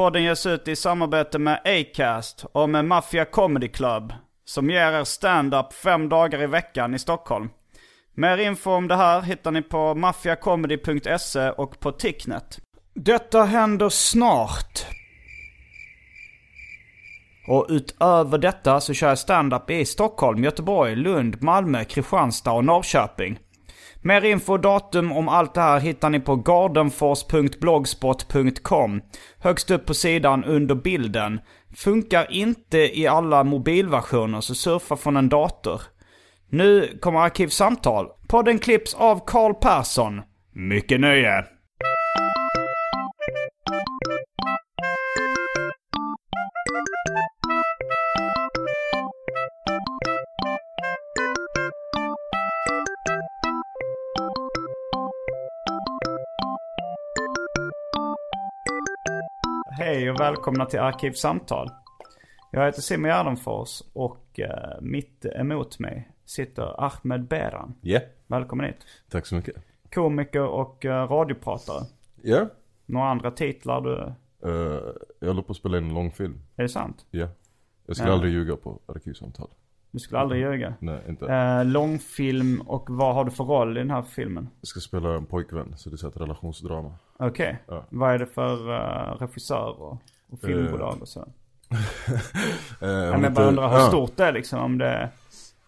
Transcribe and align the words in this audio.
Podden 0.00 0.22
ges 0.22 0.46
ut 0.46 0.68
i 0.68 0.76
samarbete 0.76 1.38
med 1.38 1.60
Acast 1.64 2.44
och 2.52 2.68
med 2.68 2.84
Mafia 2.84 3.24
Comedy 3.24 3.68
Club 3.68 4.12
som 4.44 4.70
ger 4.70 4.92
er 4.92 5.04
stand-up 5.04 5.72
fem 5.72 6.08
dagar 6.08 6.42
i 6.42 6.46
veckan 6.46 6.94
i 6.94 6.98
Stockholm. 6.98 7.48
Mer 8.14 8.38
info 8.38 8.70
om 8.70 8.88
det 8.88 8.96
här 8.96 9.20
hittar 9.20 9.50
ni 9.50 9.62
på 9.62 9.94
maffiacomedy.se 9.94 11.50
och 11.50 11.80
på 11.80 11.92
Ticknet. 11.92 12.58
Detta 12.94 13.44
händer 13.44 13.88
snart. 13.88 14.86
Och 17.48 17.66
utöver 17.68 18.38
detta 18.38 18.80
så 18.80 18.94
kör 18.94 19.08
jag 19.08 19.18
stand-up 19.18 19.70
i 19.70 19.84
Stockholm, 19.84 20.44
Göteborg, 20.44 20.96
Lund, 20.96 21.42
Malmö, 21.42 21.84
Kristianstad 21.84 22.52
och 22.52 22.64
Norrköping. 22.64 23.38
Mer 24.02 24.24
info 24.24 24.52
och 24.52 24.60
datum 24.60 25.12
om 25.12 25.28
allt 25.28 25.54
det 25.54 25.60
här 25.60 25.80
hittar 25.80 26.10
ni 26.10 26.20
på 26.20 26.36
gardenfors.blogspot.com. 26.36 29.00
Högst 29.38 29.70
upp 29.70 29.86
på 29.86 29.94
sidan 29.94 30.44
under 30.44 30.74
bilden. 30.74 31.40
Funkar 31.74 32.32
inte 32.32 32.98
i 32.98 33.06
alla 33.06 33.44
mobilversioner 33.44 34.40
så 34.40 34.54
surfa 34.54 34.96
från 34.96 35.16
en 35.16 35.28
dator. 35.28 35.82
Nu 36.48 36.98
kommer 37.00 37.20
Arkivsamtal. 37.20 38.06
Podden 38.28 38.58
klipps 38.58 38.94
av 38.94 39.26
Karl 39.26 39.54
Persson. 39.54 40.20
Mycket 40.52 41.00
nöje! 41.00 41.44
Hej 59.80 60.10
och 60.10 60.20
välkomna 60.20 60.66
till 60.66 60.78
Arkivsamtal. 60.80 61.68
Jag 62.50 62.64
heter 62.66 62.80
Simon 62.80 63.08
Gärdenfors 63.10 63.82
och 63.92 64.40
eh, 64.40 64.80
mitt 64.80 65.24
emot 65.24 65.78
mig 65.78 66.10
sitter 66.24 66.84
Ahmed 66.84 67.24
Beran. 67.28 67.74
Ja, 67.80 68.00
Välkommen 68.26 68.66
hit. 68.66 68.76
tack 69.10 69.26
så 69.26 69.34
mycket. 69.34 69.54
Komiker 69.94 70.42
och 70.46 70.84
eh, 70.84 71.08
radiopratare. 71.08 71.84
Ja, 72.22 72.46
Några 72.86 73.06
andra 73.10 73.30
titlar 73.30 73.80
du... 73.80 73.98
eh, 74.50 74.80
jag 75.20 75.28
håller 75.28 75.42
på 75.42 75.50
att 75.52 75.56
spela 75.56 75.78
in 75.78 75.84
en 75.84 75.94
långfilm. 75.94 76.40
Är 76.56 76.62
det 76.62 76.68
sant? 76.68 77.06
Ja. 77.10 77.28
Jag 77.86 77.96
skulle 77.96 78.10
Ja. 78.10 78.14
aldrig 78.14 78.32
ljuga 78.32 78.56
på 78.56 78.80
arkivsamtal. 78.86 79.48
Du 79.90 79.98
skulle 79.98 80.18
aldrig 80.20 80.40
ljuga. 80.42 80.74
Nej, 80.78 81.00
inte. 81.08 81.26
Eh, 81.26 81.64
långfilm 81.64 82.60
och 82.60 82.86
vad 82.90 83.14
har 83.14 83.24
du 83.24 83.30
för 83.30 83.44
roll 83.44 83.76
i 83.76 83.80
den 83.80 83.90
här 83.90 84.02
filmen? 84.02 84.48
Jag 84.60 84.68
ska 84.68 84.80
spela 84.80 85.14
en 85.14 85.26
pojkvän, 85.26 85.72
så 85.76 85.90
det 85.90 86.02
är 86.02 86.08
ett 86.08 86.16
relationsdrama. 86.16 86.92
Okej. 87.18 87.58
Ja. 87.68 87.84
Vad 87.88 88.14
är 88.14 88.18
det 88.18 88.26
för 88.26 88.70
uh, 88.70 89.18
regissör 89.20 89.82
och, 89.82 89.98
och 90.30 90.40
filmbolag 90.40 90.96
och 91.00 91.08
så? 91.08 91.28
Eh, 92.82 92.88
jag 92.88 93.16
inte- 93.16 93.30
bara 93.30 93.46
undrar 93.46 93.68
hur 93.68 93.76
ja. 93.78 93.88
stort 93.88 94.16
det 94.16 94.24
är 94.24 94.32
liksom. 94.32 94.60
Om 94.60 94.78
det, 94.78 95.08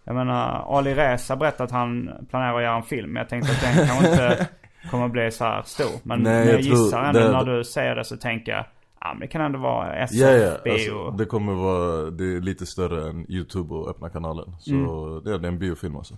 jag 0.05 0.15
menar, 0.15 0.77
Ali 0.79 0.95
Reza 0.95 1.37
berättade 1.37 1.65
att 1.65 1.71
han 1.71 2.11
planerar 2.31 2.57
att 2.57 2.63
göra 2.63 2.77
en 2.77 2.83
film. 2.83 3.17
Jag 3.17 3.29
tänkte 3.29 3.53
att 3.53 3.61
den 3.61 3.87
kanske 3.87 4.09
inte 4.11 4.47
kommer 4.91 5.05
att 5.07 5.13
bli 5.13 5.31
så 5.31 5.45
här 5.45 5.63
stor. 5.63 5.91
Men 6.03 6.21
Nej, 6.23 6.47
jag, 6.47 6.55
jag 6.55 6.61
gissar 6.61 7.03
ändå 7.05 7.21
det- 7.21 7.33
när 7.33 7.45
du 7.45 7.65
säger 7.65 7.95
det 7.97 8.05
så 8.05 8.17
tänker 8.17 8.53
jag, 8.53 8.65
ja 9.05 9.11
men 9.13 9.21
det 9.21 9.27
kan 9.27 9.41
ändå 9.41 9.59
vara 9.59 9.87
Ja, 9.99 10.05
SFB 10.05 10.21
ja. 10.67 10.73
Alltså, 10.73 10.93
och... 10.95 11.17
det 11.17 11.25
kommer 11.25 11.53
vara, 11.55 12.11
det 12.11 12.25
är 12.37 12.41
lite 12.41 12.67
större 12.67 13.09
än 13.11 13.31
YouTube 13.31 13.75
och 13.75 13.89
öppna 13.91 14.09
kanalen. 14.11 14.57
Så 14.61 14.71
Mm. 14.75 15.25
det, 15.25 15.35
är, 15.35 15.39
det 15.39 15.49
en 15.49 15.59
biofilm 15.59 15.97
alltså. 15.97 16.15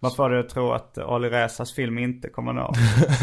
Vad 0.00 0.16
får 0.16 0.30
du 0.30 0.40
att 0.40 0.48
tro 0.48 0.72
att 0.72 0.98
Ali 0.98 1.28
Rezas 1.30 1.72
film 1.72 1.98
inte 1.98 2.28
kommer 2.28 2.52
nå? 2.52 2.72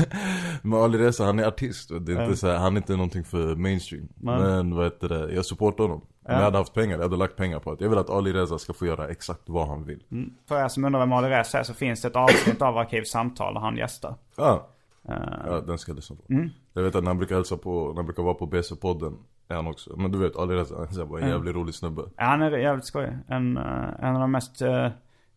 Men 0.62 0.80
Ali 0.80 0.98
Reza 0.98 1.26
han 1.26 1.40
är 1.40 1.48
artist. 1.48 1.90
Det 2.02 2.12
är 2.12 2.16
Ja. 2.16 2.24
inte 2.24 2.38
så 2.38 2.48
här, 2.48 2.58
han 2.58 2.74
är 2.74 2.78
inte 2.78 2.94
någonting 2.96 3.24
för 3.24 3.56
mainstream. 3.56 4.08
Nej. 4.16 4.40
Men 4.40 4.76
vad 4.76 4.84
heter 4.86 5.10
det, 5.10 5.34
jag 5.34 5.46
supportar 5.46 5.84
honom. 5.84 6.02
Om 6.02 6.34
jag 6.34 6.42
hade 6.42 6.58
haft 6.58 6.74
pengar, 6.74 6.96
jag 6.96 7.04
hade 7.04 7.18
lagt 7.18 7.36
pengar 7.36 7.60
på 7.60 7.72
att 7.72 7.82
jag 7.82 7.90
vill 7.90 7.98
att 8.00 8.10
Ali 8.10 8.34
Reza 8.34 8.58
ska 8.60 8.74
få 8.74 8.86
göra 8.86 9.08
exakt 9.08 9.42
vad 9.46 9.68
han 9.68 9.84
vill. 9.86 10.04
För 10.48 10.66
er 10.66 10.68
som 10.68 10.86
undrar 10.86 11.00
vem 11.00 11.14
Ali 11.14 11.30
Reza 11.30 11.60
är 11.60 11.64
så 11.64 11.74
finns 11.74 12.02
det 12.02 12.08
ett 12.08 12.16
avsnitt 12.16 12.62
av 12.62 12.78
Arkivsamtal 12.78 13.54
där 13.54 13.62
han 13.62 13.78
gästar. 13.78 14.16
Ja. 14.38 14.68
Eh, 15.10 15.16
Ja, 15.46 15.62
den 15.68 15.78
ska 15.78 15.90
jag 15.92 15.96
lyssna 15.96 16.16
på. 16.16 16.34
Mm. 16.34 16.50
Jag 16.74 16.84
vet 16.84 16.96
att 16.96 17.04
när 17.04 17.10
han 17.10 17.18
brukar 17.18 17.36
hälsa 17.36 17.58
på, 17.58 17.88
när 17.88 17.96
han 17.96 18.06
brukar 18.06 18.24
vara 18.24 18.34
på 18.34 18.46
BC-podden 18.48 19.14
är 19.48 19.56
han 19.56 19.68
också. 19.68 19.96
Men 19.98 20.12
du 20.12 20.18
vet, 20.18 20.36
Ali 20.36 20.56
Reza, 20.56 20.76
han 20.76 21.02
är 21.02 21.06
bara 21.06 21.22
en 21.22 21.30
jävligt 21.30 21.56
rolig 21.56 21.76
snubbe. 21.76 22.02
Ja, 22.18 22.24
han 22.24 22.42
är 22.42 22.52
jävligt 22.58 22.86
skojig. 22.86 23.12
En, 23.28 23.58
eh, 23.58 23.64
en 24.00 24.16
av 24.16 24.22
de 24.22 24.32
mest 24.32 24.62
uh, 24.62 24.88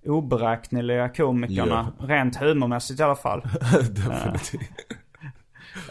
oberäkneliga 0.06 1.08
komikerna. 1.08 1.92
Rent 1.98 2.36
humormässigt 2.36 3.00
i 3.00 3.02
alla 3.02 3.16
fall. 3.16 3.42
Definitivt. 3.90 4.60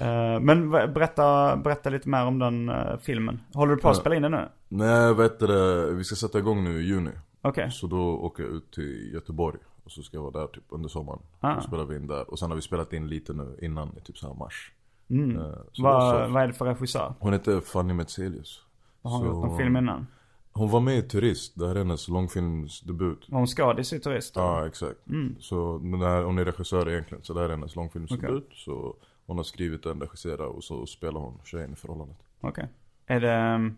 Eh, 0.02 0.40
men 0.40 0.70
berätta, 0.72 1.56
berätta 1.58 1.90
lite 1.90 2.10
mer 2.10 2.26
om 2.26 2.40
den 2.40 2.70
eh, 2.70 2.98
filmen. 3.02 3.40
Håller 3.54 3.76
du 3.76 3.82
på 3.82 3.90
att 3.90 3.96
Ja. 3.96 4.00
spela 4.02 4.16
in 4.16 4.22
den 4.22 4.32
nu? 4.32 4.48
Nej, 4.68 5.14
vet 5.14 5.40
du 5.40 5.94
vi 5.96 6.04
ska 6.04 6.16
sätta 6.16 6.40
igång 6.40 6.64
nu 6.64 6.82
i 6.82 6.86
juni. 6.88 7.10
Okej. 7.42 7.72
Så 7.72 7.88
då 7.88 7.98
åker 8.02 8.44
jag 8.44 8.52
ut 8.52 8.72
till 8.72 9.14
Göteborg. 9.14 9.58
Och 9.88 9.92
så 9.94 10.04
ska 10.04 10.18
jag 10.18 10.22
vara 10.22 10.42
där 10.42 10.48
typ 10.48 10.64
under 10.70 10.90
sommaren. 10.90 11.20
Ah. 11.40 11.56
Då 11.56 11.62
spelar 11.62 11.86
vi 11.86 11.96
in 11.96 12.08
där. 12.08 12.30
Och 12.30 12.40
sen 12.40 12.50
har 12.50 12.56
vi 12.56 12.62
spelat 12.62 12.94
in 12.94 13.08
lite 13.08 13.34
nu 13.34 13.58
innan 13.62 13.98
i 13.98 14.02
typ 14.02 14.18
så 14.18 14.28
här 14.28 14.34
mars. 14.34 14.72
Mm. 15.10 15.38
Eh, 15.38 15.54
så 15.72 15.84
Vad, 15.84 16.32
vad 16.32 16.44
är 16.44 16.48
det 16.48 16.54
för 16.54 16.66
regissör? 16.66 17.14
Hon 17.20 17.34
heter 17.34 17.60
Fanny 17.60 17.94
Metzelius. 17.94 18.64
Har 19.02 19.12
hon 19.12 19.28
gjort 19.28 19.46
någon 19.46 19.58
film 19.58 19.78
innan? 19.78 20.08
Hon 20.52 20.70
var 20.70 20.80
med 20.80 20.98
i 20.98 21.02
Turist, 21.02 21.60
det 21.60 21.68
här 21.68 21.76
är 21.76 21.80
hennes 21.80 22.08
långfilmsdebut. 22.08 23.30
Var 23.30 23.38
hon 23.38 23.48
skådis 23.48 23.94
i 23.94 24.00
Turist? 24.00 24.34
då? 24.34 24.42
Ja, 24.42 24.68
exakt. 24.68 25.00
Så 25.40 25.78
den 25.78 26.02
här, 26.02 26.24
hon 26.24 26.38
är 26.38 26.46
regissör 26.46 26.90
egentligen, 26.90 27.24
så 27.24 27.34
det 27.34 27.40
här 27.40 27.46
är 27.46 27.54
hennes 27.54 27.76
långfilmsdebut. 27.76 28.50
Så 28.54 28.96
hon 29.26 29.38
har 29.38 29.44
skrivit 29.44 29.84
den, 29.84 30.02
regisserat 30.02 30.56
och 30.56 30.64
så 30.64 30.86
spelar 30.86 31.20
hon 31.20 31.40
tjejen 31.44 31.74
i 31.74 31.76
förhållandet. 31.76 32.18
Okej. 32.42 32.68
Är 33.06 33.20
det... 33.20 33.72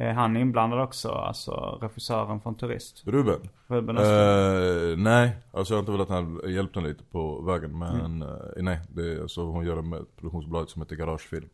Är 0.00 0.12
han 0.12 0.36
inblandad 0.36 0.80
också? 0.80 1.08
Alltså 1.08 1.78
regissören 1.82 2.40
från 2.40 2.54
Turist? 2.54 3.02
Ruben? 3.06 3.48
Ruben? 3.66 3.96
Eh, 3.96 4.96
nej, 4.96 5.36
alltså 5.52 5.74
jag 5.74 5.76
har 5.76 5.82
inte 5.82 5.92
velat 5.92 6.10
att 6.10 6.14
han 6.14 6.40
hjälpt 6.54 6.76
henne 6.76 6.88
lite 6.88 7.04
på 7.04 7.40
vägen. 7.40 7.78
Men 7.78 8.00
Mm. 8.00 8.22
eh, 8.22 8.28
nej, 8.56 8.80
det 8.88 9.12
är, 9.12 9.22
alltså, 9.22 9.44
hon 9.44 9.66
gör 9.66 9.82
med 9.82 10.00
ett 10.00 10.16
produktionsbolag 10.16 10.70
som 10.70 10.82
heter 10.82 10.96
Garagefilm. 10.96 11.48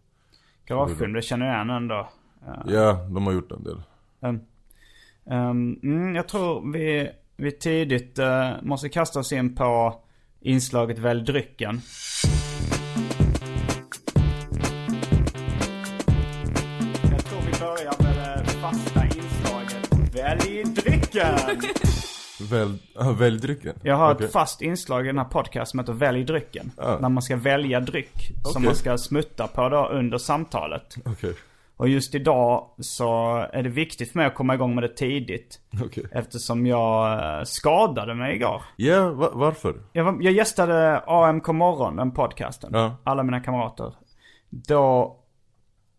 Garagefilm, 0.66 1.12
det 1.12 1.22
känner 1.22 1.46
jag 1.46 1.54
igen 1.54 1.70
ändå. 1.70 2.08
Ja, 2.66 2.92
de 3.10 3.26
har 3.26 3.32
gjort 3.32 3.52
en 3.52 3.64
del. 3.64 3.82
Um, 4.20 4.40
um, 5.24 5.80
mm, 5.82 6.14
jag 6.14 6.28
tror 6.28 6.72
vi, 6.72 7.10
vi 7.36 7.52
tidigt 7.52 8.18
eh, 8.18 8.50
måste 8.62 8.88
kasta 8.88 9.20
oss 9.20 9.32
in 9.32 9.54
på 9.54 10.00
inslaget 10.40 10.98
Välj 10.98 11.22
drycken. 11.24 11.80
Drycken! 21.14 21.70
Väl, 22.50 22.78
ah, 22.96 23.12
välj 23.12 23.38
drycken? 23.40 23.74
Jag 23.82 23.96
har 23.96 24.14
Okej. 24.14 24.26
ett 24.26 24.32
fast 24.32 24.62
inslag 24.62 25.04
i 25.04 25.06
den 25.06 25.18
här 25.18 25.24
podcasten 25.24 25.66
som 25.66 25.78
heter 25.78 25.92
Välj 25.92 26.24
drycken. 26.24 26.72
Ja. 26.76 26.98
När 27.00 27.08
man 27.08 27.22
ska 27.22 27.36
välja 27.36 27.80
dryck 27.80 28.32
som 28.42 28.50
Okej. 28.50 28.62
man 28.62 28.74
ska 28.74 28.98
smutta 28.98 29.46
på 29.46 29.68
då 29.68 29.86
under 29.86 30.18
samtalet. 30.18 30.94
Okej, 31.04 31.34
Och 31.76 31.88
just 31.88 32.14
idag 32.14 32.66
så 32.80 33.36
är 33.52 33.62
det 33.62 33.68
viktigt 33.68 34.12
för 34.12 34.18
mig 34.18 34.26
att 34.26 34.34
komma 34.34 34.54
igång 34.54 34.74
med 34.74 34.84
det 34.84 34.88
tidigt. 34.96 35.60
okej. 35.84 36.04
Eftersom 36.12 36.66
jag 36.66 37.12
eh, 37.38 37.44
skadade 37.44 38.14
mig 38.14 38.34
igår. 38.36 38.62
Ja, 38.76 39.08
va, 39.10 39.30
varför? 39.32 39.74
Jag, 39.92 40.04
var, 40.04 40.16
jag 40.20 40.32
gästade 40.32 40.98
AMK 41.06 41.48
morgon, 41.48 41.96
den 41.96 42.10
podcasten. 42.10 42.70
Ja. 42.72 42.96
Alla 43.04 43.22
mina 43.22 43.40
kamrater. 43.40 43.94
Då 44.50 45.16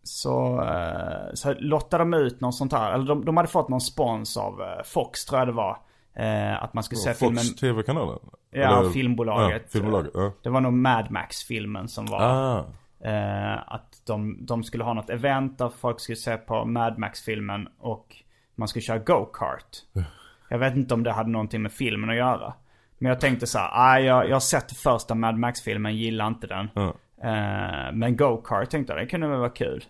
så, 0.08 0.62
eh, 0.62 1.34
så 1.34 1.54
lottade 1.58 2.02
de 2.04 2.14
ut 2.14 2.40
någon 2.40 2.52
sånt 2.52 2.72
här, 2.72 2.92
eller 2.92 3.04
de, 3.06 3.24
de 3.24 3.36
hade 3.36 3.48
fått 3.48 3.68
någon 3.68 3.80
spons 3.80 4.36
av 4.36 4.62
eh, 4.62 4.82
Fox 4.84 5.24
tror 5.24 5.38
jag 5.38 5.48
det 5.48 5.52
var. 5.52 5.76
Eh, 6.16 6.62
att 6.62 6.74
man 6.74 6.84
skulle 6.84 6.98
se 6.98 7.14
filmen, 7.14 7.44
Fox 7.44 7.56
TV-kanalen? 7.60 8.18
ja 8.50 8.80
Eller- 8.80 8.90
filmbolaget. 8.90 9.62
Ja, 9.64 9.68
filmbolaget, 9.72 10.10
ja. 10.14 10.32
Det 10.42 10.50
var 10.50 10.60
nog 10.60 10.72
Mad 10.72 11.10
Max-filmen 11.10 11.88
som 11.88 12.06
var. 12.06 12.20
Ah, 12.22 12.64
Eh, 13.04 13.72
att 13.74 14.02
de, 14.06 14.46
de 14.46 14.64
skulle 14.64 14.84
ha 14.84 14.94
något 14.94 15.10
event 15.10 15.58
där 15.58 15.68
folk 15.80 16.00
skulle 16.00 16.16
se 16.16 16.36
på 16.36 16.64
Mad 16.64 16.98
Max-filmen 16.98 17.68
och 17.78 18.16
man 18.54 18.68
skulle 18.68 18.82
köra 18.82 18.98
go-kart. 18.98 19.76
Jag 20.48 20.58
vet 20.58 20.76
inte 20.76 20.94
om 20.94 21.02
det 21.02 21.12
hade 21.12 21.30
någonting 21.30 21.62
med 21.62 21.72
filmen 21.72 22.10
att 22.10 22.16
göra. 22.16 22.54
Men 22.98 23.08
jag 23.08 23.20
tänkte 23.20 23.46
så 23.46 23.58
här, 23.58 23.70
ah, 23.72 23.98
jag, 23.98 24.28
jag 24.28 24.34
har 24.34 24.40
sett 24.40 24.72
första 24.76 25.14
Mad 25.14 25.38
Max-filmen, 25.38 25.96
gillar 25.96 26.26
inte 26.26 26.46
den. 26.46 26.68
ja. 26.74 26.94
Eh, 27.22 27.92
men 27.92 28.16
go-kart 28.16 28.70
tänkte 28.70 28.92
jag, 28.92 29.02
det 29.02 29.06
kunde 29.06 29.28
väl 29.28 29.38
vara 29.38 29.50
kul. 29.50 29.84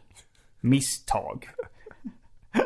Misstag. 0.61 1.49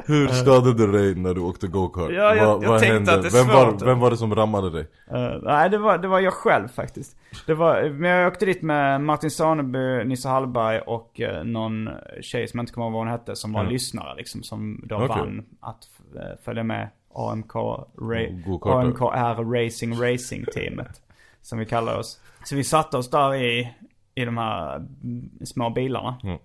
Hur 0.07 0.29
skadade 0.29 0.75
du 0.87 0.93
dig 0.93 1.15
när 1.15 1.35
du 1.35 1.41
åkte 1.41 1.67
go-kart? 1.67 2.11
Ja, 2.11 2.35
jag- 2.35 2.47
vad, 2.47 2.65
jag 2.65 2.69
vad 2.69 2.83
hände? 2.83 3.15
att 3.15 3.23
det 3.23 3.31
vem, 3.31 3.47
var, 3.47 3.85
vem 3.85 3.99
var 3.99 4.11
det 4.11 4.17
som 4.17 4.35
rammade 4.35 4.71
dig? 4.71 4.87
Eh, 5.11 5.39
nej, 5.43 5.71
det 5.71 5.79
var, 5.79 5.99
det 5.99 6.09
var 6.09 6.21
jag 6.21 6.33
själv 6.33 6.69
faktiskt. 6.69 7.17
Det 7.47 7.55
var, 7.55 7.89
men 7.91 8.11
jag 8.11 8.33
åkte 8.33 8.47
dit 8.47 8.63
med 8.63 9.01
Martin 9.01 9.31
Soneby, 9.31 10.05
Nisse 10.05 10.29
Hallberg 10.29 10.81
och 10.81 11.21
eh, 11.21 11.45
någon 11.45 11.89
tjej 12.21 12.49
som 12.49 12.59
jag 12.59 12.63
inte 12.63 12.73
kommer 12.73 12.87
ihåg 12.87 12.93
vad 12.93 13.01
hon 13.01 13.09
hette, 13.11 13.37
som 13.37 13.53
var 13.53 13.65
Ja. 13.65 13.71
lyssnare 13.71 14.15
liksom. 14.17 14.43
Som 14.43 14.81
då 14.85 14.97
Okej. 14.97 15.09
vann 15.09 15.45
att 15.61 15.85
eh, 16.17 16.45
följa 16.45 16.63
med 16.63 16.89
AMK, 17.15 17.53
ra-. 17.55 18.81
AMKR 18.81 19.65
Racing 19.65 20.03
Racing 20.03 20.45
teamet. 20.55 21.01
som 21.43 21.59
vi 21.59 21.67
kallar 21.67 21.99
oss. 21.99 22.21
Så 22.45 22.57
vi 22.57 22.65
satte 22.65 22.97
oss 22.97 23.11
där 23.11 23.35
i, 23.35 23.75
i 24.15 24.25
de 24.25 24.39
här 24.39 24.77
mm, 24.77 25.31
små 25.45 25.71
bilarna. 25.71 26.19
Mm. 26.23 26.39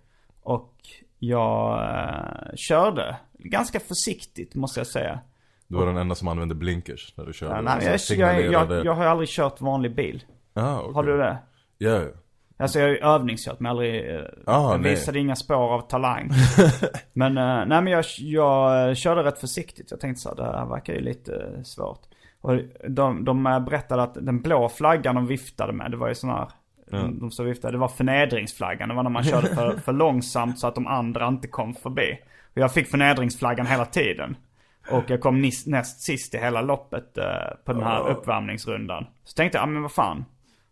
Och 0.43 0.73
jag 1.19 1.83
eh, 1.83 2.55
körde 2.55 3.15
ganska 3.37 3.79
försiktigt 3.79 4.55
måste 4.55 4.79
jag 4.79 4.87
säga. 4.87 5.19
Du 5.67 5.75
var 5.77 5.85
den 5.85 5.97
enda 5.97 6.15
som 6.15 6.27
använde 6.27 6.55
blinkers 6.55 7.13
när 7.17 7.25
du 7.25 7.33
körde. 7.33 7.55
Ja, 7.55 7.61
nej, 7.61 7.77
jag, 7.83 7.93
jag, 7.93 7.99
signalerade- 8.01 8.75
jag, 8.75 8.85
jag 8.85 8.93
har 8.93 9.03
ju 9.03 9.09
aldrig 9.09 9.29
kört 9.29 9.61
vanlig 9.61 9.95
bil. 9.95 10.23
Ah, 10.53 10.79
okej. 10.79 10.93
Har 10.93 11.03
du 11.03 11.17
det? 11.17 11.37
Ja, 11.77 11.89
ja. 11.91 12.07
Alltså 12.57 12.79
jag 12.79 12.85
har 12.85 12.91
ju 12.91 12.97
övningskört 12.97 13.59
men 13.59 13.69
aldrig, 13.69 14.15
eh, 14.15 14.21
Ah, 14.45 14.71
jag 14.71 14.81
nej. 14.81 14.91
visade 14.91 15.19
inga 15.19 15.35
spår 15.35 15.73
av 15.73 15.81
talang. 15.81 16.29
men, 17.13 17.37
eh, 17.37 17.65
nej 17.65 17.81
men 17.81 17.87
jag, 17.87 18.05
jag 18.19 18.87
eh, 18.89 18.93
körde 18.95 19.23
rätt 19.23 19.39
försiktigt. 19.39 19.91
Jag 19.91 19.99
tänkte 19.99 20.21
så 20.21 20.29
här, 20.29 20.35
det 20.35 20.43
här 20.43 20.65
verkar 20.65 20.93
ju 20.93 21.01
lite 21.01 21.35
eh, 21.35 21.61
svårt. 21.63 21.99
Och 22.41 22.59
de, 22.89 23.25
de 23.25 23.43
berättade 23.43 24.03
att 24.03 24.13
den 24.13 24.41
blå 24.41 24.69
flaggan 24.69 25.15
de 25.15 25.27
viftade 25.27 25.73
med, 25.73 25.91
det 25.91 25.97
var 25.97 26.07
ju 26.07 26.15
sån 26.15 26.29
här, 26.29 26.47
de, 27.01 27.19
de 27.19 27.31
så 27.31 27.43
viftade, 27.43 27.71
det 27.73 27.77
var 27.77 27.87
förnedringsflaggan. 27.87 28.89
Det 28.89 28.95
var 28.95 29.03
när 29.03 29.09
man 29.09 29.23
körde 29.23 29.47
för, 29.47 29.77
för 29.85 29.93
långsamt 29.93 30.59
så 30.59 30.67
att 30.67 30.75
de 30.75 30.87
andra 30.87 31.27
inte 31.27 31.47
kom 31.47 31.73
förbi. 31.73 32.17
Och 32.53 32.57
jag 32.61 32.73
fick 32.73 32.87
förnedringsflaggan 32.87 33.65
hela 33.65 33.85
tiden. 33.85 34.37
Och 34.91 35.03
jag 35.07 35.21
kom 35.21 35.41
näst 35.65 36.01
sist 36.01 36.35
i 36.35 36.37
hela 36.37 36.61
loppet 36.61 37.17
eh, 37.17 37.25
på 37.65 37.73
den 37.73 37.83
här 37.83 38.09
uppvärmningsrundan. 38.09 39.05
Så 39.23 39.33
tänkte 39.33 39.57
jag, 39.57 39.63
ja 39.63 39.65
men 39.67 39.81
vad 39.81 39.91
fan. 39.91 40.25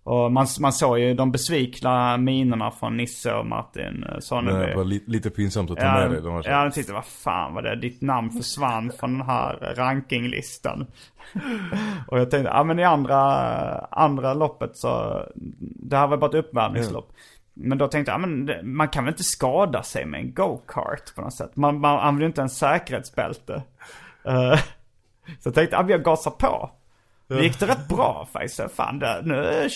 Och 0.03 0.31
man, 0.31 0.47
man 0.59 0.73
såg 0.73 0.99
ju 0.99 1.13
de 1.13 1.31
besvikna 1.31 2.17
minerna 2.17 2.71
från 2.71 2.97
Nisse 2.97 3.33
och 3.33 3.45
Martin 3.45 4.03
eh, 4.09 4.19
Sonneby. 4.19 4.65
Det 4.65 4.75
var 4.75 4.83
li- 4.83 5.03
lite 5.07 5.29
pinsamt 5.29 5.71
att 5.71 5.77
ta 5.77 5.85
Ja, 5.85 5.93
med 5.93 6.11
dig. 6.11 6.21
De 6.21 6.41
ja, 6.45 6.63
jag 6.63 6.73
tyckte 6.73 6.93
vad 6.93 7.05
fan 7.05 7.53
var 7.53 7.61
det? 7.61 7.75
Ditt 7.75 8.01
namn 8.01 8.29
försvann 8.31 8.91
från 8.99 9.17
den 9.17 9.27
här 9.27 9.73
rankinglistan. 9.77 10.87
och 12.07 12.19
jag 12.19 12.31
tänkte, 12.31 12.51
ja 12.53 12.63
men 12.63 12.79
i 12.79 12.83
andra, 12.83 13.19
andra 13.79 14.33
loppet 14.33 14.77
så, 14.77 15.21
det 15.59 15.97
här 15.97 16.07
var 16.07 16.17
bara 16.17 16.29
ett 16.29 16.45
uppvärmningslopp. 16.45 17.11
Men 17.53 17.77
då 17.77 17.87
tänkte 17.87 18.11
jag, 18.11 18.21
ja, 18.21 18.25
men 18.27 18.49
man 18.75 18.87
kan 18.87 19.03
väl 19.05 19.11
inte 19.11 19.23
skada 19.23 19.83
sig 19.83 20.05
med 20.05 20.19
en 20.19 20.33
go-kart 20.33 21.15
på 21.15 21.21
något 21.21 21.33
sätt. 21.33 21.55
Man, 21.55 21.79
man 21.79 21.99
använder 21.99 22.21
ju 22.21 22.27
inte 22.27 22.41
en 22.41 22.49
säkerhetsbälte. 22.49 23.63
Så 25.39 25.47
jag 25.47 25.55
tänkte, 25.55 25.75
ja 25.75 25.85
jag 25.89 26.03
gasar 26.03 26.31
på. 26.31 26.71
Det 27.27 27.43
gick 27.43 27.59
det 27.59 27.65
rätt 27.65 27.87
bra 27.87 28.27
faktiskt. 28.33 28.71
Fan, 28.75 28.99
det, 28.99 29.21
nu 29.23 29.69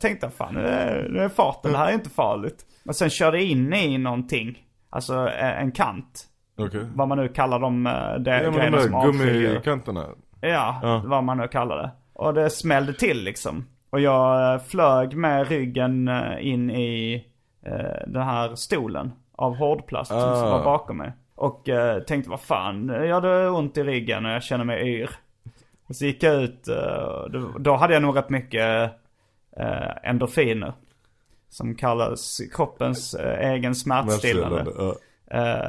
tänkte 0.00 0.26
jag 0.26 0.32
fan, 0.34 0.54
nu 0.54 0.60
är, 0.60 1.08
nu 1.08 1.18
är 1.20 1.28
farten, 1.28 1.72
det 1.72 1.78
här 1.78 1.88
är 1.88 1.92
inte 1.94 2.10
farligt. 2.10 2.64
Och 2.86 2.96
sen 2.96 3.10
körde 3.10 3.36
jag 3.38 3.46
in 3.46 3.72
i 3.74 3.98
någonting. 3.98 4.58
Alltså 4.90 5.28
eh, 5.28 5.60
en 5.62 5.72
kant. 5.72 6.24
Okej. 6.58 6.86
Vad 6.94 7.08
man 7.08 7.18
nu 7.18 7.28
kallar 7.28 7.58
de 7.58 7.86
eh, 7.86 7.92
de 8.18 8.30
Ja 8.30 8.42
men 8.42 8.52
de 8.52 8.58
grejerna 8.58 8.80
som 8.80 8.90
där 8.92 8.98
avskiljer. 8.98 9.48
gummikanterna. 9.50 10.06
Ja, 10.40 10.80
Ja. 10.82 11.02
vad 11.06 11.24
man 11.24 11.36
nu 11.38 11.48
kallar 11.48 11.76
det. 11.76 11.90
Och 12.12 12.34
det 12.34 12.50
smällde 12.50 12.92
till 12.92 13.24
liksom. 13.24 13.66
Och 13.90 14.00
jag 14.00 14.54
eh, 14.54 14.60
flög 14.60 15.16
med 15.16 15.48
ryggen 15.48 16.10
in 16.40 16.70
i 16.70 17.24
eh, 17.66 18.06
den 18.06 18.22
här 18.22 18.54
stolen 18.54 19.12
av 19.36 19.56
hårdplast 19.56 20.10
som 20.10 20.18
Ah. 20.20 20.50
var 20.50 20.64
bakom 20.64 20.96
mig. 20.96 21.12
Och 21.34 21.68
eh, 21.68 22.02
tänkte 22.02 22.30
vad 22.30 22.40
fan, 22.40 22.88
jag 22.88 23.14
hade 23.14 23.48
ont 23.50 23.76
i 23.78 23.82
ryggen 23.82 24.26
och 24.26 24.32
jag 24.32 24.42
känner 24.42 24.64
mig 24.64 24.88
yr. 24.88 25.10
Och 25.88 25.96
så 25.96 26.04
gick 26.04 26.22
jag 26.22 26.42
ut, 26.42 26.68
eh, 26.68 27.24
då, 27.58 27.76
hade 27.76 27.94
jag 27.94 28.02
nog 28.02 28.16
rätt 28.16 28.30
mycket 28.30 28.90
eh, 29.56 30.10
endorfiner. 30.10 30.72
Som 31.50 31.74
kallas 31.74 32.40
kroppens 32.52 33.14
eh, 33.14 33.52
egen 33.52 33.74
smärtstillande. 33.74 34.64
Ja. 34.78 34.94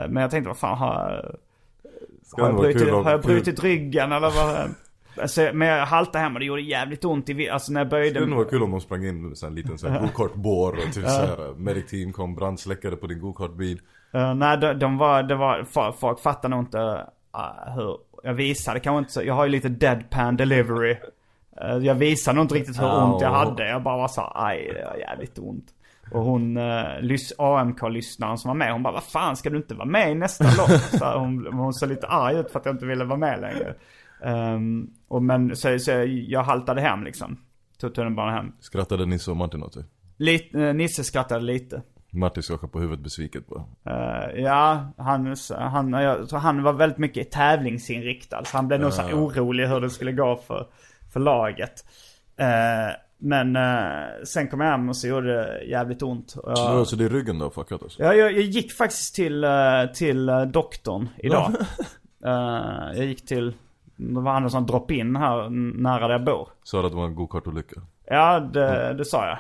Men 0.10 0.16
jag 0.16 0.32
tänkte 0.32 0.48
vad 0.48 0.58
fan 0.58 0.78
har 0.78 1.36
har 2.38 2.48
jag, 2.48 2.56
brutit, 2.56 2.90
har 2.90 3.12
jag 3.12 3.22
brutit 3.22 3.64
ryggen 3.64 4.12
eller 4.12 4.30
vad? 4.30 4.70
Alltså, 5.22 5.50
men 5.54 5.68
jag 5.68 5.86
haltade 5.86 6.20
hem 6.20 6.34
och 6.34 6.40
det 6.40 6.46
gjorde 6.46 6.62
jävligt 6.62 7.06
ont 7.06 7.30
i, 7.30 7.50
alltså 7.50 7.72
när 7.72 7.80
jag 7.80 7.90
böjde 7.90 8.10
Det 8.10 8.14
skulle 8.14 8.26
nog 8.26 8.38
vara 8.38 8.50
kul 8.50 8.64
om 8.64 8.72
de 8.72 8.82
sprang 8.82 9.06
in 9.06 9.30
med 9.30 9.44
en 9.44 9.56
liten 9.56 9.78
sån 9.78 9.92
här 9.92 10.02
go-kart-bår 10.02 10.74
och 10.74 10.94
typ 10.94 11.06
såhär 11.06 11.54
medic 11.58 11.86
team 11.86 12.14
kom 12.14 12.36
brandsläckare 12.36 12.96
på 12.96 13.08
din 13.08 13.20
go-kart-bil. 13.20 13.82
Eh, 14.14 14.34
nej, 14.34 14.58
de, 14.58 14.74
de 14.74 14.98
var, 14.98 15.24
det 15.24 15.36
var, 15.36 15.64
folk 15.92 16.20
fattar 16.20 16.50
nog 16.50 16.60
inte 16.60 16.78
uh, 16.78 17.74
hur, 17.76 17.98
jag 18.24 18.34
visade 18.34 18.80
kanske 18.80 19.00
inte 19.00 19.12
så, 19.12 19.24
jag 19.24 19.34
har 19.34 19.46
ju 19.46 19.52
lite 19.52 19.70
deadpan 19.70 20.38
delivery. 20.38 20.98
Eh, 21.62 21.78
jag 21.78 21.96
visade 21.96 22.36
nog 22.36 22.44
inte 22.44 22.56
riktigt 22.56 22.82
hur 22.82 23.04
ont 23.04 23.22
jag 23.22 23.32
hade, 23.32 23.70
jag 23.70 23.84
bara 23.84 23.98
var 23.98 24.08
så 24.08 24.32
aj 24.36 24.72
det 24.74 24.86
var 24.86 24.98
jävligt 24.98 25.40
ont. 25.40 25.66
Och 26.12 26.24
hon, 26.24 26.58
uh, 26.58 27.20
AMK-lyssnaren 27.38 28.38
som 28.38 28.50
var 28.50 28.56
med, 28.56 28.74
hon 28.74 28.84
bara, 28.84 28.94
vad 28.94 29.04
fan 29.04 29.36
ska 29.36 29.50
du 29.50 29.58
inte 29.58 29.76
vara 29.76 29.86
med 29.88 30.12
i 30.12 30.16
nästa 30.16 30.44
lopp? 30.44 30.70
Så 31.00 31.20
hon, 31.20 31.48
hon 31.54 31.74
såg 31.74 31.90
lite 31.90 32.08
arg 32.08 32.38
ut 32.38 32.52
för 32.52 32.60
att 32.60 32.66
jag 32.66 32.76
inte 32.76 32.86
ville 32.86 33.04
vara 33.04 33.20
med 33.20 33.42
längre. 33.42 33.76
Ehm, 34.24 34.90
och 35.08 35.24
men 35.24 35.56
så, 35.56 35.80
så 35.80 35.92
jag 36.08 36.44
haltade 36.44 36.82
hem 36.82 37.04
liksom. 37.04 37.38
Tog 37.80 37.96
tunnelbanan 37.96 38.34
hem. 38.34 38.52
Skrattade 38.60 39.06
Nisse 39.06 39.32
och 39.32 39.38
Martin 39.38 39.64
åt 39.64 39.74
dig? 39.74 39.84
Lite, 40.18 40.62
eh, 40.62 40.74
Nisse 40.74 41.04
skrattade 41.04 41.42
lite. 41.42 41.82
Martin 42.12 42.44
skakade 42.44 42.72
på 42.72 42.80
huvudet 42.80 43.04
besviket 43.04 43.44
bara. 43.48 43.64
Eh, 43.86 44.42
ja, 44.42 44.88
han, 44.98 45.36
han, 45.50 45.94
jag 45.94 46.30
tror 46.30 46.40
han 46.40 46.64
var 46.64 46.74
väldigt 46.74 46.98
mycket 46.98 47.32
tävlingsinriktad. 47.32 48.46
Så 48.46 48.58
han 48.58 48.68
blev 48.68 48.80
nog 48.80 48.94
så 48.94 49.04
orolig 49.04 49.68
hur 49.68 49.82
det 49.82 49.90
skulle 49.90 50.12
gå 50.12 50.36
för, 50.48 50.68
för 51.14 51.20
laget. 51.20 51.86
Eh, 52.38 52.96
men 53.18 53.56
eh, 53.56 54.24
sen 54.24 54.48
kom 54.48 54.60
jag 54.62 54.72
hem 54.72 54.90
och 54.90 54.96
så 54.96 55.08
gjorde 55.08 55.34
det 55.34 55.64
jävligt 55.64 56.02
ont. 56.02 56.36
Jag, 56.44 56.88
Så 56.88 56.96
det 56.96 57.06
är 57.06 57.10
ryggen 57.10 57.38
du 57.38 57.44
har 57.44 57.52
fuckat 57.52 57.84
alltså? 57.84 58.04
ja, 58.04 58.14
jag, 58.14 58.32
jag 58.32 58.42
gick 58.42 58.72
faktiskt 58.72 59.16
till, 59.16 59.46
till 59.94 60.26
doktorn 60.48 61.10
idag. 61.18 61.52
Jag 62.96 63.06
gick 63.06 63.26
till, 63.26 63.54
det 63.96 64.20
var 64.20 64.32
han 64.32 64.50
sån 64.50 64.66
drop-in 64.66 65.16
här 65.16 65.50
nära 65.82 66.08
där 66.08 66.14
jag 66.14 66.24
bor. 66.24 66.50
Sa 66.64 66.80
du 66.82 66.86
att 66.86 66.92
det 66.92 66.98
var 66.98 67.06
en 67.06 67.16
go-kart-olycka? 67.16 67.82
Ja, 68.06 68.40
det, 68.40 68.94
det 68.94 69.06
sa 69.06 69.28
jag. 69.28 69.38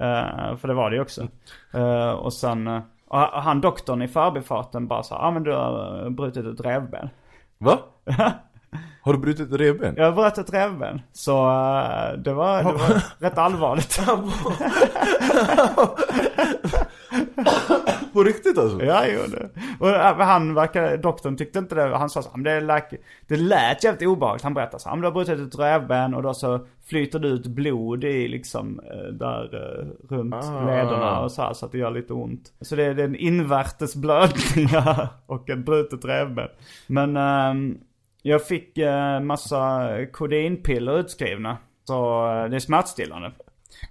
Eh, 0.00 0.56
för 0.56 0.68
det 0.68 0.74
var 0.74 0.90
det 0.90 0.96
ju 0.96 1.02
också. 1.02 1.28
Eh, 1.72 2.10
och 2.10 2.32
sen, 2.32 2.68
uh, 2.68 2.80
och 3.08 3.18
han 3.18 3.60
doktorn 3.60 4.02
i 4.02 4.08
förbifarten 4.08 4.86
bara 4.86 5.02
sa, 5.02 5.14
ja 5.14 5.20
ah, 5.20 5.30
men 5.30 5.42
du 5.42 5.52
har 5.52 6.10
brutit 6.10 6.46
ett 6.46 6.66
revben. 6.66 7.08
Va? 7.58 7.78
Har 9.02 9.12
du 9.12 9.18
brutit 9.18 9.52
ett 9.52 9.60
revben? 9.60 9.94
Jag 9.96 10.04
har 10.04 10.12
brutit 10.12 10.38
ett 10.38 10.52
revben. 10.52 11.02
Så 11.12 11.32
det, 12.18 12.32
var, 12.32 12.58
det 12.58 12.72
var 12.72 13.02
rätt 13.18 13.38
allvarligt. 13.38 14.00
På 18.12 18.22
riktigt 18.24 18.58
alltså? 18.58 18.84
ja, 18.84 19.04
jo 19.06 19.20
det. 19.30 19.48
Och 19.80 19.88
eh, 19.90 20.16
han 20.18 20.54
verkar, 20.54 20.96
doktorn 20.96 21.36
tyckte 21.36 21.58
inte 21.58 21.74
det. 21.74 21.96
Han 21.96 22.10
sa 22.10 22.22
så, 22.22 22.30
men 22.34 22.42
det, 22.42 22.60
lät, 22.60 22.90
det 23.28 23.36
lät 23.36 23.84
jävligt 23.84 24.08
obehagligt. 24.08 24.42
Han 24.44 24.54
berättade 24.54 24.82
så, 24.82 24.88
"Ja, 24.88 24.94
men 24.94 25.00
du 25.00 25.06
har 25.06 25.12
brutit 25.12 25.54
ett 25.54 25.58
revben 25.58 26.14
och 26.14 26.22
då 26.22 26.34
så 26.34 26.66
flyter 26.88 27.18
det 27.18 27.28
ut 27.28 27.46
blod 27.46 28.04
i 28.04 28.28
liksom 28.28 28.80
eh, 28.92 29.12
där 29.12 29.54
eh, 29.54 29.86
runt 30.16 30.34
Ah. 30.34 30.64
lederna 30.66 31.20
och 31.20 31.32
så 31.32 31.42
här 31.42 31.52
så 31.52 31.66
att 31.66 31.72
det 31.72 31.78
gör 31.78 31.90
lite 31.90 32.12
ont. 32.12 32.52
Så 32.60 32.76
det 32.76 32.84
är, 32.84 32.94
det 32.94 33.02
är 33.02 33.06
en 33.06 33.16
invärtes 33.16 33.96
blödning 33.96 34.68
och 35.26 35.50
ett 35.50 35.58
brutet 35.64 36.04
revben. 36.04 36.48
Men 36.86 37.16
ehm, 37.16 37.78
Jag 38.22 38.46
fick 38.46 38.78
eh, 38.78 39.20
massa 39.20 39.88
kodinpiller 40.12 40.98
utskrivna. 40.98 41.56
Så 41.84 42.22
det 42.50 42.56
är 42.56 42.58
smärtstillande. 42.58 43.32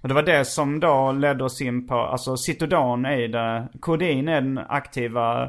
Och 0.02 0.08
det 0.08 0.14
var 0.14 0.22
det 0.22 0.44
som 0.44 0.80
då 0.80 1.12
ledde 1.12 1.44
oss 1.44 1.60
in 1.60 1.86
på, 1.86 1.94
alltså 1.94 2.36
Citodan 2.36 3.04
är 3.04 3.28
det, 3.28 3.68
kodin 3.80 4.28
är 4.28 4.40
den 4.40 4.58
aktiva 4.68 5.48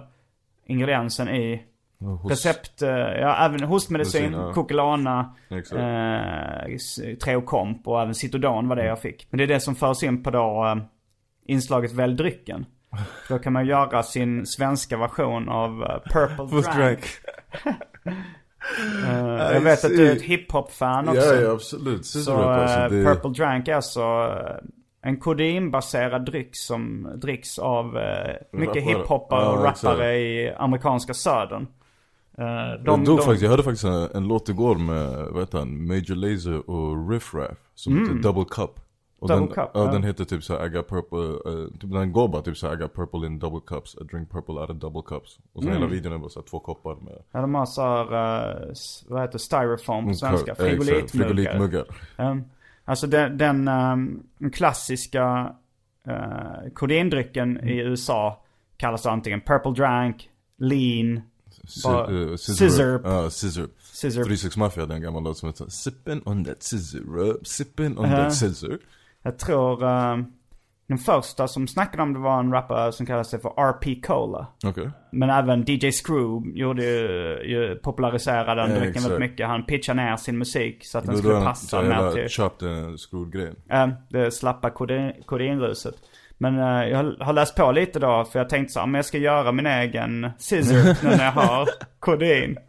ingrediensen 0.66 1.30
i 1.30 1.64
hos- 2.00 2.32
recept, 2.32 2.82
eh, 2.82 2.90
ja 2.90 3.46
även 3.46 3.64
hostmedicin, 3.64 4.22
Medicin, 4.22 4.42
ja. 4.48 4.54
Coquelana, 4.54 5.36
eh, 5.50 6.78
Treokomp 7.24 7.88
och 7.88 8.02
även 8.02 8.16
Citodan 8.16 8.68
var 8.68 8.76
det 8.76 8.86
jag 8.86 9.02
fick. 9.02 9.28
Men 9.30 9.38
det 9.38 9.44
är 9.44 9.48
det 9.48 9.60
som 9.60 9.76
förs 9.76 10.04
in 10.04 10.24
på 10.24 10.32
då 10.32 10.66
eh, 10.66 10.84
inslaget 11.46 11.92
Välj 11.94 12.16
drycken. 12.16 12.66
Då 13.30 13.40
kan 13.40 13.54
man 13.54 13.66
göra 13.66 14.04
sin 14.04 14.46
svenska 14.46 14.98
version 14.98 15.50
av 15.50 15.84
eh, 15.84 16.12
Purple 16.14 16.62
Drank. 16.76 17.00
Eh, 19.06 19.54
jag 19.54 19.62
vet 19.62 19.86
att 19.86 19.92
du 19.92 20.08
är 20.08 20.16
ett 20.16 20.22
hiphop-fan 20.22 21.10
också. 21.10 21.36
Ja, 21.36 21.36
ja 21.36 21.52
absolut. 21.52 22.06
Så 22.06 22.20
Så, 22.20 22.36
alltså, 22.36 22.80
eh, 22.80 22.90
det, 22.90 23.04
Purple 23.04 23.30
Drank 23.30 23.68
är 23.68 23.76
alltså 23.76 24.02
eh, 24.02 25.10
en 25.10 25.18
kodinbaserad 25.18 26.26
dryck 26.26 26.56
som 26.56 27.12
dricks 27.16 27.60
av 27.60 27.98
mycket 28.52 28.84
hiphoppare 28.84 29.46
och 29.46 29.64
rappare 29.64 30.18
i 30.20 30.54
amerikanska 30.58 31.14
södern. 31.14 31.68
Eh, 32.38 32.46
jag, 32.46 32.84
de, 32.86 33.06
de, 33.06 33.18
faktiskt, 33.18 33.42
jag 33.42 33.50
hörde 33.50 33.64
faktiskt 33.64 33.84
en, 33.84 34.10
en 34.16 34.28
låt 34.28 34.50
igår 34.50 34.76
med, 34.76 35.28
vad 35.32 35.42
heter 35.42 35.58
han, 35.58 35.88
Major 35.88 36.16
Lazer 36.16 36.70
och 36.70 37.10
Riff 37.10 37.34
Raff. 37.34 37.58
Som 37.76 38.00
heter 38.00 38.16
Double 38.16 38.46
Cup. 38.52 38.80
Och 39.22 39.30
Mm. 39.30 39.40
Double 39.42 39.56
den, 39.56 39.66
Cup, 39.66 39.72
ja, 39.74 39.86
ja. 39.86 39.92
den 39.92 40.04
heter 40.04 40.26
typ 40.26 40.44
såhär, 40.44 40.66
I 40.66 40.70
got 40.70 40.88
purple, 40.90 41.18
uh, 41.52 41.68
typ 41.80 41.92
den 41.92 42.12
går 42.12 42.28
bara 42.28 42.42
typ 42.42 42.58
såhär, 42.58 42.74
I 42.74 42.78
got 42.78 42.94
purple 42.96 43.28
in 43.28 43.40
double 43.40 43.60
cups, 43.68 43.96
I 44.02 44.04
drink 44.04 44.32
purple 44.32 44.54
out 44.54 44.70
of 44.70 44.78
double 44.78 45.02
cups. 45.06 45.40
Och 45.54 45.64
så 45.64 45.70
Mm. 45.70 45.82
hela 45.82 45.92
videon 45.92 46.14
är 46.14 46.18
bara 46.18 46.30
såhär 46.30 46.48
två 46.48 46.60
koppar 46.60 46.96
med 46.96 47.18
ja, 47.32 47.42
de 47.42 47.56
har 47.56 47.66
så 47.66 47.82
här, 47.82 48.14
eh, 48.66 48.72
s- 48.72 49.06
vad 49.08 49.22
heter 49.22 49.38
styrofoam 49.38 50.08
på 50.08 50.14
svenska? 50.14 50.28
Ja, 50.48 50.54
exakt, 50.54 50.62
Frigolitmuggar. 50.62 51.08
frigolitmuggar. 51.28 51.86
Um, 52.18 52.44
alltså 52.86 53.08
den, 53.08 53.38
den 53.38 53.68
um, 53.68 54.24
klassiska 54.54 55.56
uh, 56.08 56.70
kodindrycken 56.74 57.68
i 57.70 57.78
USA 57.80 58.42
kallas 58.78 59.06
antingen 59.06 59.42
Purple 59.42 59.72
Drank, 59.72 60.30
Lean, 60.58 61.22
Si- 61.68 61.88
eh, 61.90 62.36
Scissor. 62.36 63.02
Ja, 63.04 63.30
scissor. 63.30 63.68
Scissor. 63.80 64.24
36 64.24 64.58
Mafia 64.58 64.84
hade 64.84 64.94
en 64.96 65.02
gammal 65.02 65.24
låt 65.24 65.38
som 65.38 65.50
heter 65.50 65.66
Sippin' 65.66 66.22
on 66.26 66.46
that 66.46 66.64
scissor, 66.64 67.38
sippin' 67.44 67.98
on 67.98 68.10
Ja. 68.10 68.18
that 68.18 68.34
scissor. 68.36 68.80
Jag 69.24 69.40
tror 69.40 69.84
uh, 69.84 70.18
den 70.88 70.98
första 70.98 71.48
som 71.48 71.68
snackade 71.68 72.04
om 72.04 72.14
det 72.14 72.20
var 72.20 72.40
en 72.40 72.52
rappare 72.52 72.92
som 72.92 73.06
kallade 73.06 73.26
sig 73.26 73.42
för 73.42 73.50
RP 73.50 74.02
Cola. 74.06 74.48
Okej. 74.66 74.90
Men 75.12 75.30
även 75.30 75.62
DJ 75.68 75.92
Screw 75.92 76.52
gjorde 76.60 76.84
ju, 76.84 77.00
ju 77.46 77.76
populariserade 77.76 78.62
den 78.62 78.70
drycken 78.70 78.90
exakt. 78.90 79.06
väldigt 79.06 79.20
mycket. 79.32 79.48
Han 79.48 79.66
pitchade 79.66 80.04
ner 80.04 80.16
sin 80.18 80.38
musik 80.38 80.86
så 80.86 80.98
att 80.98 81.06
den 81.06 81.18
skulle 81.18 81.42
passa 81.42 81.82
mer 81.82 82.12
till 82.12 82.30
Chopped 82.30 82.68
and 82.70 83.00
screwed 83.00 83.34
grejen. 83.34 83.56
eh, 83.70 83.88
det 84.10 84.32
slappa 84.32 84.70
kodin- 84.70 85.24
kodinruset. 85.26 85.96
Men 86.38 86.60
eh, 86.60 86.90
jag 86.90 86.98
har- 86.98 87.24
har 87.26 87.34
läst 87.34 87.56
på 87.56 87.72
lite 87.72 88.00
då 88.00 88.24
för 88.32 88.40
jag 88.40 88.50
tänkte 88.50 88.74
så 88.74 88.80
här, 88.80 88.88
men 88.88 88.96
jag 88.96 89.06
ska 89.06 89.18
göra 89.18 89.52
min 89.52 89.66
egen 89.68 90.30
scissor 90.40 91.04
nu 91.10 91.16
när 91.18 91.26
jag 91.26 91.32
har 91.32 91.70
kodin. 92.00 92.58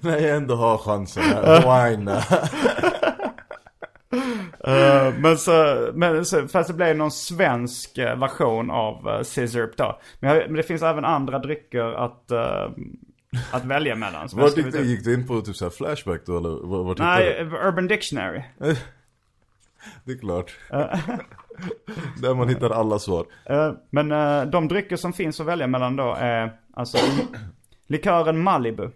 När 0.00 0.18
jag 0.18 0.36
ändå 0.36 0.54
har 0.54 0.78
chansen, 0.78 1.22
här, 1.22 1.90
wine. 1.96 2.20
Eh, 4.64 5.14
men 5.18 5.38
så, 5.38 5.90
men 5.94 6.24
så, 6.24 6.48
fast 6.48 6.68
det 6.68 6.74
blev 6.74 6.96
någon 6.96 7.10
svensk 7.10 7.98
eh, 7.98 8.18
version 8.18 8.70
av 8.70 9.08
uh, 9.08 9.22
Scissor 9.22 9.72
då. 9.76 10.00
Men, 10.20 10.30
jag, 10.36 10.46
men 10.46 10.56
det 10.56 10.62
finns 10.62 10.82
även 10.82 11.04
andra 11.04 11.38
drycker 11.38 11.92
att, 12.04 12.30
eh, 12.30 12.70
att 13.52 13.64
välja 13.64 13.94
mellan. 13.94 14.28
Vart 14.32 14.56
gick, 14.56 14.66
upp. 14.66 14.84
gick 14.84 15.04
du 15.04 15.14
in 15.14 15.26
på 15.26 15.40
typ 15.40 15.56
såhär 15.56 15.70
flashback 15.70 16.20
då 16.26 16.36
eller 16.38 16.66
var- 16.66 16.84
vart 16.84 16.98
Nej, 16.98 17.40
Urban 17.40 17.86
Dictionary. 17.86 18.42
du? 18.58 18.76
Det 20.04 20.12
är 20.12 20.18
klart. 20.18 20.56
Där 22.22 22.34
man 22.34 22.48
hittar 22.48 22.70
alla 22.70 22.98
svar. 22.98 23.26
Eh, 23.44 23.72
men 23.90 24.12
eh, 24.12 24.42
de 24.42 24.68
drycker 24.68 24.96
som 24.96 25.12
finns 25.12 25.40
att 25.40 25.46
välja 25.46 25.66
mellan 25.66 25.96
då 25.96 26.14
är 26.18 26.52
alltså 26.74 26.98
likören 27.86 28.38
Malibu. 28.38 28.90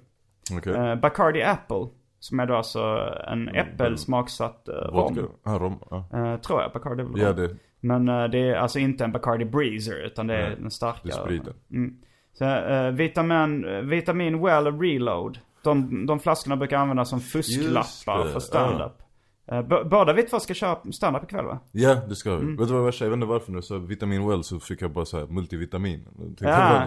Eh, 0.67 0.95
Bacardi 0.95 1.43
Apple. 1.43 1.87
Som 2.23 2.41
är 2.41 2.47
då 2.47 2.57
alltså 2.57 2.81
en 3.27 3.49
äppelsmaksatt 3.49 4.69
uh, 4.69 4.75
rom. 4.75 5.15
Vodka. 5.15 5.23
Ah, 5.43 5.59
rom. 5.59 5.79
Ah. 5.91 5.97
Eh, 5.97 6.37
tror 6.41 6.63
jag, 6.63 6.73
Bacardi 6.73 7.03
väl 7.03 7.13
Ja 7.21 7.29
rom. 7.29 7.37
det, 7.37 7.57
Men 7.81 8.09
eh, 8.09 8.25
det 8.25 8.39
är 8.39 8.55
alltså 8.55 8.79
inte 8.79 9.05
en 9.05 9.13
Bacardi 9.13 9.45
Breezer 9.45 10.07
utan 10.07 10.27
det 10.27 10.35
är 10.35 10.49
Nej, 10.49 10.57
den 10.61 10.71
starka. 10.71 11.01
det 11.03 11.09
är 11.09 11.13
spriten. 11.13 11.55
Mm. 11.71 11.97
Så, 12.33 12.45
eh, 12.45 12.91
vitamin, 12.91 13.65
eh, 13.65 13.81
vitamin 13.81 14.43
Well 14.43 14.81
Reload. 14.81 15.39
De, 15.65 16.07
de 16.07 16.21
flaskorna 16.21 16.57
brukar 16.57 16.77
användas 16.79 17.09
som 17.11 17.21
fusklappar 17.21 18.25
för 18.33 18.41
stand-up. 18.41 19.01
Eh, 19.01 19.05
b- 19.47 19.85
båda 19.91 20.13
vi 20.13 20.23
två 20.23 20.41
ska 20.41 20.55
köra 20.55 20.93
stand-up 20.93 21.25
ikväll 21.25 21.45
va? 21.45 21.59
Ja 21.73 21.95
det 22.09 22.17
ska 22.17 22.37
vi. 22.37 22.43
Mm. 22.43 22.57
Vet 22.57 22.69
du 22.69 22.75
vad 22.75 22.85
värsta, 22.85 23.05
jag 23.05 23.11
vet 23.11 23.17
inte 23.17 23.27
varför 23.27 23.53
nu 23.53 23.63
så 23.63 23.79
vitamin 23.79 24.29
well 24.29 24.45
så 24.45 24.61
fick 24.61 24.83
jag 24.83 24.91
bara 24.93 25.05
såhär 25.05 25.27
multivitamin. 25.27 26.05
Jag 26.19 26.25
tänkte 26.27 26.45
Ja. 26.45 26.87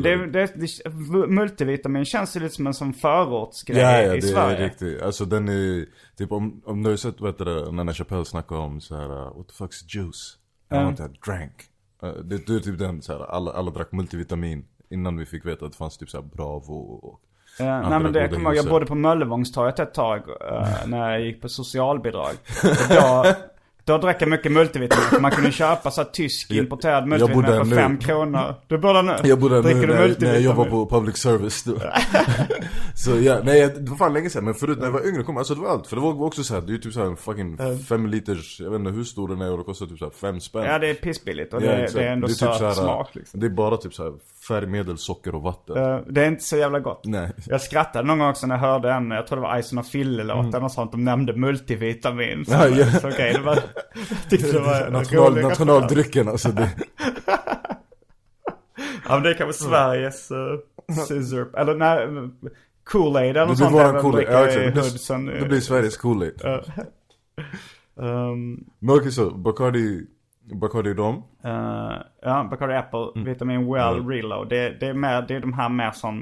det, 0.00 0.26
det, 0.26 0.52
det, 0.56 0.90
multivitamin 1.28 2.04
känns 2.04 2.36
ju 2.36 2.40
lite 2.40 2.54
som 2.54 2.66
en 2.66 2.74
sån 2.74 2.94
förortsgrej 2.94 3.78
Ja, 3.78 4.02
ja 4.02 4.12
i 4.14 4.20
det 4.20 4.26
Sverige. 4.26 4.56
är 4.56 4.64
riktigt. 4.64 5.02
Alltså 5.02 5.24
den 5.24 5.48
är, 5.48 5.86
typ 6.16 6.32
om, 6.32 6.62
om 6.64 6.82
du 6.82 6.90
har 6.90 6.96
sett 6.96 7.20
vad 7.20 7.30
heter 7.30 7.44
det, 7.44 7.72
när 7.84 7.92
Chappelle 7.92 8.24
snackar 8.24 8.56
om 8.56 8.80
så 8.80 8.96
här, 8.96 9.10
uh, 9.12 9.36
what 9.36 9.48
the 9.48 9.64
fuck's 9.64 9.84
juice? 9.88 10.38
I 10.72 10.74
Ja. 10.74 10.82
want 10.84 10.98
that 10.98 11.22
drank. 11.26 11.52
Det, 12.24 12.46
det 12.46 12.54
är 12.54 12.60
typ 12.60 12.78
den 12.78 13.02
så 13.02 13.12
här, 13.12 13.20
alla, 13.30 13.52
alla 13.52 13.70
drack 13.70 13.92
multivitamin 13.92 14.64
innan 14.90 15.16
vi 15.16 15.26
fick 15.26 15.46
veta 15.46 15.66
att 15.66 15.72
det 15.72 15.78
fanns 15.78 15.98
typ 15.98 16.10
så 16.10 16.20
här 16.20 16.28
Bravo 16.34 16.72
och 16.74 17.20
Ja, 17.58 17.80
nej 17.88 17.90
men 18.00 18.12
det 18.12 18.20
goda 18.20 18.28
kommer 18.34 18.50
jag 18.50 18.56
ihåg, 18.56 18.56
jag 18.56 18.70
bodde 18.70 18.86
på 18.86 18.94
Möllevångstorget 18.94 19.78
ett 19.78 19.94
tag 19.94 20.18
eh, 20.50 20.66
när 20.86 21.10
jag 21.10 21.20
gick 21.20 21.42
på 21.42 21.48
socialbidrag. 21.48 22.32
Då, 22.88 23.24
då 23.84 23.98
drack 23.98 24.22
jag 24.22 24.28
mycket 24.28 24.52
multivitamin. 24.52 25.04
För 25.10 25.20
man 25.20 25.30
kunde 25.30 25.52
köpa 25.52 25.90
så 25.90 26.00
här 26.02 26.08
tysk 26.12 26.50
Jag- 26.50 26.58
importerad 26.58 27.02
jag 27.02 27.08
multivitamin 27.08 27.68
för 27.68 27.76
fem 27.76 27.98
kronor. 27.98 28.54
Du 28.66 28.78
bor 28.78 28.94
där 28.94 29.02
nu? 29.02 29.14
Jag 29.24 29.38
bodde 29.40 29.62
Dricker 29.62 29.80
nu 29.86 29.86
när, 29.94 30.16
när 30.20 30.32
jag 30.32 30.40
jobbade 30.40 30.70
på 30.70 30.86
public 30.86 31.16
service 31.16 31.64
då. 31.64 31.74
Så 32.94 33.10
ja, 33.20 33.38
nej 33.44 33.58
jag- 33.60 33.84
det 33.84 33.90
var 33.90 33.96
fan 33.96 34.12
länge 34.12 34.30
sedan 34.30 34.44
men 34.44 34.54
förut 34.54 34.78
när 34.78 34.84
jag 34.84 34.92
var 34.92 35.08
yngre 35.08 35.22
kom 35.22 35.36
alltså 35.36 35.54
det 35.54 35.60
var 35.60 35.68
allt. 35.68 35.86
För 35.86 35.96
det 35.96 36.02
var 36.02 36.22
också 36.22 36.44
så 36.44 36.54
här, 36.54 36.60
det 36.60 36.66
är 36.68 36.72
ju 36.72 36.78
typ 36.78 36.92
såhär 36.92 37.06
en 37.06 37.16
fucking 37.16 37.58
fem 37.88 38.06
liters, 38.06 38.60
jag 38.60 38.70
vet 38.70 38.78
inte 38.80 38.90
hur 38.90 39.04
stor 39.04 39.28
den 39.28 39.40
är 39.40 39.52
och 39.52 39.58
det 39.58 39.64
kostar 39.64 39.86
typ 39.86 39.98
såhär 39.98 40.12
fem 40.12 40.40
spänn. 40.40 40.64
Ja 40.64 40.78
det 40.78 40.88
är 40.90 40.94
pissbilligt 40.94 41.54
och 41.54 41.62
Ja, 41.62 41.66
det, 41.66 41.76
exakt. 41.76 41.94
det 41.98 42.04
är 42.04 42.12
ändå 42.12 42.26
det 42.26 42.32
är 42.32 42.34
typ 42.48 42.58
såhär, 42.58 42.72
smak 42.72 43.14
liksom. 43.14 43.40
Det 43.40 43.46
är 43.46 43.50
bara 43.50 43.76
typ 43.76 43.94
såhär 43.94 44.12
färgmedel, 44.48 44.98
socker 44.98 45.34
och 45.34 45.42
vatten. 45.42 45.76
Eh, 45.76 45.98
det 46.08 46.22
är 46.22 46.28
inte 46.28 46.44
så 46.44 46.56
jävla 46.56 46.80
gott. 46.80 47.00
Nej. 47.04 47.30
Jag 47.46 47.60
skrattade 47.60 48.06
någon 48.08 48.18
gång 48.18 48.28
också 48.28 48.46
när 48.46 48.54
jag 48.54 48.62
hörde 48.62 48.92
en, 48.92 49.10
jag 49.10 49.26
tror 49.26 49.36
det 49.36 49.42
var 49.42 49.58
Ison 49.58 49.78
och 49.78 49.86
Fille-låt 49.86 50.46
eller 50.46 50.60
något 50.60 50.72
sånt. 50.72 50.92
De 50.92 51.04
nämnde 51.04 51.32
multivitamin. 51.36 52.44
Så, 52.46 52.54
Mm. 52.54 52.78
Ja, 52.78 52.84
ja. 52.84 53.00
så 53.00 53.08
okej, 53.08 53.32
det 53.32 53.40
var, 53.40 53.58
tyckte 54.30 54.52
det 54.52 54.58
var 54.60 54.90
National, 54.90 55.34
nationaldrycken 55.42 56.28
alltså 56.28 56.48
det, 56.48 56.70
Ja 59.08 59.14
men 59.14 59.22
det 59.22 59.30
är 59.30 59.34
kanske 59.34 59.64
Sveriges 59.64 60.30
uh, 60.30 60.36
scissor, 61.06 61.58
eller 61.58 61.74
nej, 61.74 62.06
Kool-Aid 62.92 63.30
eller 63.30 63.32
det 63.34 63.40
något 63.46 63.56
blir 63.56 63.56
sånt. 63.56 63.74
våran 63.74 63.94
där 63.94 64.00
Kool-Aid. 64.00 64.16
dricker 64.16 64.32
Ja, 64.32 64.46
exakt. 64.48 65.08
Det 65.08 65.16
blir, 65.24 65.40
det 65.40 65.48
blir 65.48 65.60
Sveriges 65.60 66.00
Kool-Aid. 66.00 66.62
Um, 67.98 68.64
Men 68.78 68.96
okej 68.96 69.12
så, 69.12 69.30
Bacardi, 69.30 70.06
Bacardi 70.54 70.94
rom. 70.94 71.22
eh, 71.44 71.50
ja, 72.22 72.48
Bacardi 72.50 72.74
Apple, 72.74 73.10
Mm. 73.14 73.24
Vitamin 73.24 73.72
Well 73.72 74.06
Reload. 74.08 74.48
Det, 74.48 74.80
det, 74.80 74.86
är 74.86 74.94
mer, 74.94 75.22
det 75.28 75.34
är 75.34 75.40
de 75.40 75.52
här 75.52 75.68
mer 75.68 75.90
som 75.90 76.18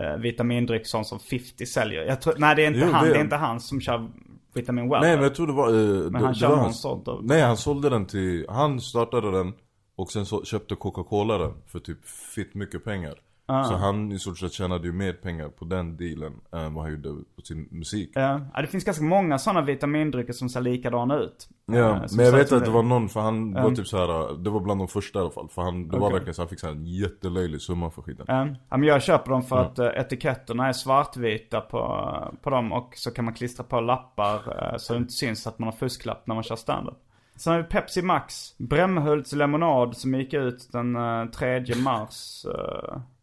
uh, 0.00 0.16
vitamindryck 0.20 0.86
sånt 0.86 1.06
som 1.06 1.18
50 1.18 1.66
säljer. 1.66 2.02
Jag 2.02 2.20
tror, 2.20 2.34
nej 2.38 2.56
det 2.56 2.62
är 2.62 2.66
inte 2.66 2.80
Jo, 2.80 2.92
han, 2.92 3.04
det 3.04 3.12
det 3.12 3.18
är 3.18 3.24
inte 3.24 3.36
han 3.36 3.60
som 3.60 3.80
kör 3.80 4.08
Vitamin 4.54 4.88
Well. 4.90 5.00
Nej 5.00 5.14
men 5.14 5.22
jag 5.22 5.34
tror 5.34 5.46
det 5.46 5.52
var... 5.52 5.68
eh, 5.68 5.74
Men 5.74 6.12
det, 6.12 6.18
han 6.18 6.28
det 6.32 6.34
kör 6.38 6.48
var 6.48 6.56
någon 6.56 6.74
sånt 6.74 7.08
av- 7.08 7.24
Nej 7.24 7.42
han 7.42 7.56
sålde 7.56 7.88
den 7.90 8.06
till, 8.06 8.46
han 8.48 8.80
startade 8.80 9.30
den 9.30 9.52
och 9.96 10.10
sen 10.12 10.26
så 10.26 10.44
köpte 10.44 10.74
Coca-Cola 10.74 11.38
den 11.38 11.52
för 11.66 11.78
typ 11.78 12.04
fitt 12.34 12.54
mycket 12.54 12.84
pengar. 12.84 13.14
Ah. 13.50 13.64
Så 13.64 13.74
han 13.74 14.12
i 14.12 14.18
stort 14.18 14.38
sett 14.38 14.52
tjänade 14.52 14.86
ju 14.86 14.92
mer 14.92 15.12
pengar 15.12 15.48
på 15.48 15.64
den 15.64 15.96
dealen 15.96 16.32
än 16.52 16.74
vad 16.74 16.84
han 16.84 16.92
gjorde 16.92 17.08
på 17.36 17.42
sin 17.42 17.68
musik. 17.70 18.10
Ja, 18.14 18.40
ja, 18.54 18.60
det 18.60 18.66
finns 18.66 18.84
ganska 18.84 19.04
många 19.04 19.38
sådana 19.38 19.62
vitamindrycker 19.62 20.32
som 20.32 20.48
ser 20.48 20.60
likadana 20.60 21.16
ut. 21.16 21.48
Ja, 21.66 21.74
Eh, 21.76 22.06
som 22.06 22.16
men 22.16 22.26
jag 22.26 22.32
vet 22.32 22.52
att 22.52 22.64
det 22.64 22.70
var 22.70 22.82
någon, 22.82 23.08
för 23.08 23.20
han 23.20 23.52
var 23.52 23.60
Mm. 23.60 23.74
typ 23.74 23.86
så 23.86 23.96
här. 23.98 24.36
det 24.44 24.50
var 24.50 24.60
bland 24.60 24.80
de 24.80 24.88
första 24.88 25.18
i 25.18 25.22
alla 25.22 25.30
fall. 25.30 25.48
För 25.48 25.62
han, 25.62 25.88
det 25.88 25.98
var 25.98 26.06
Okej. 26.06 26.12
verkligen 26.12 26.34
så 26.34 26.42
han 26.42 26.48
fick 26.48 26.60
så 26.60 26.66
här 26.66 26.74
en 26.74 26.86
jättelöjlig 26.86 27.60
summa 27.60 27.90
för 27.90 28.02
skiten. 28.02 28.24
Ja, 28.28 28.46
ja, 28.68 28.76
men 28.76 28.82
jag 28.82 29.02
köper 29.02 29.30
dem 29.30 29.42
för 29.42 29.56
att 29.58 29.78
eh, 29.78 29.86
etiketterna 29.86 30.68
är 30.68 30.72
svartvita 30.72 31.60
på, 31.60 32.08
på 32.42 32.50
dem 32.50 32.72
och 32.72 32.92
så 32.96 33.10
kan 33.10 33.24
man 33.24 33.34
klistra 33.34 33.64
på 33.64 33.80
lappar 33.80 34.34
eh, 34.72 34.76
så 34.78 34.92
det 34.92 34.96
inte 34.98 35.12
syns 35.12 35.46
att 35.46 35.58
man 35.58 35.66
har 35.66 35.76
fusklapp 35.76 36.26
när 36.26 36.34
man 36.34 36.44
kör 36.44 36.56
standard. 36.56 36.94
Sen 37.36 37.52
har 37.52 37.60
vi 37.60 37.68
Pepsi 37.68 38.02
Max. 38.02 38.54
Brämhults 38.58 39.32
lemonad 39.32 39.96
som 39.96 40.14
gick 40.14 40.34
ut 40.34 40.68
den 40.72 40.96
uh, 40.96 41.30
3 41.30 41.64
mars. 41.84 42.46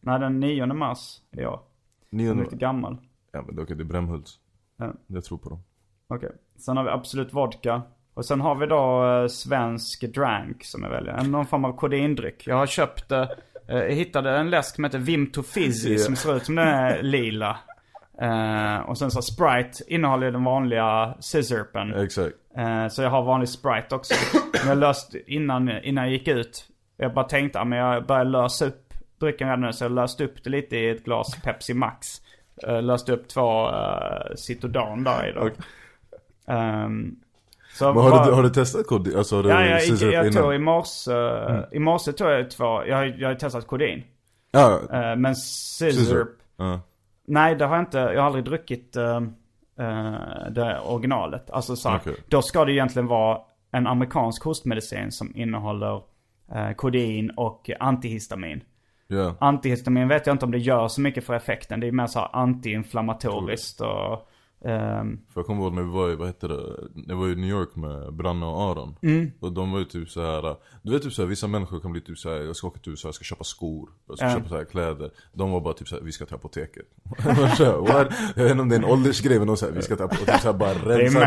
Eh, 0.06 0.12
nej, 0.12 0.20
den 0.20 0.40
9 0.40 0.66
mars 0.66 1.18
i 1.32 1.46
år. 1.46 1.60
Den 2.10 2.20
är 2.20 2.24
Nionde, 2.24 2.44
lite 2.44 2.56
gammal. 2.56 2.98
ja 3.32 3.42
men 3.42 3.60
okej 3.60 3.76
det 3.76 3.84
är 3.84 3.86
Brämhults. 3.86 4.40
Ja. 4.78 4.94
Jag 5.08 5.24
tror 5.24 5.38
på 5.38 5.50
dem. 5.50 5.64
Okej. 6.08 6.32
Sen 6.58 6.78
har 6.78 6.84
vi 6.84 6.90
Absolut 6.90 7.34
Vodka. 7.34 7.82
Och 8.14 8.26
sen 8.26 8.42
har 8.42 8.56
vi 8.56 8.66
då 8.66 9.06
eh, 9.22 9.28
Svensk 9.28 10.02
Drank 10.14 10.64
som 10.64 10.84
jag 10.84 10.90
väljer. 10.90 11.24
Någon 11.24 11.46
form 11.46 11.66
av 11.66 11.74
kodindryck. 11.74 12.48
Jag 12.48 12.56
har 12.56 12.66
köpt 12.68 13.12
uh, 13.12 13.26
Eh, 13.70 13.78
Jag 13.78 13.92
hittade 13.92 14.38
en 14.38 14.50
läsk 14.50 14.76
som 14.76 14.84
heter 14.84 15.00
Vimto 15.00 15.44
Fizzy 15.44 15.92
Ja. 15.94 15.98
som 16.00 16.16
ser 16.16 16.36
ut 16.36 16.46
som 16.46 16.56
den 16.56 16.68
är 16.68 17.02
lila. 17.04 17.58
Eh, 18.22 18.78
och 18.90 18.98
sen 18.98 19.12
så 19.12 19.22
Sprite 19.22 19.84
innehåller 19.94 20.26
ju 20.26 20.32
den 20.32 20.44
vanliga 20.44 21.14
scissorpen. 21.20 21.94
Exakt. 21.94 22.36
Eh, 22.58 22.88
så 22.88 23.02
jag 23.02 23.10
har 23.10 23.24
vanlig 23.24 23.50
Sprite 23.50 23.96
också. 23.96 24.14
Men 24.60 24.68
jag 24.70 24.78
löste 24.78 25.34
innan, 25.34 25.70
innan 25.70 26.04
jag 26.04 26.14
gick 26.14 26.28
ut. 26.28 26.66
Jag 26.98 27.14
bara 27.14 27.26
tänkte, 27.26 27.60
ja, 27.60 27.66
men 27.66 27.80
jag 27.80 28.06
börjar 28.06 28.26
lösa 28.26 28.66
upp 28.66 28.87
drycken 29.20 29.48
redan 29.48 29.62
nu. 29.62 29.74
Så 29.74 29.84
jag 29.84 29.92
löste 29.92 30.26
upp 30.26 30.44
det 30.44 30.50
lite 30.50 30.78
i 30.78 30.90
ett 30.90 31.04
glas 31.06 31.42
Pepsi 31.44 31.74
Max. 31.74 32.08
Uh, 32.68 32.82
löste 32.82 33.12
upp 33.14 33.28
två 33.28 33.68
uh, 33.70 34.36
Citodan 34.36 35.04
där 35.04 35.30
i 35.30 35.32
då. 35.34 35.50
Ehm, 36.54 37.16
så 37.74 37.94
Men 37.94 38.04
har, 38.04 38.10
vad- 38.12 38.28
du, 38.28 38.32
har 38.32 38.44
du 38.44 38.50
testat 38.50 38.88
kod? 38.88 39.16
Alltså 39.16 39.36
Ja, 39.50 39.66
jag, 39.66 39.82
jag, 39.86 40.14
jag 40.26 40.34
tog 40.34 40.54
i 40.56 40.58
morse, 40.60 41.12
Mm. 41.12 41.64
i 41.72 41.80
morse 41.80 42.12
tog 42.12 42.28
jag 42.32 42.52
två, 42.52 42.86
jag, 42.86 42.98
har- 42.98 43.16
jag 43.20 43.28
har 43.30 43.36
testat 43.36 43.68
kodin. 43.68 44.04
Ja, 44.52 44.80
Eh, 44.94 45.16
men 45.16 45.36
scissor. 45.36 45.92
scissor, 45.92 46.28
Ja. 46.58 46.80
nej 47.28 47.56
det 47.56 47.66
har 47.66 47.76
jag 47.76 47.82
inte, 47.82 47.98
jag 47.98 48.20
har 48.20 48.26
aldrig 48.26 48.46
druckit 48.46 48.96
eh, 48.96 49.16
eh, 49.80 50.16
det 50.52 50.80
originalet. 50.86 51.50
Alltså 51.52 51.76
så 51.76 51.90
här, 51.90 51.98
Okej. 51.98 52.16
då 52.28 52.42
ska 52.42 52.66
det 52.66 52.72
egentligen 52.72 53.08
vara 53.08 53.38
en 53.72 53.88
amerikansk 53.88 54.44
hostmedicin 54.44 55.12
som 55.12 55.36
innehåller 55.36 56.02
eh, 56.56 56.72
kodin 56.72 57.30
och 57.38 57.70
antihistamin. 57.80 58.62
Ja. 59.08 59.36
Antihistamin 59.40 60.08
vet 60.08 60.28
jag 60.28 60.34
inte 60.34 60.46
om 60.46 60.52
det 60.52 60.58
gör 60.58 60.88
så 60.88 61.02
mycket 61.02 61.24
för 61.24 61.34
effekten. 61.34 61.80
Det 61.80 61.88
är 61.88 61.92
mer 61.92 62.08
så 62.08 62.20
antiinflammatoriskt 62.20 63.82
och... 63.82 64.30
ehm, 64.70 65.20
För 65.34 65.40
jag 65.42 65.46
kommer 65.46 65.62
ihåg 65.64 65.74
när 65.74 65.82
vi 65.84 65.90
var 65.90 66.10
i, 66.12 66.16
vad 66.16 66.28
hette 66.28 66.48
det? 66.48 66.62
Jag 67.08 67.16
var 67.16 67.28
i 67.28 67.36
New 67.36 67.50
York 67.50 67.76
med 67.76 68.14
Branne 68.14 68.46
och 68.46 68.62
Aron. 68.62 68.96
Mm. 69.02 69.32
Och 69.40 69.52
de 69.52 69.72
var 69.72 69.80
ju 69.80 69.86
typ 69.86 70.10
så 70.10 70.22
här. 70.22 70.56
Du 70.82 70.92
vet 70.94 71.02
typ 71.04 71.14
så 71.14 71.22
här, 71.22 71.30
vissa 71.30 71.48
människor 71.48 71.80
kan 71.80 71.92
bli 71.92 72.02
typ 72.02 72.18
så 72.18 72.30
här, 72.30 72.38
jag 72.38 72.56
ska 72.56 72.68
åka 72.68 72.80
till 72.80 72.92
USA, 72.92 73.08
jag 73.08 73.16
ska 73.16 73.24
köpa 73.24 73.44
skor, 73.44 73.90
jag 74.08 74.18
ska 74.18 74.28
Ja. 74.28 74.34
köpa 74.34 74.50
så 74.50 74.56
här 74.58 74.66
kläder. 74.66 75.12
De 75.34 75.52
var 75.52 75.62
bara 75.62 75.74
typ 75.74 75.88
så 75.88 75.96
här, 75.96 76.04
vi 76.04 76.12
ska 76.12 76.26
till 76.26 76.36
apoteket. 76.36 76.86
What? 77.88 78.14
Jag 78.36 78.44
vet 78.44 78.52
inte 78.52 78.62
om 78.62 78.70
det 78.70 78.76
är 78.76 78.80
en 78.80 78.86
åldersgrej 78.86 79.38
men 79.38 79.48
de 79.48 79.58
säger 79.58 79.74
vi 79.74 79.82
ska 79.82 79.96
till 79.96 80.06
apoteket, 80.06 80.34
typ 80.34 80.42
så 80.42 80.52
här 80.52 80.58
bara 80.60 80.74
rensa. 80.74 81.20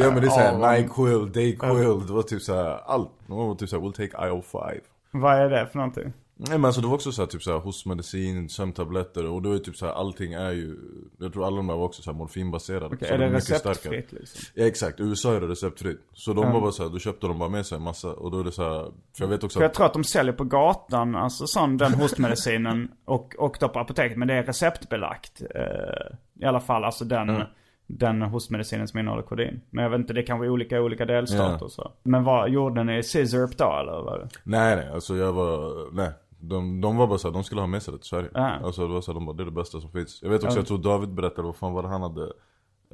ja 0.00 0.10
men 0.10 0.20
det 0.20 0.26
är 0.26 0.30
så 0.30 0.40
Aron. 0.40 0.62
här, 0.62 0.80
Nyquil, 0.82 1.32
Dayquil, 1.32 2.06
det 2.06 2.12
var 2.12 2.22
typ 2.22 2.42
så 2.42 2.54
här, 2.54 2.80
allt. 2.86 3.10
De 3.26 3.36
var 3.48 3.54
typ 3.54 3.68
så 3.68 3.80
här, 3.80 3.86
we'll 3.86 3.92
take 3.92 4.16
IO5. 4.28 4.80
vad 5.10 5.34
är 5.38 5.50
det 5.50 5.66
för 5.66 5.76
någonting? 5.78 6.12
Nej 6.36 6.58
men 6.58 6.64
alltså 6.64 6.80
det 6.80 6.86
var 6.86 6.94
också 6.94 7.12
så 7.12 7.22
här, 7.22 7.26
typ 7.26 7.42
så 7.42 7.52
här, 7.52 7.58
hostmedicin, 7.58 8.48
sömntabletter 8.48 9.26
och 9.26 9.42
då 9.42 9.52
är 9.52 9.58
typ 9.58 9.76
så 9.76 9.86
här, 9.86 9.92
allting 9.92 10.32
är 10.32 10.50
ju 10.52 10.76
Jag 11.18 11.32
tror 11.32 11.46
alla 11.46 11.56
de 11.56 11.66
där 11.66 11.74
var 11.74 11.84
också 11.84 12.02
så 12.02 12.10
här 12.10 12.18
morfinbaserade 12.18 12.86
Okej, 12.86 13.08
så 13.08 13.14
är 13.14 13.18
de 13.18 13.24
det 13.24 13.30
mycket 13.30 13.50
receptfritt 13.50 13.80
starkare. 13.80 14.20
liksom? 14.20 14.40
Ja 14.54 14.66
exakt, 14.66 15.00
i 15.00 15.02
USA 15.02 15.34
är 15.34 15.40
det 15.40 15.46
receptfritt 15.46 16.00
Så 16.12 16.32
de 16.32 16.52
var 16.52 16.60
bara 16.60 16.72
såhär, 16.72 16.90
då 16.90 16.98
köpte 16.98 17.26
de 17.26 17.38
bara 17.38 17.48
med 17.48 17.66
sig 17.66 17.76
en 17.76 17.82
massa 17.82 18.08
och 18.12 18.30
då 18.30 18.40
är 18.40 18.44
det 18.44 18.52
så 18.52 18.62
här, 18.62 18.82
För 19.16 19.24
jag 19.24 19.28
vet 19.28 19.44
också 19.44 19.58
För 19.58 19.64
jag 19.64 19.68
att, 19.68 19.74
tror 19.74 19.86
att 19.86 19.92
de 19.92 20.04
säljer 20.04 20.32
på 20.34 20.44
gatan, 20.44 21.14
alltså 21.16 21.46
sån 21.46 21.76
den 21.76 21.94
hostmedicinen 21.94 22.90
och, 23.04 23.34
och 23.38 23.56
då 23.60 23.68
på 23.68 23.78
apoteket. 23.78 24.18
Men 24.18 24.28
det 24.28 24.34
är 24.34 24.42
receptbelagt. 24.42 25.42
Eh, 25.54 26.16
I 26.40 26.44
alla 26.44 26.60
fall 26.60 26.84
alltså 26.84 27.04
den, 27.04 27.28
Mm. 27.30 27.46
den 27.86 28.22
hostmedicinen 28.22 28.88
som 28.88 28.98
innehåller 29.00 29.22
kodin. 29.22 29.60
Men 29.70 29.82
jag 29.84 29.90
vet 29.90 29.98
inte, 30.00 30.12
det 30.12 30.22
kan 30.22 30.38
vara 30.38 30.50
olika 30.50 30.76
i 30.76 30.80
olika 30.80 31.04
delstater 31.04 31.64
och 31.64 31.72
så. 31.72 31.92
Men 32.02 32.24
vad, 32.24 32.50
gjorde 32.50 32.84
ni 32.84 33.02
scissorup 33.02 33.56
då 33.58 33.76
eller? 33.80 33.92
Vad? 33.92 34.20
det? 34.20 34.28
nej 34.42 34.76
nej 34.76 34.88
alltså 34.94 35.16
jag 35.16 35.32
var, 35.32 35.72
nej 35.92 36.10
de, 36.48 36.80
de 36.80 36.96
var 36.96 37.06
bara 37.06 37.18
såhär, 37.18 37.32
de 37.32 37.44
skulle 37.44 37.60
ha 37.60 37.66
med 37.68 37.82
sig 37.82 37.92
det 37.92 37.98
till 37.98 38.08
Sverige 38.08 38.30
Ja. 38.34 38.40
Alltså 38.48 38.86
det 38.86 38.92
var 38.94 39.00
såhär, 39.00 39.14
de 39.14 39.26
bara, 39.26 39.36
det 39.36 39.42
är 39.42 39.44
det 39.44 39.50
bästa 39.50 39.80
som 39.80 39.90
finns 39.90 40.22
Jag 40.22 40.30
vet 40.30 40.44
också, 40.44 40.56
Ja. 40.56 40.60
jag 40.60 40.66
tror 40.66 40.78
David 40.78 41.08
berättade, 41.08 41.42
vad 41.42 41.56
fan 41.56 41.72
var 41.72 41.82
det 41.82 41.88
han 41.88 42.02
hade 42.02 42.22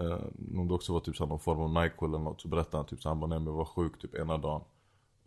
eh, 0.00 0.18
Om 0.58 0.68
det 0.68 0.74
också 0.74 0.92
var 0.92 1.00
typ 1.00 1.16
såhär, 1.16 1.28
någon 1.28 1.40
form 1.40 1.60
av 1.60 1.82
Nyquil 1.82 2.08
eller 2.08 2.18
något 2.18 2.40
Så 2.40 2.48
berättade 2.48 2.76
han 2.76 2.86
typ 2.86 3.02
så 3.02 3.08
han 3.08 3.20
bara, 3.20 3.26
nej 3.26 3.38
men 3.38 3.46
jag 3.46 3.52
var 3.54 3.64
sjuk 3.64 3.98
typ 4.00 4.14
ena 4.14 4.38
dagen 4.38 4.60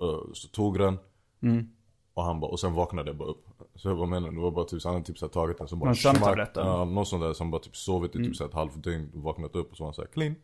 Eh, 0.01 0.34
Så 0.34 0.48
tog 0.48 0.80
den 0.80 1.00
Mm. 1.42 1.70
Och 2.13 2.24
han 2.24 2.39
bara, 2.39 2.51
och 2.51 2.60
sen 2.60 2.74
vaknade 2.74 3.10
jag 3.10 3.18
bara 3.18 3.30
upp 3.30 3.46
Så 3.75 3.88
jag 3.89 3.98
bara 3.98 4.08
menar 4.08 4.32
det 4.32 4.39
var 4.39 4.51
bara 4.51 4.65
typ 4.65 4.82
så 4.82 4.88
han 4.89 4.94
hade 4.96 5.06
typ 5.06 5.18
så 5.18 5.25
här 5.25 5.32
tagit 5.32 5.58
den 5.58 5.68
som 5.68 5.80
bara 5.80 5.86
Någon 5.86 5.96
sömntablett? 5.96 6.51
Ja, 6.56 6.86
någon 6.86 7.06
sån 7.06 7.20
där 7.20 7.34
som 7.34 7.51
bara 7.51 7.62
typ 7.62 7.75
sovit 7.75 8.15
i 8.15 8.18
Mm. 8.18 8.30
typ 8.30 8.36
så 8.38 8.44
här 8.44 8.50
ett 8.50 8.56
halvt 8.56 8.84
dygn 8.84 9.12
och 9.15 9.22
vaknat 9.24 9.56
upp 9.56 9.72
och 9.72 9.77
så 9.77 9.84
var 9.84 9.88
han 9.88 9.94
såhär 9.94 10.08
clean 10.13 10.36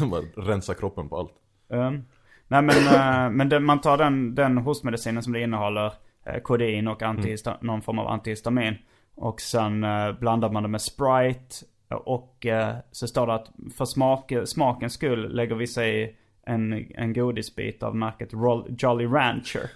Bara 0.10 0.22
rensa 0.36 0.74
kroppen 0.74 1.08
på 1.08 1.18
allt 1.18 1.32
Um, 1.68 2.04
nej 2.48 2.62
men, 2.62 2.70
eh, 2.70 3.30
men 3.30 3.48
det, 3.48 3.60
man 3.60 3.80
tar 3.80 3.98
den, 3.98 4.34
den 4.34 4.58
hostmedicinen 4.58 5.22
som 5.22 5.32
det 5.32 5.40
innehåller 5.40 5.92
eh, 6.26 6.40
kodin 6.40 6.88
och 6.88 7.02
antihista, 7.02 7.56
någon 7.60 7.82
form 7.82 7.98
av 7.98 8.08
antihistamin. 8.08 8.74
Och 9.14 9.40
sen 9.40 9.84
eh, 9.84 10.12
blandar 10.12 10.50
man 10.50 10.62
det 10.62 10.68
med 10.68 10.82
Sprite. 10.82 11.66
Och 11.88 12.46
eh, 12.46 12.76
så 12.92 13.08
står 13.08 13.26
det 13.26 13.34
att 13.34 13.50
för 13.76 13.84
smak, 13.84 14.32
smakens 14.44 14.92
skull 14.92 15.34
lägger 15.34 15.54
vi 15.54 15.66
sig 15.66 16.16
en, 16.46 16.92
en 16.94 17.12
godisbit 17.12 17.82
av 17.82 17.96
märket 17.96 18.32
Jolly 18.78 19.06
Rancher. 19.06 19.70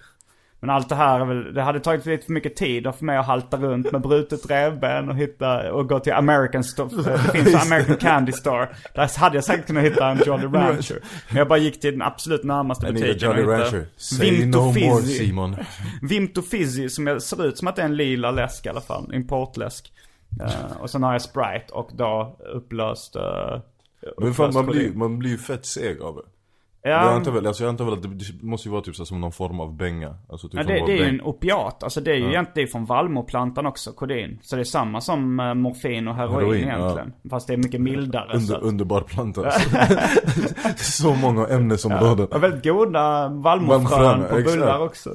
Men 0.61 0.69
allt 0.69 0.89
det 0.89 0.95
här 0.95 1.19
är 1.19 1.25
väl, 1.25 1.53
det 1.53 1.61
hade 1.61 1.79
tagit 1.79 2.05
lite 2.05 2.25
för 2.25 2.33
mycket 2.33 2.55
tid 2.55 2.83
för 2.83 3.05
mig 3.05 3.17
att 3.17 3.25
halta 3.25 3.57
runt 3.57 3.91
med 3.91 4.01
brutet 4.01 4.49
revben 4.49 5.09
och 5.09 5.15
hitta, 5.15 5.73
och 5.73 5.89
gå 5.89 5.99
till 5.99 6.13
American 6.13 6.63
Store. 6.63 6.89
Det 7.33 7.43
finns 7.43 7.65
American 7.65 7.97
Candy 7.97 8.31
Store. 8.31 8.69
Där 8.95 9.19
hade 9.19 9.37
jag 9.37 9.43
säkert 9.43 9.67
kunnat 9.67 9.83
hitta 9.83 10.07
en 10.07 10.21
Jolly 10.25 10.47
Rancher. 10.53 10.99
Men 11.29 11.37
jag 11.37 11.47
bara 11.47 11.59
gick 11.59 11.79
till 11.79 11.91
den 11.91 12.01
absolut 12.01 12.43
närmaste 12.43 12.93
butiken 12.93 13.29
Jolly 13.29 13.43
och 13.43 13.53
hittade 13.53 13.63
Rancher 13.63 13.87
Say 13.97 14.45
no 14.45 14.57
more 14.57 15.01
Fizzy. 15.01 15.17
Simon 15.17 15.55
Vimto 16.01 16.41
Fizzy 16.41 16.89
som 16.89 17.07
jag, 17.07 17.21
ser 17.21 17.45
ut 17.45 17.57
som 17.57 17.67
att 17.67 17.75
det 17.75 17.81
är 17.81 17.85
en 17.85 17.95
lila 17.95 18.31
läsk 18.31 18.65
i 18.65 18.69
alla 18.69 18.81
fall. 18.81 19.13
Importläsk. 19.13 19.93
Eh, 20.41 20.77
och 20.81 20.89
sen 20.89 21.03
har 21.03 21.11
jag 21.11 21.21
Sprite 21.21 21.73
och 21.73 21.89
då 21.93 22.39
upplöst... 22.53 23.15
Uh, 23.15 23.21
Men 24.17 24.33
fan, 24.33 24.53
man 24.53 24.65
blir, 24.65 24.93
man 24.93 25.19
blir 25.19 25.31
ju 25.31 25.37
fett 25.37 25.65
seg 25.65 26.01
av 26.01 26.15
det 26.15 26.21
Jag 26.83 26.91
Ja, 26.93 26.97
antar 26.97 27.31
väl, 27.31 27.47
alltså 27.47 27.63
jag 27.63 27.69
antar 27.69 27.85
väl 27.85 27.93
att 27.93 28.03
det, 28.03 28.09
måste 28.41 28.67
ju 28.67 28.71
vara 28.71 28.81
typ 28.81 28.95
så 28.95 29.05
som 29.05 29.21
någon 29.21 29.31
form 29.31 29.59
av 29.59 29.75
bänga 29.77 30.15
Alltså 30.29 30.47
typ 30.49 30.59
Ja, 30.59 30.63
det, 30.67 30.85
det 30.85 30.91
är 30.93 30.97
ju 30.97 31.09
en 31.09 31.21
opiat. 31.21 31.83
Alltså 31.83 32.01
det 32.01 32.11
är 32.11 32.15
ju 32.15 32.21
egentligen 32.29 32.47
det 32.55 32.61
är 32.61 32.67
från 32.67 32.85
vallmoplantan 32.85 33.65
också, 33.65 33.91
kodin. 33.91 34.39
Så 34.41 34.55
det 34.55 34.61
är 34.61 34.63
samma 34.63 35.01
som 35.01 35.39
eh, 35.39 35.53
morfin 35.53 36.07
och 36.07 36.15
heroin, 36.15 36.35
Heroin, 36.39 36.67
ja. 36.67 36.75
egentligen. 36.77 37.13
Fast 37.29 37.47
det 37.47 37.53
är 37.53 37.57
mycket 37.57 37.81
mildare. 37.81 38.37
Under, 38.37 38.55
att- 38.55 38.61
underbar 38.61 39.01
planta 39.01 39.41
alltså. 39.45 39.69
Så 40.75 41.15
många 41.15 41.47
ämnesområden 41.47 42.27
Och 42.27 42.43
väldigt 42.43 42.63
goda 42.63 43.27
Vallmofrön, 43.29 44.23
på 44.29 44.35
bullar 44.35 44.79
också. 44.79 45.09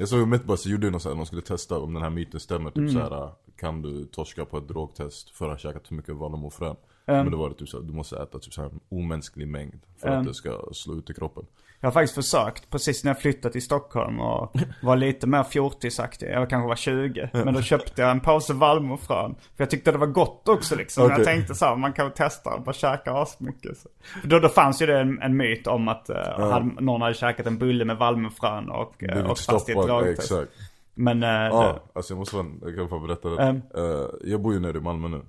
Jag 0.00 0.08
såg 0.08 0.28
Mythbusters 0.28 0.72
gjorde 0.72 0.90
något 0.90 1.02
såhär, 1.02 1.16
de 1.16 1.26
skulle 1.26 1.42
testa 1.42 1.78
om 1.78 1.94
den 1.94 2.02
här 2.02 2.10
myten 2.10 2.40
stämmer 2.40 2.72
Mm. 2.76 2.88
Typ 2.88 2.98
såhär, 2.98 3.30
kan 3.60 3.82
du 3.82 4.04
torska 4.04 4.44
på 4.44 4.58
ett 4.58 4.68
drogtest 4.68 5.30
för 5.30 5.44
att 5.44 5.50
ha 5.50 5.58
käkat 5.58 5.88
för 5.88 5.94
mycket 5.94 6.14
vallmofrön? 6.14 6.76
Mm. 7.06 7.22
Men 7.22 7.32
då 7.32 7.38
var 7.38 7.48
det 7.48 7.54
typ 7.54 7.68
såhär, 7.68 7.84
du 7.84 7.92
måste 7.92 8.16
äta 8.16 8.38
typ 8.38 8.52
såhär 8.52 8.68
en 8.68 8.80
omänsklig 8.88 9.48
mängd 9.48 9.80
för 10.00 10.08
Mm. 10.08 10.20
att 10.20 10.26
det 10.26 10.34
ska 10.34 10.50
slå 10.72 10.94
ut 10.94 11.10
i 11.10 11.14
kroppen 11.14 11.44
Jag 11.80 11.86
har 11.86 11.92
faktiskt 11.92 12.14
försökt, 12.14 12.70
precis 12.70 13.04
när 13.04 13.10
jag 13.10 13.20
flyttade 13.20 13.52
till 13.52 13.62
Stockholm 13.62 14.20
och 14.20 14.56
var 14.82 14.96
lite 14.96 15.26
mer 15.26 15.42
fjortisaktig. 15.42 16.30
Jag 16.30 16.50
kanske 16.50 16.68
var 16.68 16.76
20. 16.76 17.30
Men 17.32 17.54
då 17.54 17.62
köpte 17.62 18.02
jag 18.02 18.10
en 18.10 18.20
påse 18.20 18.52
vallmofrön. 18.52 19.34
För 19.56 19.64
jag 19.64 19.70
tyckte 19.70 19.92
det 19.92 19.98
var 19.98 20.06
gott 20.06 20.48
också 20.48 20.76
liksom. 20.76 21.04
Okej. 21.04 21.16
Jag 21.16 21.26
tänkte 21.26 21.54
så 21.54 21.64
här, 21.64 21.76
man 21.76 21.92
kan 21.92 22.10
testa 22.12 22.50
och 22.50 22.62
bara 22.62 22.72
käka 22.72 23.12
asmycket. 23.12 23.78
Så. 23.78 23.88
Då, 24.24 24.38
då 24.38 24.48
fanns 24.48 24.82
ju 24.82 24.86
det 24.86 25.00
en, 25.00 25.22
en 25.22 25.36
myt 25.36 25.66
om 25.66 25.88
att 25.88 26.10
eh, 26.10 26.16
hade, 26.38 26.64
någon 26.80 27.02
hade 27.02 27.14
käkat 27.14 27.46
en 27.46 27.58
bulle 27.58 27.84
med 27.84 27.96
vallmofrön 27.96 28.70
och, 28.70 29.02
eh, 29.02 29.30
och 29.30 29.38
fast 29.38 29.68
drogtest. 29.98 30.32
exakt 30.32 30.52
Men, 30.94 31.22
eh, 31.22 31.28
Ja, 31.28 31.72
det, 31.72 31.80
alltså 31.98 32.12
jag 32.14 32.18
måste 32.18 32.36
vara, 32.36 32.46
jag 32.62 32.76
kan 32.76 32.88
få 32.88 32.98
berätta 32.98 33.28
det. 33.28 33.42
Mm. 33.42 33.62
Eh, 33.74 34.06
jag 34.24 34.40
bor 34.42 34.52
ju 34.54 34.60
nere 34.60 34.78
i 34.78 34.80
Malmö 34.80 35.08
nu. 35.08 35.22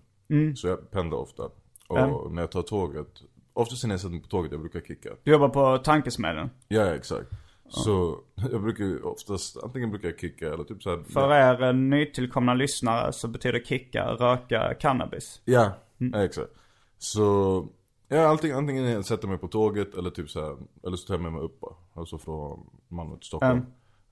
Så 0.56 0.68
jag 0.68 0.92
pendlar 0.92 1.18
ofta. 1.18 1.44
Och 1.88 1.98
Mm. 1.98 2.36
när 2.36 2.42
jag 2.42 2.52
tar 2.52 2.62
tåget, 2.62 3.08
oftast 3.54 3.84
när 3.84 3.92
jag 3.94 4.00
sätter 4.00 4.12
mig 4.12 4.22
på 4.22 4.28
tåget, 4.28 4.52
jag 4.52 4.62
brukar 4.62 4.82
kicka. 4.82 5.10
du 5.24 5.32
jobbar 5.32 5.50
på 5.50 5.78
tankesmedjan. 5.78 6.50
Ja, 6.68 6.86
exakt. 6.96 7.30
Så 7.70 8.20
jag 8.52 8.62
brukar 8.62 8.84
ju 8.84 9.02
oftast, 9.02 9.58
antingen 9.64 9.90
brukar 9.90 10.08
jag 10.10 10.20
kicka 10.20 10.54
eller 10.54 10.64
typ 10.64 10.84
såhär. 10.84 11.04
För 11.04 11.32
er 11.34 11.64
eh, 11.64 11.74
nytillkomna 11.74 12.54
lyssnare 12.54 13.14
så 13.14 13.28
betyder 13.28 13.60
kicka 13.60 14.06
röka 14.06 14.74
cannabis. 14.80 15.42
Ja, 15.46 15.72
ja, 15.98 16.24
exakt. 16.24 16.50
Så, 16.98 17.68
ja 18.08 18.28
antingen, 18.28 18.58
antingen 18.58 18.84
jag 18.92 19.06
sätter 19.06 19.28
mig 19.28 19.38
på 19.38 19.48
tåget 19.48 19.96
eller 19.96 20.10
typ 20.10 20.30
såhär, 20.30 20.58
eller 20.88 20.98
så 20.98 21.08
tar 21.08 21.14
jag 21.14 21.22
med 21.22 21.32
mig 21.34 21.42
upp. 21.42 21.60
Alltså 21.94 22.18
från 22.18 22.70
Malmö 22.88 23.16
till 23.18 23.28
Stockholm. 23.28 23.58
Eh, 23.58 23.64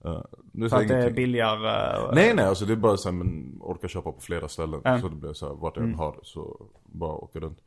är 0.03 0.23
så 0.61 0.69
För 0.69 0.81
att 0.81 0.87
det 0.87 0.93
är 0.93 0.97
ingenting- 0.97 1.15
billigare. 1.15 1.97
eh, 2.07 2.11
Nej 2.13 2.33
nej, 2.33 2.45
alltså 2.45 2.65
det 2.65 2.73
är 2.73 2.77
bara 2.77 2.97
såhär, 2.97 3.13
men 3.15 3.57
orkar 3.61 3.87
köpa 3.87 4.11
på 4.11 4.19
flera 4.21 4.47
ställen. 4.47 4.81
Ja. 4.83 5.01
Så 5.01 5.07
det 5.09 5.15
blir 5.15 5.33
såhär, 5.33 5.53
vart 5.53 5.77
jag 5.77 5.85
än 5.85 5.95
har 5.95 6.11
det 6.11 6.19
så 6.23 6.65
bara 6.85 7.11
åka 7.13 7.39
runt. 7.39 7.59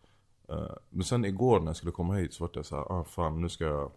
Eh, 0.48 0.70
men 0.90 1.04
sen 1.04 1.24
igår 1.24 1.60
när 1.60 1.66
jag 1.66 1.76
skulle 1.76 1.92
komma 1.92 2.14
hit 2.14 2.34
så 2.34 2.44
vart 2.44 2.56
jag 2.56 2.66
såhär, 2.66 2.92
ah 3.00 3.04
fan 3.04 3.40
nu 3.40 3.48
ska 3.48 3.64
jag 3.64 3.90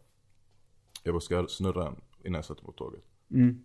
Jag 1.04 1.14
bara, 1.14 1.22
ska 1.22 1.46
snurra 1.48 1.88
en 1.88 1.96
innan 2.24 2.36
jag 2.38 2.46
sätter 2.46 2.62
mig 2.64 2.66
på 2.66 2.72
tåget? 2.72 3.04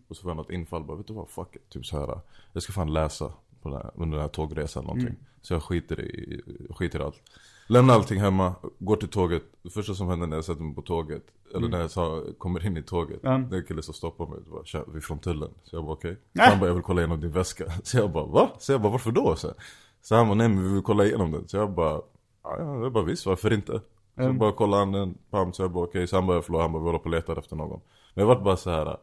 Och 0.08 0.16
så 0.16 0.22
får 0.22 0.30
jag 0.30 0.36
något 0.36 0.50
infall, 0.50 0.84
bara 0.84 0.96
vet 0.96 1.06
du 1.06 1.12
vad, 1.14 1.28
fuck 1.28 1.56
it. 1.56 1.68
Typ 1.68 1.86
såhär, 1.86 2.20
jag 2.52 2.62
ska 2.62 2.72
fan 2.72 2.92
läsa 2.92 3.32
på 3.62 3.68
den 3.68 3.72
här, 3.78 3.90
under 3.94 4.16
den 4.16 4.22
här 4.22 4.28
tågresan 4.28 4.84
någonting. 4.84 5.16
Så 5.40 5.54
jag 5.54 5.62
skiter 5.62 6.00
i, 6.00 6.42
skiter 6.70 7.00
i 7.00 7.02
allt. 7.02 7.22
Lämnar 7.70 7.94
allting 7.94 8.20
hemma, 8.20 8.54
går 8.78 8.96
till 8.96 9.08
tåget. 9.08 9.42
Det 9.62 9.70
första 9.70 9.94
som 9.94 10.08
händer 10.08 10.26
när 10.26 10.36
jag 10.36 10.44
sätter 10.44 10.62
mig 10.62 10.74
på 10.74 10.82
tåget, 10.82 11.22
eller 11.54 11.68
när 11.68 11.80
jag 11.80 11.90
sa, 11.90 12.22
kommer 12.38 12.66
in 12.66 12.76
i 12.76 12.82
tåget. 12.82 13.20
Det 13.50 13.56
är 13.56 13.60
en 13.60 13.66
kille 13.66 13.82
som 13.82 13.94
stoppar 13.94 14.26
mig, 14.26 14.38
bara, 14.50 14.64
"Tja, 14.64 14.84
vi 14.88 14.96
är 14.96 15.00
från 15.00 15.18
tullen. 15.18 15.50
Så 15.64 15.76
jag 15.76 15.84
bara 15.84 15.92
okej. 15.92 16.16
Så 16.34 16.42
han 16.50 16.60
bara, 16.60 16.66
jag 16.66 16.74
vill 16.74 16.82
kolla 16.82 17.00
igenom 17.00 17.20
din 17.20 17.30
väska. 17.30 17.64
Så 17.82 17.96
jag 17.98 18.12
bara, 18.12 18.24
va? 18.26 18.50
Så 18.58 18.72
jag 18.72 18.80
bara, 18.82 18.92
varför 18.92 19.10
då? 19.12 19.36
Så, 19.36 19.54
så 20.02 20.14
han 20.14 20.26
bara, 20.28 20.34
nej 20.34 20.48
men 20.48 20.62
vi 20.64 20.72
vill 20.72 20.82
kolla 20.82 21.04
igenom 21.04 21.30
den. 21.32 21.48
Så 21.48 21.56
jag 21.56 21.70
bara, 21.74 22.00
ja, 22.42 22.56
ja 22.58 22.82
jag 22.82 22.92
bara 22.92 23.04
visst, 23.04 23.26
varför 23.26 23.52
inte? 23.52 23.72
Så 23.72 24.32
bara 24.38 24.52
kollade 24.52 24.82
han 24.82 24.92
den, 24.92 25.14
pam, 25.30 25.52
så 25.52 25.62
jag 25.62 25.70
bara 25.72 25.84
okej. 25.84 26.06
Så 26.06 26.16
han 26.16 26.26
bara, 26.26 26.42
förlåt, 26.42 26.62
han 26.62 26.72
bara, 26.72 26.78
vi 26.78 26.86
håller 26.86 26.98
på 26.98 27.04
och 27.04 27.10
letar 27.10 27.36
efter 27.36 27.56
någon. 27.56 27.80
Men 28.14 28.22
jag 28.22 28.26
vart 28.26 28.44
bara 28.44 28.56
så 28.56 28.70
här. 28.70 28.96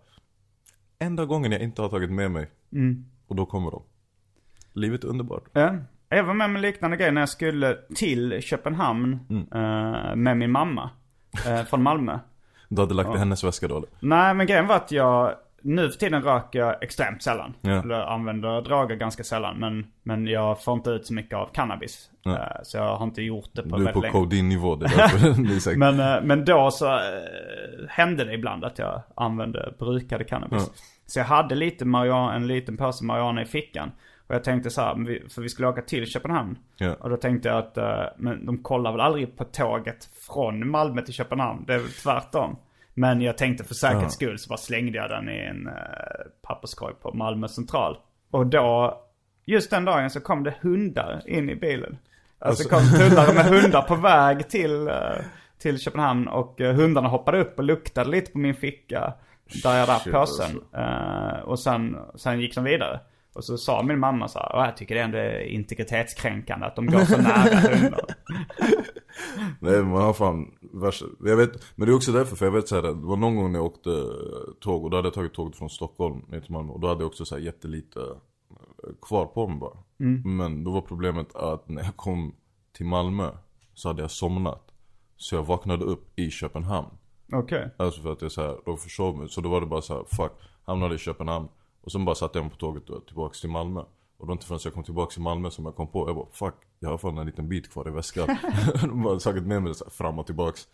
Enda 0.99 1.25
gången 1.25 1.51
jag 1.51 1.61
inte 1.61 1.81
har 1.81 1.89
tagit 1.89 2.11
med 2.11 2.31
mig 2.31 2.49
Och 3.27 3.35
då 3.35 3.45
kommer 3.45 3.71
de. 3.71 3.81
Livet 4.73 5.03
är 5.03 5.07
underbart. 5.07 5.43
Ja. 5.53 5.75
Jag 6.09 6.23
var 6.23 6.33
med 6.33 6.45
om 6.45 6.55
en 6.55 6.61
liknande 6.61 6.97
grej 6.97 7.11
när 7.11 7.21
jag 7.21 7.29
skulle 7.29 7.77
till 7.95 8.41
Köpenhamn 8.41 9.19
eh, 9.53 10.15
med 10.15 10.37
min 10.37 10.51
mamma. 10.51 10.89
eh, 11.47 11.63
från 11.63 11.83
Malmö. 11.83 12.19
Du 12.69 12.81
hade 12.81 12.93
lagt 12.93 13.15
i 13.15 13.17
hennes 13.17 13.43
väska 13.43 13.67
då 13.67 13.77
eller? 13.77 13.89
Nej 13.99 14.33
men 14.33 14.47
grejen 14.47 14.67
var 14.67 14.75
att 14.75 14.91
jag, 14.91 15.33
nu 15.61 15.89
för 15.89 15.99
tiden 15.99 16.21
röker 16.23 16.59
jag 16.59 16.83
extremt 16.83 17.23
sällan. 17.23 17.53
Ja. 17.61 17.71
Eller 17.71 18.01
använder 18.01 18.61
droger 18.61 18.95
ganska 18.95 19.23
sällan. 19.23 19.57
Men, 19.57 19.87
men 20.03 20.27
jag 20.27 20.63
får 20.63 20.73
inte 20.73 20.89
ut 20.89 21.05
så 21.05 21.13
mycket 21.13 21.37
av 21.37 21.49
cannabis. 21.53 22.09
Ja. 22.23 22.31
Eh, 22.31 22.37
så 22.63 22.77
jag 22.77 22.95
har 22.97 23.03
inte 23.05 23.21
gjort 23.21 23.49
det 23.53 23.63
på 23.63 23.69
Du 23.69 23.75
är 23.75 23.77
väldigt 23.77 23.93
på 23.93 23.99
länge. 24.01 24.11
codeine-nivå, 24.13 24.75
det 24.75 24.85
är 24.85 24.89
därför 24.97 25.43
det 25.43 25.55
är 25.55 25.59
säkert. 25.59 25.77
Men, 25.79 25.99
eh, 25.99 26.21
men 26.23 26.45
då 26.45 26.71
så 26.71 26.85
eh, 26.85 26.99
hände 27.89 28.23
det 28.25 28.33
ibland 28.33 28.65
att 28.65 28.79
jag 28.79 29.01
använde, 29.15 29.73
brukade 29.79 30.23
cannabis. 30.23 30.71
Så 31.05 31.19
jag 31.19 31.25
hade 31.25 31.55
lite 31.55 31.85
marijuana, 31.85 32.35
en 32.35 32.47
liten 32.47 32.77
påse 32.77 33.05
marijuana 33.05 33.41
i 33.41 33.45
fickan. 33.45 33.91
Och 34.27 34.35
jag 34.35 34.43
tänkte 34.43 34.69
så 34.69 34.81
här, 34.81 35.29
för 35.29 35.41
vi 35.41 35.49
skulle 35.49 35.67
åka 35.67 35.81
till 35.81 36.05
Köpenhamn. 36.05 36.57
Ja. 36.77 36.93
Och 36.99 37.09
då 37.09 37.17
tänkte 37.17 37.47
jag 37.49 37.57
att, 37.57 37.77
eh, 37.77 38.03
men 38.17 38.45
de 38.45 38.63
kollar 38.63 38.91
väl 38.91 39.01
aldrig 39.01 39.37
på 39.37 39.43
tåget 39.43 40.09
från 40.27 40.69
Malmö 40.69 41.01
till 41.01 41.13
Köpenhamn. 41.13 41.63
Det 41.67 41.73
är 41.73 41.79
väl 41.79 41.91
tvärtom. 41.91 42.55
Men 42.93 43.21
jag 43.21 43.37
tänkte 43.37 43.63
för 43.63 43.73
säkerhets 43.73 44.17
Ja. 44.21 44.27
skull 44.27 44.39
så 44.39 44.49
bara 44.49 44.57
slängde 44.57 44.97
jag 44.97 45.09
den 45.09 45.29
i 45.29 45.37
en 45.39 45.67
uh, 45.67 45.73
papperskorg 46.41 46.93
på 47.01 47.11
Malmö 47.13 47.47
central. 47.47 47.97
Och 48.31 48.47
då, 48.47 48.97
just 49.45 49.69
den 49.71 49.85
dagen 49.85 50.09
så 50.09 50.19
kom 50.21 50.43
det 50.43 50.53
hundar 50.61 51.21
in 51.25 51.49
i 51.49 51.55
bilen. 51.55 51.97
Alltså, 52.39 52.75
Alltså- 52.75 52.93
kom 52.93 52.99
tullare 53.09 53.33
med 53.33 53.45
hundar 53.45 53.81
på 53.81 53.95
väg 53.95 54.49
till, 54.49 54.87
eh, 54.87 54.93
till 55.59 55.79
Köpenhamn. 55.79 56.27
Och 56.27 56.61
eh, 56.61 56.75
hundarna 56.75 57.07
hoppade 57.07 57.39
upp 57.41 57.57
och 57.57 57.63
luktade 57.63 58.09
lite 58.09 58.31
på 58.31 58.37
min 58.37 58.55
ficka. 58.55 59.13
Där 59.63 59.77
jag 59.77 60.01
Shit, 60.01 60.13
påsen. 60.13 60.61
Eh, 60.75 61.39
och 61.39 61.59
sen, 61.59 61.97
sen 62.15 62.39
gick 62.39 62.55
de 62.55 62.63
vidare. 62.63 62.99
Och 63.37 63.43
så 63.43 63.57
sa 63.57 63.83
min 63.83 63.99
mamma 63.99 64.27
så 64.27 64.39
här, 64.39 64.51
"Åh, 64.55 64.65
jag 64.65 64.77
tycker 64.77 64.95
det 64.95 65.01
ändå 65.01 65.17
är 65.17 65.39
integritetskränkande 65.39 66.65
att 66.65 66.75
de 66.75 66.85
går 66.85 66.99
så 66.99 67.17
nära 67.17 67.55
hundar. 67.59 67.99
Nej 69.59 69.83
man 69.83 70.01
har 70.01 70.13
fan 70.13 70.51
värsta, 70.73 71.05
jag 71.23 71.37
vet, 71.37 71.51
men 71.75 71.85
det 71.87 71.91
är 71.91 71.95
också 71.95 72.11
därför 72.11 72.35
för 72.35 72.45
jag 72.45 72.51
vet 72.51 72.67
såhär, 72.67 72.81
det 72.81 72.93
var 72.93 73.15
någon 73.17 73.35
gång 73.35 73.51
när 73.51 73.59
jag 73.59 73.65
åkte 73.65 73.89
tåg 74.59 74.83
och 74.83 74.89
då 74.89 74.97
hade 74.97 75.07
jag 75.07 75.13
tagit 75.13 75.33
tåget 75.33 75.55
från 75.57 75.69
Stockholm 75.69 76.21
ner 76.27 76.39
till 76.39 76.51
Malmö 76.51 76.71
och 76.71 76.79
då 76.79 76.87
hade 76.87 77.01
jag 77.01 77.07
också 77.07 77.25
såhär 77.25 77.41
jättelite 77.41 77.99
eh, 77.99 78.89
kvar 79.01 79.25
på 79.25 79.47
mig 79.47 79.59
bara. 79.59 79.77
Men 80.25 80.63
då 80.63 80.71
var 80.71 80.81
problemet 80.81 81.35
att 81.35 81.69
när 81.69 81.83
jag 81.83 81.95
kom 81.95 82.35
till 82.77 82.85
Malmö 82.85 83.29
så 83.73 83.87
hade 83.89 84.01
jag 84.01 84.11
somnat. 84.11 84.71
Så 85.17 85.35
jag 85.35 85.43
vaknade 85.43 85.85
upp 85.85 86.19
i 86.19 86.29
Köpenhamn. 86.31 86.87
Okej. 87.33 87.69
Alltså 87.77 88.01
för 88.01 88.11
att 88.11 88.21
jag 88.21 88.31
såhär, 88.31 88.55
då 88.65 88.77
försov 88.77 89.17
mig. 89.17 89.29
Så 89.29 89.41
då 89.41 89.49
var 89.49 89.61
det 89.61 89.67
bara 89.67 89.81
såhär, 89.81 90.03
fuck, 90.15 90.31
hamnade 90.65 90.95
i 90.95 90.97
Köpenhamn. 90.97 91.47
Och 91.87 91.91
sen 91.91 92.05
bara 92.05 92.15
satte 92.15 92.37
jag 92.37 92.43
mig 92.43 92.51
på 92.51 92.57
tåget 92.57 92.89
och 92.89 93.05
tillbaks 93.05 93.41
till 93.41 93.49
Malmö. 93.49 93.81
Och 94.17 94.27
då 94.27 94.33
inte 94.33 94.45
förrän 94.45 94.59
jag 94.63 94.73
kom 94.73 94.83
tillbaks 94.83 95.13
till 95.13 95.23
Malmö 95.23 95.49
som 95.49 95.65
jag 95.65 95.75
kom 95.75 95.87
på, 95.87 96.09
jag 96.09 96.15
bara 96.15 96.25
fuck, 96.31 96.53
jag 96.79 96.89
har 96.89 96.97
fan 96.97 97.17
en 97.17 97.25
liten 97.25 97.49
bit 97.49 97.71
kvar 97.71 97.87
i 97.87 97.91
väskan. 97.91 98.27
De 98.81 99.03
bara 99.03 99.19
tagit 99.19 99.43
med 99.43 99.61
mig 99.61 99.73
det 99.73 99.91
fram 99.91 100.19
och 100.19 100.25
tillbaks. 100.25 100.67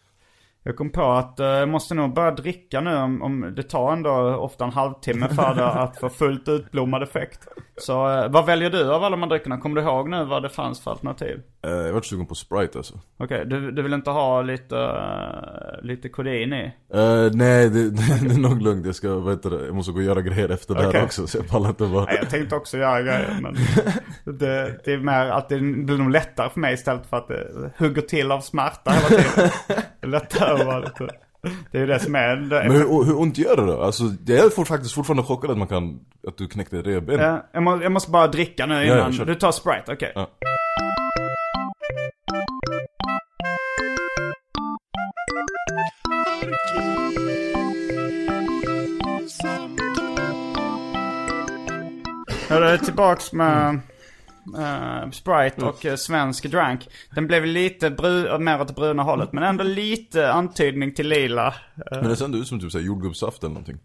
Jag 0.63 0.76
kom 0.76 0.89
på 0.89 1.04
att 1.04 1.39
eh, 1.39 1.47
jag 1.47 1.69
måste 1.69 1.93
nog 1.93 2.13
börja 2.13 2.32
dricka 2.32 2.82
nu 2.82 2.97
om, 2.97 3.21
om 3.21 3.54
det 3.56 3.63
tar 3.63 3.93
ändå 3.93 4.12
ofta 4.36 4.63
en 4.65 4.71
halvtimme 4.71 5.30
för 5.30 5.56
det 5.56 5.65
att 5.82 5.99
få 5.99 6.10
fullt 6.10 6.47
utblommad 6.47 7.04
effekt. 7.04 7.47
Så 7.78 8.10
eh, 8.10 8.32
vad 8.32 8.45
väljer 8.45 8.69
du 8.69 8.93
av 8.93 9.04
alla 9.04 9.15
de 9.15 9.21
här 9.21 9.30
dryckerna? 9.30 9.58
Kommer 9.58 9.82
du 9.82 9.88
ihåg 9.88 10.10
nu 10.10 10.26
vad 10.26 10.43
det 10.43 10.49
fanns 10.49 10.82
för 10.82 10.91
alternativ? 10.91 11.41
Eh, 11.67 11.71
jag 11.71 11.93
vart 11.93 12.06
sugen 12.06 12.26
på 12.26 12.36
Sprite 12.36 12.78
alltså. 12.78 12.99
Okej, 13.17 13.45
du, 13.45 13.71
du 13.71 13.82
vill 13.82 13.93
inte 13.93 14.10
ha 14.10 14.41
lite, 14.41 14.76
uh, 14.76 15.86
lite 15.86 16.10
kodein 16.10 16.54
i? 16.54 16.63
Eh, 16.93 17.30
nej, 17.34 17.69
det, 17.69 17.89
det 17.89 18.34
är 18.34 18.39
nog 18.39 18.62
lugnt. 18.62 18.86
Jag 18.86 18.95
ska, 18.95 19.15
vad 19.15 19.34
heter 19.34 19.49
det, 19.49 19.65
jag 19.65 19.76
måste 19.76 19.91
gå 19.91 19.97
och 19.97 20.04
göra 20.04 20.21
grejer 20.21 20.49
efter 20.49 20.76
det 20.76 20.88
Okej. 20.88 20.99
här 20.99 21.06
också. 21.06 21.28
Så 21.28 21.38
jag 21.38 21.47
pallar 21.47 21.69
inte 21.69 21.86
bara. 21.86 22.06
Nej, 22.06 22.17
jag 22.21 22.30
tänkte 22.30 22.56
också 22.56 22.78
göra 22.78 23.02
grejer 23.02 23.39
men 23.41 23.54
det, 24.38 24.80
det 24.86 24.93
är 24.93 24.97
mer 24.97 25.26
att 25.26 25.49
det 25.49 25.60
blir 25.60 25.97
nog 25.97 26.10
lättare 26.10 26.49
för 26.49 26.60
mig 26.60 26.73
istället 26.73 27.06
för 27.06 27.17
att 27.17 27.28
det 27.28 27.71
hugger 27.78 28.02
till 28.02 28.32
av 28.32 28.41
smärta 28.41 28.91
hela 28.91 29.08
tiden. 29.08 29.49
Det 30.02 30.08
lättare 30.08 30.62
att 30.62 30.65
vara 30.65 30.80
lite... 30.80 31.08
Det 31.71 31.78
är 31.78 31.82
ju 31.82 31.88
det 31.88 31.99
som 31.99 32.15
är... 32.15 32.36
Det, 32.36 32.63
Men 32.67 32.71
hur, 32.71 33.04
hur 33.06 33.19
ont 33.19 33.38
gör 33.38 33.56
det 33.56 33.65
då? 33.65 33.82
Alltså, 33.82 34.04
jag 34.26 34.45
är 34.45 34.49
fort, 34.49 34.67
faktiskt 34.67 34.95
fortfarande 34.95 35.23
chockad 35.23 35.52
att 35.52 35.58
man 35.58 35.67
kan, 35.67 35.99
att 36.28 36.38
du 36.38 36.47
knäckte 36.47 36.82
revben. 36.82 37.19
Ja, 37.19 37.45
jag, 37.52 37.63
må, 37.63 37.84
jag 37.84 37.91
måste 37.91 38.12
bara 38.12 38.28
dricka 38.28 38.65
nu 38.65 38.86
innan. 38.86 38.97
ja, 38.97 39.12
kör. 39.12 39.26
du 39.26 39.36
tar 39.36 39.52
Sprite, 39.52 39.93
okej. 39.93 40.12
Ja. 40.15 40.28
Hörru, 52.49 52.77
tillbaks 52.77 53.33
med 53.33 53.79
eh, 54.57 55.09
Sprite 55.12 55.65
och 55.65 55.86
uh, 55.86 55.95
svensk 55.95 56.51
drank. 56.51 56.88
Den 57.15 57.27
blev 57.27 57.45
lite 57.45 57.89
bru- 57.89 58.39
mer 58.39 58.62
åt 58.62 58.67
det 58.67 58.73
bruna 58.73 59.03
hållet, 59.03 59.33
men 59.33 59.43
ändå 59.43 59.63
lite 59.63 60.31
antydning 60.31 60.93
till 60.93 61.07
lila. 61.07 61.47
Eh, 61.47 61.53
Men 62.01 62.09
det 62.09 62.15
ser 62.15 62.36
ut 62.36 62.47
som 62.47 62.59
typ 62.59 62.71
såhär 62.71 62.86
jordgubbssaft 62.86 63.43
eller 63.43 63.53
någonting. 63.53 63.77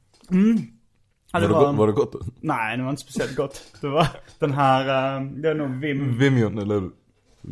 ja, 1.32 1.38
Var 1.38 1.40
det, 1.40 1.48
gott, 1.48 1.76
var 1.76 1.86
det 1.86 1.92
gott? 1.92 2.14
Nej, 2.40 2.76
det 2.76 2.82
var 2.82 2.90
inte 2.90 3.02
speciellt 3.02 3.36
gott. 3.36 3.62
Det 3.80 3.88
var 3.88 4.06
den 4.38 4.52
här, 4.52 4.80
uh, 5.20 5.26
det 5.32 5.48
är 5.50 5.54
nog 5.54 5.70
Vim... 5.80 6.18
Vimion 6.18 6.58
eller 6.58 6.90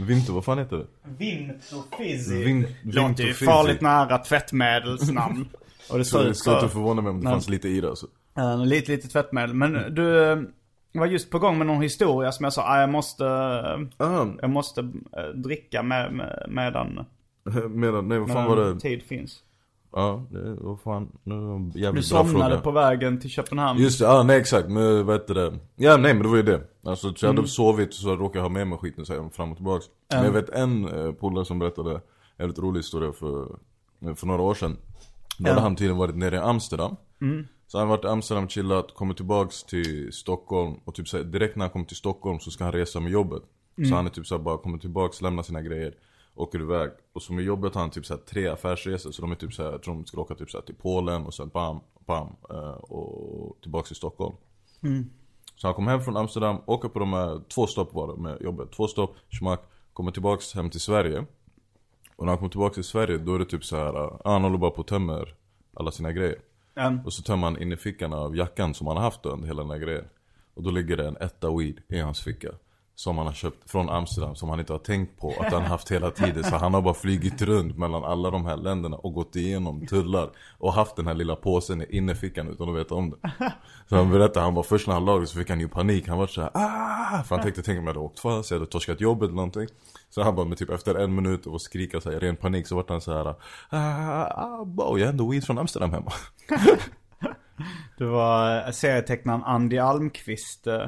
Vinto, 0.04 0.32
vad 0.32 0.44
fan 0.44 0.58
heter 0.58 0.76
det? 0.76 0.86
Vinto 1.18 1.82
Fizzy. 1.98 2.44
Vin- 2.44 2.66
Låter 2.82 3.24
ju 3.24 3.34
farligt 3.34 3.80
nära 3.80 4.18
tvättmedelsnamn. 4.18 5.48
och 5.90 5.98
det 5.98 6.04
Så 6.04 6.22
det 6.22 6.34
skulle 6.34 6.56
inte 6.56 6.68
förvåna 6.68 7.02
mig 7.02 7.10
om 7.10 7.20
det 7.20 7.30
fanns 7.30 7.48
lite 7.48 7.68
i 7.68 7.80
det 7.80 7.88
alltså. 7.88 8.06
Uh, 8.38 8.66
lite, 8.66 8.92
lite 8.92 9.08
tvättmedel. 9.08 9.54
Men 9.54 9.94
du 9.94 10.30
eh, 10.32 10.38
var 10.92 11.06
just 11.06 11.30
på 11.30 11.38
gång 11.38 11.58
med 11.58 11.66
någon 11.66 11.82
historia 11.82 12.32
som 12.32 12.44
jag 12.44 12.52
sa, 12.52 12.62
ah, 12.62 12.80
jag 12.80 12.90
måste, 12.90 13.24
Ah, 13.96 14.26
jag 14.40 14.50
måste 14.50 14.80
eh, 15.16 15.28
dricka 15.34 15.82
med, 15.82 16.12
med, 16.12 16.46
medan, 16.48 17.04
medan, 17.70 18.08
nej 18.08 18.18
vad 18.18 18.28
fan 18.28 18.44
medan 18.44 18.58
var 18.58 18.64
det? 18.74 18.80
tid 18.80 19.02
finns. 19.02 19.42
Ja, 19.98 20.26
det, 20.30 20.54
vad 20.54 20.80
fan, 20.80 21.12
nu 21.22 21.34
var 21.34 21.58
Du 21.74 21.80
jävligt 21.80 22.10
bra 22.10 22.24
somnade 22.24 22.50
fråga. 22.50 22.62
på 22.62 22.70
vägen 22.70 23.20
till 23.20 23.30
Köpenhamn. 23.30 23.80
Just 23.80 23.98
det, 23.98 24.04
ja 24.04 24.22
nej 24.22 24.36
exakt, 24.40 24.68
men 24.68 25.06
vad 25.06 25.14
heter 25.20 25.34
det? 25.34 25.58
Ja 25.76 25.96
nej 25.96 26.14
men 26.14 26.22
det 26.22 26.28
var 26.28 26.36
ju 26.36 26.42
det. 26.42 26.60
Alltså 26.84 27.14
så 27.14 27.26
jag 27.26 27.30
Mm. 27.30 27.36
hade 27.36 27.48
sovit 27.48 27.94
så 27.94 28.08
jag 28.08 28.20
råkade 28.20 28.42
ha 28.42 28.48
med 28.48 28.66
mig 28.68 28.78
skiten 28.78 29.06
så 29.06 29.30
fram 29.32 29.50
och 29.50 29.56
tillbaks. 29.56 29.84
Men 30.10 30.24
jag 30.24 30.32
vet 30.32 30.48
en 30.48 30.88
eh, 30.88 31.12
polare 31.12 31.44
som 31.44 31.58
berättade 31.58 31.90
en 31.94 32.00
väldigt 32.36 32.58
rolig 32.58 32.78
historia 32.78 33.12
för, 33.12 33.46
för 34.14 34.26
några 34.26 34.42
år 34.42 34.54
sedan. 34.54 34.76
Då 35.38 35.48
hade 35.48 35.60
han 35.60 35.76
tydligen 35.76 35.98
varit 35.98 36.16
nere 36.16 36.34
i 36.36 36.38
Amsterdam. 36.38 36.96
Mm. 37.20 37.46
Så 37.66 37.78
han 37.78 37.88
har 37.88 37.96
varit 37.96 38.04
i 38.04 38.08
Amsterdam, 38.08 38.48
chillat, 38.48 38.94
kommit 38.94 39.16
tillbaks 39.16 39.64
till 39.64 40.12
Stockholm 40.12 40.74
och 40.84 40.94
typ 40.94 41.08
så 41.08 41.16
här, 41.16 41.24
direkt 41.24 41.56
när 41.56 41.64
han 41.64 41.70
kommer 41.70 41.84
till 41.86 41.96
Stockholm 41.96 42.38
så 42.40 42.50
ska 42.50 42.64
han 42.64 42.72
resa 42.72 43.00
med 43.00 43.12
jobbet. 43.12 43.42
Mm. 43.78 43.90
Så 43.90 43.96
han 43.96 44.06
är 44.06 44.10
typ 44.10 44.26
så 44.26 44.36
här, 44.36 44.42
bara 44.42 44.58
kommer 44.58 44.78
tillbaks, 44.78 45.22
lämnar 45.22 45.42
sina 45.42 45.62
grejer, 45.62 45.94
åker 46.36 46.60
iväg. 46.60 46.90
Och 47.12 47.22
så 47.22 47.32
med 47.32 47.44
jobbet 47.44 47.74
har 47.74 47.80
han 47.80 47.90
typ 47.90 48.06
så 48.06 48.14
här, 48.14 48.20
tre 48.20 48.48
affärsresor. 48.48 49.10
Så 49.12 49.22
de 49.22 49.30
är 49.30 49.36
typ 49.36 49.52
så 49.52 49.62
här, 49.62 49.70
jag 49.70 49.82
tror 49.82 49.94
de 49.94 50.06
ska 50.06 50.20
åka 50.20 50.34
typ 50.34 50.50
så 50.50 50.58
här, 50.58 50.64
till 50.64 50.74
Polen 50.74 51.26
och 51.26 51.34
sen 51.34 51.48
bam, 51.48 51.80
bam 52.06 52.36
eh, 52.50 52.70
och 52.70 53.56
tillbaks 53.62 53.88
till 53.88 53.96
Stockholm. 53.96 54.36
Så 55.56 55.66
han 55.66 55.74
kom 55.74 55.86
hem 55.86 56.00
från 56.00 56.16
Amsterdam, 56.16 56.56
åker 56.66 56.88
på 56.88 56.98
de 56.98 57.12
här, 57.12 57.40
två 57.48 57.66
stopp 57.66 57.94
var 57.94 58.06
det 58.06 58.22
med 58.22 58.42
jobbet. 58.42 58.72
Två 58.72 58.88
stopp, 58.88 59.16
schmack, 59.30 59.60
kommer 59.92 60.12
tillbaks 60.12 60.54
hem 60.54 60.70
till 60.70 60.80
Sverige. 60.80 61.26
Och 62.16 62.24
när 62.24 62.32
han 62.32 62.38
kommer 62.38 62.50
tillbaks 62.50 62.74
till 62.74 62.84
Sverige 62.84 63.18
då 63.18 63.34
är 63.34 63.38
det 63.38 63.44
typ 63.44 63.64
så 63.64 63.76
här, 63.76 63.94
ah, 63.96 64.20
han 64.24 64.42
håller 64.42 64.58
bara 64.58 64.70
på 64.70 64.80
och 64.80 64.86
tömmer 64.86 65.34
alla 65.74 65.90
sina 65.90 66.12
grejer. 66.12 66.38
Mm. 66.74 67.00
Och 67.04 67.12
så 67.12 67.22
tömmer 67.22 67.44
han 67.44 67.62
in 67.62 67.72
i 67.72 67.76
fickan 67.76 68.12
av 68.12 68.36
jackan 68.36 68.74
som 68.74 68.86
han 68.86 68.96
har 68.96 69.04
haft 69.04 69.26
under 69.26 69.46
hela 69.46 69.62
den 69.62 69.70
här 69.70 69.78
grejen. 69.78 70.04
Och 70.54 70.62
då 70.62 70.70
ligger 70.70 70.96
det 70.96 71.08
en 71.08 71.16
etta 71.16 71.56
weed 71.56 71.80
i 71.88 71.98
hans 71.98 72.20
ficka. 72.20 72.48
Som 72.98 73.18
han 73.18 73.26
har 73.26 73.34
köpt 73.34 73.70
från 73.70 73.88
Amsterdam, 73.88 74.34
som 74.34 74.48
han 74.48 74.60
inte 74.60 74.72
har 74.72 74.78
tänkt 74.78 75.20
på 75.20 75.34
att 75.40 75.52
han 75.52 75.62
haft 75.62 75.92
hela 75.92 76.10
tiden. 76.10 76.44
Så 76.44 76.56
han 76.56 76.74
har 76.74 76.82
bara 76.82 76.94
flygit 76.94 77.42
runt 77.42 77.78
mellan 77.78 78.04
alla 78.04 78.30
de 78.30 78.46
här 78.46 78.56
länderna 78.56 78.96
och 78.96 79.14
gått 79.14 79.36
igenom 79.36 79.86
tullar. 79.86 80.30
Och 80.58 80.72
haft 80.72 80.96
den 80.96 81.06
här 81.06 81.14
lilla 81.14 81.36
påsen 81.36 81.82
i 81.82 81.96
innerfickan 81.96 82.48
utan 82.48 82.68
att 82.68 82.76
veta 82.76 82.94
om 82.94 83.10
det. 83.10 83.52
Så 83.88 83.96
han 83.96 84.10
berättade, 84.10 84.44
han 84.44 84.54
var 84.54 84.62
först 84.62 84.86
när 84.86 84.94
han 84.94 85.04
lagade 85.04 85.26
så 85.26 85.38
fick 85.38 85.50
han 85.50 85.60
ju 85.60 85.68
panik. 85.68 86.08
Han 86.08 86.18
var 86.18 86.26
så 86.26 86.40
här, 86.40 86.50
ah! 86.54 87.22
För 87.22 87.34
han 87.34 87.42
tänkte, 87.42 87.62
tänk 87.62 87.78
om 87.78 87.84
jag 87.84 87.94
hade 87.94 88.06
åkt 88.06 88.20
fast, 88.20 88.50
jag 88.50 88.58
hade 88.58 88.70
torskat 88.70 89.00
jobbet 89.00 89.26
eller 89.26 89.36
någonting. 89.36 89.68
Så 90.10 90.22
han 90.22 90.34
bara, 90.34 90.46
med 90.46 90.58
typ 90.58 90.70
efter 90.70 90.94
en 90.94 91.14
minut 91.14 91.46
och 91.46 91.62
skrika 91.62 92.00
så 92.00 92.10
här, 92.10 92.16
i 92.16 92.20
ren 92.20 92.36
panik 92.36 92.66
så 92.66 92.76
vart 92.76 92.90
han 92.90 93.00
så 93.00 93.12
här, 93.12 93.26
ah, 93.26 93.36
ah, 93.70 94.64
wow, 94.64 94.98
jag 94.98 95.06
är 95.06 95.10
ändå 95.10 95.30
weed 95.30 95.44
från 95.44 95.58
Amsterdam 95.58 95.92
hemma. 95.92 96.12
Det 97.98 98.04
var 98.04 98.72
serietecknaren 98.72 99.44
Andy 99.44 99.78
Almqvist, 99.78 100.66
eh, 100.66 100.86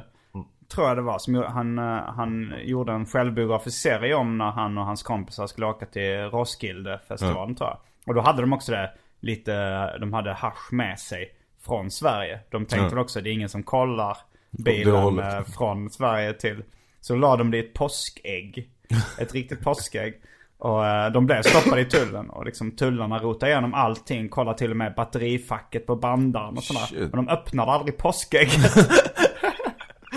tror 0.75 0.89
jag 0.89 0.97
det 0.97 1.03
var, 1.03 1.19
som 1.19 1.35
han, 1.35 1.79
eh, 1.79 2.15
han 2.17 2.55
gjorde 2.65 2.93
en 2.93 3.07
självbiografisk 3.07 3.83
serie 3.83 4.15
om 4.15 4.39
när 4.39 4.51
han 4.51 4.79
och 4.79 4.85
hans 4.85 5.03
kompisar 5.03 5.47
skulle 5.47 5.67
åka 5.67 5.87
till 5.87 6.17
Roskilde-festivalen 6.17 7.55
tror 7.55 7.69
jag. 7.69 7.79
Och 8.07 8.15
då 8.15 8.21
hade 8.21 8.43
de 8.43 8.53
också 8.53 8.73
det 8.73 8.91
lite, 9.21 9.53
de 9.99 10.13
hade 10.13 10.33
hasch 10.33 10.73
med 10.73 10.99
sig 10.99 11.35
från 11.65 11.91
Sverige. 11.91 12.41
De 12.51 12.67
tänkte 12.67 12.95
väl 12.95 12.99
också, 12.99 13.21
det 13.21 13.31
är 13.31 13.33
ingen 13.33 13.49
som 13.49 13.63
kollar 13.63 14.17
bilen 14.51 15.19
eh, 15.19 15.43
från 15.43 15.91
Sverige 15.91 16.33
till. 16.33 16.63
Så 17.01 17.17
la 17.17 17.37
de 17.37 17.51
det 17.51 17.57
i 17.57 17.61
ett 17.61 17.75
påskägg. 17.75 18.71
Ett 19.19 19.35
riktigt 19.35 19.61
påskägg. 19.61 20.15
Och 20.59 20.87
eh, 20.87 21.13
de 21.13 21.27
blev 21.27 21.43
stoppade 21.43 21.81
i 21.81 21.85
tullen. 21.85 22.31
Och 22.31 22.45
liksom 22.45 22.71
tullarna 22.71 23.19
rotade 23.19 23.53
igenom 23.53 23.75
allting. 23.75 24.29
Kollade 24.29 24.59
till 24.59 24.71
och 24.71 24.77
med 24.77 24.95
batterifacket 24.95 25.87
på 25.87 25.97
bandaren 25.97 26.57
och 26.57 26.65
sådär. 26.65 26.89
Men 27.01 27.11
de 27.11 27.29
öppnade 27.29 27.73
aldrig 27.73 27.97
påskägget. 27.97 28.75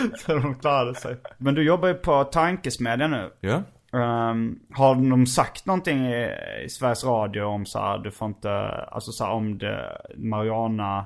så 0.25 0.35
de 0.39 0.55
klarade 0.55 0.95
sig. 0.95 1.17
Men 1.37 1.55
du 1.55 1.63
jobbar 1.63 1.87
ju 1.87 1.93
på 1.93 2.23
Tankesmedjan 2.23 3.11
nu. 3.11 3.31
Ja? 3.39 3.63
Ehm, 3.99 4.59
har 4.73 5.09
de 5.09 5.25
sagt 5.27 5.65
någonting 5.65 6.05
i, 6.05 6.29
i 6.65 6.69
Sveriges 6.69 7.03
Radio 7.03 7.43
om 7.43 7.65
så 7.65 7.79
här, 7.79 7.97
du 7.97 8.11
får 8.11 8.27
inte, 8.27 8.51
alltså 8.91 9.11
så 9.11 9.23
här, 9.25 9.31
om 9.31 9.57
det, 9.57 10.01
Mariana 10.17 11.05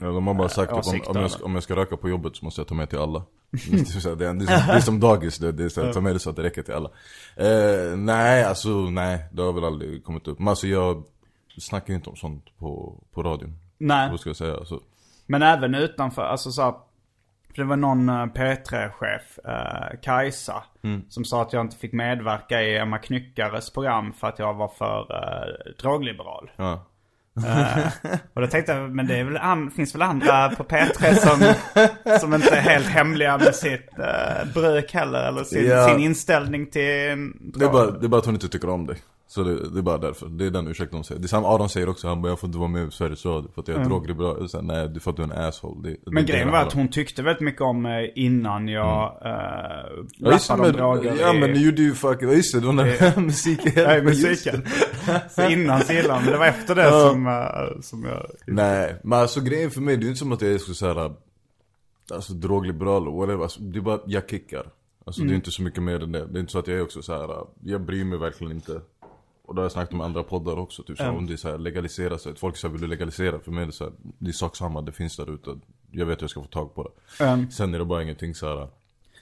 Ja, 0.00 0.06
de 0.06 0.26
har 0.26 0.34
bara 0.34 0.48
sagt 0.48 0.72
att 0.72 0.86
om, 0.86 1.00
om, 1.06 1.20
jag, 1.20 1.30
ska- 1.30 1.44
om 1.44 1.54
jag 1.54 1.62
ska 1.62 1.76
röka 1.76 1.96
på 1.96 2.08
jobbet 2.08 2.36
så 2.36 2.44
måste 2.44 2.60
jag 2.60 2.68
ta 2.68 2.74
med 2.74 2.90
till 2.90 2.98
alla. 2.98 3.22
det, 3.50 3.56
är 3.56 4.14
det, 4.16 4.26
är, 4.26 4.34
det 4.34 4.72
är 4.72 4.80
som 4.80 5.00
dagis, 5.00 5.38
det, 5.38 5.52
det 5.52 5.64
är 5.64 5.68
så 5.68 5.84
här, 5.84 5.92
ta 5.92 6.00
med 6.00 6.14
det 6.14 6.18
så 6.18 6.30
att 6.30 6.36
det 6.36 6.42
räcker 6.42 6.62
till 6.62 6.74
alla. 6.74 6.90
Eh, 7.36 7.96
nej, 7.96 8.44
alltså 8.44 8.68
nej, 8.68 9.24
det 9.32 9.42
har 9.42 9.52
väl 9.52 9.64
aldrig 9.64 10.04
kommit 10.04 10.28
upp. 10.28 10.38
Men 10.38 10.48
alltså 10.48 10.66
jag 10.66 11.04
snackar 11.58 11.88
ju 11.88 11.94
inte 11.94 12.10
om 12.10 12.16
sånt 12.16 12.44
på, 12.58 12.94
på 13.14 13.22
radion. 13.22 13.58
Nej. 13.78 14.10
Vad 14.10 14.20
ska 14.20 14.28
jag 14.30 14.36
säga? 14.36 14.56
Alltså, 14.56 14.80
Men 15.26 15.42
även 15.42 15.74
utanför, 15.74 16.22
alltså 16.22 16.50
så 16.50 16.62
här, 16.62 16.74
för 17.58 17.62
det 17.64 17.68
var 17.68 17.76
någon 17.76 18.08
eh, 18.08 18.14
P3-chef, 18.14 19.38
eh, 19.44 20.00
Kajsa, 20.02 20.62
som 21.08 21.24
sa 21.24 21.42
att 21.42 21.52
jag 21.52 21.60
inte 21.64 21.76
fick 21.76 21.92
medverka 21.92 22.62
i 22.62 22.78
Emma 22.78 22.98
Knyckares 22.98 23.70
program 23.72 24.12
för 24.12 24.28
att 24.28 24.38
jag 24.38 24.54
var 24.54 24.68
för 24.68 25.00
eh, 25.00 25.72
drogliberal. 25.82 26.50
ja. 26.56 26.84
Eh, 27.46 27.86
och 28.34 28.40
då 28.40 28.46
tänkte 28.46 28.72
jag, 28.72 28.90
men 28.90 29.06
det 29.06 29.24
väl 29.24 29.70
finns 29.70 29.94
väl 29.94 30.02
andra 30.02 30.48
på 30.50 30.64
P3 30.64 31.14
som, 31.14 31.54
som 32.20 32.34
inte 32.34 32.56
är 32.56 32.60
helt 32.60 32.86
hemliga 32.86 33.38
med 33.38 33.54
sitt 33.54 33.98
eh, 33.98 34.52
bruk 34.54 34.94
heller, 34.94 35.28
eller 35.28 35.44
sin, 35.44 35.66
Ja. 35.66 35.88
sin 35.88 36.00
inställning 36.00 36.66
till 36.70 36.82
en 36.90 37.52
Det 37.58 37.64
är, 37.64 37.70
bara, 37.70 37.90
det 37.90 38.06
är 38.06 38.08
bara 38.08 38.18
att 38.18 38.26
hon 38.26 38.34
inte 38.34 38.48
tycker 38.48 38.70
om 38.70 38.86
dig. 38.86 38.96
Så 39.30 39.42
det, 39.42 39.68
det 39.70 39.78
är 39.78 39.82
bara 39.82 39.98
därför. 39.98 40.28
Det 40.28 40.46
är 40.46 40.50
den 40.50 40.68
ursäkten 40.68 40.96
hon 40.96 41.04
säger. 41.04 41.20
Det 41.20 41.26
är 41.26 41.28
samma 41.28 41.54
Aron 41.54 41.68
säger 41.68 41.88
också, 41.88 42.08
han 42.08 42.22
bara 42.22 42.28
jag 42.28 42.40
får 42.40 42.46
inte 42.46 42.58
vara 42.58 42.68
med 42.68 42.88
i 42.88 42.90
Sveriges 42.90 43.26
Radio 43.26 43.50
för 43.54 43.62
att 43.62 43.68
jag 43.68 43.80
är 43.80 43.84
drogliberal. 43.84 44.36
Jag 44.40 44.50
säger, 44.50 44.64
Nej, 44.64 44.76
är 44.76 45.00
för 45.00 45.10
att 45.10 45.16
du 45.16 45.22
är 45.22 45.26
en 45.26 45.32
asshole. 45.32 45.80
Det, 45.82 45.90
det 45.90 46.10
Men 46.10 46.26
grejen 46.26 46.50
var 46.50 46.58
att 46.58 46.72
hon 46.72 46.88
tyckte 46.88 47.22
väldigt 47.22 47.40
mycket 47.40 47.60
om 47.60 47.82
mig 47.82 48.12
innan 48.14 48.68
jag 48.68 49.22
mm. 49.26 50.08
Ja 50.18 50.32
just 50.32 50.48
det, 50.48 50.54
rappade 50.54 50.82
om 50.82 50.94
men, 50.96 51.04
droger 51.04 51.20
ja 51.20 51.32
men 51.32 51.50
du 51.52 51.64
gjorde 51.64 51.82
ju 51.82 51.94
fucking, 51.94 52.28
ja 52.28 52.34
just 52.34 52.54
det, 52.54 52.60
det 52.60 52.66
var 52.66 52.72
när 52.72 53.20
musiken 53.20 53.72
Ja, 53.76 53.94
just 53.94 54.04
musiken. 54.04 54.66
Så 55.30 55.48
innan 55.48 55.80
så 55.80 55.92
gillade 55.92 56.20
men 56.20 56.32
det 56.32 56.38
var 56.38 56.46
efter 56.46 56.74
det 56.74 56.82
Ja. 56.82 57.08
som, 57.10 57.26
eh, 57.26 57.80
som 57.80 58.04
jag... 58.04 58.26
Nej, 58.46 58.96
men 59.04 59.18
alltså 59.18 59.40
grejen 59.40 59.70
för 59.70 59.80
mig, 59.80 59.96
det 59.96 60.06
är 60.06 60.08
inte 60.08 60.18
som 60.18 60.32
att 60.32 60.42
jag 60.42 60.60
skulle 60.60 60.74
säga 60.74 61.12
Alltså 62.12 62.32
drogliberal 62.32 63.02
eller 63.02 63.16
whatever, 63.16 63.42
alltså, 63.42 63.60
det 63.60 63.78
är 63.78 63.82
bara, 63.82 64.00
jag 64.06 64.30
kickar 64.30 64.66
Alltså 65.08 65.20
Mm. 65.20 65.28
det 65.28 65.34
är 65.34 65.36
inte 65.36 65.50
så 65.50 65.62
mycket 65.62 65.82
mer 65.82 66.02
än 66.02 66.12
det, 66.12 66.26
det 66.26 66.38
är 66.38 66.40
inte 66.40 66.52
så 66.52 66.58
att 66.58 66.68
jag 66.68 66.78
är 66.78 66.82
också 66.82 67.02
så 67.02 67.12
här. 67.12 67.46
jag 67.64 67.80
bryr 67.80 68.04
mig 68.04 68.18
verkligen 68.18 68.52
inte 68.52 68.80
Och 69.48 69.54
det 69.54 69.60
har 69.60 69.64
jag 69.64 69.72
snackat 69.72 69.92
om 69.94 70.00
andra 70.00 70.22
poddar 70.22 70.58
också, 70.58 70.82
typ 70.82 70.96
så 70.96 71.02
här, 71.02 71.10
om 71.10 71.26
det 71.26 71.32
är 71.32 71.36
så 71.36 71.48
här, 71.50 71.58
legalisera 71.58 72.18
sig, 72.18 72.36
folk 72.36 72.56
säger 72.56 72.72
vill 72.72 72.80
du 72.80 72.86
legalisera? 72.86 73.40
För 73.40 73.50
mig 73.50 73.62
är 73.62 73.66
det 73.66 73.72
så 73.72 73.84
här, 73.84 73.92
det 74.18 74.30
är 74.30 74.32
sak 74.32 74.56
samma, 74.56 74.82
det 74.82 74.92
finns 74.92 75.16
där 75.16 75.34
ute 75.34 75.50
Jag 75.90 76.06
vet 76.06 76.18
hur 76.18 76.22
jag 76.22 76.30
ska 76.30 76.42
få 76.42 76.48
tag 76.48 76.74
på 76.74 76.82
det 76.82 77.24
Um, 77.24 77.50
Sen 77.50 77.74
är 77.74 77.78
det 77.78 77.84
bara 77.84 78.02
ingenting 78.02 78.34
så 78.34 78.46
här. 78.46 78.68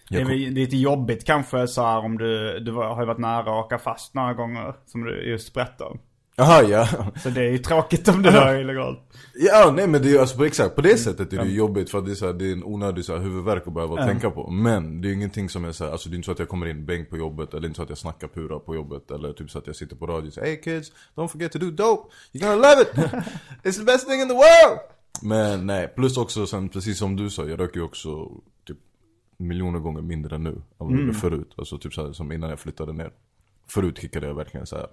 det 0.08 0.20
är 0.20 0.50
lite 0.50 0.76
jobbigt 0.76 1.24
kanske 1.24 1.68
så 1.68 1.82
här 1.82 1.98
om 1.98 2.18
du, 2.18 2.60
du 2.60 2.72
har 2.72 3.00
ju 3.00 3.06
varit 3.06 3.18
nära 3.18 3.40
att 3.40 3.64
åka 3.64 3.78
fast 3.78 4.14
några 4.14 4.34
gånger, 4.34 4.74
som 4.86 5.04
du 5.04 5.30
just 5.30 5.54
berättade 5.54 5.90
om. 5.90 5.98
Jaha 6.38 6.62
ja. 6.62 6.88
Så 7.22 7.30
det 7.30 7.40
är 7.40 7.50
ju 7.50 7.58
tråkigt 7.58 8.08
om 8.08 8.22
det 8.22 8.28
är 8.28 8.60
illegalt. 8.60 8.98
Ja 9.34 9.72
nej 9.76 9.86
men 9.86 10.02
det 10.02 10.08
är 10.08 10.12
ju 10.12 10.18
alltså 10.18 10.36
på 10.36 10.44
exakt, 10.44 10.74
på 10.74 10.80
det 10.80 10.98
sättet 10.98 11.32
är 11.32 11.38
det 11.38 11.48
ju 11.48 11.56
jobbigt 11.56 11.90
för 11.90 11.98
att 11.98 12.04
det 12.04 12.10
är, 12.10 12.14
så 12.14 12.26
här, 12.26 12.32
det 12.32 12.48
är 12.48 12.52
en 12.52 12.64
onödig 12.64 13.04
så 13.04 13.16
här, 13.16 13.22
huvudvärk 13.22 13.66
att 13.66 13.74
behöva 13.74 14.06
tänka 14.06 14.30
på. 14.30 14.50
Men 14.50 15.00
det 15.00 15.06
är 15.06 15.08
ju 15.08 15.14
ingenting 15.14 15.48
som 15.48 15.64
är 15.64 15.72
så 15.72 15.84
här, 15.84 15.92
alltså 15.92 16.08
det 16.08 16.14
är 16.14 16.16
inte 16.16 16.26
så 16.26 16.32
att 16.32 16.38
jag 16.38 16.48
kommer 16.48 16.66
in 16.66 16.86
bänk 16.86 17.10
på 17.10 17.16
jobbet 17.16 17.54
eller 17.54 17.68
inte 17.68 17.76
så 17.76 17.82
att 17.82 17.88
jag 17.88 17.98
snackar 17.98 18.28
pura 18.28 18.58
på 18.58 18.74
jobbet 18.74 19.10
Eller 19.10 19.32
typ 19.32 19.50
så 19.50 19.58
att 19.58 19.66
jag 19.66 19.76
sitter 19.76 19.96
på 19.96 20.06
radio 20.06 20.26
och 20.26 20.34
säger 20.34 20.46
Hey 20.46 20.60
kids, 20.60 20.92
don't 21.14 21.28
forget 21.28 21.52
to 21.52 21.58
do 21.58 21.70
dope, 21.70 22.14
you're 22.32 22.40
gonna 22.40 22.54
love 22.54 22.82
it! 22.82 22.88
It's 23.64 23.78
the 23.78 23.84
best 23.84 24.08
thing 24.08 24.20
in 24.20 24.28
the 24.28 24.34
world! 24.34 24.78
Men 25.22 25.66
nej, 25.66 25.88
plus 25.96 26.16
också 26.16 26.46
sen 26.46 26.68
precis 26.68 26.98
som 26.98 27.16
du 27.16 27.30
sa, 27.30 27.44
jag 27.44 27.60
röker 27.60 27.76
ju 27.76 27.82
också 27.82 28.30
typ 28.66 28.78
miljoner 29.36 29.78
gånger 29.78 30.02
mindre 30.02 30.36
än 30.36 30.42
nu 30.42 30.50
än 30.50 30.62
vad 30.78 30.92
jag 30.92 31.00
gjorde 31.00 31.14
förut. 31.14 31.54
Alltså 31.56 31.78
typ 31.78 31.94
så 31.94 32.06
här, 32.06 32.12
som 32.12 32.32
innan 32.32 32.50
jag 32.50 32.60
flyttade 32.60 32.92
ner. 32.92 33.10
Förut 33.68 33.98
kickade 33.98 34.26
jag 34.26 34.34
verkligen 34.34 34.66
så 34.66 34.76
här 34.76 34.86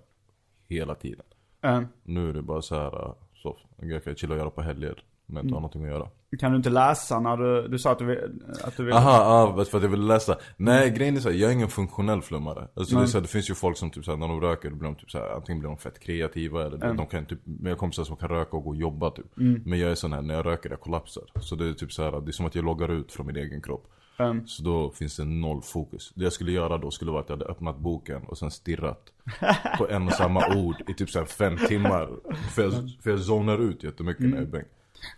hela 0.67 0.95
tiden 0.95 1.26
Um, 1.63 1.88
nu 2.04 2.30
är 2.30 2.34
det 2.34 2.41
bara 2.41 2.62
så 2.62 2.76
här, 2.76 3.06
äh, 3.06 3.13
så, 3.34 3.58
grej 3.82 4.02
kan 4.02 4.12
jag 4.12 4.17
chilla 4.17 4.34
och 4.34 4.39
göra 4.39 4.49
på 4.49 4.62
helger. 4.62 5.04
Men 5.26 5.36
jag 5.36 5.43
inte 5.43 5.54
har 5.54 5.62
någonting 5.62 5.84
att 5.84 5.89
göra. 5.89 6.08
kan 6.39 6.52
du 6.52 6.58
inte 6.58 6.69
läsa 6.69 7.19
när 7.19 7.38
du, 7.38 7.67
du 7.67 7.80
sa 7.80 7.91
att 7.91 7.99
du 7.99 8.06
vill, 8.06 8.41
att 8.63 8.78
du 8.78 8.84
vill... 8.84 8.93
Aha, 8.93 9.19
ah, 9.21 9.65
för 9.65 9.78
att 9.78 9.84
jag 9.84 9.89
vill 9.89 10.06
läsa. 10.06 10.38
Nej 10.58 10.89
grejen 10.89 11.15
är 11.15 11.19
såhär, 11.19 11.36
jag 11.36 11.49
är 11.49 11.54
ingen 11.54 11.67
funktionell 11.67 12.21
flummare. 12.21 12.67
Alltså 12.73 12.95
det, 12.95 13.02
är 13.02 13.06
så 13.06 13.17
här, 13.17 13.21
det 13.21 13.28
finns 13.28 13.49
ju 13.49 13.54
folk 13.54 13.78
som 13.78 13.89
typ 13.89 14.06
såhär, 14.06 14.17
när 14.17 14.28
de 14.28 14.41
röker, 14.41 14.69
då 14.69 14.76
blir 14.76 14.89
de 14.89 14.95
typ 14.95 15.12
såhär, 15.12 15.30
antingen 15.36 15.60
blir 15.60 15.69
de 15.69 15.78
fett 15.78 15.99
kreativa 15.99 16.65
eller 16.65 16.93
de 16.93 17.08
kan 17.08 17.26
typ, 17.26 17.39
jag 17.63 17.69
har 17.69 17.76
kompisar 17.76 18.04
som 18.04 18.17
kan 18.17 18.30
röka 18.30 18.58
och 18.58 18.63
gå 18.63 18.69
och 18.69 18.76
jobba 18.76 19.12
typ. 19.12 19.26
Men 19.65 19.80
jag 19.80 19.91
är 19.91 19.95
sån 19.95 20.13
här, 20.13 20.21
när 20.21 20.34
jag 20.34 20.45
röker 20.45 20.69
jag 20.69 20.80
kollapsar. 20.80 21.23
Så 21.41 21.56
det 21.56 21.69
är 21.69 21.73
typ 21.73 21.91
såhär, 21.91 22.12
det 22.12 22.30
är 22.30 22.32
som 22.32 22.45
att 22.45 22.56
jag 22.56 22.65
loggar 22.65 22.91
ut 22.91 23.12
från 23.12 23.28
min 23.28 23.36
egen 23.36 23.62
kropp. 23.62 23.88
Um, 24.17 24.47
Så 24.47 24.63
då 24.63 24.91
finns 24.91 25.15
det 25.17 25.26
noll 25.26 25.62
fokus. 25.62 26.12
Det 26.15 26.23
jag 26.23 26.34
skulle 26.34 26.52
göra 26.52 26.78
då 26.78 26.91
skulle 26.91 27.12
vara 27.12 27.21
att 27.21 27.30
jag 27.30 27.38
hade 27.38 27.52
öppnat 27.52 27.78
boken 27.78 28.21
och 28.23 28.38
sen 28.38 28.52
stirrat 28.52 29.02
på 29.78 29.89
en 29.89 30.08
och 30.08 30.13
samma 30.13 30.56
ord 30.56 30.76
i 30.88 30.93
typ 30.93 31.10
såhär 31.10 31.26
fem 31.26 31.58
timmar. 31.58 32.10
För 32.56 32.63
jag, 32.63 32.73
för 33.04 33.10
jag 33.10 33.19
zonar 33.19 33.58
ut 33.58 33.84
jättemycket 33.84 34.26
när 34.26 34.38
jag 34.38 34.41
är 34.41 34.52
bänk. 34.52 34.67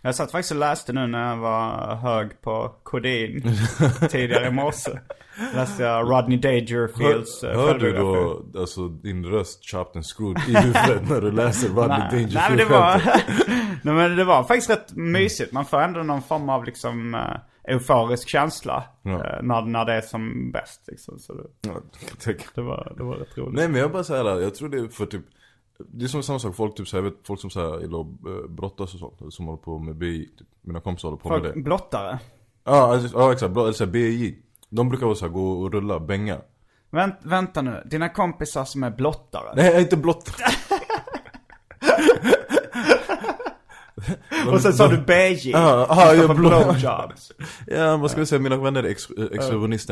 jag 0.02 0.14
satt 0.14 0.30
faktiskt 0.30 0.52
och 0.52 0.58
läste 0.58 0.92
nu 0.92 1.06
när 1.06 1.28
jag 1.30 1.36
var 1.36 1.94
hög 1.94 2.40
på 2.42 2.74
kodein 2.82 3.42
tidigare 4.10 4.46
i 4.46 4.50
morse. 4.50 4.90
Läste 5.54 5.82
jag 5.82 6.10
Rodney 6.10 6.38
Dangerfields 6.38 7.42
eh, 7.44 7.56
Hör 7.60 7.78
du 7.78 7.92
då 7.92 8.42
alltså 8.58 8.88
din 8.88 9.24
röst 9.24 9.70
chopped 9.70 9.96
and 9.96 10.04
screwed 10.06 10.48
i 10.48 10.56
huvudet 10.56 11.08
när 11.08 11.20
du 11.20 11.32
läser 11.32 11.68
Rodney 11.68 11.98
Dangerfield 11.98 12.34
nej 12.34 12.48
men 12.48 12.58
det 12.58 12.64
var, 12.64 13.02
nej 13.82 13.94
men 13.94 14.16
det 14.16 14.24
var 14.24 14.44
faktiskt 14.44 14.70
rätt 14.70 14.92
mysigt. 14.96 15.52
Man 15.52 15.64
får 15.64 15.80
ändå 15.80 16.02
någon 16.02 16.22
form 16.22 16.48
av 16.48 16.64
liksom 16.64 17.14
uh, 17.14 17.20
euforisk 17.66 18.28
känsla. 18.28 18.84
Ja. 19.02 19.10
eh, 19.10 19.42
när, 19.42 19.62
när 19.62 19.84
det 19.84 19.92
är 19.92 20.00
som 20.00 20.52
bäst 20.52 20.82
liksom. 20.86 21.18
Så 21.18 21.34
det, 21.34 21.42
Ja, 21.60 21.72
det, 22.54 22.60
var, 22.62 22.92
det 22.96 23.02
var 23.02 23.14
rätt 23.16 23.38
roligt. 23.38 23.54
Nej 23.54 23.68
men 23.68 23.80
jag 23.80 23.92
bara 23.92 24.04
säger 24.04 24.40
jag 24.40 24.54
tror 24.54 24.68
det 24.68 24.78
är 24.78 24.88
för 24.88 25.06
typ 25.06 25.24
Det 25.78 26.04
är 26.04 26.08
som 26.08 26.22
samma 26.22 26.38
sak, 26.38 26.56
folk 26.56 26.76
typ 26.76 26.88
så 26.88 26.96
här, 26.96 27.04
jag 27.04 27.10
vet 27.10 27.26
folk 27.26 27.40
som 27.40 27.50
säger 27.50 27.80
gillar 27.80 28.00
att 28.00 28.50
brottas 28.50 28.94
och 28.94 29.00
sånt, 29.00 29.34
som 29.34 29.46
håller 29.46 29.58
på 29.58 29.78
med 29.78 29.96
BI, 29.96 30.28
typ, 30.38 30.48
mina 30.62 30.80
kompisar 30.80 31.08
håller 31.08 31.22
på 31.22 31.28
med 31.28 31.40
Folk, 31.40 31.54
det 31.54 31.60
blottare. 31.60 32.18
Ja, 32.64 32.92
alltså, 32.94 33.18
ja 33.18 33.32
exakt, 33.32 33.56
eller 33.56 33.72
så 33.72 33.84
här, 33.84 33.92
BI 33.92 34.38
De 34.68 34.88
brukar 34.88 35.06
vara 35.06 35.16
så 35.16 35.24
här, 35.24 35.32
gå 35.32 35.50
och 35.50 35.72
rulla, 35.72 36.00
bänga 36.00 36.40
Vänt, 36.90 37.18
vänta 37.22 37.62
nu, 37.62 37.82
dina 37.86 38.08
kompisar 38.08 38.64
som 38.64 38.82
är 38.82 38.90
blottare. 38.90 39.52
Nej 39.56 39.64
jag 39.64 39.74
är 39.74 39.80
inte 39.80 39.96
blott 39.96 40.30
Och 44.52 44.60
sen 44.60 44.72
sa 44.72 44.88
du 44.88 44.96
BJ. 44.98 45.50
Ja, 45.50 45.86
aha, 45.90 46.14
jag 46.14 46.28
blå-. 46.36 46.74
Ja, 47.66 47.96
vad 47.96 48.10
ska 48.10 48.20
vi 48.20 48.26
säga, 48.26 48.40
mina 48.40 48.56
vänner 48.56 48.82
är 48.82 48.88
ex 48.88 49.08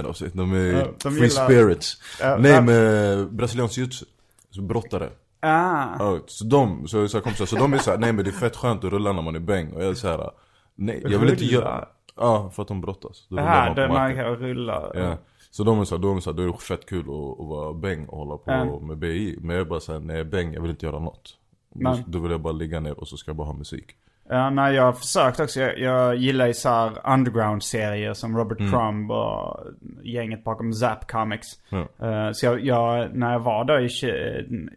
av 0.06 0.12
sig. 0.12 0.30
De 0.32 0.52
är 0.52 0.58
Ja, 0.72 0.86
de 1.02 1.12
free 1.14 1.28
gillar- 1.28 1.44
spirits. 1.44 1.96
Ja, 2.20 2.36
Nej 2.40 2.62
men 2.62 3.36
brasiliansk 3.36 3.78
jiu-jitsu. 3.78 4.04
Så 4.50 4.62
brottare. 4.62 5.10
Ah. 5.40 5.86
Ja, 5.98 6.18
så 6.26 6.44
de, 6.44 6.88
så, 6.88 7.08
så, 7.08 7.20
kompisar, 7.20 7.46
så 7.46 7.56
de 7.56 7.72
är 7.72 7.78
såhär, 7.78 7.98
nej 7.98 8.12
men 8.12 8.24
det 8.24 8.30
är 8.30 8.32
fett 8.32 8.56
skönt 8.56 8.84
att 8.84 8.90
rulla 8.92 9.12
när 9.12 9.22
man 9.22 9.36
är 9.36 9.40
bäng. 9.40 9.72
Och 9.72 9.82
jag 9.82 9.90
är 9.90 9.94
såhär, 9.94 10.30
nej 10.74 11.02
jag 11.08 11.18
vill 11.18 11.30
inte 11.30 11.44
göra 11.44 11.88
Ja, 12.16 12.50
för 12.54 12.62
att 12.62 12.68
de 12.68 12.80
brottas. 12.80 13.26
Då 13.28 13.38
Aha, 13.38 13.74
man 13.76 13.88
man 13.88 14.14
kan 14.14 14.24
rulla. 14.36 14.82
Ja. 14.94 15.16
Så 15.50 15.64
de 15.64 15.80
är 15.80 15.84
såhär, 15.84 16.02
de 16.02 16.16
är 16.16 16.20
såhär, 16.20 16.36
då 16.36 16.42
är 16.42 16.46
det 16.46 16.52
fett 16.62 16.86
kul 16.86 17.00
att, 17.00 17.40
att 17.40 17.46
vara 17.48 17.72
bäng 17.74 18.06
och 18.06 18.18
hålla 18.18 18.36
på 18.36 18.50
Ja. 18.50 18.78
med 18.80 18.98
BI. 18.98 19.38
Men 19.40 19.56
jag 19.56 19.60
är 19.60 19.68
bara 19.70 19.80
såhär, 19.80 20.00
är 20.18 20.24
bäng, 20.24 20.54
jag 20.54 20.60
vill 20.60 20.70
inte 20.70 20.86
göra 20.86 20.98
något. 20.98 21.36
Då, 21.74 21.98
då 22.06 22.18
vill 22.18 22.30
jag 22.30 22.40
bara 22.40 22.52
ligga 22.52 22.80
ner 22.80 23.00
och 23.00 23.08
så 23.08 23.16
ska 23.16 23.28
jag 23.28 23.36
bara 23.36 23.46
ha 23.46 23.54
musik. 23.54 23.96
Ja, 24.28 24.50
nej, 24.50 24.74
jag 24.74 24.82
har 24.82 24.92
försökt 24.92 25.40
också. 25.40 25.60
Jag, 25.60 25.78
jag 25.78 26.16
gillar 26.16 26.46
ju 26.46 26.54
så 26.54 26.68
här 26.68 27.12
underground-serier 27.14 28.14
som 28.14 28.36
Robert 28.36 28.58
Crumb 28.58 29.10
och 29.10 29.60
gänget 30.02 30.44
bakom 30.44 30.72
Zap 30.72 31.10
Comics. 31.10 31.46
Ja. 31.68 31.78
Eh, 32.08 32.32
så 32.32 32.46
jag, 32.46 32.60
jag, 32.64 33.14
när 33.16 33.32
jag 33.32 33.40
var 33.40 33.64
då 33.64 33.78
i 33.80 33.84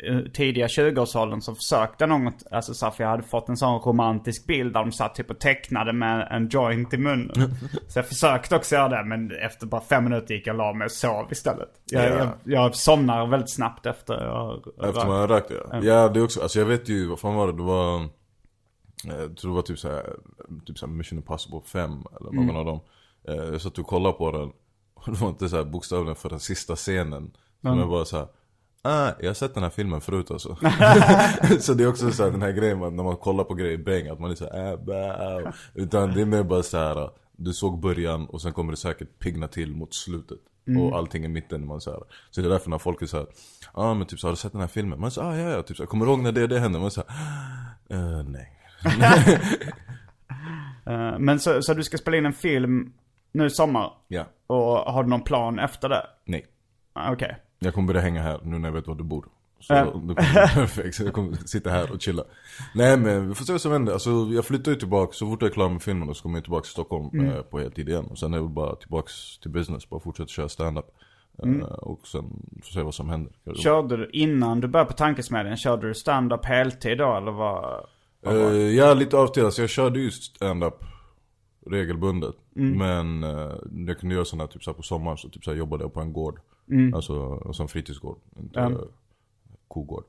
eh, 0.10 0.32
tidiga 0.34 0.68
20-årsåldern 0.68 1.42
så 1.42 1.56
försökte 1.56 2.04
jag 2.04 2.10
något, 2.10 2.44
alltså 2.52 2.74
så 2.74 2.86
här, 2.86 2.92
för 2.92 3.04
jag 3.04 3.12
hade 3.12 3.24
fått 3.24 3.50
en 3.50 3.58
sån 3.58 3.80
romantisk 3.80 4.48
bild 4.48 4.74
där 4.74 4.80
de 4.80 4.92
satt 4.92 5.16
typ 5.16 5.30
och 5.30 5.40
tecknade 5.40 5.94
med 5.94 6.28
en 6.32 6.48
joint 6.50 6.94
i 6.94 6.98
munnen. 6.98 7.56
så 7.88 8.00
jag 8.00 8.08
försökte 8.08 8.56
också 8.56 8.76
göra 8.76 8.90
det, 8.90 9.04
men 9.04 9.32
efter 9.46 9.66
bara 9.68 9.82
fem 9.82 10.04
minuter 10.04 10.34
gick 10.34 10.48
jag 10.48 10.54
och 10.54 10.58
la 10.58 10.74
mig 10.74 10.86
och 10.86 10.92
sov 10.92 11.32
istället. 11.32 11.70
Jag, 11.92 12.04
Ja. 12.06 12.10
jag, 12.10 12.30
jag 12.44 12.76
somnar 12.76 13.28
väldigt 13.28 13.54
snabbt 13.54 13.86
efter 13.86 14.14
jag 14.14 14.64
Efter 14.90 15.06
man 15.08 15.20
har 15.20 15.28
rökt 15.28 15.52
ja. 15.72 15.80
Ja 15.84 16.10
det 16.10 16.20
är 16.20 16.24
också, 16.24 16.42
alltså 16.42 16.60
jag 16.60 16.66
vet 16.66 16.90
ju, 16.90 17.08
vad 17.08 17.20
fan 17.20 17.36
var 17.36 17.48
det? 17.48 17.54
Det 17.54 17.64
var 17.64 17.96
eh, 17.96 18.08
Jag 19.04 19.38
tror 19.38 19.52
det 19.52 19.56
var 19.56 19.62
typ 19.62 19.80
såhär, 19.80 20.16
typ 20.66 20.78
såhär 20.80 20.94
Mission 20.94 21.18
Impossible 21.20 21.62
5 21.66 22.04
eller 22.20 22.32
någon 22.32 22.56
av 22.56 22.66
dem 22.66 22.80
Eh, 23.28 23.36
Jag 23.36 23.62
satt 23.62 23.78
och 23.78 23.88
kollade 23.88 24.18
på 24.18 24.32
den 24.32 24.52
Och 24.94 25.12
det 25.12 25.22
var 25.22 25.30
inte 25.30 25.50
såhär 25.50 25.64
bokstavligen 25.64 26.16
för 26.16 26.30
den 26.30 26.40
sista 26.40 26.76
scenen 26.76 27.32
Som 27.62 27.80
jag 27.80 27.90
bara 27.90 28.06
såhär 28.06 28.28
Ah, 28.82 29.12
jag 29.20 29.30
har 29.30 29.34
sett 29.34 29.54
den 29.54 29.64
här 29.64 29.70
filmen 29.70 30.02
förut 30.02 30.32
alltså. 30.32 30.56
så 31.60 31.74
det 31.74 31.84
är 31.84 31.88
också 31.88 32.12
så 32.12 32.24
här, 32.24 32.32
den 32.32 32.42
här 32.42 32.52
grejen 32.52 32.80
när 32.80 33.04
man 33.04 33.18
kollar 33.18 33.44
på 33.44 33.54
grejer 33.54 33.78
bang, 33.78 34.08
att 34.08 34.20
man 34.20 34.32
är 34.32 34.36
såhär 34.36 34.72
äh, 34.72 34.80
bah. 34.80 35.52
Utan 35.74 36.14
det 36.14 36.22
är 36.22 36.26
mer 36.26 36.44
bara 36.44 36.64
så 36.64 36.78
här. 36.78 37.10
Du 37.32 37.54
såg 37.54 37.80
början 37.80 38.26
och 38.26 38.42
sen 38.42 38.54
kommer 38.54 38.72
det 38.72 38.78
säkert 38.78 39.20
pigna 39.20 39.48
till 39.48 39.76
mot 39.76 39.94
slutet. 39.94 40.40
Och 40.80 40.98
allting 40.98 41.26
i 41.26 41.28
mitten 41.28 41.68
man 41.68 41.82
så 41.82 41.92
här. 41.92 42.00
Så 42.32 42.42
det 42.42 42.48
är 42.48 42.50
därför 42.52 42.70
när 42.70 42.78
folk 42.78 43.02
är 43.02 43.06
såhär, 43.06 43.28
ja 43.74 43.82
ah, 43.82 43.94
men 43.94 44.08
typ 44.08 44.20
så 44.20 44.28
har 44.28 44.32
du 44.32 44.38
sett 44.38 44.52
den 44.52 44.62
här 44.62 44.68
filmen? 44.68 45.00
Man 45.00 45.12
säger 45.12 45.28
ah, 45.28 45.38
ja 45.38 45.50
ja, 45.50 45.64
typ 45.64 45.78
så 45.78 45.84
här, 45.84 45.88
kommer 45.88 46.06
du 46.06 46.12
ihåg 46.12 46.20
när 46.20 46.32
det 46.32 46.48
det 46.48 46.60
hände? 46.60 46.80
Man 46.80 46.92
säger 46.92 47.10
eh, 47.90 48.24
nej. 48.24 48.54
Eh, 50.86 51.20
Men 51.20 51.40
så, 51.40 51.62
så 51.62 51.74
du 51.74 51.84
ska 51.84 51.98
spela 51.98 52.18
in 52.18 52.26
en 52.26 52.34
film 52.34 52.94
Nu 53.32 53.46
i 53.46 53.50
sommar. 53.50 53.92
Ja. 54.08 54.24
Och 54.48 54.63
har 54.66 55.04
du 55.04 55.10
någon 55.10 55.22
plan 55.22 55.60
efter 55.60 55.90
det? 55.90 56.06
Nej. 56.26 56.46
Ah, 56.94 57.12
Okej. 57.12 57.38
Jag 57.60 57.74
kommer 57.74 57.88
börja 57.88 58.02
hänga 58.02 58.22
här 58.22 58.40
nu 58.44 58.58
när 58.60 58.68
jag 58.70 58.74
vet 58.74 58.88
var 58.88 58.96
du 58.96 59.04
bor. 59.04 59.26
Så 59.60 59.74
Ja. 59.74 59.86
det 59.86 59.92
kommer 59.92 60.13
perfekt. 60.56 60.96
Så 60.96 61.04
jag 61.04 61.13
kommer 61.13 61.34
sitta 61.36 61.70
här 61.70 61.92
och 61.92 62.02
chilla. 62.02 62.24
Nej 62.76 62.98
men 62.98 63.30
vi 63.30 63.36
får 63.36 63.46
se 63.46 63.52
vad 63.52 63.62
som 63.62 63.72
händer. 63.72 63.94
Alltså 63.94 64.10
jag 64.10 64.46
flyttar 64.46 64.72
ju 64.72 64.78
tillbaka, 64.78 65.13
så 65.13 65.26
fort 65.30 65.42
jag 65.42 65.50
är 65.50 65.54
klar 65.54 65.70
med 65.70 65.82
filmen 65.82 66.16
så 66.16 66.24
kommer 66.24 66.38
jag 66.38 66.44
tillbaka 66.44 66.62
till 66.63 66.72
Stockholm 66.72 67.10
Mm. 67.13 67.32
eh, 67.36 67.42
på 67.42 67.60
heltid 67.60 67.90
igen. 67.90 68.06
Och 68.06 68.18
sen 68.18 68.34
är 68.34 68.38
det 68.42 68.48
bara 68.48 68.76
tillbaks 68.76 69.40
till 69.40 69.52
business, 69.52 69.90
bara 69.90 70.00
fortsätta 70.00 70.28
köra 70.28 70.50
stand-up. 70.50 70.86
Mm. 71.44 71.62
Eh, 71.62 71.68
och 71.68 72.08
sen 72.08 72.24
får 72.63 72.72
se 72.72 72.82
vad 72.82 72.94
som 72.96 73.10
händer. 73.10 73.34
Körde 73.56 73.98
du, 73.98 74.10
innan 74.13 74.60
du 74.62 74.68
började 74.68 74.92
på 74.92 74.98
Tankesmedjan, 74.98 75.58
körde 75.58 75.88
du 75.88 75.94
stand-up 75.94 76.46
heltid 76.46 76.98
då 76.98 77.16
eller 77.18 77.32
vad? 77.32 77.86
Uh, 78.32 78.76
ja, 78.76 78.94
lite 78.94 79.18
av 79.18 79.28
till. 79.28 79.46
Alltså 79.46 79.62
jag 79.62 79.70
körde 79.70 80.00
ju 80.00 80.12
stand-up 80.12 80.84
regelbundet. 81.66 82.36
Mm. 82.56 82.78
Men 82.78 83.24
uh, 83.24 83.56
jag 83.88 84.00
kunde 84.00 84.16
göra 84.16 84.26
sådana 84.26 84.48
typ 84.48 84.63
så 84.63 84.74
på 84.74 84.84
sommaren 84.84 85.18
så 85.18 85.30
typ 85.30 85.44
så 85.44 85.54
jobbade 85.54 85.84
jag 85.84 85.94
på 85.94 86.02
en 86.02 86.13
gård. 86.13 86.40
Alltså, 86.96 87.44
alltså 87.46 87.63
en 87.63 87.70
fritidsgård. 87.70 88.18
Inte 88.40 88.60
Mm. 88.60 88.80
Kogård. 89.68 90.04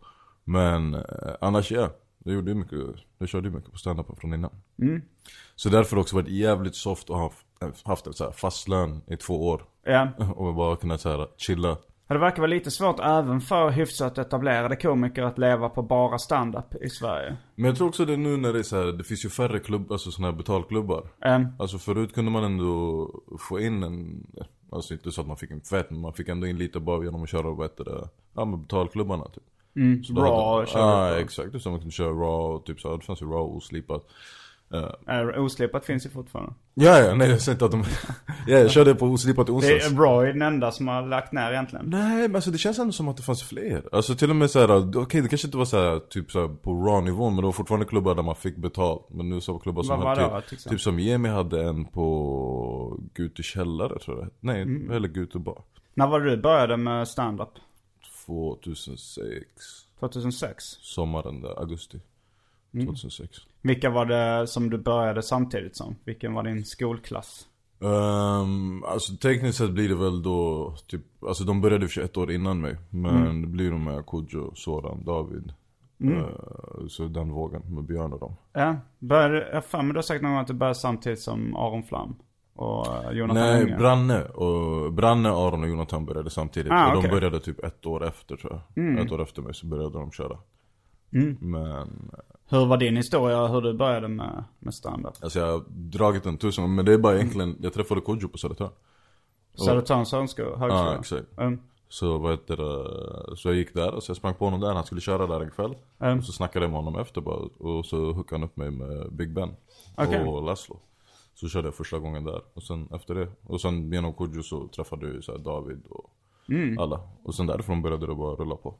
Men 0.44 0.94
uh, 0.94 1.02
annars 1.40 1.70
ja. 1.70 1.90
Jag 2.24 2.34
gjorde 2.34 2.54
mycket, 2.54 2.78
jag 3.18 3.28
körde 3.28 3.48
ju 3.48 3.54
mycket 3.54 3.72
på 3.72 3.78
stand-up 3.78 4.06
från 4.20 4.34
innan. 4.34 4.50
Mm. 4.78 5.02
Så 5.54 5.68
därför 5.68 5.90
har 5.90 5.96
det 5.96 6.00
också 6.00 6.16
varit 6.16 6.28
jävligt 6.28 6.74
soft 6.74 7.10
att 7.10 7.16
ha 7.16 7.32
haft, 7.60 7.86
haft 7.86 8.06
en 8.06 8.12
så 8.12 8.24
här 8.24 8.30
fast 8.30 8.68
lön 8.68 9.00
i 9.06 9.16
två 9.16 9.48
år. 9.48 9.64
Ja. 9.84 10.08
Och 10.36 10.54
bara 10.54 10.76
kunna 10.76 10.98
så 10.98 11.08
här 11.08 11.28
chilla. 11.36 11.76
Det 12.08 12.18
verkar 12.18 12.38
vara 12.38 12.46
lite 12.50 12.70
svårt 12.70 13.00
även 13.00 13.40
för 13.40 13.70
hyfsat 13.70 14.18
etablerade 14.18 14.76
komiker 14.76 15.22
att 15.22 15.38
leva 15.38 15.68
på 15.68 15.82
bara 15.82 16.18
stand-up 16.18 16.74
i 16.82 16.88
Sverige. 16.88 17.36
Men 17.54 17.64
jag 17.64 17.76
tror 17.76 17.88
också 17.88 18.04
det 18.04 18.16
nu 18.16 18.36
när 18.36 18.52
det 18.52 18.58
är 18.58 18.62
så 18.62 18.76
här, 18.76 18.92
det 18.92 19.04
finns 19.04 19.24
ju 19.24 19.28
färre 19.28 19.58
klubbar, 19.58 19.94
alltså 19.94 20.10
sådana 20.10 20.30
här 20.32 20.38
betalklubbar. 20.38 21.08
Um, 21.26 21.46
Alltså 21.58 21.78
förut 21.78 22.14
kunde 22.14 22.30
man 22.30 22.44
ändå 22.44 23.10
få 23.48 23.60
in 23.60 23.82
en, 23.82 24.26
alltså 24.72 24.94
inte 24.94 25.10
så 25.12 25.20
att 25.20 25.26
man 25.26 25.36
fick 25.36 25.50
en 25.50 25.60
fett, 25.60 25.90
men 25.90 26.00
man 26.00 26.12
fick 26.12 26.28
ändå 26.28 26.46
in 26.46 26.58
lite 26.58 26.80
bara 26.80 27.04
genom 27.04 27.22
att 27.22 27.28
köra, 27.28 27.50
vad 27.50 27.64
heter 27.70 27.84
det, 27.84 28.08
ja 28.34 28.44
med 28.44 28.58
betalklubbarna 28.58 29.24
typ. 29.24 29.42
mm, 29.76 30.04
Så 30.04 30.14
raw 30.14 30.54
hade- 30.56 30.66
körde 30.66 30.84
Ja 30.84 31.14
på. 31.14 31.20
exakt, 31.20 31.62
som 31.62 31.72
man 31.72 31.80
kunde 31.80 31.92
köra 31.94 32.10
raw, 32.12 32.54
och 32.54 32.64
typ 32.66 32.80
så, 32.80 32.96
det 32.96 33.04
fanns 33.04 33.22
ju 33.22 33.26
raw 33.26 33.56
oslipat. 33.56 34.02
Uh, 34.02 34.10
Uh, 34.74 35.38
oslipat 35.44 35.84
finns 35.84 36.06
ju 36.06 36.10
fortfarande. 36.10 36.52
ja 36.74 36.98
ja, 36.98 37.14
nej 37.14 37.30
jag 37.30 37.40
säger 37.40 37.54
inte 37.54 37.64
att 37.64 37.70
de, 37.70 37.84
ja 38.46 38.58
jag 38.58 38.70
körde 38.70 38.94
på 38.94 39.06
oslipat 39.06 39.48
i 39.48 39.52
Det 39.52 39.56
onsdags. 39.56 39.92
är 39.92 39.96
raw 39.96 40.28
är 40.28 40.32
den 40.32 40.42
enda 40.42 40.72
som 40.72 40.88
har 40.88 41.06
lagt 41.06 41.32
ner 41.32 41.50
egentligen. 41.52 41.84
Nej 41.90 42.22
men 42.28 42.34
alltså 42.36 42.50
det 42.50 42.58
känns 42.58 42.78
ändå 42.78 42.92
som 42.92 43.08
att 43.08 43.16
det 43.16 43.22
fanns 43.22 43.42
fler. 43.42 43.88
Alltså 43.92 44.14
till 44.14 44.30
och 44.30 44.36
med 44.36 44.50
såhär, 44.50 44.98
okej 44.98 45.20
det 45.20 45.28
kanske 45.28 45.46
inte 45.46 45.56
var 45.58 45.64
såhär 45.64 45.98
typ 45.98 46.30
såhär 46.30 46.48
på 46.48 46.72
raw 46.72 47.00
nivån 47.10 47.32
men 47.34 47.42
det 47.42 47.46
var 47.46 47.52
fortfarande 47.52 47.86
klubbar 47.86 48.14
där 48.14 48.22
man 48.22 48.36
fick 48.36 48.56
betalt. 48.56 49.06
Men 49.10 49.28
nu 49.28 49.40
så 49.40 49.52
var 49.52 49.60
klubbar 49.60 49.82
som 49.82 50.00
var 50.00 50.06
hade 50.16 50.34
det 50.36 50.42
typ, 50.48 50.68
typ 50.68 50.80
som 50.80 50.98
Jemi 51.00 51.28
hade 51.28 51.64
en 51.68 51.84
på 51.84 52.98
Gute 53.14 53.42
källare 53.42 53.98
tror 53.98 54.18
jag 54.20 54.28
Nej, 54.40 54.62
Mm. 54.62 54.90
eller 54.90 55.08
Gute 55.08 55.38
bar. 55.38 55.62
När 55.94 56.06
var 56.06 56.20
det 56.20 56.30
du 56.30 56.42
började 56.42 56.76
med 56.76 57.08
stand-up? 57.08 57.48
2006 58.26 59.16
2006? 60.00 60.64
Sommaren 60.80 61.40
där, 61.40 61.58
augusti 61.60 62.00
Mm. 62.74 62.86
2006 63.62 63.62
Vilka 63.62 63.90
var 63.90 64.04
det 64.06 64.46
som 64.46 64.70
du 64.70 64.78
började 64.78 65.22
samtidigt 65.22 65.76
som? 65.76 65.96
Vilken 66.04 66.34
var 66.34 66.42
din 66.42 66.64
skolklass? 66.64 67.44
Um, 67.80 68.84
alltså 68.84 69.16
tekniskt 69.16 69.58
sett 69.58 69.70
blir 69.70 69.88
det 69.88 69.94
väl 69.94 70.22
då 70.22 70.74
typ, 70.86 71.02
alltså 71.28 71.44
de 71.44 71.60
började 71.60 71.88
för 71.88 72.00
ett 72.00 72.16
år 72.16 72.32
innan 72.32 72.60
mig 72.60 72.76
Men 72.90 73.16
Mm. 73.16 73.42
det 73.42 73.48
blir 73.48 73.70
de 73.70 73.84
med 73.84 74.06
Kodjo, 74.06 74.52
Soran, 74.54 75.04
David 75.04 75.52
Eh, 76.04 76.86
Så 76.88 77.04
den 77.04 77.30
vågen 77.32 77.62
med 77.74 77.84
Björn 77.84 78.12
och 78.12 78.20
dem 78.20 78.36
Ja, 78.52 78.76
började, 78.98 79.48
jag 79.52 79.64
för 79.64 79.82
mig 79.82 79.92
du 79.92 79.98
har 79.98 80.02
sagt 80.02 80.22
någon 80.22 80.32
gång 80.32 80.40
att 80.40 80.46
du 80.46 80.54
började 80.54 80.74
samtidigt 80.74 81.20
som 81.20 81.56
Aron 81.56 81.82
Flam 81.82 82.14
och 82.54 82.86
eh, 83.04 83.10
Jonathan 83.12 83.42
Nej, 83.42 83.62
Unge. 83.62 83.76
Branne 83.76 84.24
och 84.24 84.92
Branne, 84.92 85.28
Aron 85.28 85.62
och 85.62 85.68
Jonathan 85.68 86.04
började 86.06 86.30
samtidigt 86.30 86.72
Ah, 86.72 86.92
och 86.92 86.98
okej. 86.98 87.10
de 87.10 87.14
började 87.16 87.40
typ 87.40 87.64
ett 87.64 87.86
år 87.86 88.06
efter 88.06 88.36
tror 88.36 88.62
jag 88.76 88.98
Ett 89.06 89.12
år 89.12 89.22
efter 89.22 89.42
mig 89.42 89.54
så 89.54 89.66
började 89.66 89.98
de 89.98 90.10
köra 90.12 90.38
Men, 91.40 92.10
Hur 92.50 92.66
var 92.66 92.76
din 92.76 92.96
historia, 92.96 93.46
hur 93.46 93.60
du 93.60 93.74
började 93.74 94.08
med, 94.08 94.44
med 94.58 94.74
stand-up? 94.74 95.14
alltså 95.22 95.38
jag 95.38 95.46
har 95.52 95.64
dragit 95.68 96.24
den 96.24 96.38
tusen 96.38 96.74
men 96.74 96.84
det 96.84 96.92
är 96.92 96.98
bara 96.98 97.14
egentligen, 97.16 97.56
jag 97.60 97.72
träffade 97.72 98.00
Kodjo 98.00 98.28
på 98.28 98.38
Södertörn 98.38 98.70
Södertörns 99.54 100.12
högsko- 100.12 100.56
högskola? 100.58 100.92
Ja, 100.92 100.98
exakt 100.98 101.26
Mm. 101.38 101.60
Så 101.90 102.18
vad 102.18 102.30
heter 102.30 102.56
det, 102.56 103.36
så 103.36 103.48
jag 103.48 103.54
gick 103.56 103.74
där 103.74 103.94
och 103.94 104.02
så 104.02 104.10
jag 104.10 104.16
sprang 104.16 104.34
på 104.34 104.44
honom 104.44 104.60
där, 104.60 104.74
han 104.74 104.84
skulle 104.84 105.00
köra 105.00 105.26
där 105.26 105.40
en 105.40 105.50
kväll 105.50 105.74
Mm. 105.98 106.18
Och 106.18 106.24
så 106.24 106.32
snackade 106.32 106.64
jag 106.64 106.70
med 106.70 106.82
honom 106.84 107.00
efter 107.00 107.20
bara, 107.20 107.36
och 107.58 107.86
så 107.86 108.12
hookade 108.12 108.40
han 108.40 108.48
upp 108.48 108.56
mig 108.56 108.70
med 108.70 109.12
Big 109.12 109.32
Ben 109.34 109.50
Okej. 109.96 110.20
och 110.24 110.42
Laszlo 110.42 110.76
Så 111.34 111.48
körde 111.48 111.66
jag 111.68 111.74
första 111.74 111.98
gången 111.98 112.24
där, 112.24 112.40
och 112.54 112.62
sen 112.62 112.88
efter 112.94 113.14
det, 113.14 113.28
och 113.46 113.60
sen 113.60 113.92
genom 113.92 114.12
Kodjo 114.12 114.42
så 114.42 114.68
träffade 114.68 115.12
jag 115.14 115.24
så 115.24 115.36
David 115.38 115.82
och 115.90 116.10
Mm. 116.50 116.78
alla 116.78 117.00
Och 117.24 117.34
sen 117.34 117.46
därifrån 117.46 117.82
började 117.82 118.06
det 118.06 118.14
bara 118.14 118.34
rulla 118.34 118.56
på 118.56 118.74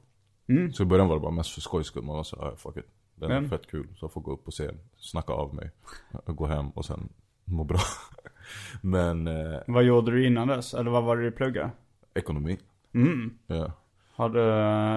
Så 0.73 0.83
i 0.83 0.85
början 0.85 1.07
var 1.07 1.15
det 1.15 1.21
bara 1.21 1.31
mest 1.31 1.49
för 1.49 1.61
skojs 1.61 1.87
skull, 1.87 2.03
man 2.03 2.15
var 2.15 2.23
såhär, 2.23 2.55
fuck 2.55 2.77
it 2.77 2.85
Den 3.19 3.31
är 3.31 3.37
Mm. 3.37 3.49
fett 3.49 3.67
kul, 3.71 3.87
så 3.95 4.03
jag 4.05 4.13
får 4.13 4.21
gå 4.21 4.31
upp 4.31 4.45
på 4.45 4.51
scen, 4.51 4.79
snacka 4.97 5.33
av 5.33 5.55
mig, 5.55 5.71
gå 6.25 6.45
hem 6.45 6.69
och 6.69 6.85
sen 6.85 7.09
må 7.45 7.63
bra 7.63 7.79
Men, 8.81 9.27
eh, 9.27 9.59
Vad 9.67 9.83
gjorde 9.83 10.11
du 10.11 10.25
innan 10.27 10.47
dess? 10.47 10.73
Eller 10.73 10.91
vad 10.91 11.03
var 11.03 11.17
det 11.17 11.23
du 11.23 11.31
pluggade? 11.31 11.69
ekonomi 12.13 12.57
Mm. 12.93 13.33
Ja 13.47 13.71
Har 14.15 14.29
du, 14.29 14.39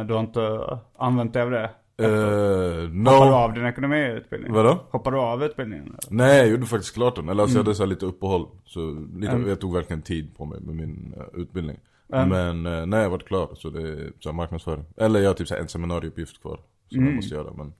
du 0.09 0.15
har 0.15 0.21
inte 0.21 0.79
använt 0.97 1.33
dig 1.33 1.43
av 1.43 1.51
det? 1.51 1.71
Eh, 1.97 2.09
Hoppade 2.09 2.87
du 2.87 2.89
no. 2.95 3.11
av 3.11 3.53
din 3.55 3.67
ekonomiutbildning? 3.67 4.53
Vadå? 4.53 4.79
Hoppade 4.91 5.17
du 5.17 5.21
av 5.21 5.43
utbildningen? 5.45 5.87
eller? 5.87 5.99
Nej, 6.17 6.39
jag 6.39 6.49
gjorde 6.49 6.67
faktiskt 6.67 6.95
klart 6.95 7.17
den. 7.17 7.29
Eller 7.29 7.43
alltså 7.43 7.57
Mm. 7.57 7.61
jag 7.61 7.65
hade 7.65 7.75
så 7.75 7.83
här 7.83 7.89
lite 7.89 8.07
uppehåll. 8.07 8.47
Så 8.65 9.07
lite, 9.17 9.37
jag 9.47 9.61
tog 9.61 9.75
verkligen 9.75 10.03
tid 10.03 10.37
på 10.37 10.45
mig 10.45 10.61
med 10.61 10.75
min 10.77 11.15
eh, 11.17 11.41
utbildning. 11.41 11.79
Mm. 12.13 12.29
Men 12.29 12.67
uh, 12.81 12.87
när 12.87 13.03
jag 13.03 13.11
varit 13.11 13.27
klar 13.27 13.49
så 13.55 13.71
det 13.71 13.83
är 13.83 14.13
så 14.21 14.33
marknadsföring. 14.33 14.85
Eller 14.97 15.21
jag 15.21 15.29
har 15.31 15.35
typ 15.35 15.49
så 15.49 15.55
en 15.55 15.69
seminarieuppgift 15.69 16.43
kvar. 16.43 16.61
Som 16.89 16.99
Mm. 16.99 17.09
jag 17.09 17.17
måste 17.17 17.35
göra. 17.35 17.53
Men, 17.57 17.67
uh, 17.67 17.73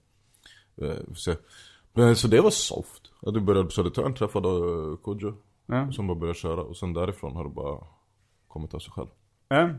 så, 1.15 1.33
men, 1.93 2.15
så 2.15 2.27
det 2.27 2.41
var 2.41 2.49
soft. 2.49 3.11
Att 3.21 3.33
du 3.33 3.39
började 3.39 3.65
på 3.65 3.71
Södertörn, 3.71 4.13
träffade 4.13 4.47
uh, 4.49 4.97
Kodjo. 4.97 5.33
Ja. 5.65 5.91
Som 5.91 6.07
bara 6.07 6.17
började 6.17 6.39
köra. 6.39 6.61
Och 6.61 6.77
sen 6.77 6.93
därifrån 6.93 7.35
har 7.35 7.43
det 7.43 7.49
bara 7.49 7.77
kommit 8.47 8.73
av 8.73 8.79
sig 8.79 8.91
själv. 8.91 9.07
Ja. 9.47 9.69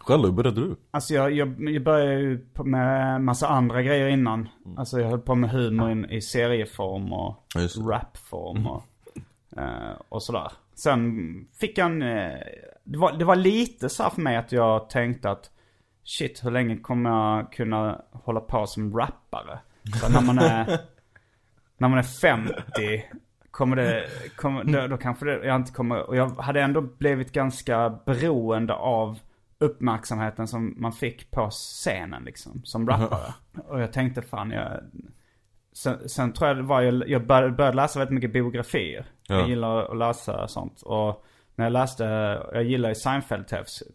Själv, 0.00 0.24
hur 0.24 0.32
började 0.32 0.60
du? 0.60 0.76
Alltså 0.90 1.14
jag, 1.14 1.32
jag, 1.32 1.70
jag 1.70 1.82
började 1.82 2.20
ju 2.20 2.46
med 2.64 3.20
massa 3.20 3.48
andra 3.48 3.82
grejer 3.82 4.08
innan. 4.08 4.48
Mm. 4.64 4.78
Alltså 4.78 5.00
jag 5.00 5.08
höll 5.08 5.20
på 5.20 5.34
med 5.34 5.50
humor 5.50 5.90
in, 5.90 6.04
i 6.04 6.20
serieform 6.20 7.12
och 7.12 7.36
Ja, 7.54 7.60
rapform 7.90 8.66
och, 8.66 8.82
eh, 9.56 9.96
och 10.08 10.22
sådär. 10.22 10.52
Sen 10.74 11.48
fick 11.60 11.78
eh, 11.78 11.88
det, 12.84 12.98
var, 12.98 13.12
det 13.12 13.24
var 13.24 13.36
lite 13.36 13.88
så 13.88 14.02
här 14.02 14.10
för 14.10 14.20
mig 14.20 14.36
att 14.36 14.52
jag 14.52 14.90
tänkte 14.90 15.30
att 15.30 15.50
shit 16.04 16.44
hur 16.44 16.50
länge 16.50 16.76
kommer 16.76 17.10
jag 17.10 17.52
kunna 17.52 18.02
hålla 18.12 18.40
på 18.40 18.66
som 18.66 18.96
rappare? 18.96 19.58
Så 20.00 20.08
när 20.08 20.20
man 20.20 20.38
är, 20.38 20.80
när 21.78 21.88
man 21.88 21.98
är 21.98 22.02
50 22.02 22.54
kommer 23.50 23.76
det, 23.76 24.06
kommer, 24.36 24.64
då, 24.64 24.86
då 24.86 24.96
kanske 24.96 25.24
det, 25.24 25.46
jag 25.46 25.56
inte 25.56 25.72
kommer, 25.72 26.02
och 26.02 26.16
jag 26.16 26.28
hade 26.28 26.60
ändå 26.62 26.80
blivit 26.80 27.32
ganska 27.32 27.98
beroende 28.06 28.74
av 28.74 29.18
uppmärksamheten 29.58 30.48
som 30.48 30.74
man 30.76 30.92
fick 30.92 31.30
på 31.30 31.50
scenen 31.50 32.24
liksom, 32.24 32.60
som 32.64 32.88
rappare. 32.88 33.34
Och 33.68 33.80
jag 33.80 33.92
tänkte 33.92 34.22
fan 34.22 34.50
jag, 34.50 34.80
sen, 35.72 36.08
sen 36.08 36.32
tror 36.32 36.48
jag 36.48 36.56
det 36.56 36.62
var, 36.62 36.82
jag, 36.82 37.08
jag 37.08 37.26
började, 37.26 37.50
började 37.50 37.76
läsa 37.76 37.98
väldigt 37.98 38.14
mycket 38.14 38.32
biografier. 38.32 39.06
Ja. 39.26 39.34
Jag 39.34 39.48
gillar 39.48 39.90
att 39.90 39.96
läsa 39.96 40.48
sånt. 40.48 40.82
Och 40.82 41.24
när 41.54 41.64
jag 41.64 41.72
läste, 41.72 42.04
jag 42.52 42.64
gillar 42.64 42.88
ju 42.88 42.94
Seinfeld 42.94 43.46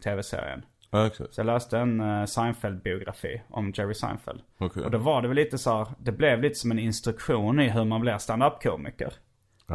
tv-serien. 0.04 0.62
Ja, 0.96 1.06
exakt. 1.06 1.34
Så 1.34 1.40
jag 1.40 1.46
läste 1.46 1.78
en 1.78 2.00
uh, 2.00 2.24
Seinfeld-biografi 2.24 3.40
om 3.50 3.72
Jerry 3.74 3.94
Seinfeld. 3.94 4.40
Okej. 4.58 4.84
Och 4.84 4.90
då 4.90 4.98
var 4.98 5.22
det 5.22 5.28
väl 5.28 5.36
lite 5.36 5.58
så 5.58 5.76
här, 5.78 5.86
det 5.98 6.12
blev 6.12 6.42
lite 6.42 6.54
som 6.54 6.70
en 6.70 6.78
instruktion 6.78 7.60
i 7.60 7.68
hur 7.68 7.84
man 7.84 8.00
blir 8.00 8.18
stand-up-komiker. 8.18 9.12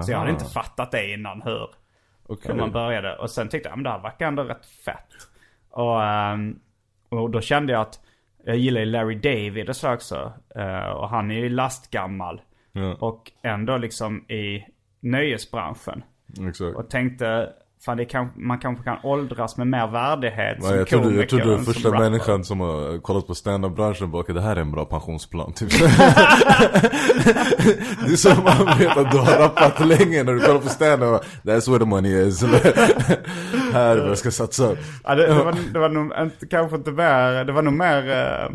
Så 0.05 0.11
jag 0.11 0.17
hade 0.19 0.31
inte 0.31 0.45
fattat 0.45 0.91
det 0.91 1.13
innan 1.13 1.41
hur, 1.41 1.69
Okej. 2.27 2.51
hur 2.51 2.59
man 2.59 2.71
började. 2.71 3.17
Och 3.17 3.29
sen 3.29 3.49
tyckte 3.49 3.69
jag, 3.69 3.77
men 3.77 3.83
det 3.83 3.89
här 3.89 3.99
verkar 3.99 4.27
ändå 4.27 4.43
rätt 4.43 4.65
fett. 4.65 5.07
Och, 5.69 6.03
ehm, 6.03 6.59
och 7.09 7.29
då 7.29 7.41
kände 7.41 7.73
jag 7.73 7.81
att 7.81 7.99
jag 8.43 8.57
gillar 8.57 8.81
ju 8.81 8.85
Larry 8.85 9.15
David 9.15 9.69
och 9.69 9.75
så 9.75 9.93
också. 9.93 10.33
Eh, 10.55 10.89
och 10.89 11.09
han 11.09 11.31
är 11.31 11.35
ju 11.35 11.49
lastgammal. 11.49 12.41
Ja, 12.71 12.95
Och 12.99 13.31
ändå 13.41 13.77
liksom 13.77 14.31
i 14.31 14.65
nöjesbranschen. 14.99 16.03
exakt. 16.47 16.75
Och 16.77 16.89
tänkte, 16.89 17.53
fan 17.85 17.97
det 17.97 18.05
kan, 18.05 18.29
man 18.35 18.59
kanske 18.59 18.83
kan 18.83 18.97
åldras 19.03 19.57
med 19.57 19.67
mer 19.67 19.87
värdighet 19.87 20.57
Nej, 20.59 20.67
som 20.67 20.77
jag 20.77 20.87
trodde, 20.87 21.15
jag 21.15 21.29
trodde 21.29 21.43
än 21.43 21.49
den 21.49 21.63
som 21.65 21.73
första 21.73 21.89
rapper. 21.89 21.99
människan 21.99 22.43
som 22.43 22.59
har 22.59 23.01
kollat 23.01 23.27
på 23.27 23.35
stand-up-branschen 23.35 24.11
bara, 24.11 24.21
"Okej, 24.21 24.35
det 24.35 24.41
här 24.41 24.55
är 24.55 24.61
en 24.61 24.71
bra 24.71 24.85
pensionsplan 24.85 25.53
typ. 25.53 25.69
det 25.71 25.85
är 28.11 28.15
som 28.15 28.43
man 28.43 28.77
vet 28.79 28.97
att 28.97 29.11
du 29.11 29.17
har 29.17 29.39
rappat 29.39 29.87
länge 29.87 30.23
när 30.23 30.33
du 30.33 30.39
kollar 30.39 30.59
på 30.59 30.69
stand-up. 30.69 31.21
That's 31.43 31.69
where 31.71 31.79
the 31.79 31.85
money 31.85 32.27
is. 32.27 32.43
här 33.73 33.97
är 33.97 34.01
vad 34.01 34.09
jag 34.09 34.17
ska 34.17 34.31
satsa. 34.31 34.75
Ja, 35.03 35.15
det, 35.15 35.27
det, 35.27 35.33
var, 35.43 35.55
det 35.73 35.79
var 35.79 35.89
nog 35.89 36.11
inte, 36.21 36.47
kanske 36.47 36.75
inte 36.77 36.91
mer, 36.91 37.43
det 37.45 37.51
var 37.53 37.61
nog 37.61 37.73
mer 37.73 38.09
eh, 38.11 38.49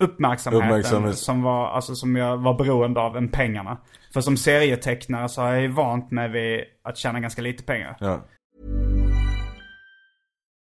uppmärksamheten 0.00 0.68
Uppmärksamhet. 0.68 1.18
som 1.18 1.42
var, 1.42 1.66
alltså 1.70 1.94
som 1.94 2.16
jag 2.16 2.36
var 2.36 2.54
beroende 2.54 3.00
av 3.00 3.16
än 3.16 3.28
pengarna. 3.28 3.76
För 4.12 4.20
som 4.20 4.36
serietecknare 4.36 5.28
så 5.28 5.42
har 5.42 5.52
jag 5.52 5.62
ju 5.62 5.68
vant 5.68 6.10
mig 6.10 6.28
vid 6.28 6.60
att 6.84 6.96
tjäna 6.96 7.20
ganska 7.20 7.42
lite 7.42 7.62
pengar. 7.64 7.96
Ja. 8.00 8.20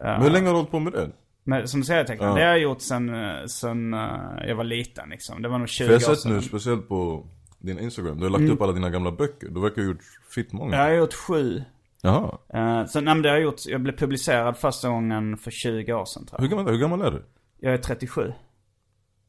Men 0.00 0.22
hur 0.22 0.30
länge 0.30 0.46
har 0.46 0.52
du 0.52 0.58
hållit 0.58 0.70
på 0.70 0.78
med 0.80 0.92
det? 0.92 1.10
Men 1.44 1.68
som 1.68 1.84
serietecknare, 1.84 2.30
Ja. 2.30 2.36
det 2.36 2.42
har 2.42 2.50
jag 2.50 2.58
gjort 2.60 2.80
sen, 2.80 3.14
eh, 3.14 3.44
sen 3.46 3.94
eh, 3.94 4.00
jag 4.46 4.56
var 4.56 4.64
liten 4.64 5.08
liksom. 5.08 5.42
Det 5.42 5.48
var 5.48 5.58
nog 5.58 5.68
20 5.68 5.84
För 5.86 5.92
jag 5.92 6.00
har 6.08 6.14
sett 6.14 6.32
nu, 6.32 6.42
speciellt 6.42 6.88
på 6.88 7.26
din 7.58 7.78
Instagram, 7.78 8.16
du 8.18 8.22
har 8.24 8.30
lagt 8.30 8.40
Mm. 8.40 8.52
upp 8.52 8.62
alla 8.62 8.72
dina 8.72 8.90
gamla 8.90 9.12
böcker. 9.12 9.48
Du 9.48 9.60
verkar 9.60 9.82
ha 9.82 9.88
gjort 9.88 10.02
fitt 10.34 10.52
många. 10.52 10.76
Jag 10.76 10.82
har 10.84 10.90
gjort 10.90 11.14
sju. 11.14 11.62
Jaha. 12.02 12.38
Uh, 12.54 12.86
så 12.86 13.00
nej, 13.00 13.14
men 13.14 13.22
det 13.22 13.28
har 13.28 13.36
jag 13.36 13.44
gjort, 13.44 13.66
jag 13.66 13.80
blev 13.80 13.96
publicerad 13.96 14.56
första 14.56 14.88
gången 14.88 15.36
för 15.36 15.50
20 15.50 15.92
år 15.92 16.04
sedan 16.04 16.26
tror 16.26 16.38
Hur 16.40 16.44
jag. 16.46 16.50
gammal, 16.58 16.72
hur 16.72 16.80
gammal 16.80 17.02
är 17.02 17.10
du? 17.10 17.22
Jag 17.60 17.74
är 17.74 17.78
37. 17.78 18.32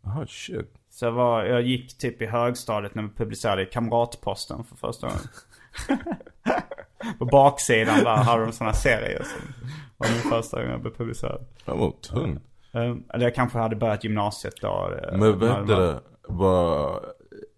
Jaha, 0.04 0.26
shit. 0.28 0.74
Så 0.90 1.06
jag, 1.06 1.12
var, 1.12 1.44
jag 1.44 1.62
gick 1.62 1.98
typ 1.98 2.22
i 2.22 2.26
högstadiet 2.26 2.96
när 2.96 3.04
vi 3.04 3.10
publicerade 3.10 3.62
i 3.64 3.66
Kamratposten 3.66 4.64
för 4.64 4.76
första 4.76 5.08
gången. 5.08 5.22
På 7.20 7.26
baksidan 7.26 8.04
där 8.04 8.16
hade 8.16 8.44
de 8.46 8.52
sådana 8.52 8.74
serier 8.74 9.24
som 9.24 9.68
var 9.98 10.08
min 10.10 10.32
första 10.32 10.62
gång 10.62 10.72
jag 10.72 10.82
blev 10.82 10.92
publicerad. 10.92 11.46
Det 11.66 11.72
var 11.72 11.92
tungt. 11.92 12.42
Um, 12.72 13.04
eller 13.14 13.24
jag 13.26 13.36
kanske 13.36 13.58
hade 13.58 13.76
börjat 13.76 14.04
gymnasiet 14.04 14.54
då. 14.62 14.92
eh, 15.12 15.18
Men 15.18 15.40
var- 15.40 15.62
det? 15.78 16.00
Vad... 16.28 17.00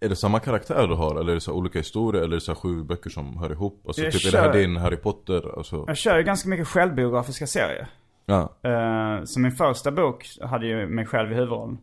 Är 0.00 0.08
det 0.08 0.16
samma 0.16 0.40
karaktär 0.40 0.86
du 0.88 0.94
har? 0.94 1.20
Eller 1.20 1.30
är 1.30 1.34
det 1.34 1.40
så 1.40 1.52
olika 1.52 1.78
historier? 1.78 2.22
Eller 2.22 2.32
är 2.32 2.34
det 2.36 2.40
så 2.40 2.54
sju 2.54 2.82
böcker 2.84 3.10
som 3.10 3.36
hör 3.38 3.52
ihop? 3.52 3.82
Alltså 3.86 4.02
Jag 4.02 4.12
typ 4.12 4.26
är 4.26 4.32
det 4.32 4.38
här 4.38 4.52
kör- 4.52 4.58
din 4.60 4.76
Harry 4.76 4.96
Potter? 4.96 5.56
Alltså... 5.58 5.84
Jag 5.86 5.96
kör 5.96 6.16
ju 6.18 6.22
ganska 6.24 6.48
mycket 6.48 6.68
självbiografiska 6.68 7.46
serier. 7.46 7.86
Ja. 8.26 8.40
Eh, 8.62 9.24
så 9.24 9.40
min 9.40 9.52
första 9.52 9.90
bok 9.90 10.26
hade 10.42 10.66
ju 10.66 10.86
mig 10.86 11.06
själv 11.06 11.32
i 11.32 11.34
huvudrollen. 11.34 11.78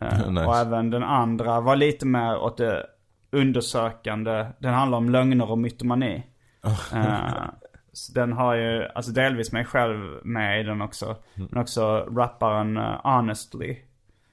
Eh, 0.00 0.28
Nice. 0.30 0.46
Och 0.46 0.56
även 0.56 0.90
den 0.90 1.02
andra 1.02 1.60
var 1.60 1.76
lite 1.76 2.06
mer 2.06 2.36
åt 2.38 2.56
det 2.56 2.86
undersökande. 3.32 4.46
Den 4.58 4.74
handlar 4.74 4.98
om 4.98 5.10
lögner 5.10 5.50
och 5.50 5.58
mytomani. 5.58 6.22
Så 6.62 6.96
den 8.14 8.32
har 8.32 8.54
ju, 8.54 8.88
alltså 8.94 9.12
delvis 9.12 9.52
mig 9.52 9.64
själv 9.64 10.20
med 10.24 10.60
i 10.60 10.62
den 10.62 10.82
också. 10.82 11.16
Men 11.34 11.58
också 11.58 12.08
rapparen 12.16 12.76
eh, 12.76 13.00
Honestly. 13.02 13.76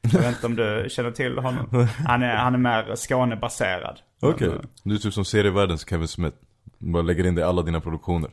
Jag 0.01 0.19
vet 0.19 0.27
inte 0.35 0.45
om 0.45 0.55
du 0.55 0.87
känner 0.89 1.11
till 1.11 1.37
honom. 1.37 1.87
Han 2.07 2.23
är, 2.23 2.35
han 2.35 2.53
är 2.53 2.57
mer 2.57 2.95
Skånebaserad. 2.95 3.99
Okej. 4.21 4.47
Men, 4.47 4.57
eh, 4.57 4.63
Du 4.83 4.93
är 4.95 4.99
typ 4.99 5.13
som 5.13 5.25
serievärldens 5.25 5.89
Kevin 5.89 6.07
Smith. 6.07 6.37
Bara 6.77 7.03
lägger 7.03 7.25
in 7.27 7.35
det 7.35 7.41
i 7.41 7.43
alla 7.43 7.61
dina 7.61 7.81
produktioner. 7.81 8.31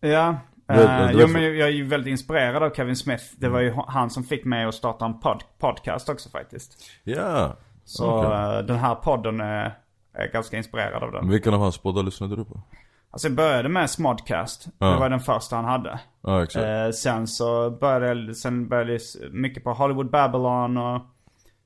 Ja. 0.00 0.36
Eh, 0.68 1.08
du 1.08 1.20
jo 1.20 1.26
men 1.28 1.42
jag 1.42 1.68
är 1.68 1.72
ju 1.72 1.84
väldigt 1.84 2.10
inspirerad 2.10 2.62
av 2.62 2.70
Kevin 2.74 2.96
Smith. 2.96 3.24
Det 3.38 3.48
var 3.48 3.60
ju 3.60 3.74
han 3.86 4.10
som 4.10 4.24
fick 4.24 4.44
mig 4.44 4.64
att 4.64 4.74
starta 4.74 5.04
en 5.04 5.14
pod- 5.14 5.44
podcast 5.58 6.08
också 6.08 6.28
faktiskt. 6.30 6.90
Ja. 7.04 7.56
Så 7.84 8.10
Okej. 8.20 8.32
eh, 8.58 8.58
den 8.66 8.78
här 8.78 8.94
podden 8.94 9.40
är, 9.40 9.74
är 10.12 10.26
ganska 10.32 10.56
inspirerad 10.56 11.02
av 11.02 11.12
den. 11.12 11.28
Vilken 11.28 11.54
av 11.54 11.60
hans 11.60 11.78
poddar 11.78 12.02
lyssnade 12.02 12.36
du 12.36 12.44
på? 12.44 12.62
Alltså 13.10 13.28
jag 13.28 13.36
började 13.36 13.68
med 13.68 13.90
Smodcast. 13.90 14.68
Ja. 14.78 14.86
Det 14.86 14.98
var 14.98 15.10
den 15.10 15.20
första 15.20 15.56
han 15.56 15.64
hade. 15.64 16.00
Ja, 16.22 16.42
exakt. 16.42 16.64
Eh, 16.66 16.90
sen 16.90 17.26
så 17.26 17.70
började 17.70 18.34
sen 18.34 18.68
började 18.68 18.92
jag 18.92 19.00
mycket 19.32 19.64
på 19.64 19.72
Hollywood 19.72 20.10
Babylon 20.10 20.76
och 20.76 21.02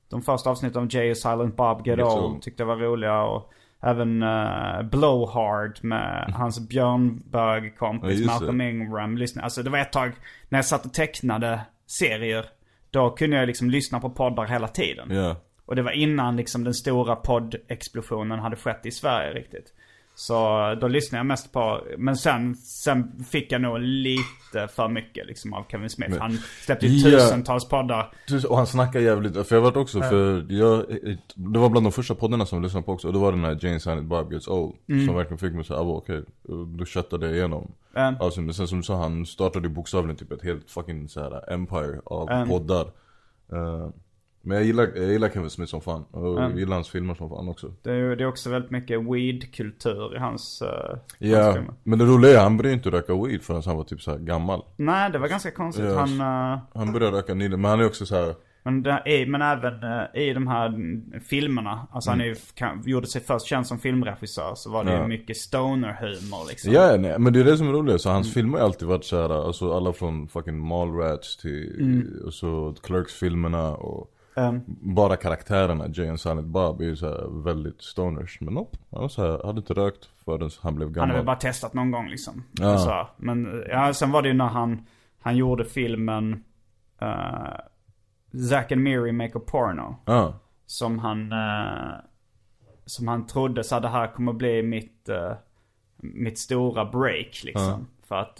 de 0.09 0.21
första 0.21 0.49
avsnitten 0.49 0.81
av 0.81 0.95
Jay 0.95 1.11
och 1.11 1.17
Silent 1.17 1.55
Bob 1.55 1.87
Get 1.87 1.99
Old. 1.99 2.41
tyckte 2.41 2.63
jag 2.63 2.67
var 2.67 2.75
roliga. 2.75 3.23
Och 3.23 3.51
även 3.81 4.23
uh, 4.23 4.81
Blowhard 4.83 5.79
med 5.83 6.33
hans 6.37 6.59
Björnbög-kompis 6.69 8.19
Ja. 8.19 8.25
Malcolm 8.25 8.61
Ingram. 8.61 9.17
Lyssna. 9.17 9.41
Alltså 9.41 9.63
det 9.63 9.69
var 9.69 9.79
ett 9.79 9.91
tag 9.91 10.11
när 10.49 10.57
jag 10.57 10.65
satt 10.65 10.85
och 10.85 10.93
tecknade 10.93 11.59
serier. 11.99 12.45
Då 12.91 13.09
kunde 13.09 13.37
jag 13.37 13.47
liksom 13.47 13.69
lyssna 13.69 13.99
på 13.99 14.09
poddar 14.09 14.45
hela 14.45 14.67
tiden. 14.67 15.07
Ja. 15.15 15.35
Och 15.65 15.75
det 15.75 15.81
var 15.81 15.91
innan 15.91 16.35
liksom 16.37 16.63
den 16.63 16.73
stora 16.73 17.15
poddexplosionen 17.15 18.39
hade 18.39 18.55
skett 18.55 18.85
i 18.85 18.91
Sverige 18.91 19.33
riktigt. 19.33 19.73
Så 20.17 20.35
då 20.81 20.87
lyssnade 20.87 21.19
jag 21.19 21.25
mest 21.25 21.51
på, 21.51 21.81
men 21.97 22.15
sen, 22.15 22.55
sen 22.55 23.23
fick 23.31 23.51
jag 23.51 23.61
nog 23.61 23.79
lite 23.79 24.67
för 24.75 24.87
mycket 24.87 25.27
liksom 25.27 25.53
av 25.53 25.63
Kevin 25.71 25.89
Smith. 25.89 26.11
Men- 26.11 26.21
Han 26.21 26.37
släppte 26.65 26.87
ju 26.87 27.09
Ja. 27.09 27.19
tusentals 27.19 27.69
poddar. 27.69 28.11
Och 28.49 28.57
han 28.57 28.67
snackar 28.67 28.99
jävligt, 28.99 29.47
för 29.47 29.55
jag 29.55 29.61
varit 29.61 29.75
också, 29.77 30.01
för 30.01 30.45
jag, 30.49 30.85
det 31.35 31.59
var 31.59 31.69
bland 31.69 31.85
de 31.85 31.91
första 31.91 32.15
poddarna 32.15 32.45
som 32.45 32.57
jag 32.57 32.63
lyssnade 32.63 32.85
på 32.85 32.91
också, 32.93 33.07
och 33.07 33.13
det 33.13 33.19
var 33.19 33.31
den 33.31 33.43
här 33.45 33.57
Jane 33.61 33.79
Silent 33.79 34.07
Bob 34.07 34.31
Gets 34.33 34.47
Old. 34.47 34.75
Som 35.05 35.15
verkligen 35.15 35.37
fick 35.37 35.53
mig 35.53 35.63
säga, 35.65 35.79
ah, 35.79 35.83
okej, 35.83 36.23
då 36.77 36.85
köttade 36.85 37.25
jag 37.25 37.35
igenom. 37.35 37.71
Mm. 37.95 38.15
Alltså, 38.19 38.41
men 38.41 38.53
sen 38.53 38.67
som 38.67 38.77
du 38.77 38.83
sa, 38.83 38.95
han 38.95 39.25
startade 39.25 39.67
ju 39.67 39.73
bokstavligen 39.73 40.15
typ 40.17 40.31
ett 40.31 40.43
helt 40.43 40.71
fucking 40.71 41.09
så 41.09 41.19
här 41.21 41.53
empire 41.53 42.01
av 42.05 42.29
Mm. 42.31 42.49
poddar. 42.49 42.85
Eh, 43.51 43.89
men 44.45 44.57
jag 44.57 44.65
gillar, 44.65 44.91
jag 44.95 45.05
gillar 45.11 45.29
Kevin 45.29 45.49
Smith 45.49 45.69
som 45.71 45.81
fan, 45.81 46.03
och 46.11 46.41
jag 46.41 46.59
gillar 46.59 46.73
hans 46.75 46.89
filmer 46.89 47.13
som 47.15 47.29
fan 47.29 47.49
också. 47.49 47.71
Det 47.81 47.91
är 47.91 47.95
ju 47.95 48.15
det 48.15 48.23
är 48.23 48.27
också 48.27 48.49
väldigt 48.49 48.71
mycket 48.71 48.99
weed-kultur 48.99 50.15
i 50.15 50.19
hans, 50.19 50.61
uh, 50.61 50.67
hans 50.69 51.01
Ja, 51.19 51.53
filmer. 51.53 51.73
men 51.83 51.99
det 51.99 52.05
roliga 52.05 52.39
är, 52.39 52.43
han 52.43 52.57
började 52.57 52.73
inte 52.73 52.89
röka 52.91 53.23
weed 53.23 53.41
förrän 53.41 53.61
han 53.65 53.77
var 53.77 53.83
typ 53.83 54.01
så 54.01 54.11
här 54.11 54.17
gammal. 54.19 54.63
Nej, 54.77 55.11
det 55.11 55.17
var 55.19 55.27
ganska 55.27 55.51
konstigt. 55.51 55.85
Ja. 55.85 55.99
Han, 55.99 56.19
eh, 56.53 56.59
Han 56.73 56.93
började 56.93 57.17
röka 57.17 57.33
nyligen, 57.33 57.61
men 57.61 57.71
han 57.71 57.79
är 57.79 57.85
också 57.85 58.05
så 58.05 58.15
här. 58.15 58.35
men, 58.63 58.83
det 58.83 58.89
är, 59.05 59.25
men 59.25 59.41
även 59.41 59.73
eh, 59.83 60.21
i 60.21 60.33
de 60.33 60.47
här 60.47 60.67
mm, 60.67 61.03
filmerna. 61.29 61.87
Alltså 61.91 62.09
han 62.09 62.21
är 62.21 62.25
ju, 62.25 62.35
kan, 62.55 62.83
gjorde 62.85 63.07
sig 63.07 63.21
först 63.21 63.45
känd 63.45 63.67
som 63.67 63.79
filmregissör. 63.79 64.55
Så 64.55 64.71
var 64.71 64.83
det 64.83 64.93
Ja. 64.93 65.07
mycket 65.07 65.37
stoner-humor 65.37 66.47
liksom. 66.49 66.71
Ja, 66.73 66.97
nej, 66.99 67.19
men 67.19 67.33
det 67.33 67.39
är 67.39 67.43
det 67.43 67.57
som 67.57 67.67
är 67.67 67.71
roligt. 67.73 68.01
Så 68.01 68.09
hans 68.09 68.33
filmer 68.33 68.57
har 68.57 68.65
alltid 68.65 68.87
varit 68.87 69.05
så 69.05 69.21
här, 69.21 69.45
alltså 69.47 69.73
alla 69.73 69.93
från 69.93 70.27
fucking 70.27 70.59
Mallrats 70.67 71.37
till, 71.37 72.21
och 72.25 72.33
så 72.33 72.75
Clerks-filmerna 72.83 73.75
och 73.75 74.11
Mm. 74.37 74.61
bara 74.67 75.15
karaktärerna, 75.17 75.87
Jay 75.87 76.11
och 76.11 76.19
Silent 76.19 76.47
Bob 76.47 76.81
är 76.81 76.85
ju 76.85 76.95
så 76.95 77.05
här 77.07 77.43
väldigt 77.43 77.81
stoners. 77.81 78.37
Men 78.41 78.53
nope, 78.53 78.77
han 78.91 79.01
var 79.01 79.09
så 79.09 79.21
här, 79.21 79.45
hade 79.45 79.57
inte 79.59 79.73
rökt 79.73 80.09
förrän 80.25 80.49
han 80.61 80.75
blev 80.75 80.87
Han 80.87 80.93
gammal. 80.93 81.09
har 81.09 81.15
väl 81.15 81.25
bara 81.25 81.35
testat 81.35 81.73
någon 81.73 81.91
gång 81.91 82.07
liksom. 82.09 82.43
Ja. 82.51 82.77
Så, 82.77 83.07
men 83.17 83.63
ja, 83.69 83.93
sen 83.93 84.11
var 84.11 84.21
det 84.21 84.27
ju 84.27 84.33
när 84.33 84.47
han, 84.47 84.85
han 85.21 85.37
gjorde 85.37 85.65
filmen 85.65 86.43
uh, 87.01 87.55
Zack 88.49 88.71
and 88.71 88.81
Miri 88.81 89.11
Make 89.11 89.37
a 89.37 89.41
Porno. 89.47 89.95
Ja, 90.05 90.33
Som 90.65 90.99
han, 90.99 91.31
eh, 91.31 91.93
som 92.85 93.07
han 93.07 93.27
trodde 93.27 93.63
så 93.63 93.75
här, 93.75 93.81
det 93.81 93.87
här 93.89 94.07
kommer 94.13 94.33
bli 94.33 94.63
mitt, 94.63 95.09
eh, 95.09 95.31
mitt 95.97 96.39
stora 96.39 96.85
break 96.85 97.43
liksom. 97.43 97.87
För 98.07 98.15
att 98.15 98.39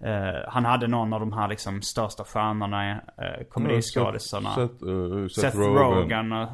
eh, 0.00 0.48
han 0.48 0.64
hade 0.64 0.86
någon 0.86 1.12
av 1.12 1.20
de 1.20 1.32
här 1.32 1.48
liksom 1.48 1.82
största 1.82 2.24
stjärnorna, 2.24 2.92
uh, 2.94 3.44
komediskådisarna. 3.50 4.54
Seth, 4.54 4.84
uh, 4.84 5.28
Seth, 5.28 5.40
Seth 5.40 5.58
Rogen. 5.58 6.30
Rogen 6.30 6.46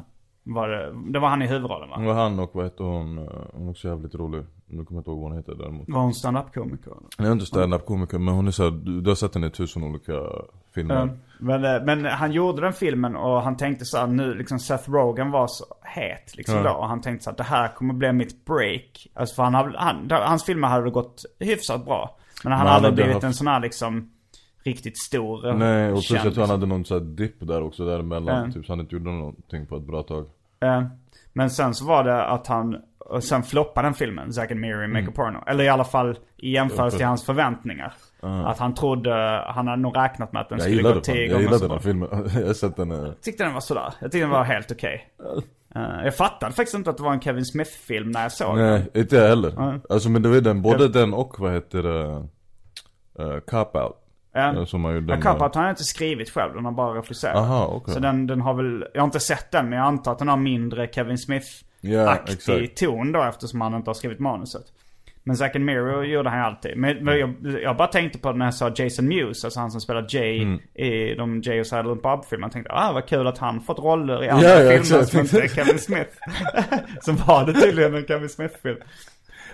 Var 0.43 0.69
det, 0.69 0.93
det 1.11 1.19
var 1.19 1.29
han 1.29 1.41
i 1.41 1.47
huvudrollen 1.47 1.89
va? 1.89 1.97
Det 1.99 2.05
var 2.05 2.13
han 2.13 2.39
och 2.39 2.51
vad 2.53 2.65
heter 2.65 2.83
hon, 2.83 3.17
hon 3.53 3.67
är 3.67 3.71
också 3.71 3.87
jävligt 3.87 4.15
rolig. 4.15 4.45
Nu 4.65 4.85
kommer 4.85 4.97
jag 4.97 5.01
inte 5.01 5.09
ihåg 5.09 5.19
vad 5.19 5.29
hon 5.29 5.37
heter 5.37 5.55
däremot. 5.55 5.89
Var 5.89 6.01
hon 6.01 6.13
stand-up-komiker? 6.13 6.91
eller? 6.91 7.07
Hon 7.17 7.27
är 7.27 7.31
inte 7.31 7.45
stand-up 7.45 7.85
komiker 7.85 8.17
men 8.17 8.33
hon 8.33 8.47
är 8.47 8.51
såhär, 8.51 8.71
du, 8.71 9.01
du 9.01 9.09
har 9.09 9.15
sett 9.15 9.33
henne 9.35 9.47
i 9.47 9.49
tusen 9.49 9.83
olika 9.83 10.13
filmer. 10.75 10.95
Ja, 10.95 11.07
men, 11.39 11.85
men 11.85 12.05
han 12.05 12.31
gjorde 12.31 12.61
den 12.61 12.73
filmen 12.73 13.15
och 13.15 13.41
han 13.41 13.57
tänkte 13.57 13.85
så 13.85 13.97
här, 13.97 14.07
nu 14.07 14.33
liksom 14.33 14.59
Seth 14.59 14.91
Rogen 14.91 15.31
var 15.31 15.47
så 15.47 15.65
het 15.81 16.35
liksom 16.37 16.55
Ja. 16.55 16.63
då. 16.63 16.69
Och 16.69 16.87
han 16.87 17.01
tänkte 17.01 17.23
så 17.23 17.29
att 17.29 17.37
det 17.37 17.43
här 17.43 17.67
kommer 17.67 17.93
bli 17.93 18.13
mitt 18.13 18.45
break. 18.45 19.07
Alltså 19.13 19.35
för 19.35 19.43
han, 19.43 19.75
han, 19.75 20.11
hans 20.11 20.43
filmer 20.45 20.67
hade 20.67 20.89
gått 20.89 21.21
hyfsat 21.39 21.85
bra. 21.85 22.17
Men 22.43 22.53
han 22.53 22.67
han 22.67 22.75
aldrig 22.75 22.93
blivit 22.93 23.13
haft- 23.13 23.23
en 23.23 23.33
sån 23.33 23.47
här 23.47 23.59
liksom 23.59 24.09
riktigt 24.65 24.97
stor 24.97 25.53
Nej 25.53 25.87
och 25.91 25.93
plus 25.93 26.11
jag 26.11 26.33
tror 26.33 26.41
han 26.43 26.49
hade 26.49 26.65
någon 26.65 26.85
sån 26.85 26.97
här 26.97 27.05
dipp 27.15 27.35
där 27.39 27.61
också 27.63 27.85
däremellan. 27.85 28.45
Ja. 28.45 28.51
Typ 28.53 28.65
så 28.65 28.71
han 28.71 28.79
inte 28.79 28.95
gjorde 28.95 29.11
någonting 29.11 29.65
på 29.65 29.75
ett 29.77 29.83
bra 29.87 30.03
tag. 30.03 30.25
Eh, 30.61 30.83
Men 31.33 31.49
sen 31.49 31.73
så 31.73 31.85
var 31.85 32.03
det 32.03 32.25
att 32.25 32.47
han, 32.47 32.77
och 32.99 33.23
sen 33.23 33.43
floppade 33.43 33.87
den 33.87 33.93
filmen, 33.93 34.33
Zack 34.33 34.51
and 34.51 34.59
Miri 34.59 34.87
Make 34.87 35.07
a 35.07 35.11
Porno. 35.15 35.37
Eller 35.47 35.63
i 35.63 35.69
alla 35.69 35.83
fall 35.83 36.17
i 36.37 36.51
jämförelse 36.51 36.97
till 36.97 37.05
hans 37.05 37.25
förväntningar. 37.25 37.93
Att 38.21 38.59
han 38.59 38.73
trodde, 38.73 39.43
han 39.47 39.67
hade 39.67 39.81
nog 39.81 39.97
räknat 39.97 40.33
med 40.33 40.41
att 40.41 40.49
den 40.49 40.57
Jag 40.57 40.63
skulle 40.63 40.75
gillade 40.77 40.95
gå 40.95 41.01
tio 41.01 41.21
jag 41.21 41.29
gånger 41.29 41.41
gillade 41.43 41.59
så 41.59 41.67
den 41.67 41.79
filmen. 41.79 42.09
jag 42.35 42.47
har 42.47 42.53
sett 42.53 42.75
den. 42.75 42.91
eh, 42.91 42.97
Jag 42.97 43.21
tyckte 43.21 43.43
den 43.43 43.53
var 43.53 43.61
sådär. 43.61 43.93
Jag 44.01 44.11
tyckte 44.11 44.19
den 44.19 44.29
var 44.29 44.43
helt 44.43 44.71
okej. 44.71 45.07
Eh, 45.75 45.81
jag 46.03 46.15
fattade 46.17 46.51
faktiskt 46.53 46.75
inte 46.75 46.89
att 46.89 46.97
det 46.97 47.03
var 47.03 47.13
en 47.13 47.21
Kevin 47.21 47.45
Smith-film 47.45 48.11
när 48.11 48.21
jag 48.21 48.31
såg 48.31 48.57
den. 48.57 48.65
Nej, 48.71 48.89
inte 48.93 49.15
jag 49.15 49.27
heller. 49.27 49.53
Ja. 49.57 49.73
Alltså 49.89 50.09
men 50.09 50.21
det 50.21 50.29
var 50.29 50.41
den, 50.41 50.61
både 50.61 50.87
den 50.87 51.13
och 51.13 51.35
vad 51.39 51.53
heter 51.53 51.83
det? 51.83 52.27
Uh, 53.19 53.39
Cop 53.39 53.75
Out. 53.75 53.95
Ja. 54.33 54.53
Eh, 54.59 54.65
Som 54.65 54.85
Ja, 54.85 54.91
med- 55.01 55.23
Cop 55.23 55.41
Out 55.41 55.55
har 55.55 55.63
jag 55.63 55.71
inte 55.71 55.83
skrivit 55.83 56.29
själv, 56.29 56.53
den 56.53 56.65
har 56.65 56.71
bara 56.71 56.97
regisserat. 56.97 57.35
Aha, 57.35 57.65
okej. 57.75 57.93
Så 57.93 57.99
den, 57.99 58.27
den 58.27 58.41
har 58.41 58.53
väl, 58.53 58.85
jag 58.93 59.01
har 59.01 59.05
inte 59.05 59.19
sett 59.19 59.51
den 59.51 59.69
men 59.69 59.79
jag 59.79 59.87
antar 59.87 60.11
att 60.11 60.19
den 60.19 60.27
har 60.27 60.37
mindre 60.37 60.87
Kevin 60.87 61.17
Smith-aktig 61.17 61.63
Ja, 61.81 62.17
exakt. 62.27 62.77
ton 62.77 63.11
då 63.11 63.23
eftersom 63.23 63.61
han 63.61 63.73
inte 63.75 63.89
har 63.89 63.93
skrivit 63.95 64.19
manuset. 64.19 64.63
Men 65.25 65.35
Zack 65.37 65.55
and 65.55 65.65
Miri 65.65 66.07
gjorde 66.11 66.29
han 66.29 66.39
ju 66.39 66.45
alltid. 66.45 66.77
Men, 66.77 66.97
men 67.05 67.19
jag, 67.19 67.33
jag 67.63 67.77
bara 67.77 67.87
tänkte 67.87 68.19
på 68.19 68.31
när 68.31 68.45
jag 68.45 68.53
sa 68.53 68.71
Jason 68.75 69.07
Mewes, 69.07 69.45
alltså 69.45 69.59
han 69.59 69.71
som 69.71 69.81
spelar 69.81 70.05
Jay 70.09 70.41
Mm. 70.43 70.59
i 70.73 71.15
de 71.15 71.41
Jay 71.41 71.59
och 71.59 71.67
Silent 71.67 72.01
Bob-filmerna. 72.03 72.45
Jag 72.47 72.51
tänkte, 72.51 72.71
ah 72.73 72.91
vad 72.93 73.05
kul 73.07 73.27
att 73.27 73.37
han 73.37 73.61
fått 73.61 73.79
roller 73.79 74.23
i 74.23 74.29
andra 74.29 74.47
Ja, 74.47 74.53
ja, 74.53 74.57
filmer 74.59 74.73
exakt. 74.79 75.09
som 75.09 75.19
inte 75.19 75.41
är 75.41 75.47
Kevin 75.47 75.79
Smith. 75.79 76.09
som 77.01 77.15
var 77.15 77.45
det 77.45 77.53
tydligen 77.53 77.95
en 77.95 78.05
Kevin 78.05 78.29
Smith-film. 78.29 78.77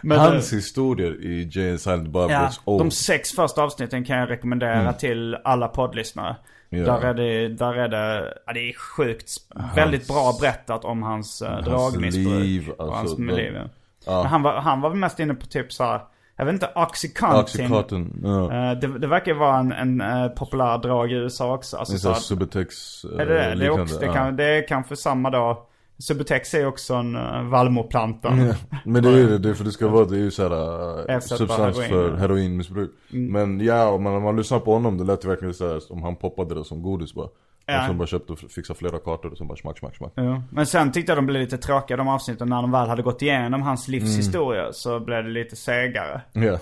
Men, 0.02 0.20
Hans 0.20 0.54
historier 0.54 1.22
i 1.22 1.50
Jay 1.52 1.70
and 1.70 1.82
Silent 1.82 2.10
Bob 2.10 2.32
Ja, 2.32 2.50
de 2.66 2.92
sex 2.92 3.32
första 3.32 3.64
avsnitten 3.64 4.06
kan 4.06 4.18
jag 4.18 4.30
rekommendera 4.30 4.94
till 4.94 5.36
alla 5.44 5.68
poddlyssnare. 5.68 6.36
Mm. 6.72 6.86
Ja. 6.86 6.94
Där 6.94 7.08
är 7.08 7.14
det, 7.14 7.48
där 7.48 7.74
är 7.74 7.88
det, 7.88 8.34
ja, 8.46 8.54
det 8.54 8.70
är 8.70 8.74
sjukt, 8.74 9.32
väldigt 9.76 10.08
bra 10.08 10.38
berättat 10.42 10.86
om 10.86 11.04
hans, 11.04 11.42
uh, 11.42 11.62
dragmissbruk. 11.62 12.40
liv, 12.40 12.70
och 12.70 12.86
hans 12.86 13.00
alltså, 13.00 13.16
den- 13.16 13.36
liv. 13.36 13.54
ja. 13.56 13.70
Ja. 14.06 14.24
Han 14.24 14.42
var, 14.42 14.54
han 14.54 14.82
var 14.82 14.94
mest 14.94 15.20
inne 15.20 15.34
på 15.34 15.46
typ 15.46 15.74
så 15.74 15.84
här, 15.84 16.02
jag 16.36 16.46
vet 16.46 16.54
inte, 16.54 16.70
Oxycontin. 16.76 17.40
Oxycontin, 17.40 18.22
ja. 18.24 18.54
Eh, 18.72 18.80
det, 18.80 19.00
det 19.00 19.08
verkar 19.08 19.34
vara 19.34 19.58
en, 19.58 19.72
en 19.72 20.02
eh, 20.02 20.28
populär 20.28 20.78
drag 20.78 21.12
i 21.12 21.16
USA 21.16 21.54
också. 21.54 21.78
Alltså, 21.78 21.94
Det 21.94 21.98
är 21.98 22.00
så 22.00 22.10
att- 22.10 22.22
Subutex 22.22 23.04
eh, 23.06 23.20
är 23.20 23.26
det 23.26 23.56
det? 23.56 23.66
Är, 23.66 23.82
också, 23.82 24.00
det, 24.00 24.08
kan, 24.08 24.36
det 24.36 24.44
är 24.44 24.68
kanske 24.68 24.96
samma 24.96 25.30
då. 25.30 25.66
Subutex 26.00 26.54
är 26.54 26.66
också 26.66 26.94
en 26.94 27.16
uh, 27.16 27.50
vallmoplanta. 27.50 28.38
Ja, 28.38 28.54
Men 28.84 29.04
det 29.04 29.10
är 29.10 29.18
ju 29.18 29.38
det, 29.38 29.56
för 29.56 29.64
det 29.64 29.72
ska 29.72 29.88
vara, 29.88 30.06
det 30.06 30.16
är 30.16 30.20
ju 30.20 30.32
såhär 30.32 31.12
Ersätta 31.12 31.38
substans 31.38 31.78
heroin, 31.78 31.90
för 31.90 32.02
ja. 32.02 32.08
Mm. 32.08 32.20
heroinmissbruk. 32.20 32.92
Men 33.10 33.60
ja, 33.60 33.90
om 33.90 34.04
man, 34.04 34.14
om 34.14 34.24
man 34.24 34.36
lyssnar 34.36 34.60
på 34.60 34.74
honom, 34.74 34.98
det 34.98 35.04
lät 35.04 35.26
ju 35.26 35.30
verkligen 35.30 35.54
såhär 35.54 35.80
som 35.80 36.04
han 36.04 36.16
poppade 36.16 36.56
det 36.56 36.66
som 36.66 36.82
godis 36.82 37.14
bara. 37.14 37.28
Ja. 37.66 37.82
Och 37.82 37.88
sen 37.88 37.98
bara 37.98 38.08
köpte 38.08 38.34
och 38.34 38.40
fixade 38.40 38.80
flera 38.80 39.00
kartor 39.00 39.32
och 39.32 39.38
sen 39.38 39.48
bara 39.48 39.58
smack, 39.58 39.80
smack, 39.80 39.96
smack. 39.96 40.12
Ja. 40.16 40.44
Men 40.52 40.66
sen 40.66 40.92
tyckte 40.92 41.12
jag 41.12 41.18
de 41.18 41.26
blev 41.26 41.42
lite 41.42 41.58
tråkiga 41.58 41.98
de 41.98 42.08
avsnitten 42.08 42.50
när 42.50 42.62
de 42.62 42.72
väl 42.72 42.90
hade 42.90 43.02
gått 43.02 43.22
igenom 43.22 43.62
hans 43.62 43.88
livshistoria 43.88 44.74
så 44.74 45.00
blev 45.00 45.24
det 45.24 45.30
lite 45.30 45.56
segare. 45.56 46.22
Ja. 46.34 46.60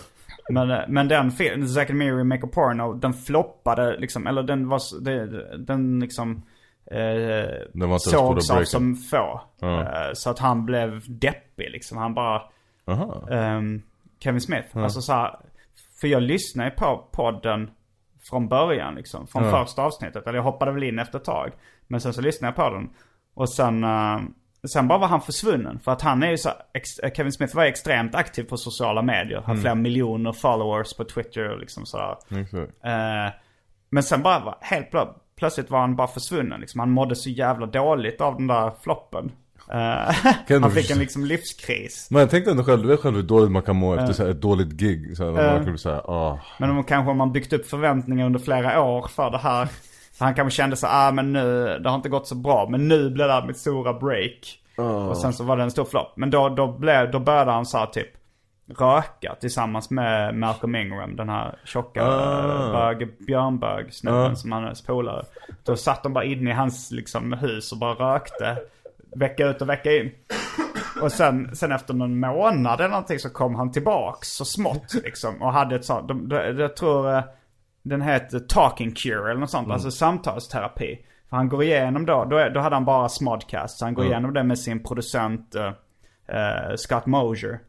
Men, 0.50 0.72
eh, 0.72 0.80
men 0.88 1.08
den 1.08 1.32
filmen, 1.32 1.70
Zack 1.70 1.90
and 1.90 2.00
Miri 2.00 2.24
Make 2.24 2.46
a 2.46 2.50
Porno, 2.54 2.94
den 2.94 3.14
floppade 3.14 3.98
liksom, 3.98 4.28
eller 4.28 4.44
den 4.44 4.70
var, 4.70 5.02
det, 5.02 5.58
den 5.58 6.00
liksom 6.00 6.44
eh, 6.92 7.98
sågs 7.98 8.50
av 8.52 8.64
som 8.64 8.96
få. 8.96 9.42
Ja. 9.60 9.82
Eh, 9.82 10.14
så 10.14 10.30
att 10.30 10.40
han 10.40 10.66
blev 10.66 11.02
deppig 11.08 11.72
liksom. 11.72 11.98
Han 11.98 12.14
bara, 12.14 12.42
ehm, 13.32 13.82
Kevin 14.20 14.42
Smith. 14.42 14.78
Alltså 14.78 15.02
så 15.02 15.14
här, 15.14 15.36
för 16.02 16.08
jag 16.08 16.22
lyssnade 16.24 16.70
på 16.70 17.08
podden 17.12 17.72
från 18.30 18.48
början 18.48 18.96
liksom. 18.96 19.28
Från 19.28 19.44
Ja. 19.46 19.52
första 19.52 19.82
avsnittet. 19.84 20.28
Eller 20.28 20.38
jag 20.38 20.44
hoppade 20.44 20.72
väl 20.72 20.84
in 20.84 21.00
efter 21.00 21.18
ett 21.18 21.26
tag. 21.26 21.52
Men 21.88 22.02
sen 22.02 22.14
så 22.14 22.22
lyssnade 22.22 22.50
jag 22.58 22.70
på 22.70 22.76
den. 22.76 22.90
Och 23.34 23.50
sen, 23.50 23.84
eh, 23.84 24.20
sen 24.68 24.88
bara 24.88 25.00
var 25.00 25.08
han 25.08 25.22
försvunnen. 25.22 25.80
För 25.80 25.92
att 25.92 26.02
han 26.02 26.24
är 26.24 26.30
ju 26.32 26.38
så, 26.38 26.50
eh, 27.04 27.12
Kevin 27.14 27.32
Smith 27.32 27.56
var 27.56 27.64
extremt 27.64 28.16
aktiv 28.16 28.44
på 28.44 28.58
sociala 28.58 29.02
medier. 29.02 29.42
Har 29.42 29.56
flera 29.56 29.76
miljoner 29.76 30.32
followers 30.32 30.94
på 30.98 31.04
Twitter 31.04 31.50
och 31.50 31.60
liksom 31.60 31.86
sådär. 31.86 32.16
Exakt. 32.42 32.86
Eh, 32.86 33.34
men 33.90 34.04
sen 34.04 34.22
bara, 34.24 34.40
var- 34.40 34.58
helt 34.62 34.92
plö- 34.92 35.14
plötsligt 35.38 35.72
var 35.72 35.80
han 35.80 35.96
bara 35.96 36.08
försvunnen 36.08 36.60
liksom. 36.62 36.80
Han 36.80 36.92
mådde 36.92 37.16
så 37.16 37.30
jävla 37.30 37.66
dåligt 37.66 38.22
av 38.22 38.38
den 38.38 38.48
där 38.48 38.72
floppen. 38.84 39.32
Eh, 39.72 40.34
Kan 40.48 40.64
han 40.64 40.72
fick 40.72 40.90
en 40.92 41.00
liksom 41.00 41.26
livskris. 41.26 42.08
Men 42.12 42.20
jag 42.20 42.30
tänkte 42.30 42.52
ändå 42.52 42.64
själv, 42.64 42.82
du 42.82 42.88
vet 42.88 43.00
själv 43.00 43.16
hur 43.16 43.24
dåligt 43.24 43.52
man 43.52 43.62
kan 43.62 43.76
må 43.76 43.94
efter 43.94 44.08
Ja. 44.08 44.14
så 44.14 44.26
ett 44.28 44.42
dåligt 44.42 44.72
gig. 44.72 45.18
Så 45.18 45.32
här, 45.32 45.44
Ja. 45.44 45.54
Man 45.54 45.66
bli 45.66 45.78
såhär, 45.78 46.12
ah. 46.12 46.40
Men 46.60 46.70
om 46.70 46.84
kanske 46.84 47.12
om 47.12 47.18
man 47.18 47.32
byggt 47.32 47.54
upp 47.54 47.66
förväntningar 47.70 48.26
under 48.26 48.40
flera 48.40 48.82
år 48.82 49.08
för 49.08 49.32
det 49.32 49.38
här. 49.38 49.68
Så 50.12 50.24
han 50.24 50.34
kanske 50.36 50.58
kände 50.58 50.76
så 50.76 50.88
ah 50.90 51.12
men 51.12 51.34
nu, 51.34 51.80
det 51.84 51.90
har 51.90 51.96
inte 51.96 52.10
gått 52.10 52.28
så 52.28 52.36
bra. 52.36 52.68
Men 52.70 52.88
nu 52.88 53.10
blir 53.10 53.26
det 53.26 53.34
här 53.34 53.48
mitt 53.48 53.58
stora 53.58 53.94
break. 53.94 54.60
Och 55.10 55.18
sen 55.18 55.34
så 55.34 55.44
var 55.44 55.58
det 55.58 55.64
en 55.64 55.72
stor 55.72 55.86
flopp. 55.86 56.14
Men 56.16 56.30
då, 56.30 56.50
då, 56.50 56.68
blev, 56.68 57.12
då 57.12 57.20
började 57.20 57.52
han 57.52 57.66
så 57.66 57.78
här 57.78 57.86
typ 57.86 58.08
röka 58.68 59.36
tillsammans 59.40 59.90
med 59.90 60.36
Malcolm 60.36 60.76
Ingram. 60.76 61.16
Den 61.16 61.30
här 61.30 61.60
tjocka 61.64 62.04
Ah. 62.06 62.72
bög, 62.72 63.26
björnbög 63.28 63.94
snubben 63.94 64.32
Ah. 64.32 64.36
som 64.36 64.52
han 64.52 64.64
är 64.64 64.86
polare. 64.88 65.26
Då 65.64 65.76
satt 65.76 66.04
de 66.04 66.14
bara 66.14 66.24
inne 66.24 66.50
i 66.50 66.54
hans 66.54 66.92
liksom 66.92 67.34
hus 67.34 67.72
och 67.72 67.78
bara 67.78 67.94
rökte. 68.16 68.58
Vecka 69.16 69.48
ut 69.48 69.62
och 69.62 69.70
vecka 69.70 69.92
in. 69.92 70.12
Och 71.02 71.12
sen, 71.12 71.56
sen 71.56 71.72
efter 71.72 71.94
någon 71.94 72.20
månad 72.20 72.80
eller 72.80 72.90
någonting 72.90 73.20
så 73.20 73.30
kom 73.30 73.56
han 73.56 73.72
tillbaks 73.72 74.28
så 74.28 74.46
smått 74.46 74.94
liksom. 75.04 75.42
Och 75.42 75.54
hade 75.54 75.76
ett 75.76 75.86
sånt, 75.86 76.08
de, 76.08 76.30
de, 76.30 76.36
jag 76.60 76.76
tror 76.76 77.16
eh, 77.18 77.24
den 77.84 78.02
heter 78.02 78.40
talking 78.40 78.92
cure 78.92 79.32
eller 79.32 79.40
något 79.40 79.50
sånt. 79.50 79.72
Alltså 79.72 79.92
samtalsterapi. 79.92 81.00
För 81.30 81.38
han 81.38 81.50
går 81.50 81.64
igenom 81.64 82.06
då, 82.06 82.26
då, 82.26 82.50
då 82.54 82.60
hade 82.60 82.76
han 82.76 82.86
bara 82.86 83.10
smodcast. 83.10 83.78
Så 83.78 83.86
han 83.86 83.94
går 83.94 84.06
igenom 84.06 84.34
det 84.34 84.44
med 84.44 84.60
sin 84.60 84.84
producent 84.84 85.56
eh, 85.56 86.76
Scott 86.76 87.06
Mosier. 87.06 87.60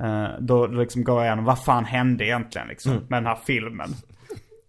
Eh, 0.00 0.28
då 0.40 0.66
liksom 0.66 1.04
går 1.04 1.16
jag 1.16 1.24
igenom 1.24 1.44
vad 1.44 1.64
fan 1.64 1.84
hände 1.84 2.24
egentligen 2.24 2.68
liksom 2.68 2.92
med 2.92 3.22
den 3.22 3.26
här 3.26 3.38
filmen. 3.46 3.94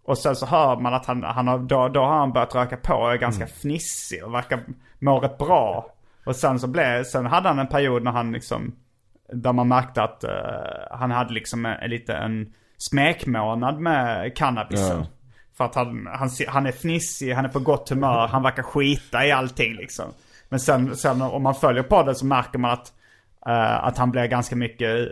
Och 0.06 0.18
sen 0.18 0.36
så 0.36 0.46
hör 0.46 0.80
man 0.80 0.94
att 0.94 1.06
han, 1.06 1.24
han 1.24 1.48
har, 1.48 1.60
då, 1.60 1.88
då 1.88 2.00
har 2.00 2.18
han 2.18 2.34
börjat 2.34 2.56
röka 2.56 2.78
på 2.78 2.94
och 2.94 3.14
är 3.14 3.18
ganska 3.18 3.48
fnissig 3.48 4.24
och 4.24 4.34
verkar 4.34 4.60
må 5.00 5.20
rätt 5.20 5.38
bra. 5.38 5.92
Och 6.26 6.36
sen 6.36 6.60
så 6.60 6.68
blev, 6.68 7.04
sen 7.04 7.26
hade 7.26 7.48
han 7.48 7.60
en 7.60 7.68
period 7.68 8.04
när 8.04 8.12
han 8.12 8.32
liksom, 8.32 8.76
där 9.34 9.54
man 9.54 9.68
märkte 9.68 10.04
att 10.04 10.24
eh, 10.24 10.30
han 10.92 11.12
hade 11.12 11.34
liksom 11.34 11.66
en, 11.66 11.74
en 11.74 11.90
lite 11.90 12.14
en 12.14 12.54
smekmånad 12.78 13.80
med 13.80 14.36
cannabisen. 14.38 14.98
Ja. 15.00 15.06
För 15.58 15.66
att 15.66 15.76
han, 15.76 16.08
han, 16.14 16.30
han 16.48 16.66
är 16.66 16.72
fnissig, 16.72 17.34
han 17.34 17.46
är 17.46 17.50
på 17.50 17.60
gott 17.60 17.90
humör, 17.90 18.28
han 18.28 18.44
verkar 18.44 18.64
skita 18.64 19.26
i 19.26 19.32
allting 19.32 19.76
liksom. 19.76 20.06
Men 20.50 20.60
sen, 20.60 20.96
sen 20.96 21.22
om 21.22 21.44
man 21.44 21.56
följer 21.56 21.84
på 21.84 22.04
det 22.04 22.16
så 22.16 22.26
märker 22.26 22.60
man 22.60 22.72
att, 22.72 22.94
eh, 23.48 23.84
att 23.86 23.98
han 23.98 24.12
blir 24.12 24.26
ganska 24.26 24.56
mycket, 24.56 25.10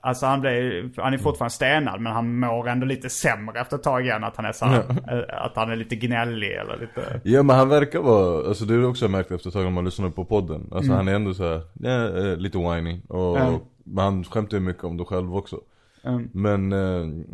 alltså 0.00 0.26
han 0.26 0.40
blir, 0.40 0.90
han 0.96 1.14
är 1.14 1.18
fortfarande 1.18 1.52
stenad 1.54 2.00
men 2.00 2.12
han 2.12 2.38
mår 2.40 2.68
ändå 2.68 2.86
lite 2.86 3.10
sämre 3.10 3.60
efter 3.60 3.76
ett 3.76 3.82
tag 3.82 4.02
igen. 4.04 4.24
Att 4.24 4.36
han 4.36 4.44
är 4.44 4.52
så 4.52 4.64
här, 4.64 4.78
eh, 5.08 5.44
att 5.44 5.56
han 5.56 5.70
är 5.70 5.76
lite 5.76 5.96
gnällig 5.96 6.52
eller 6.52 6.76
lite... 6.76 7.20
Ja 7.24 7.42
men 7.42 7.56
han 7.56 7.68
verkar 7.68 8.00
vara, 8.00 8.48
alltså 8.48 8.64
det 8.64 8.74
är 8.74 8.86
också 8.88 9.04
jag 9.04 9.10
märkt 9.12 9.30
efter 9.30 9.48
ett 9.48 9.54
tag 9.54 9.62
när 9.64 9.70
man 9.70 9.84
lyssnar 9.84 10.10
på 10.10 10.24
podden. 10.24 10.68
Alltså 10.72 10.92
Mm. 10.92 10.96
han 10.96 11.08
är 11.08 11.14
ändå 11.14 11.34
såhär, 11.34 11.60
ja, 11.80 12.18
eh, 12.18 12.36
lite 12.36 12.58
whiny. 12.58 13.00
Och, 13.08 13.38
Ja. 13.38 13.60
men 13.84 14.04
han 14.04 14.24
skämtar 14.24 14.56
ju 14.56 14.62
mycket 14.62 14.84
om 14.84 14.96
det 14.96 15.04
själv 15.04 15.36
också. 15.36 15.60
Mm. 16.04 16.28
Men, 16.32 16.72
eh, 16.72 16.78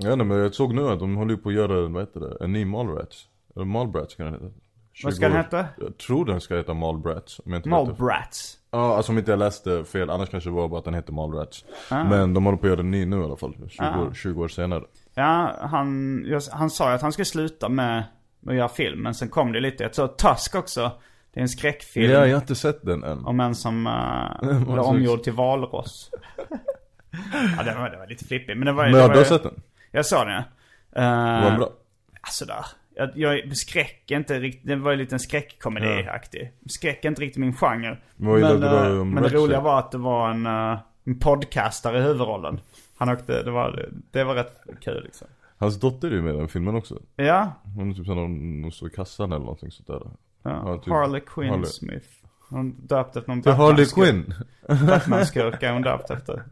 jag 0.04 0.12
inte, 0.12 0.24
men 0.24 0.38
jag 0.38 0.54
såg 0.54 0.74
nu 0.74 0.88
att 0.88 0.98
de 0.98 1.16
håller 1.16 1.36
på 1.36 1.48
att 1.48 1.54
göra, 1.54 1.88
vad 1.88 2.02
heter 2.02 2.20
det, 2.20 2.44
en 2.44 2.52
ny 2.52 2.64
Mallrats. 2.64 3.24
Eller 3.56 3.64
Mallbrats 3.66 4.14
kan 4.14 4.26
den 4.26 4.34
heta. 4.34 4.46
Vad 5.04 5.14
ska 5.14 5.28
den 5.28 5.32
20 5.32 5.56
år. 5.56 5.62
heta? 5.62 5.66
Jag 5.84 5.98
tror 5.98 6.24
den 6.24 6.40
ska 6.40 6.56
heta 6.56 6.74
Mallbrats. 6.74 7.40
Mallbrats. 7.64 8.58
Ja, 8.74 8.96
alltså 8.96 9.12
om 9.12 9.18
inte 9.18 9.30
jag 9.30 9.38
läste 9.38 9.84
fel, 9.84 10.10
annars 10.10 10.28
kanske 10.28 10.50
det 10.50 10.54
var 10.54 10.68
bara 10.68 10.78
att 10.78 10.84
den 10.84 10.94
heter 10.94 11.12
Mallrats. 11.12 11.64
Ah. 11.90 12.04
Men 12.04 12.34
de 12.34 12.44
håller 12.44 12.58
på 12.58 12.66
att 12.66 12.70
göra 12.70 12.80
en 12.80 12.90
ny 12.90 13.06
nu 13.06 13.20
i 13.20 13.24
alla 13.24 13.36
fall, 13.36 13.54
20, 13.68 13.84
år, 13.84 14.14
20 14.14 14.42
år 14.42 14.48
senare. 14.48 14.82
Ja, 15.14 15.56
han, 15.60 16.24
han 16.52 16.70
sa 16.70 16.88
ju 16.88 16.94
att 16.94 17.02
han 17.02 17.12
skulle 17.12 17.24
sluta 17.24 17.68
med, 17.68 18.04
med 18.40 18.52
att 18.52 18.58
göra 18.58 18.68
film. 18.68 19.02
Men 19.02 19.14
sen 19.14 19.28
kom 19.28 19.52
det 19.52 19.60
lite, 19.60 19.82
jag 19.82 19.92
tror 19.92 20.06
Tusk 20.08 20.54
också. 20.54 20.92
Det 21.32 21.40
är 21.40 21.42
en 21.42 21.48
skräckfilm. 21.48 22.12
Ja, 22.12 22.26
jag 22.26 22.36
har 22.36 22.40
inte 22.40 22.54
sett 22.54 22.82
den 22.82 23.04
än. 23.04 23.26
Om 23.26 23.40
en 23.40 23.54
som 23.54 23.86
uh, 24.42 24.64
blev 24.64 24.84
omgjord 24.84 25.22
till 25.22 25.32
valross. 25.32 26.10
ja, 27.56 27.62
det 27.62 27.74
var, 27.74 27.90
det 27.90 27.98
var 27.98 28.06
lite 28.06 28.24
flippig. 28.24 28.56
Men 28.56 28.66
det 28.66 28.72
var. 28.72 28.84
Men 28.84 28.92
det 28.92 29.00
var 29.00 29.08
du 29.08 29.18
har 29.18 29.24
sett 29.24 29.42
den? 29.42 29.62
Jag 29.90 30.06
såg 30.06 30.26
den 30.26 30.34
ja. 30.34 30.42
Var 31.00 31.40
den 31.42 31.52
Uh, 31.52 31.58
bra? 31.58 31.68
alltså 32.20 32.44
där. 32.44 32.66
Jag, 32.94 33.10
jag, 33.14 33.56
skräck 33.56 34.10
är 34.10 34.16
inte 34.16 34.40
riktigt, 34.40 34.66
det 34.66 34.76
var 34.76 34.90
ju 34.90 34.96
lite 34.96 35.14
en 35.14 35.20
skräckkomediaktig. 35.20 36.52
Skräck 36.66 37.04
är 37.04 37.08
inte 37.08 37.22
riktigt 37.22 37.40
min 37.40 37.54
genre. 37.54 37.96
Vad 38.16 38.38
gillade 38.38 38.58
men, 38.70 38.92
eh, 38.94 39.00
om 39.00 39.10
men 39.10 39.22
det 39.22 39.28
roliga 39.28 39.60
var 39.60 39.78
att 39.78 39.90
det 39.92 39.98
var 39.98 40.30
en, 40.30 40.46
eh, 40.46 40.78
en 41.04 41.18
podcastare 41.18 41.98
i 41.98 42.02
huvudrollen. 42.02 42.60
Han 42.96 43.08
åkte, 43.08 43.42
det 43.42 43.50
var, 43.50 43.88
det 44.10 44.24
var 44.24 44.34
rätt 44.34 44.60
kul 44.80 45.02
liksom. 45.04 45.26
Hans 45.58 45.80
dotter 45.80 46.08
är 46.10 46.14
ju 46.14 46.22
med 46.22 46.34
i 46.34 46.38
den 46.38 46.48
filmen 46.48 46.74
också. 46.74 46.98
Ja, 47.16 47.52
Hon 47.76 47.90
är 47.90 47.94
typ 47.94 48.06
såhär, 48.06 48.20
hon, 48.20 48.72
står 48.72 48.88
i 48.88 48.92
kassan 48.92 49.32
eller 49.32 49.44
någonting 49.44 49.70
sånt 49.70 49.86
där. 49.88 50.02
ja. 50.42 50.78
Typ 50.84 50.92
Harley 50.92 51.20
Quinn 51.20 51.50
Harley. 51.50 51.66
Smith. 51.66 52.06
Hon 52.48 52.70
döpt 52.86 53.16
efter 53.16 53.30
någon 53.30 53.40
Det 53.40 53.50
är 53.50 53.54
Harley. 53.54 53.86
Quinn! 53.86 54.34
Batman-skurk 54.68 55.62
är 55.62 55.72
hon 55.72 55.82
döpt 55.82 56.10
efter. 56.10 56.42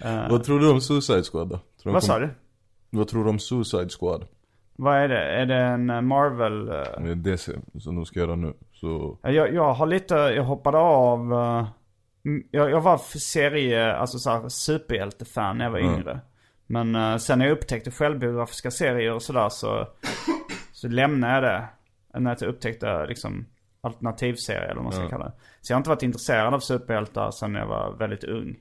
Eh, 0.00 0.30
Vad 0.30 0.44
tror 0.44 0.60
du 0.60 0.70
om 0.70 0.80
Suicide 0.80 1.22
Squad 1.22 1.48
då? 1.48 1.60
Vad 1.84 1.94
kom- 1.94 2.00
sa 2.00 2.18
du? 2.18 2.28
Vad 2.90 3.08
tror 3.08 3.24
du 3.24 3.30
om 3.30 3.38
Suicide 3.38 3.88
Squad? 4.00 4.26
Vad 4.80 4.96
är 4.96 5.08
det? 5.08 5.20
Är 5.24 5.46
det 5.46 5.54
en 5.56 5.90
eh, 5.90 6.00
Marvel? 6.00 6.68
eh, 6.68 6.74
Det 6.74 7.10
är 7.10 7.14
DC 7.14 7.52
som 7.78 7.94
de 7.96 8.04
ska 8.06 8.20
göra 8.20 8.36
nu. 8.36 8.52
Så, 8.72 9.18
Jag, 9.22 9.54
jag 9.54 9.72
har 9.74 9.86
lite, 9.86 10.14
jag 10.14 10.44
hoppade 10.44 10.78
av. 10.78 11.32
eh, 11.32 11.66
jag, 12.50 12.70
jag 12.70 12.80
var 12.80 12.98
serie, 13.18 13.92
alltså 13.94 14.18
såhär 14.18 14.48
superhjältefan 14.48 15.58
när 15.58 15.64
jag 15.64 15.72
var 15.72 15.78
Mm. 15.78 15.94
yngre. 15.94 16.20
Men 16.66 17.20
sen 17.20 17.38
när 17.38 17.46
jag 17.46 17.52
upptäckte 17.52 17.90
självbiografiska 17.90 18.70
serier 18.70 19.12
och 19.14 19.22
sådär 19.22 19.48
så, 19.48 19.86
så 20.72 20.88
lämnade 20.88 21.34
jag 21.34 21.42
det. 21.42 21.64
När 22.20 22.36
jag 22.40 22.48
upptäckte 22.48 23.06
liksom 23.06 23.46
alternativserier 23.80 24.62
eller 24.62 24.74
vad 24.74 24.84
man 24.84 24.92
ska 24.92 25.00
Mm. 25.00 25.10
kalla 25.10 25.24
det. 25.24 25.32
Så 25.60 25.72
jag 25.72 25.76
har 25.76 25.80
inte 25.80 25.90
varit 25.90 26.02
intresserad 26.02 26.54
av 26.54 26.58
superhjältar 26.60 27.30
sen 27.30 27.54
jag 27.54 27.66
var 27.66 27.92
väldigt 27.98 28.24
ung. 28.24 28.56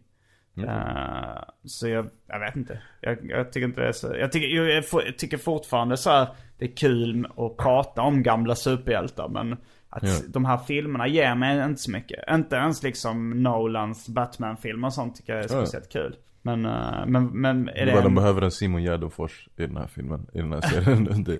Mm. 0.64 0.70
Eh, 0.70 1.44
så 1.66 1.88
jag, 1.88 2.10
jag 2.28 2.40
vet 2.40 2.56
inte. 2.56 2.82
Jag, 3.02 3.18
jag 3.24 3.52
tycker 3.52 3.68
inte 3.68 3.82
det 3.82 3.88
är 3.88 3.92
så. 3.92 4.16
Jag 4.20 4.32
tycker, 4.32 4.48
jag, 4.48 4.84
jag, 5.06 5.18
tycker 5.18 5.38
fortfarande 5.38 5.98
så 5.98 6.10
här, 6.10 6.28
det 6.58 6.66
är 6.66 6.76
kul 6.76 7.28
att 7.38 7.58
prata 7.58 8.02
om 8.02 8.24
gamla 8.24 8.56
superhjältar. 8.56 9.30
Men 9.30 9.58
att 9.90 10.04
Ja. 10.04 10.10
de 10.28 10.46
här 10.46 10.58
filmerna 10.58 11.08
ger 11.08 11.36
mig 11.36 11.66
inte 11.66 11.82
så 11.82 11.92
mycket. 11.92 12.20
Inte 12.32 12.56
ens 12.56 12.84
liksom 12.84 13.44
Nolans 13.44 14.10
Batman-filmer 14.10 14.88
och 14.88 14.94
sånt 14.94 15.16
tycker 15.16 15.34
jag 15.36 15.40
är 15.46 15.56
Ja. 15.56 15.62
speciellt 15.66 15.90
kul. 15.92 16.16
Men, 16.42 16.66
eh, 16.66 17.06
men, 17.08 17.26
men 17.28 17.70
är 17.70 17.86
det 17.86 17.92
de 17.92 18.06
en, 18.06 18.16
behöver 18.16 18.42
en 18.42 18.52
Simon 18.52 18.84
Gärdenfors 18.84 19.50
i 19.58 19.62
den 19.66 19.78
här 19.78 19.88
filmen, 19.88 20.28
i 20.34 20.38
den 20.38 20.54
här 20.54 20.62
serien. 20.62 21.26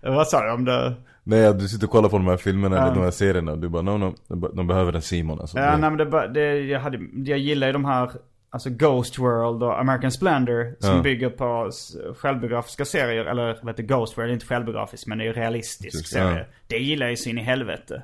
Vad 0.02 0.28
sa 0.28 0.44
du 0.44 0.52
om 0.52 0.64
det? 0.64 0.94
Nej, 1.28 1.54
du 1.54 1.68
sitter 1.68 1.86
och 1.86 1.90
kollar 1.90 2.08
på 2.08 2.16
de 2.18 2.26
här 2.26 2.36
filmerna 2.36 2.76
Ja. 2.76 2.82
eller 2.82 2.94
de 2.94 3.02
här 3.04 3.10
serierna 3.10 3.52
och 3.52 3.58
du 3.58 3.68
bara 3.68 3.82
no, 3.82 3.90
no, 3.98 4.14
de 4.28 4.40
be- 4.40 4.50
de 4.54 4.66
behöver 4.66 4.92
en 4.92 5.02
Simon 5.02 5.40
alltså. 5.40 5.58
Ja, 5.58 5.70
Det- 5.70 5.76
nej 5.76 5.90
men 5.90 6.10
det, 6.10 6.28
det 6.28 6.60
jag, 6.60 6.80
hade, 6.80 6.98
jag 7.24 7.38
gillar 7.38 7.66
ju 7.66 7.72
de 7.72 7.84
här, 7.84 8.10
alltså 8.50 8.70
Ghost 8.70 9.18
World 9.18 9.62
och 9.62 9.80
American 9.80 10.10
Splendor 10.12 10.76
som 10.80 10.96
Ja. 10.96 11.02
bygger 11.02 11.30
på 11.30 11.70
självbiografiska 12.16 12.84
serier. 12.84 13.24
Eller 13.24 13.58
vad 13.62 13.68
heter 13.74 13.82
Ghost 13.82 14.18
World, 14.18 14.28
det 14.28 14.32
är 14.32 14.34
inte 14.34 14.46
självbiografiskt 14.46 15.06
men 15.06 15.18
det 15.18 15.24
är 15.24 15.26
ju 15.26 15.32
realistisk 15.32 15.94
Precis, 15.98 16.10
serie. 16.12 16.38
ja. 16.38 16.44
Det 16.66 16.78
gillar 16.78 17.06
jag 17.06 17.10
ju 17.12 17.16
så 17.16 17.28
in 17.30 17.38
i 17.38 17.42
helvete. 17.42 18.02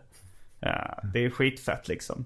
Ja, 0.61 0.99
det 1.13 1.19
är 1.19 1.23
ju 1.23 1.31
skitfett 1.31 1.89
liksom. 1.89 2.25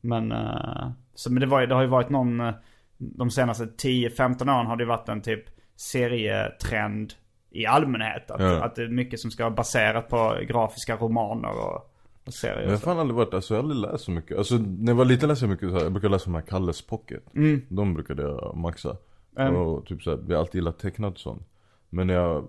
Men, 0.00 0.32
eh, 0.32 0.90
så, 1.14 1.32
men 1.32 1.40
det, 1.40 1.46
var, 1.46 1.66
det 1.66 1.74
har 1.74 1.82
ju 1.82 1.88
varit 1.88 2.10
någon, 2.10 2.40
eh, 2.40 2.54
de 2.98 3.30
senaste 3.30 3.64
10-15 3.64 4.50
åren 4.56 4.66
har 4.66 4.76
det 4.76 4.84
varit 4.84 5.08
en 5.08 5.20
typ 5.20 5.44
serietrend 5.76 7.12
i 7.50 7.66
allmänhet. 7.66 8.30
Att, 8.30 8.40
Ja. 8.40 8.64
att 8.64 8.74
det 8.74 8.82
är 8.82 8.88
mycket 8.88 9.20
som 9.20 9.30
ska 9.30 9.44
vara 9.44 9.54
baserat 9.54 10.08
på 10.08 10.36
grafiska 10.48 10.96
romaner 10.96 11.50
och, 11.50 11.92
och 12.26 12.34
serier. 12.34 12.62
Jag 12.62 12.70
har 12.70 12.76
fan 12.76 12.98
aldrig 12.98 13.16
varit, 13.16 13.34
alltså 13.34 13.54
jag 13.54 13.62
har 13.62 13.70
aldrig 13.70 13.92
läst 13.92 14.04
så 14.04 14.10
mycket. 14.10 14.38
Alltså 14.38 14.54
när 14.54 14.92
jag 14.92 14.96
var 14.96 15.04
liten 15.04 15.28
läste 15.28 15.44
jag 15.44 15.50
mycket 15.50 15.68
så 15.68 15.74
här, 15.74 15.82
jag 15.82 15.92
brukade 15.92 16.12
läsa 16.12 16.24
de 16.24 16.34
här 16.34 16.42
Kalles 16.42 16.82
Pocket. 16.82 17.24
De 17.68 17.94
brukade 17.94 18.22
jag 18.22 18.56
maxa. 18.56 18.96
Mm. 19.38 19.56
Och 19.56 19.86
typ 19.86 20.02
såhär, 20.02 20.18
jag 20.28 20.34
har 20.34 20.40
alltid 20.40 20.54
gillat 20.54 20.78
tecknat 20.78 21.14
och 21.14 21.20
sånt. 21.20 21.42
Men 21.90 22.08
jag 22.08 22.20
har 22.20 22.44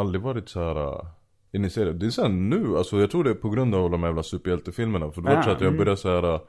aldrig 0.00 0.22
varit 0.22 0.48
så 0.48 0.60
här 0.60 0.78
uh, 0.78 1.06
initierad. 1.52 1.94
Det 1.94 2.06
är 2.06 2.10
såhär 2.10 2.28
nu, 2.28 2.76
alltså 2.76 3.00
jag 3.00 3.10
tror 3.10 3.24
det 3.24 3.30
är 3.30 3.34
på 3.34 3.50
grund 3.50 3.74
av 3.74 3.90
de 3.90 4.02
jävla 4.02 4.22
superhjältefilmerna. 4.22 5.10
För 5.10 5.20
det 5.20 5.28
var 5.28 5.34
Ja, 5.34 5.42
så 5.42 5.50
att 5.50 5.60
jag 5.60 5.68
mm. 5.68 5.78
började 5.78 5.96
såhär 5.96 6.24
uh, 6.24 6.40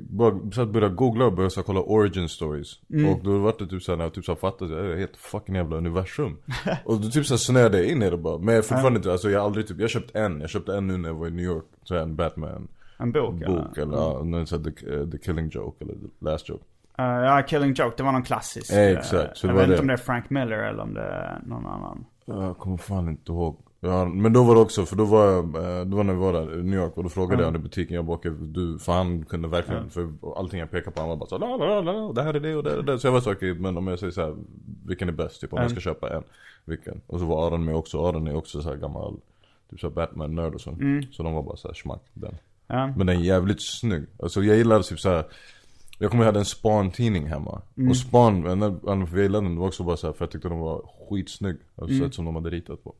bara 0.00 0.50
så 0.52 0.62
att 0.62 0.68
börja 0.68 0.88
googla 0.88 1.24
och 1.24 1.32
börja 1.32 1.50
så 1.50 1.60
här, 1.60 1.64
kolla 1.64 1.80
origin 1.80 2.28
stories. 2.28 2.68
Mm. 2.92 3.12
Och 3.12 3.24
då 3.24 3.38
var 3.38 3.54
det 3.58 3.66
typ 3.66 3.82
såhär 3.82 3.96
när 3.96 4.04
jag 4.04 4.14
typ 4.14 4.24
så 4.24 4.36
fattade 4.36 4.74
att 4.74 4.82
det 4.82 4.88
är 4.88 4.92
ett 4.92 4.98
helt 4.98 5.16
fucking 5.16 5.54
jävla 5.54 5.76
universum. 5.76 6.36
och 6.84 7.00
då 7.00 7.08
typ 7.08 7.26
så 7.26 7.34
här 7.34 7.38
snöade 7.38 7.78
jag 7.78 7.86
in 7.86 8.02
i 8.02 8.10
det 8.10 8.16
bara. 8.16 8.38
Men 8.38 8.54
jag 8.54 8.64
fortfarande 8.64 8.96
inte, 8.96 9.12
alltså 9.12 9.30
jag 9.30 9.40
har 9.40 9.46
aldrig 9.46 9.66
typ, 9.66 9.80
jag 9.80 9.90
köpt 9.90 10.16
en. 10.16 10.40
Jag 10.40 10.50
köpte 10.50 10.76
en 10.76 10.86
nu 10.86 10.96
när 10.96 11.08
jag 11.08 11.16
var 11.16 11.26
i 11.26 11.30
New 11.30 11.44
York. 11.44 11.64
Så 11.82 11.94
en 11.94 12.16
Batman 12.16 12.68
En 12.98 13.12
bok, 13.12 13.34
bok 13.34 13.78
eller? 13.78 13.82
eller 13.82 13.96
ja, 13.96 14.46
sån 14.46 14.64
här 14.64 14.70
the, 14.70 14.94
eh, 14.94 15.08
the 15.08 15.18
Killing 15.18 15.48
Joke 15.48 15.84
eller 15.84 15.94
The 15.94 16.24
Last 16.30 16.48
Joke. 16.48 16.64
Uh, 16.98 17.04
ja, 17.04 17.42
Killing 17.48 17.72
Joke, 17.72 17.94
det 17.96 18.02
var 18.02 18.12
någon 18.12 18.22
klassisk. 18.22 18.72
Eh, 18.72 18.98
exakt, 18.98 19.36
så 19.36 19.46
jag 19.46 19.54
vet 19.54 19.68
inte 19.68 19.80
om 19.80 19.86
det 19.86 19.92
är 19.92 19.96
Frank 19.96 20.30
Miller 20.30 20.58
eller 20.58 20.82
om 20.82 20.94
det 20.94 21.02
är 21.02 21.40
någon 21.46 21.66
annan. 21.66 22.04
Jag 22.24 22.58
kommer 22.58 22.76
fan 22.76 23.08
inte 23.08 23.32
ihåg. 23.32 23.58
Ja, 23.84 24.04
men 24.04 24.32
då 24.32 24.42
var 24.44 24.54
det 24.54 24.60
också, 24.60 24.86
för 24.86 24.96
då 24.96 25.04
var 25.04 25.26
jag, 25.26 25.44
eh, 25.44 25.84
då 25.84 25.96
var 25.96 26.04
när 26.04 26.12
vi 26.12 26.20
var 26.20 26.32
där 26.32 26.58
i 26.58 26.62
New 26.62 26.80
York 26.80 26.96
och 26.96 27.02
då 27.02 27.08
frågade 27.08 27.42
jag 27.42 27.46
honom 27.46 27.60
i 27.60 27.62
butiken, 27.64 27.94
jag 27.96 28.04
bara 28.04 28.18
du, 28.40 28.78
för 28.78 28.92
han 28.92 29.24
kunde 29.24 29.48
verkligen, 29.48 29.90
för 29.90 30.12
allting 30.36 30.60
jag 30.60 30.70
pekade 30.70 30.90
på 30.90 31.00
han 31.00 31.08
var 31.08 31.16
bara 31.16 31.28
så 31.28 31.38
la, 31.38 31.56
la, 31.56 31.80
la, 31.80 31.92
la, 31.92 32.12
det 32.12 32.22
här 32.22 32.34
är 32.34 32.40
det 32.40 32.56
och 32.56 32.62
det 32.62 32.70
är 32.70 32.82
det. 32.82 32.98
Så 32.98 33.06
jag 33.06 33.12
var 33.12 33.20
så 33.20 33.32
okej, 33.32 33.54
men 33.54 33.76
om 33.76 33.86
jag 33.86 33.98
säger 33.98 34.10
så 34.10 34.20
här, 34.20 34.36
vilken 34.86 35.08
är 35.08 35.12
bäst? 35.12 35.40
Typ 35.40 35.52
om 35.52 35.62
jag 35.62 35.70
ska 35.70 35.80
köpa 35.80 36.16
en, 36.16 36.22
vilken? 36.64 37.00
Och 37.06 37.20
så 37.20 37.26
var 37.26 37.46
Aron 37.46 37.64
med 37.64 37.74
också, 37.76 38.08
Aron 38.08 38.26
är 38.26 38.36
också 38.36 38.62
så 38.62 38.68
här 38.68 38.76
gammal, 38.76 39.16
typ 39.70 39.80
så 39.80 39.88
här 39.88 39.94
Batman-nörd 39.94 40.54
och 40.54 40.60
så. 40.60 40.76
Så 41.12 41.22
de 41.22 41.34
var 41.34 41.42
bara 41.42 41.56
så 41.56 41.68
här 41.68 41.74
schmack, 41.74 42.02
den. 42.14 42.34
Ja. 42.66 42.86
Men 42.86 43.06
den 43.06 43.16
är 43.16 43.24
jävligt 43.24 43.62
snygg. 43.62 44.04
Alltså 44.22 44.42
jag 44.42 44.56
gillar 44.56 44.82
typ 44.82 45.00
så 45.00 45.08
här. 45.08 45.24
Jag 45.98 46.10
kommer 46.10 46.22
ihåg 46.22 46.26
jag 46.26 46.32
hade 46.32 46.38
en 46.38 46.44
Span-tidning 46.44 47.26
hemma. 47.26 47.62
Och 47.90 47.96
Span, 47.96 48.46
anledningen 48.46 49.06
för 49.06 49.16
jag 49.16 49.22
gillade 49.22 49.46
den 49.46 49.56
var 49.56 49.66
också 49.66 49.82
bara 49.84 49.96
så 49.96 50.06
här, 50.06 50.14
för 50.14 50.24
jag 50.24 50.30
tyckte 50.30 50.48
den 50.48 50.58
var 50.58 50.82
skitsnygg. 51.08 51.56
Alltså 51.76 51.98
sätt 51.98 52.14
som 52.14 52.24
de 52.24 52.34
hade 52.34 52.50
ritat 52.50 52.84
på. 52.84 52.94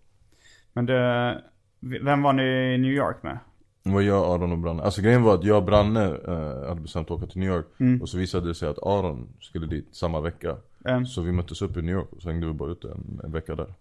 Men 0.73 0.87
det, 0.87 1.43
vem 1.81 2.23
var 2.23 2.33
ni 2.33 2.75
i 2.75 2.79
New 2.79 2.93
York 2.93 3.23
med? 3.23 3.39
Det 3.85 3.91
var 3.91 4.01
jag, 4.01 4.25
Aron 4.25 4.53
och 4.53 4.59
Branne. 4.59 4.83
Alltså 4.83 5.03
grejen 5.03 5.23
var 5.23 5.35
att 5.35 5.45
jag 5.45 5.57
och 5.57 5.65
Branne 5.65 6.05
eh, 6.05 6.69
hade 6.69 6.81
bestämt 6.81 7.11
att 7.11 7.17
åka 7.17 7.27
till 7.27 7.41
New 7.41 7.49
York. 7.49 7.67
Och 8.03 8.09
så 8.09 8.19
visade 8.19 8.49
det 8.49 8.55
sig 8.55 8.69
att 8.69 8.79
Aron 8.83 9.29
skulle 9.41 9.67
dit 9.67 9.89
samma 9.93 10.21
vecka. 10.21 10.57
Mm. 10.85 11.07
Så 11.07 11.23
vi 11.23 11.33
möttes 11.33 11.63
upp 11.63 11.77
i 11.77 11.83
New 11.83 11.95
York 11.95 12.13
och 12.13 12.23
så 12.23 12.29
hängde 12.31 12.47
vi 12.47 12.53
bara 12.53 12.71
ute 12.73 12.89
en, 12.89 13.21
en 13.25 13.33
vecka 13.33 13.55
där. 13.55 13.75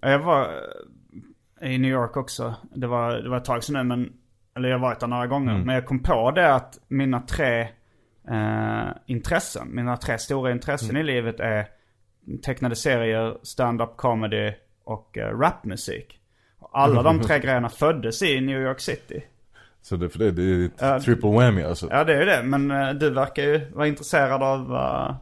Jag 0.00 0.18
var 0.18 0.48
eh, 1.60 1.72
i 1.72 1.78
New 1.78 1.90
York 1.90 2.16
också. 2.16 2.54
Det 2.74 2.86
var, 2.86 3.12
det 3.12 3.28
var 3.28 3.36
ett 3.36 3.44
tag 3.44 3.64
sedan 3.64 3.74
nu 3.74 3.96
men, 3.96 4.12
eller 4.56 4.68
jag 4.68 4.78
har 4.78 4.82
varit 4.82 5.00
där 5.00 5.06
några 5.06 5.26
gånger. 5.26 5.52
Mm. 5.54 5.66
Men 5.66 5.74
jag 5.74 5.86
kom 5.86 6.02
på 6.02 6.30
det 6.30 6.54
att 6.54 6.78
mina 6.88 7.20
tre 7.20 7.60
eh, 8.28 8.88
intressen, 9.06 9.68
mina 9.74 9.96
tre 9.96 10.18
stora 10.18 10.52
intressen 10.52 10.90
Mm. 10.90 11.02
i 11.02 11.04
livet 11.12 11.40
är 11.40 11.66
tecknade 12.42 12.76
serier, 12.76 13.38
stand-up 13.42 13.96
comedy 13.96 14.52
och 14.86 15.18
eh, 15.18 15.38
rapmusik. 15.38 16.18
Alla 16.72 17.02
de 17.02 17.20
tre 17.20 17.38
grejerna 17.42 17.68
föddes 17.68 18.22
i 18.22 18.40
New 18.40 18.62
York 18.62 18.80
City. 18.80 19.24
Så 19.82 19.96
det, 19.96 20.08
för 20.08 20.18
det, 20.18 20.30
det 20.30 20.42
är 20.42 20.64
ett 20.66 20.72
Ja. 20.78 21.00
triple 21.00 21.30
whammy 21.30 21.62
alltså. 21.62 21.88
Ja 21.90 22.04
det 22.04 22.14
är 22.14 22.18
ju 22.20 22.24
det, 22.24 22.42
men 22.42 22.70
eh, 22.70 22.90
du 22.94 23.10
verkar 23.10 23.42
ju 23.42 23.70
vara 23.74 23.86
intresserad 23.86 24.42
av 24.42 24.74
eh, 24.74 25.14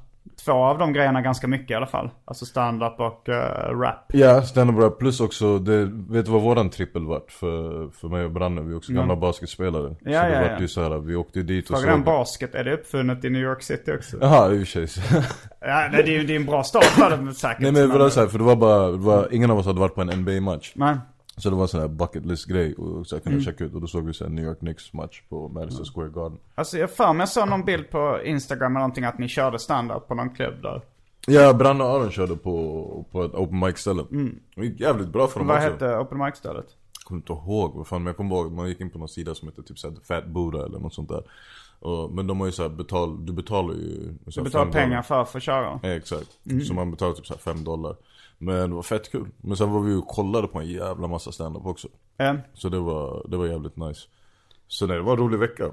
två 0.44 0.52
av 0.52 0.78
de 0.78 0.92
grejerna 0.92 1.22
ganska 1.22 1.48
mycket 1.48 1.70
i 1.70 1.74
alla 1.74 1.86
fall. 1.86 2.10
Alltså 2.24 2.46
stand-up 2.46 3.00
och 3.00 3.28
eh, 3.28 3.78
rap. 3.78 3.96
Ja, 4.12 4.42
stand-up 4.42 4.78
rap 4.78 4.98
plus 4.98 5.20
också, 5.20 5.58
det, 5.58 5.84
vet 5.84 6.26
du 6.26 6.32
vad 6.32 6.42
våran 6.42 6.70
trippel 6.70 7.06
vart 7.06 7.32
för, 7.32 7.88
för 7.90 8.08
mig 8.08 8.24
och 8.24 8.30
Branne? 8.30 8.60
Vi 8.60 8.72
är 8.72 8.76
också 8.76 8.92
gamla 8.92 9.16
basketspelare. 9.16 9.86
Mm. 9.86 9.96
Ja, 10.00 10.20
så 10.22 10.28
det 10.28 10.34
ja, 10.34 10.40
vart 10.40 10.50
ja. 10.50 10.60
ju 10.60 10.68
såhär, 10.68 10.98
vi 10.98 11.16
åkte 11.16 11.42
dit 11.42 11.70
och 11.70 11.80
Frågan 11.80 11.96
såg 11.96 12.04
basket, 12.04 12.54
är 12.54 12.64
det 12.64 12.74
uppfunnet 12.74 13.24
i 13.24 13.30
New 13.30 13.42
York 13.42 13.62
City 13.62 13.92
också? 13.92 14.16
Jaha, 14.20 14.52
i 14.52 14.62
och 14.62 14.68
för 14.68 14.86
sig. 14.86 15.04
Ja, 15.66 15.88
nej, 15.92 16.02
det 16.02 16.16
är 16.16 16.24
det 16.24 16.32
är 16.32 16.36
en 16.36 16.46
bra 16.46 16.62
start 16.62 16.84
för 16.84 17.16
det 17.16 17.34
säkert. 17.34 17.60
Nej 17.60 17.72
men 17.72 17.90
vadå 17.90 18.10
såhär, 18.10 18.26
för 18.26 18.38
det 18.38 18.44
var 18.44 18.56
bara, 18.56 18.90
det 18.90 18.96
var, 18.96 19.28
ingen 19.34 19.50
av 19.50 19.58
oss 19.58 19.66
hade 19.66 19.80
varit 19.80 19.94
på 19.94 20.00
en 20.00 20.20
NBA-match. 20.20 20.72
Nej. 20.74 20.96
Så 21.36 21.50
det 21.50 21.56
var 21.56 21.62
en 21.62 21.68
sån 21.68 21.80
här 21.80 21.88
bucket 21.88 22.26
list 22.26 22.46
grej 22.46 22.74
och 22.74 23.06
så 23.06 23.14
jag 23.14 23.20
Mm. 23.26 23.32
kunde 23.32 23.44
checka 23.44 23.64
ut 23.64 23.74
och 23.74 23.80
då 23.80 23.86
såg 23.86 24.04
vi 24.06 24.14
så 24.14 24.24
här 24.24 24.30
New 24.30 24.44
York 24.44 24.58
Knicks 24.58 24.92
match 24.92 25.22
på 25.28 25.48
Madison 25.48 25.84
Square 25.84 26.08
Garden. 26.08 26.38
Alltså 26.54 26.78
jag 26.78 26.90
för 26.90 27.12
mig 27.12 27.22
jag 27.22 27.28
såg 27.28 27.48
någon 27.48 27.64
bild 27.64 27.90
på 27.90 28.20
Instagram 28.24 28.72
eller 28.72 28.80
någonting 28.80 29.04
att 29.04 29.18
ni 29.18 29.28
körde 29.28 29.58
stand-up 29.58 30.08
på 30.08 30.14
någon 30.14 30.30
klubb 30.30 30.62
där. 30.62 30.82
Ja, 31.26 31.52
Branne 31.52 31.84
och 31.84 31.90
Aron 31.90 32.10
körde 32.10 32.36
på, 32.36 33.04
på 33.12 33.24
ett 33.24 33.34
open 33.34 33.58
mic 33.58 33.78
ställe. 33.78 34.04
Det 34.56 34.64
gick 34.66 34.80
jävligt 34.80 35.08
bra 35.08 35.26
för 35.26 35.38
dem 35.40 35.48
Vad 35.48 35.56
också. 35.56 35.68
hette 35.70 35.96
open 35.98 36.18
mic-stället? 36.18 36.66
Jag 36.98 37.06
kommer 37.08 37.18
inte 37.20 37.32
ihåg 37.32 37.74
vad 37.74 37.86
fan, 37.86 38.02
men 38.02 38.06
jag 38.06 38.16
kommer 38.16 38.36
ihåg 38.36 38.52
man 38.52 38.68
gick 38.68 38.80
in 38.80 38.90
på 38.90 38.98
någon 38.98 39.08
sida 39.08 39.34
som 39.34 39.48
heter 39.48 39.62
typ 39.62 39.78
såhär 39.78 39.96
Fat 40.04 40.26
Buddha 40.26 40.64
eller 40.66 40.78
något 40.78 40.94
sånt 40.94 41.08
där. 41.08 41.22
Och, 41.80 42.10
men 42.14 42.26
de 42.26 42.40
har 42.40 42.46
ju 42.46 42.52
såhär 42.52 42.68
betal, 42.68 43.26
du 43.26 43.32
betalar 43.32 43.74
ju 43.74 44.14
Du 44.24 44.42
betalar 44.42 44.72
pengar 44.72 44.88
dollar. 44.88 45.02
för 45.02 45.22
att 45.22 45.28
få 45.30 45.40
köra? 45.40 45.80
Ja, 45.82 45.88
exakt. 45.88 46.38
Så 46.66 46.74
man 46.74 46.90
betalar 46.90 47.12
typ 47.14 47.26
såhär 47.26 47.40
5 47.40 47.64
dollar. 47.64 47.96
Men 48.38 48.70
det 48.70 48.76
var 48.76 48.82
fett 48.82 49.12
kul. 49.12 49.28
Men 49.36 49.56
sen 49.56 49.70
var 49.70 49.80
vi 49.80 49.94
och 49.94 50.06
kollade 50.06 50.48
på 50.48 50.58
en 50.58 50.66
jävla 50.66 51.06
massa 51.06 51.32
stand-up 51.32 51.66
också. 51.66 51.88
Ja. 52.16 52.36
Så 52.54 52.68
det 52.68 52.78
var, 52.78 53.26
det 53.28 53.36
var 53.36 53.46
jävligt 53.46 53.76
nice. 53.76 54.00
Så 54.68 54.86
det 54.86 55.00
var 55.00 55.12
en 55.12 55.18
rolig 55.18 55.38
vecka. 55.38 55.72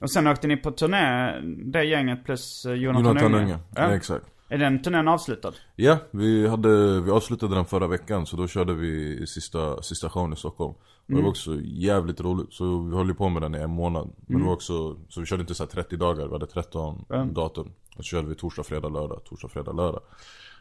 Och 0.00 0.10
sen 0.10 0.26
åkte 0.26 0.46
ni 0.46 0.56
på 0.56 0.70
turné, 0.70 1.40
det 1.72 1.84
gänget 1.84 2.24
plus 2.24 2.66
eh, 2.66 2.74
Jonathan, 2.74 3.06
Jonathan 3.06 3.34
Unge? 3.34 3.44
Unge. 3.44 3.58
Ja. 3.76 3.82
Ja, 3.82 3.94
exakt. 3.94 4.26
Är 4.48 4.58
den 4.58 4.82
turnén 4.82 5.08
avslutad? 5.08 5.52
Ja, 5.76 5.98
vi, 6.10 6.48
hade, 6.48 7.00
vi 7.00 7.10
avslutade 7.10 7.54
den 7.54 7.64
förra 7.64 7.86
veckan 7.86 8.26
så 8.26 8.36
då 8.36 8.48
körde 8.48 8.74
vi 8.74 9.26
sista, 9.26 9.82
sista 9.82 10.10
showen 10.10 10.32
i 10.32 10.36
Stockholm. 10.36 10.74
Och 11.06 11.14
det 11.14 11.22
var 11.22 11.28
också 11.28 11.60
jävligt 11.62 12.20
roligt. 12.20 12.52
Så 12.52 12.80
vi 12.80 12.96
höll 12.96 13.08
ju 13.08 13.14
på 13.14 13.28
med 13.28 13.42
den 13.42 13.54
i 13.54 13.58
en 13.58 13.70
månad. 13.70 14.12
Men 14.26 14.38
det 14.38 14.46
var 14.46 14.52
också, 14.52 14.96
så 15.08 15.20
vi 15.20 15.26
körde 15.26 15.40
inte 15.40 15.54
så 15.54 15.62
här 15.62 15.70
30 15.70 15.96
dagar, 15.96 16.26
vi 16.26 16.32
hade 16.32 16.46
13 16.46 17.04
datum. 17.32 17.72
Och 17.96 17.96
så 17.96 18.02
körde 18.02 18.28
vi 18.28 18.34
torsdag, 18.34 18.62
fredag, 18.62 18.88
lördag, 18.88 19.20
torsdag, 19.24 19.48
fredag, 19.48 19.72
lördag. 19.72 20.02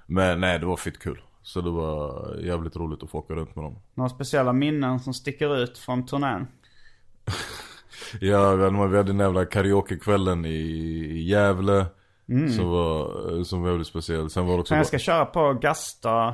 Men 0.06 0.39
nej, 0.39 0.60
det 0.60 0.66
var 0.66 0.78
fett 0.78 0.99
kul. 0.99 1.22
Så 1.41 1.62
det 1.62 1.70
var 1.70 2.36
jävligt 2.43 2.76
roligt 2.76 3.04
att 3.04 3.10
få 3.10 3.18
åka 3.18 3.34
runt 3.34 3.56
med 3.56 3.66
dem. 3.66 3.80
Några 3.93 4.10
speciella 4.10 4.54
minnen 4.54 4.99
som 4.99 5.14
sticker 5.14 5.58
ut 5.58 5.78
från 5.78 6.06
turnén? 6.06 6.47
Ja, 8.20 8.56
vi 8.56 8.64
hade, 8.97 9.04
den 9.04 9.20
jävla 9.20 9.45
karaokekvällen 9.45 10.45
i, 10.45 11.22
Gävle. 11.22 11.86
Som, 12.58 12.70
var, 12.70 13.43
som 13.43 13.62
var 13.62 13.70
väldigt 13.70 13.88
speciell. 13.88 14.30
Sen 14.30 14.45
var 14.45 14.54
det 14.54 14.60
också... 14.60 14.74
Men 14.74 14.78
jag 14.78 14.88
ska 14.88 14.99
köra 14.99 15.26
på 15.26 15.54
Gasta 15.54 16.28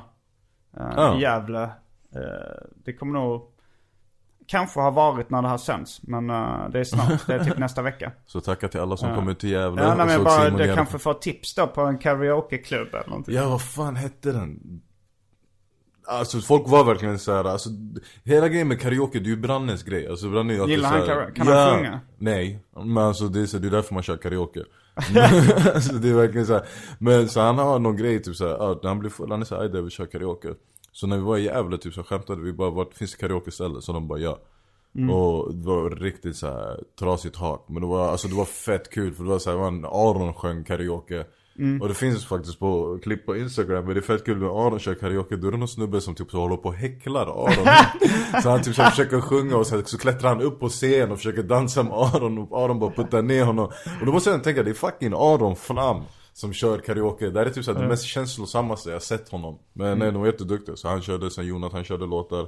eh, 0.78 0.92
Ja. 0.96 1.20
Gävle. 1.20 1.64
Eh, 2.16 2.68
det 2.86 2.94
kommer 2.94 3.20
nog 3.20 3.52
kanske 4.48 4.80
ha 4.80 4.92
varit 4.92 5.30
när 5.30 5.42
det 5.42 5.48
här 5.48 5.58
sänds. 5.58 6.00
Men 6.04 6.30
eh, 6.30 6.70
det 6.70 6.80
är 6.80 6.84
snart. 6.84 7.28
Det 7.28 7.34
är 7.34 7.44
typ 7.44 7.58
nästa 7.58 7.82
vecka. 7.82 8.12
Så 8.26 8.42
tacka 8.42 8.68
till 8.68 8.80
alla 8.80 8.98
som 8.98 9.16
kom 9.16 9.30
ut 9.30 9.40
till 9.40 9.50
Gävle. 9.50 9.82
Ja, 9.84 9.96
nej, 9.96 10.08
men 10.08 10.24
bara, 10.24 10.44
Simon 10.46 10.58
det 10.60 10.76
kanske 10.76 11.00
får 11.00 11.14
tips 11.14 11.56
då 11.56 11.68
på 11.68 11.82
en 11.82 11.98
karaokeklubb 11.98 12.88
eller 12.94 13.08
någonting. 13.10 13.36
Ja, 13.36 13.50
vad 13.50 13.62
fan 13.62 13.96
hette 13.96 14.32
den? 14.32 14.60
Alltså 16.10 16.40
folk 16.40 16.64
var 16.68 16.84
verkligen 16.84 17.20
så 17.20 17.34
här, 17.34 17.44
alltså 17.44 17.70
Hela 18.24 18.48
grejen 18.50 18.68
med 18.68 18.82
karaoke, 18.82 19.20
det 19.20 19.26
är 19.26 19.30
ju 19.30 19.38
Brannes 19.38 19.84
grej 19.84 20.08
alltså, 20.08 20.30
Branne 20.30 20.54
är 20.54 20.68
Gillar 20.68 20.90
så 20.90 20.96
han 20.96 21.00
här- 21.08 21.08
kara- 21.08 21.32
kan 21.32 21.48
han 21.48 21.76
sjunga? 21.78 22.00
Nej, 22.18 22.60
men 22.76 22.98
alltså 22.98 23.28
det 23.28 23.42
är, 23.42 23.46
så, 23.46 23.58
det 23.58 23.68
är 23.68 23.72
därför 23.72 23.94
man 23.94 24.04
kör 24.04 24.18
karaoke 24.18 24.64
alltså, 25.76 25.94
Det 25.94 26.10
är 26.10 26.14
verkligen 26.14 26.48
så 26.48 26.54
här. 26.54 26.66
Men 27.00 27.30
så 27.30 27.40
han 27.42 27.58
har 27.58 27.80
någon 27.80 27.96
grej 27.98 28.22
typ 28.24 28.36
såhär, 28.36 28.52
ja, 28.52 28.80
när 28.84 28.90
han 28.90 29.00
blir 29.00 29.10
full, 29.10 29.32
han 29.32 29.42
är 29.42 29.46
såhär, 29.46 29.62
aj 29.62 29.70
där 29.70 29.82
vi 29.82 29.90
kör 29.90 30.06
karaoke 30.06 30.48
Så 31.00 31.08
när 31.08 31.18
vi 31.18 31.24
var 31.24 31.38
i 31.38 31.44
Gävle 31.44 31.78
typ 31.78 31.94
så 31.94 32.04
skämtade 32.04 32.42
vi 32.42 32.54
bara, 32.54 32.70
vart 32.70 32.94
finns 32.94 33.12
det 33.12 33.18
karaoke-ställe? 33.18 33.82
Så 33.82 33.94
de 33.94 34.08
bara 34.08 34.20
ja. 34.20 34.40
Och 35.12 35.56
det 35.56 35.68
var 35.68 35.90
riktigt 35.90 36.36
så 36.36 36.48
här 36.48 36.84
trasigt 37.00 37.36
hak. 37.36 37.66
Men 37.68 37.82
det 37.82 37.88
var, 37.88 38.12
alltså 38.12 38.28
det 38.28 38.36
var 38.36 38.46
fett 38.46 38.90
kul 38.90 39.14
för 39.14 39.24
det 39.24 39.30
var 39.30 39.40
såhär, 39.40 39.58
man, 39.58 39.86
Aron 39.86 40.34
sjöng 40.34 40.64
karaoke. 40.64 41.26
Och 41.82 41.88
det 41.88 41.94
finns 41.94 42.26
faktiskt 42.26 42.60
på 42.60 43.00
klipp 43.04 43.26
på 43.26 43.38
instagram 43.38 43.86
men 43.86 43.94
det 43.94 44.00
är 44.00 44.02
fett 44.02 44.26
kul 44.26 44.38
när 44.38 44.68
Aron 44.68 44.80
kör 44.80 44.94
karaoke. 44.96 45.36
Då 45.36 45.48
är 45.48 45.52
det 45.52 45.58
någon 45.58 45.68
snubbe 45.68 46.02
som 46.02 46.16
typ 46.16 46.32
så 46.32 46.38
håller 46.38 46.58
på 46.58 46.70
och 46.70 46.76
häcklar 46.76 47.28
Aron. 47.28 47.68
Så 48.44 48.50
han 48.50 48.62
typ 48.62 48.76
så 48.76 48.82
här 48.82 48.90
försöker 48.90 49.22
sjunga 49.22 49.58
och 49.58 49.68
så, 49.68 49.82
så 49.86 49.98
klättrar 49.98 50.30
han 50.30 50.42
upp 50.42 50.60
på 50.60 50.70
scen 50.70 51.12
och 51.12 51.18
försöker 51.18 51.44
dansa 51.44 51.84
med 51.84 51.94
Aron. 51.94 52.38
Och 52.38 52.64
Aron 52.64 52.80
bara 52.80 52.92
puttar 52.92 53.22
ner 53.22 53.44
honom. 53.44 53.66
Och 54.00 54.06
då 54.06 54.12
måste 54.12 54.30
jag 54.30 54.44
tänka, 54.44 54.64
det 54.64 54.70
är 54.70 54.74
fucking 54.74 55.14
Aron 55.14 55.56
Flam 55.56 56.04
som 56.38 56.54
kör 56.54 56.78
karaoke, 56.78 57.30
det 57.30 57.40
här 57.40 57.46
är 57.46 57.50
typ 57.50 57.66
så 57.66 57.74
här 57.74 57.82
det 57.82 57.88
mest 57.88 58.04
känslosammaste 58.04 58.90
jag 58.90 59.02
sett 59.02 59.30
honom 59.30 59.60
Men 59.74 60.00
nej, 60.00 60.12
de 60.12 60.20
var 60.20 60.28
jätteduktiga, 60.28 60.76
så 60.76 60.88
han 60.88 61.02
körde, 61.02 61.32
sen 61.32 61.46
Jonathan 61.46 61.84
körde 61.84 62.06
låtar 62.06 62.48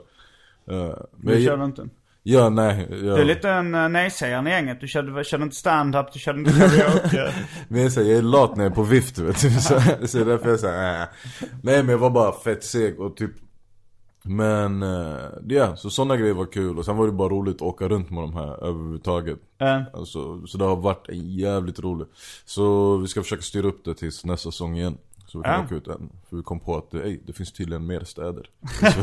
Eh, 0.69 0.95
men 1.17 1.35
Du 1.35 1.45
körde 1.45 1.65
inte? 1.65 1.87
Ja, 2.23 2.49
nej. 2.49 2.87
Ja. 2.89 2.97
Du 2.97 3.21
är 3.21 3.25
lite 3.25 3.49
en 3.49 3.75
uh, 3.75 3.89
nej-sägaren 3.89 4.47
i 4.47 4.49
gänget. 4.49 4.81
Du 4.81 4.87
körde, 4.87 5.23
körde 5.23 5.43
inte 5.43 5.55
stand-up, 5.55 6.13
du 6.13 6.19
körde 6.19 6.39
inte 6.39 6.51
karaoke. 6.51 7.33
Men 7.67 7.79
jag, 7.79 7.85
är 7.85 7.89
så 7.89 7.99
jag 7.99 8.17
är 8.17 8.21
lat 8.21 8.55
när 8.55 8.63
jag 8.63 8.71
är 8.71 8.75
på 8.75 8.83
vift 8.83 9.17
vet 9.17 9.41
du. 9.41 9.49
Så, 9.51 9.81
så 10.07 10.17
det 10.17 10.23
är 10.23 10.25
därför 10.25 10.49
jag 10.49 10.59
säger 10.59 11.01
äh. 11.01 11.07
Nej 11.63 11.83
men 11.83 11.89
jag 11.89 11.97
var 11.97 12.09
bara 12.09 12.31
fett 12.31 12.63
seg 12.63 12.99
och 12.99 13.17
typ 13.17 13.31
Men, 14.23 14.83
eh, 14.83 15.17
ja, 15.47 15.75
så 15.75 15.89
sådana 15.89 16.17
grejer 16.17 16.33
var 16.33 16.45
kul. 16.45 16.77
Och 16.77 16.85
sen 16.85 16.97
var 16.97 17.05
det 17.05 17.11
bara 17.11 17.29
roligt 17.29 17.55
att 17.55 17.61
åka 17.61 17.87
runt 17.87 18.09
med 18.09 18.23
de 18.23 18.33
här 18.33 18.63
överhuvudtaget. 18.63 19.39
Eh, 19.57 19.81
alltså, 19.93 20.47
Så 20.47 20.57
det 20.57 20.65
har 20.65 20.75
varit 20.75 21.07
jävligt 21.13 21.79
roligt. 21.79 22.09
Så 22.45 22.97
vi 22.97 23.07
ska 23.07 23.21
försöka 23.21 23.41
styra 23.41 23.67
upp 23.67 23.85
det 23.85 23.95
tills 23.95 24.25
nästa 24.25 24.51
säsong 24.51 24.77
igen. 24.77 24.97
Så 25.27 25.37
vi 25.37 25.43
kan 25.43 25.53
Ja. 25.53 25.65
åka 25.65 25.75
ut 25.75 25.87
än. 25.87 26.09
För 26.29 26.37
vi 26.37 26.43
kom 26.43 26.59
på 26.59 26.77
att 26.77 26.93
ey, 26.93 27.19
det 27.25 27.33
finns 27.33 27.51
tydligen 27.53 27.87
mer 27.87 28.03
städer 28.03 28.49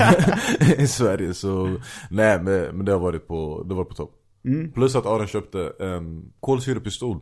i 0.79 0.87
Sverige, 0.87 1.35
så 1.35 1.77
Nej 2.11 2.43
men, 2.43 2.77
men 2.77 2.85
det 2.85 2.93
har 2.93 2.99
varit 2.99 3.29
på, 3.29 3.63
det 3.69 3.75
var 3.75 3.85
på 3.85 3.95
topp. 3.95 4.13
Plus 4.75 4.97
att 4.97 5.07
Aron 5.07 5.27
köpte 5.27 5.73
en 5.81 6.33
kolsyrepistol. 6.41 7.19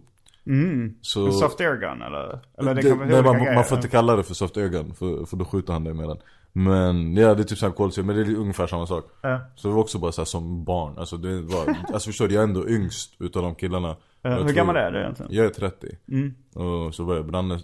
Så 1.00 1.26
en 1.26 1.32
soft 1.32 1.60
air 1.60 1.76
gun 1.76 2.02
eller? 2.02 2.40
Eller 2.58 2.74
det, 2.74 2.82
det, 2.82 2.94
nej, 2.94 3.22
man, 3.22 3.54
man 3.54 3.64
får 3.64 3.76
inte 3.78 3.88
kalla 3.88 4.16
det 4.16 4.22
för 4.22 4.34
soft 4.34 4.56
ögon 4.56 4.94
för, 4.94 5.24
för 5.24 5.36
då 5.36 5.44
skjuter 5.44 5.72
han 5.72 5.84
dig 5.84 5.94
med 5.94 6.08
den 6.08 6.18
Men 6.56 7.16
ja 7.16 7.34
det 7.34 7.42
är 7.42 7.44
typ 7.44 7.58
såhär 7.58 7.72
kolsyra, 7.72 8.04
men 8.06 8.16
det 8.16 8.22
är 8.22 8.36
ungefär 8.36 8.66
samma 8.66 8.86
sak 8.86 9.04
Ja. 9.20 9.40
Så 9.54 9.68
det 9.68 9.74
var 9.74 9.80
också 9.80 9.98
bara 9.98 10.12
såhär 10.12 10.26
som 10.26 10.64
barn, 10.64 10.98
alltså 10.98 11.16
det 11.16 11.40
var, 11.42 11.76
alltså 11.92 12.08
förstår 12.08 12.28
du, 12.28 12.34
jag 12.34 12.44
är 12.44 12.48
ändå 12.48 12.68
yngst 12.68 13.14
utav 13.18 13.42
de 13.42 13.54
killarna 13.54 13.96
Ja, 14.22 14.30
hur 14.30 14.36
tror- 14.38 14.48
gammal 14.52 14.76
är 14.76 14.90
du 14.92 15.00
egentligen? 15.00 15.32
Jag 15.34 15.46
är 15.46 15.50
30 15.50 15.86
Mm. 16.08 16.34
Och 16.54 16.94
så 16.94 17.04
var 17.04 17.14
jag, 17.16 17.26
Branne 17.26 17.54
eh, 17.54 17.60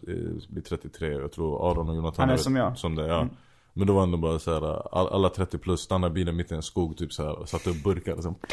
blir 0.48 0.62
33 0.62 1.14
och 1.16 1.22
jag 1.22 1.32
tror 1.32 1.70
Aron 1.70 1.88
och 1.88 1.96
Jonathan 1.96 2.28
Han 2.28 2.30
är 2.30 2.36
som 2.36 2.56
jag. 2.56 2.66
Mm. 2.66 2.76
Som 2.76 2.94
det, 2.94 3.06
ja 3.06 3.26
Men 3.72 3.86
då 3.86 3.92
var 3.94 4.02
ändå 4.02 4.18
bara 4.18 4.38
såhär, 4.38 4.94
all, 4.98 5.08
alla 5.08 5.28
30 5.28 5.58
plus 5.58 5.80
stannar 5.80 6.10
bilen 6.10 6.36
mitt 6.36 6.52
i 6.52 6.54
en 6.54 6.62
skog 6.62 6.96
typ 6.96 7.12
såhär 7.12 7.38
och 7.38 7.48
satte 7.48 7.70
upp 7.70 7.84
burkar 7.84 8.12
och 8.14 8.22
så 8.22 8.34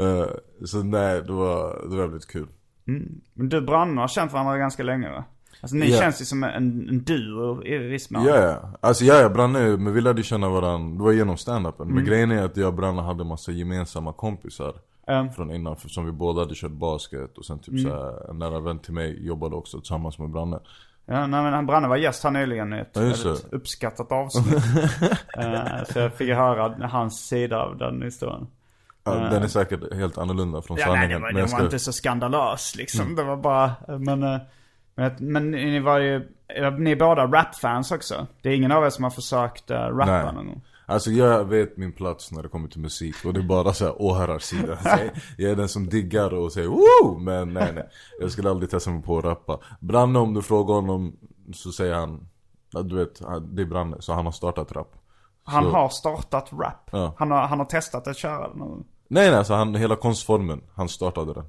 Eh, 0.00 0.26
Så 0.64 0.82
nej, 0.82 1.22
det 1.22 1.32
var, 1.32 1.88
det 1.90 1.96
var 1.96 2.02
väldigt 2.06 2.26
kul 2.28 2.46
Men 3.34 3.48
du 3.48 3.56
och 3.56 3.62
Branne 3.62 4.00
har 4.00 4.08
känt 4.08 4.32
varandra 4.32 4.58
ganska 4.58 4.82
länge 4.82 5.10
va? 5.10 5.24
Alltså 5.60 5.76
ni 5.76 5.90
Ja. 5.90 5.98
känns 6.00 6.20
ju 6.20 6.24
som 6.24 6.44
en, 6.44 6.88
en 6.88 7.04
duo 7.04 7.64
i 7.66 7.78
viss 7.78 8.10
mån. 8.10 8.24
Ja, 8.24 8.36
ja. 8.36 8.70
Alltså 8.80 9.04
ja, 9.04 9.14
ja, 9.20 9.28
Branne, 9.28 9.76
men 9.76 9.92
vi 9.94 10.00
lärde 10.00 10.22
känna 10.22 10.48
varandra, 10.48 10.96
det 10.98 11.04
var 11.04 11.12
genom 11.12 11.36
standupen 11.36 11.82
Mm. 11.82 11.94
Men 11.94 12.04
grejen 12.04 12.30
är 12.30 12.42
att 12.44 12.56
jag 12.56 12.68
och 12.68 12.74
Branne 12.74 13.02
hade 13.02 13.24
massa 13.24 13.52
gemensamma 13.52 14.12
kompisar 14.12 14.74
Ja. 15.08 15.28
Från 15.36 15.50
innan, 15.50 15.76
för 15.76 15.88
som 15.88 16.06
vi 16.06 16.12
båda 16.12 16.40
hade 16.40 16.54
kört 16.54 16.70
basket 16.70 17.38
och 17.38 17.44
sen 17.44 17.58
typ 17.58 17.68
Mm. 17.68 17.82
såhär, 17.84 18.30
en 18.30 18.38
nära 18.38 18.60
vän 18.60 18.78
till 18.78 18.92
mig 18.92 19.26
jobbade 19.26 19.56
också 19.56 19.78
tillsammans 19.78 20.18
med 20.18 20.30
Branne 20.30 20.58
Ja, 21.08 21.26
nej, 21.26 21.42
men 21.42 21.52
han- 21.52 21.66
Branne 21.66 21.88
var 21.88 21.96
gäst 21.96 22.24
här 22.24 22.30
nyligen 22.30 22.72
i 22.72 22.78
ett 22.78 22.90
Ja, 22.92 23.00
väldigt 23.00 23.52
uppskattat 23.52 24.12
avsnitt. 24.12 24.62
Eh, 25.38 25.84
så 25.92 25.98
jag 25.98 26.12
fick 26.14 26.28
höra 26.28 26.86
hans 26.88 27.26
sida 27.28 27.58
av 27.62 27.76
den 27.78 28.02
historien. 28.02 28.46
ja, 29.04 29.14
Den 29.14 29.42
är 29.42 29.46
säkert 29.48 29.94
helt 29.94 30.18
annorlunda 30.18 30.62
från 30.62 30.76
Ja, 30.76 30.86
nej, 30.86 30.94
sanningen 30.94 31.10
det 31.10 31.14
var, 31.22 31.26
men 31.28 31.34
det 31.34 31.40
jag 31.40 31.46
var 31.48 31.56
ska- 31.56 31.64
inte 31.64 31.78
så 31.78 31.92
skandalös 31.92 32.76
liksom. 32.76 33.14
Det 33.14 33.22
var 33.24 33.36
bara, 33.36 33.72
men, 33.98 34.22
eh, 34.22 34.38
men, 34.96 35.12
men 35.18 35.50
ni 35.50 35.80
var 35.80 35.98
ju, 35.98 36.18
ni 36.78 36.90
är 36.90 36.96
båda 36.96 37.26
rapfans 37.26 37.92
också. 37.92 38.26
Det 38.42 38.48
är 38.48 38.54
ingen 38.56 38.72
av 38.72 38.84
er 38.84 38.90
som 38.90 39.04
har 39.04 39.10
försökt 39.10 39.70
uh, 39.70 39.76
rappa 39.76 40.12
Nej. 40.12 40.34
någon 40.34 40.46
gång. 40.46 40.62
Alltså 40.88 41.10
jag 41.10 41.44
vet 41.44 41.76
min 41.76 41.92
plats 41.92 42.32
när 42.32 42.42
det 42.42 42.48
kommer 42.48 42.68
till 42.68 42.80
musik 42.80 43.14
och 43.24 43.32
det 43.34 43.40
är 43.40 43.44
bara 43.44 43.72
såhär 43.72 44.02
åhörarsida 44.02 44.76
Så 44.76 44.88
jag- 45.36 45.50
är 45.50 45.56
den 45.56 45.68
som 45.68 45.86
diggar 45.88 46.34
och 46.34 46.52
säger 46.52 46.68
woo! 46.68 47.18
Men 47.18 47.52
nej 47.52 47.72
nej, 47.74 47.88
jag 48.20 48.30
skulle 48.30 48.50
aldrig 48.50 48.70
testa 48.70 48.90
mig 48.90 49.02
på 49.02 49.18
att 49.18 49.24
rappa 49.24 49.58
Branne 49.80 50.18
om 50.18 50.34
du 50.34 50.42
frågar 50.42 50.74
honom 50.74 51.16
så 51.54 51.72
säger 51.72 51.94
han 51.94 52.28
Du 52.84 52.96
vet, 52.96 53.18
det 53.54 53.62
är 53.62 53.66
Branne, 53.66 53.96
så 54.00 54.12
han 54.12 54.24
har 54.24 54.32
startat 54.32 54.72
rap 54.72 54.94
Han 55.44 55.62
Så- 55.64 55.70
har 55.70 55.88
startat 55.88 56.52
rap. 56.52 56.88
Ja. 56.92 57.14
Han, 57.18 57.30
har, 57.30 57.46
han 57.46 57.58
har 57.58 57.66
testat 57.66 58.06
att 58.08 58.16
köra 58.16 58.48
den. 58.48 58.58
Nej 59.08 59.28
nej, 59.30 59.34
alltså 59.34 59.54
han, 59.54 59.74
hela 59.74 59.96
konstformen, 59.96 60.60
han 60.74 60.88
startade 60.88 61.34
den 61.34 61.44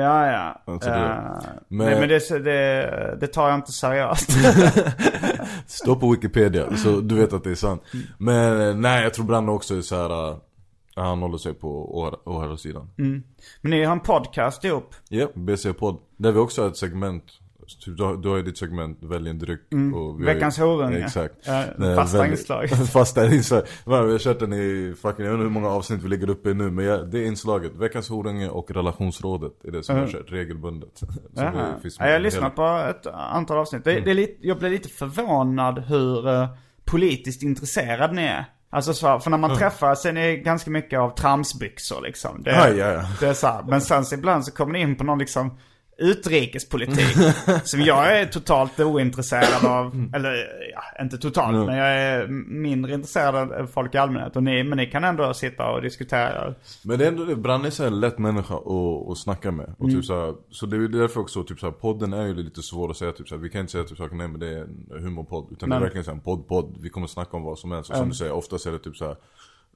Ja, 0.00 0.26
ja. 0.32 0.62
Alltså 0.72 0.90
det- 0.90 0.96
Eh, 0.96 1.52
men- 1.68 1.86
Nej, 1.86 2.00
men 2.00 2.08
det, 2.08 2.38
det, 2.44 3.16
det 3.20 3.26
tar 3.26 3.48
jag 3.48 3.58
inte 3.58 3.72
seriöst. 3.72 4.30
Står 5.66 5.96
på 5.96 6.10
Wikipedia, 6.10 6.76
så 6.76 7.00
du 7.00 7.14
vet 7.14 7.32
att 7.32 7.44
det 7.44 7.50
är 7.50 7.54
sant 7.54 7.82
Men 8.18 8.60
eh, 8.68 8.74
nej, 8.76 9.02
jag 9.02 9.14
tror 9.14 9.24
Branne 9.26 9.50
också 9.52 9.76
är 9.76 9.80
såhär 9.80 10.28
äh, 10.30 10.36
Han 10.96 11.22
håller 11.22 11.38
sig 11.38 11.54
på 11.54 11.98
åhör- 12.00 12.28
åhörarsidan 12.28 12.90
men 13.60 13.70
ni 13.70 13.84
har 13.84 13.92
en 13.92 14.00
podcast 14.00 14.64
ihop. 14.64 14.94
Ja, 15.08 15.28
BC-podd. 15.34 15.98
Där 16.16 16.32
vi 16.32 16.38
också 16.38 16.62
har 16.62 16.68
ett 16.68 16.76
segment. 16.76 17.24
Typ, 17.84 17.96
du, 17.96 18.02
har, 18.04 18.16
du 18.16 18.28
har 18.28 18.36
ju 18.36 18.42
ditt 18.42 18.58
segment, 18.58 18.98
välj 19.02 19.28
en 19.30 19.38
dryck. 19.38 19.60
Mm. 19.72 20.24
Veckans 20.24 20.58
horunge. 20.58 20.98
Exakt. 21.04 21.34
Ja, 21.46 21.64
Nej, 21.76 21.96
fasta 21.96 22.18
välj- 22.24 22.30
inslag. 22.30 22.68
fasta 22.92 23.26
inslag. 23.34 23.62
Vi 23.86 23.92
har 23.92 24.18
kört 24.18 24.38
den 24.40 24.52
i 24.52 24.94
fucking, 25.02 25.24
jag 25.24 25.32
vet 25.32 25.38
inte 25.38 25.42
hur 25.44 25.50
många 25.60 25.68
avsnitt 25.68 26.02
vi 26.02 26.08
ligger 26.08 26.30
uppe 26.30 26.50
i 26.50 26.54
nu. 26.54 26.70
Men 26.70 26.84
jag, 26.84 27.10
det 27.10 27.18
är 27.18 27.26
inslaget. 27.26 27.72
Veckans 27.76 28.08
horunge 28.08 28.48
och 28.48 28.70
relationsrådet 28.70 29.52
är 29.64 29.70
det 29.70 29.82
som 29.82 29.96
jag 29.96 30.02
har 30.02 30.10
kört 30.10 30.32
regelbundet. 30.32 31.00
Ja, 31.34 31.52
jag 31.98 32.12
har 32.12 32.18
lyssnat 32.18 32.56
på 32.56 32.66
ett 32.90 33.06
antal 33.06 33.58
avsnitt. 33.58 33.84
Det, 33.84 34.00
det 34.00 34.10
är 34.10 34.14
lite, 34.14 34.46
jag 34.46 34.58
blev 34.58 34.72
lite 34.72 34.88
förvånad 34.88 35.78
hur 35.78 36.28
eh, 36.28 36.48
politiskt 36.84 37.42
intresserad 37.42 38.14
ni 38.14 38.22
är. 38.22 38.44
Alltså 38.70 38.94
så, 38.94 39.18
för 39.18 39.30
när 39.30 39.38
man 39.38 39.56
träffas 39.56 40.04
är 40.06 40.12
ni 40.12 40.36
ganska 40.36 40.70
mycket 40.70 40.98
av 40.98 41.10
tramsbyxor 41.10 42.00
liksom. 42.02 42.42
Det, 42.42 42.50
Ja, 42.50 42.68
ja, 42.68 42.92
ja. 42.92 43.02
det 43.20 43.26
är 43.26 43.34
så 43.34 43.46
här. 43.46 43.62
Men 43.68 43.80
sen 43.80 44.04
så 44.04 44.14
ibland 44.14 44.44
så 44.44 44.52
kommer 44.52 44.72
ni 44.72 44.80
in 44.80 44.96
på 44.96 45.04
någon 45.04 45.18
liksom 45.18 45.58
utrikespolitik. 45.98 47.16
som 47.64 47.80
jag 47.80 48.20
är 48.20 48.26
totalt 48.26 48.80
ointresserad 48.80 49.64
av. 49.66 50.10
Eller 50.14 50.34
ja, 50.72 51.02
inte 51.02 51.18
totalt. 51.18 51.66
Men 51.66 51.76
jag 51.76 51.88
är 51.88 52.26
mindre 52.48 52.94
intresserad 52.94 53.52
av 53.52 53.66
folk 53.66 53.94
i 53.94 53.98
allmänhet. 53.98 54.36
Och 54.36 54.42
ni, 54.42 54.64
men 54.64 54.78
ni 54.78 54.86
kan 54.86 55.04
ändå 55.04 55.34
sitta 55.34 55.70
och 55.70 55.82
diskutera. 55.82 56.54
Men 56.84 56.98
det 56.98 57.04
är 57.04 57.08
ändå 57.08 57.24
det, 57.24 57.36
Branne 57.36 57.66
är 57.66 57.70
så 57.70 57.82
här 57.82 57.90
lätt 57.90 58.18
människa 58.18 58.54
att, 58.54 59.10
att 59.10 59.18
snacka 59.18 59.50
med. 59.50 59.74
Och 59.78 59.84
Mm. 59.86 59.96
typ 59.96 60.04
så, 60.04 60.20
här, 60.20 60.34
så 60.50 60.66
det 60.66 60.76
är 60.76 60.88
därför 60.88 61.20
också, 61.20 61.44
typ 61.44 61.60
så 61.60 61.66
här, 61.66 61.72
podden 61.72 62.12
är 62.12 62.26
ju 62.26 62.34
lite 62.34 62.62
svår 62.62 62.90
att 62.90 62.96
säga 62.96 63.12
typ 63.12 63.28
så 63.28 63.34
här, 63.34 63.42
Vi 63.42 63.50
kan 63.50 63.60
inte 63.60 63.72
säga 63.72 63.84
typ 63.84 63.98
saker, 63.98 64.16
nej 64.16 64.28
men 64.28 64.40
det 64.40 64.48
är 64.48 64.62
en 64.62 65.02
humorpodd. 65.02 65.48
Utan 65.52 65.68
det 65.68 65.74
Nej. 65.74 65.76
är 65.76 65.82
verkligen 65.82 66.04
så 66.04 66.10
en 66.10 66.20
podd-podd. 66.20 66.76
Vi 66.80 66.88
kommer 66.88 67.06
snacka 67.06 67.36
om 67.36 67.42
vad 67.42 67.58
som 67.58 67.72
helst. 67.72 67.90
Och 67.90 67.96
som 67.96 68.08
du 68.08 68.14
säger, 68.14 68.32
oftast 68.32 68.66
är 68.66 68.72
det 68.72 68.78
typ 68.78 68.96
så 68.96 69.04
här. 69.06 69.16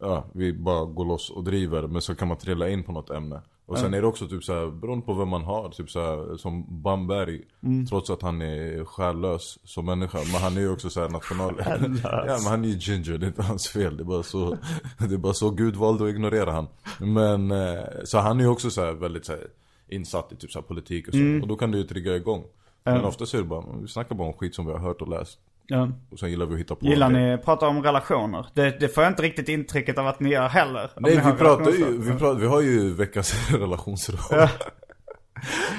Ja, 0.01 0.25
vi 0.33 0.53
bara 0.53 0.85
går 0.85 1.05
loss 1.05 1.31
och 1.31 1.45
driver. 1.45 1.83
Men 1.87 2.03
så 2.03 2.15
kan 2.15 2.29
man 2.29 2.37
trilla 2.37 2.69
in 2.69 2.83
på 2.83 2.93
något 2.93 3.11
ämne. 3.11 3.43
Och 3.67 3.79
sen 3.79 3.95
är 3.95 4.01
det 4.01 4.07
också 4.07 4.29
typ 4.29 4.45
så 4.45 4.55
här, 4.55 4.67
beroende 4.71 5.07
på 5.07 5.15
vem 5.15 5.29
man 5.29 5.43
har. 5.43 5.69
Typ 5.69 5.91
så 5.91 6.01
här, 6.01 6.37
som 6.37 6.83
Bamberg. 6.83 7.41
Mm. 7.63 7.87
Trots 7.87 8.11
att 8.11 8.23
han 8.23 8.43
är 8.43 8.85
själlös 8.85 9.59
som 9.65 9.87
människa. 9.87 10.19
Men 10.19 10.43
han 10.43 10.57
är 10.57 10.61
ju 10.61 10.73
också 10.73 10.91
så 10.91 11.01
här 11.01 11.09
national... 11.09 11.55
ja 12.27 12.39
men 12.43 12.47
han 12.47 12.65
är 12.65 12.69
ju 12.69 12.79
ginger, 12.79 13.19
det 13.19 13.27
är 13.27 13.29
inte 13.29 13.43
hans 13.43 13.69
fel. 13.69 13.97
Det 13.97 14.03
är 14.03 14.05
bara 14.05 14.23
så, 14.23 14.57
det 14.99 15.15
är 15.15 15.19
bara 15.19 15.35
så 15.35 15.51
Gud 15.51 15.77
valde 15.77 16.05
att 16.05 16.11
ignorera 16.11 16.53
han. 16.53 16.67
Men, 16.99 17.51
eh, 17.51 17.85
så 18.05 18.19
han 18.19 18.41
är 18.41 18.45
ju 18.45 18.51
också 18.51 18.71
så 18.71 18.85
här 18.85 18.93
väldigt 18.93 19.27
så 19.27 19.33
här, 19.33 19.47
insatt 19.89 20.33
i 20.33 20.37
typ 20.37 20.51
så 20.51 20.59
här 20.59 20.67
politik 20.67 21.09
och 21.09 21.15
så. 21.15 21.43
Och 21.43 21.49
då 21.49 21.57
kan 21.57 21.71
det 21.71 21.79
ju 21.79 21.85
trigga 21.85 22.17
igång. 22.17 22.45
Men 22.85 23.05
ofta 23.05 23.27
så 23.27 23.37
är 23.37 23.41
det 23.43 23.49
bara, 23.49 23.65
vi 23.81 23.89
snackar 23.89 24.15
bara 24.15 24.29
om 24.29 24.35
skit 24.35 24.55
som 24.55 24.67
vi 24.67 24.73
har 24.73 24.79
hört 24.79 25.03
och 25.03 25.09
läst. 25.09 25.39
Ja. 25.73 25.89
Och 26.11 26.19
sen 26.19 26.31
gillar 26.31 26.47
vi 26.47 26.55
att 26.55 26.61
hitta 26.61 26.75
på 26.75 26.87
Gillar 26.87 27.09
ni 27.11 27.33
att 27.35 27.45
prata 27.45 27.69
om 27.69 27.83
relationer? 27.83 28.47
Det, 28.55 28.81
det 28.81 28.89
får 28.89 29.03
jag 29.05 29.11
inte 29.11 29.23
riktigt 29.23 29.49
intrycket 29.49 29.99
av 29.99 30.07
att 30.07 30.21
ni 30.21 30.31
gör 30.31 30.49
heller. 30.49 30.91
Nej 30.97 31.17
vi 31.27 31.33
pratar 31.33 31.71
ju, 31.71 31.99
vi, 31.99 32.11
pratar, 32.19 32.41
vi 32.41 32.47
har 32.47 32.61
ju 32.61 32.95
veckans 32.95 33.51
relationsråd. 33.53 34.19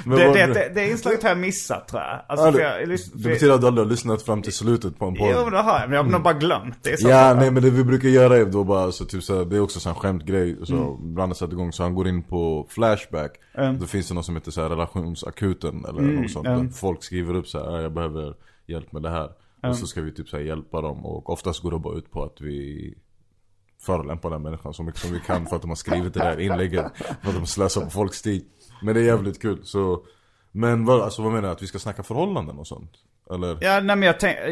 Men 0.04 0.18
Det, 0.18 0.24
det, 0.32 0.46
det, 0.46 0.70
det 0.74 0.90
inslaget 0.90 1.22
har 1.22 1.28
jag 1.28 1.38
missat 1.38 1.88
tror 1.88 2.02
jag. 2.02 2.20
Alltså, 2.28 2.46
Ja, 2.46 2.52
för 2.52 2.60
jag, 2.60 2.88
lys- 2.88 3.10
det 3.14 3.22
för- 3.22 3.30
betyder 3.30 3.54
att 3.54 3.60
du 3.60 3.66
aldrig 3.66 3.86
har 3.86 3.90
lyssnat 3.90 4.22
fram 4.22 4.42
till 4.42 4.52
slutet 4.52 4.98
på 4.98 5.04
en 5.04 5.14
podd. 5.14 5.34
Jo, 5.44 5.50
det 5.50 5.58
har 5.58 5.80
jag. 5.80 5.88
Men 5.88 5.96
jag 5.96 6.04
har 6.04 6.10
nog 6.10 6.22
bara 6.22 6.34
glömt 6.34 6.78
det. 6.82 7.00
så 7.00 7.08
Ja, 7.08 7.34
nej 7.34 7.50
men 7.50 7.62
det 7.62 7.70
vi 7.70 7.84
brukar 7.84 8.08
göra 8.08 8.36
är 8.36 8.44
då 8.44 8.64
bara 8.64 8.92
så 8.92 9.04
typ 9.04 9.22
så 9.22 9.38
här, 9.38 9.44
det 9.44 9.56
är 9.56 9.60
också 9.60 9.88
en 9.88 9.94
skämtgrej. 9.94 10.56
Så 10.62 10.74
Mm. 10.74 10.88
ibland 11.10 11.30
har 11.30 11.34
satt 11.34 11.52
igång 11.52 11.72
så 11.72 11.82
han 11.82 11.94
går 11.94 12.08
in 12.08 12.22
på 12.22 12.66
Flashback. 12.70 13.32
Mm. 13.54 13.78
Då 13.78 13.86
finns 13.86 14.08
det 14.08 14.14
något 14.14 14.24
som 14.24 14.34
heter 14.36 14.50
så 14.50 14.62
här 14.62 14.68
relationsakuten 14.68 15.84
eller 15.88 15.98
Mm, 15.98 16.22
något 16.22 16.30
sånt. 16.30 16.46
mm. 16.46 16.72
Folk 16.72 17.04
skriver 17.04 17.34
upp 17.34 17.46
så 17.48 17.58
här, 17.58 17.66
"Ah, 17.76 17.80
jag 17.82 17.92
behöver 17.92 18.34
hjälp 18.66 18.92
med 18.92 19.02
det 19.02 19.10
här. 19.10 19.28
Och 19.68 19.76
så 19.76 19.86
ska 19.86 20.00
vi 20.02 20.12
typ 20.14 20.28
så 20.28 20.40
hjälpa 20.40 20.80
dem. 20.80 21.06
Och 21.06 21.30
oftast 21.30 21.62
går 21.62 21.70
det 21.70 21.78
bara 21.78 21.94
ut 21.98 22.10
på 22.10 22.22
att 22.24 22.40
vi 22.40 22.94
förolämpar 23.80 24.30
den 24.30 24.42
människan 24.42 24.74
så 24.74 24.82
mycket 24.82 25.00
som 25.00 25.12
vi 25.12 25.20
kan 25.20 25.46
för 25.46 25.56
att 25.56 25.62
de 25.62 25.68
har 25.70 25.76
skrivit 25.76 26.14
det 26.14 26.20
där 26.20 26.40
inlägget. 26.40 26.86
För 27.22 27.28
att 27.28 27.34
de 27.36 27.46
slösar 27.46 27.80
på 27.84 27.90
folks 27.90 28.22
tid. 28.22 28.44
Men 28.82 28.94
det 28.94 29.00
är 29.00 29.04
jävligt 29.04 29.42
kul. 29.42 29.64
Så, 29.64 30.02
men 30.52 30.84
vad, 30.84 31.00
alltså, 31.02 31.22
vad 31.22 31.32
menar 31.32 31.48
du? 31.48 31.52
Att 31.52 31.62
vi 31.62 31.66
ska 31.66 31.78
snacka 31.78 32.02
förhållanden 32.02 32.58
och 32.58 32.66
sånt? 32.66 32.92
Eller? 33.30 33.58
Ja, 33.60 33.80
nej 33.80 33.96
men 33.96 34.02
jag 34.02 34.20
tänkte, 34.20 34.50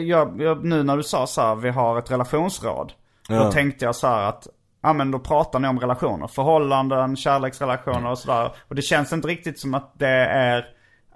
nu 0.62 0.82
när 0.82 0.96
du 0.96 1.02
sa 1.02 1.26
så 1.26 1.40
här, 1.40 1.54
vi 1.54 1.70
har 1.70 1.98
ett 1.98 2.10
relationsråd. 2.10 2.92
Då 3.28 3.34
Ja. 3.34 3.52
tänkte 3.52 3.84
jag 3.84 3.96
så 3.96 4.06
här 4.06 4.28
att, 4.28 4.46
ja 4.82 4.92
men 4.92 5.10
då 5.10 5.18
pratar 5.18 5.58
ni 5.58 5.68
om 5.68 5.80
relationer. 5.80 6.26
Förhållanden, 6.26 7.16
kärleksrelationer 7.16 8.10
och 8.10 8.18
sådär. 8.18 8.52
Och 8.68 8.74
det 8.74 8.82
känns 8.82 9.12
inte 9.12 9.28
riktigt 9.28 9.58
som 9.58 9.74
att 9.74 9.92
det 9.98 10.08
är, 10.08 10.66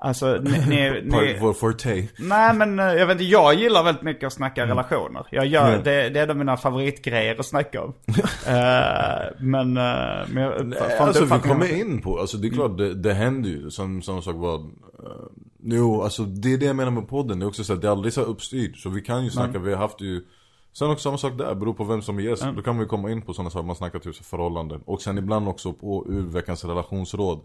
alltså 0.04 0.38
ni, 0.42 0.50
ni, 0.68 1.02
ni 1.04 1.38
vår 1.40 1.52
forte. 1.52 2.08
Nej 2.16 2.54
men 2.54 2.78
eh, 2.78 2.84
jag 2.84 3.06
vet 3.06 3.14
inte, 3.14 3.24
jag 3.24 3.54
gillar 3.54 3.82
väldigt 3.82 4.02
mycket 4.02 4.26
att 4.26 4.32
snacka 4.32 4.66
relationer. 4.66 5.26
Jag 5.30 5.46
gör, 5.46 5.68
Mm. 5.68 5.82
det, 5.84 6.08
det 6.08 6.20
är 6.20 6.24
en 6.24 6.30
av 6.30 6.36
mina 6.36 6.56
favoritgrejer 6.56 7.40
att 7.40 7.46
snacka 7.46 7.82
om. 7.82 7.92
Eh, 8.46 9.30
men, 9.38 9.76
eh, 9.76 10.28
men 10.28 10.42
jag 10.42 10.60
inte 10.60 10.98
Alltså 10.98 11.24
vi 11.24 11.40
kommer 11.40 11.80
in 11.80 12.02
på, 12.02 12.18
alltså 12.18 12.36
det 12.36 12.48
är 12.48 12.50
klart 12.50 12.78
det, 12.78 12.94
det 12.94 13.14
händer 13.14 13.50
ju 13.50 13.70
som, 13.70 14.02
som 14.02 14.22
sak 14.22 14.36
var 14.36 14.54
uh, 14.58 14.64
Jo, 15.62 16.02
alltså 16.02 16.22
det 16.22 16.52
är 16.52 16.58
det 16.58 16.66
jag 16.66 16.76
menar 16.76 16.90
med 16.90 17.08
podden, 17.08 17.38
det 17.38 17.44
är 17.44 17.48
också 17.48 17.64
så 17.64 17.72
att 17.72 17.80
det 17.80 17.86
är 17.86 17.92
aldrig 17.92 18.12
så 18.12 18.20
uppstyrt 18.20 18.76
Så 18.76 18.88
vi 18.88 19.00
kan 19.00 19.24
ju 19.24 19.30
snacka, 19.30 19.58
vi 19.58 19.72
har 19.72 19.78
haft 19.78 20.00
ju 20.00 20.20
Sen 20.78 20.90
också 20.90 21.02
samma 21.02 21.18
sak 21.18 21.38
där, 21.38 21.54
beror 21.54 21.74
på 21.74 21.84
vem 21.84 22.02
som 22.02 22.18
är 22.18 22.22
gäst 22.22 22.44
Då 22.56 22.62
kan 22.62 22.78
vi 22.78 22.86
komma 22.86 23.10
in 23.10 23.22
på 23.22 23.34
sådana 23.34 23.50
saker, 23.50 23.66
man 23.66 23.76
snackar 23.76 24.12
så 24.12 24.24
förhållanden. 24.24 24.80
Och 24.84 25.02
sen 25.02 25.18
ibland 25.18 25.48
också 25.48 25.72
på 25.72 26.06
ur 26.08 26.22
veckans 26.22 26.64
relationsråd 26.64 27.40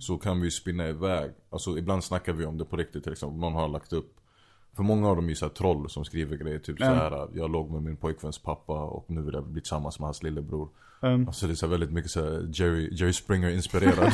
Så 0.00 0.18
kan 0.18 0.40
vi 0.40 0.44
ju 0.44 0.50
spinna 0.50 0.88
iväg. 0.88 1.30
Alltså 1.50 1.78
ibland 1.78 2.04
snackar 2.04 2.32
vi 2.32 2.44
om 2.46 2.58
det 2.58 2.64
på 2.64 2.76
riktigt 2.76 3.02
till 3.02 3.12
exempel, 3.12 3.40
någon 3.40 3.52
har 3.52 3.68
lagt 3.68 3.92
upp. 3.92 4.14
För 4.76 4.82
många 4.82 5.08
av 5.08 5.16
dem 5.16 5.24
är 5.24 5.28
ju 5.28 5.34
så 5.34 5.44
här 5.44 5.52
troll 5.52 5.90
som 5.90 6.04
skriver 6.04 6.36
grejer 6.36 6.58
typ 6.58 6.78
så 6.78 6.84
här. 6.84 7.28
Jag 7.34 7.50
låg 7.50 7.70
med 7.70 7.82
min 7.82 7.96
pojkväns 7.96 8.38
pappa 8.38 8.72
och 8.84 9.04
nu 9.10 9.22
vill 9.22 9.34
jag 9.34 9.44
bli 9.46 9.60
tillsammans 9.60 9.98
med 9.98 10.06
hans 10.06 10.22
lillebror. 10.22 10.68
Alltså 11.26 11.46
det 11.46 11.52
är 11.52 11.54
så 11.54 11.66
väldigt 11.66 11.92
mycket 11.92 12.10
så 12.10 12.20
här 12.20 12.50
Jerry, 12.52 12.88
Jerry 12.92 13.12
Springer 13.12 13.50
inspirerad 13.50 14.12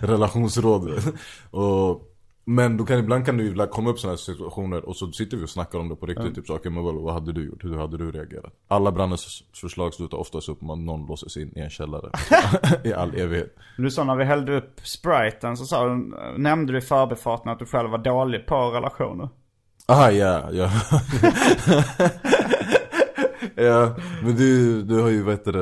relationsråd. 0.02 1.02
Och, 1.50 2.09
Men 2.44 2.76
då 2.76 2.84
kan 2.84 2.98
ibland 2.98 3.26
kan 3.26 3.36
det 3.36 3.42
ju 3.42 3.66
komma 3.66 3.90
upp 3.90 3.98
sådana 3.98 4.12
här 4.12 4.16
situationer 4.16 4.88
och 4.88 4.96
så 4.96 5.12
sitter 5.12 5.36
vi 5.36 5.44
och 5.44 5.50
snackar 5.50 5.78
om 5.78 5.88
det 5.88 5.96
på 5.96 6.06
riktigt 6.06 6.34
Typ 6.34 6.46
så, 6.46 6.54
okej 6.54 6.72
men 6.72 6.84
vad, 6.84 6.94
vad 6.94 7.14
hade 7.14 7.32
du 7.32 7.46
gjort? 7.46 7.64
Hur 7.64 7.76
hade 7.76 7.98
du 7.98 8.10
reagerat? 8.10 8.52
Alla 8.68 8.92
Brannes 8.92 9.42
förslag 9.60 9.94
slutar 9.94 10.18
oftast 10.18 10.48
upp 10.48 10.62
med 10.62 10.70
att 10.70 10.78
någon 10.78 11.06
låses 11.06 11.36
in 11.36 11.52
i 11.56 11.60
en 11.60 11.70
källare 11.70 12.10
I 12.84 12.92
all 12.92 13.14
evighet 13.14 13.56
Du 13.76 13.90
sa 13.90 14.04
när 14.04 14.16
vi 14.16 14.24
hällde 14.24 14.56
upp 14.56 14.80
spriten 14.82 15.56
så 15.56 15.64
sa 15.64 15.88
du, 15.88 16.14
nämnde 16.36 16.72
du 16.72 16.78
i 16.78 16.82
förbifarten 16.82 17.52
att 17.52 17.58
du 17.58 17.66
själv 17.66 17.90
var 17.90 17.98
dålig 17.98 18.46
på 18.46 18.70
relationer. 18.70 19.28
Aha 19.88 20.10
ja, 20.10 20.50
ja 20.52 20.70
Ja, 23.54 23.96
men 24.22 24.36
du, 24.36 24.82
du 24.82 25.00
har 25.00 25.08
ju 25.08 25.22
vet 25.22 25.44
det 25.44 25.52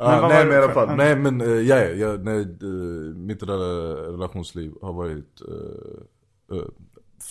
Ah, 0.00 0.28
nej 0.28 0.44
men 0.46 0.54
i 0.54 0.56
alla 0.56 0.72
fall, 0.72 0.96
nej 0.96 1.16
men 1.16 1.40
uh, 1.42 1.62
ja, 1.62 1.76
ja, 1.84 2.16
nej, 2.20 2.46
uh, 2.62 3.14
mitt 3.16 3.42
relationsliv 3.42 4.72
har 4.82 4.92
varit 4.92 5.42
uh, 5.48 6.56
uh, 6.56 6.64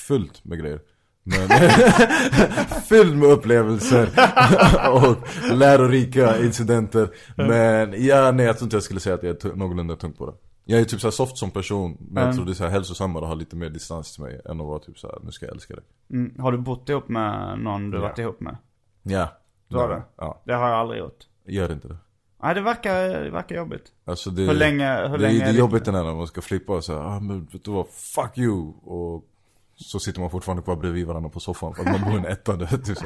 fullt 0.08 0.46
med 0.46 0.60
grejer. 0.60 0.80
Men 1.24 1.48
Fylld 2.90 3.18
med 3.18 3.30
upplevelser 3.30 4.10
och 4.92 5.16
lärorika 5.58 6.40
incidenter. 6.40 7.10
Men 7.36 8.06
ja, 8.06 8.32
nej 8.32 8.46
jag 8.46 8.58
tror 8.58 8.66
inte 8.66 8.76
jag 8.76 8.84
skulle 8.84 9.00
säga 9.00 9.16
att 9.16 9.24
jag 9.24 9.46
är 9.46 9.56
någorlunda 9.56 9.96
tung 9.96 10.14
på 10.14 10.26
det. 10.26 10.34
Jag 10.66 10.80
är 10.80 10.86
typ 10.86 11.02
såhär 11.02 11.12
soft 11.12 11.38
som 11.38 11.52
person 11.52 11.98
Men 12.00 12.26
jag 12.26 12.36
tror 12.36 12.46
det 12.46 12.52
är 12.52 12.54
såhär 12.54 12.72
hälsosammare 12.72 13.24
att 13.24 13.30
ha 13.30 13.36
lite 13.36 13.56
mer 13.56 13.70
distans 13.70 14.14
till 14.14 14.24
mig 14.24 14.42
Än 14.46 14.62
att 14.62 14.68
vara 14.68 14.80
typ 14.80 14.98
såhär, 15.00 15.18
nu 15.24 15.32
ska 15.32 15.46
jag 15.46 15.54
älska 15.56 15.76
dig. 15.76 15.84
Mm. 16.12 16.36
Har 16.40 16.52
du 16.52 16.58
bott 16.58 16.90
ihop 16.90 17.08
med 17.10 17.60
någon 17.60 17.92
du 17.92 17.98
Ja. 17.98 18.02
varit 18.02 18.20
ihop 18.20 18.40
med? 18.40 18.58
Ja. 19.04 19.30
Du 19.68 19.78
har 19.78 19.90
det? 19.90 20.02
Ja, 20.18 20.42
Det 20.46 20.54
har 20.54 20.70
jag 20.70 20.80
aldrig 20.80 21.00
gjort. 21.00 21.24
gör 21.46 21.72
inte 21.72 21.88
det 21.88 21.98
Nej 22.44 22.56
det 22.56 22.62
verkar, 22.62 23.10
det 23.24 23.30
verkar 23.30 23.56
jobbigt. 23.56 23.84
Alltså 24.06 24.30
det, 24.30 24.42
Hur 24.42 24.54
länge- 24.54 25.08
hur 25.08 25.18
det, 25.18 25.24
länge 25.24 25.40
det 25.40 25.46
är 25.46 25.54
det- 25.54 25.60
jobbigt 25.60 25.86
när 25.86 26.14
man 26.14 26.28
ska 26.28 26.42
flippa 26.42 26.74
och 26.74 26.84
säga 26.84 27.00
ah, 27.00 27.20
men 27.20 27.46
vet 27.52 27.64
du 27.64 27.72
vad, 27.72 27.88
fuck 27.90 28.38
you 28.38 28.74
och 28.86 29.24
så 29.76 30.00
sitter 30.00 30.22
man 30.22 30.30
fortfarande 30.30 30.64
kvar 30.64 30.76
bredvid 30.76 31.08
varandra 31.08 31.30
på 31.30 31.40
soffan 31.40 31.74
för 31.74 31.84
att 31.84 31.92
man 31.92 32.02
bor 32.10 32.14
i 32.14 32.18
en 32.18 32.26
etta 32.26 32.58
typ. 32.58 32.98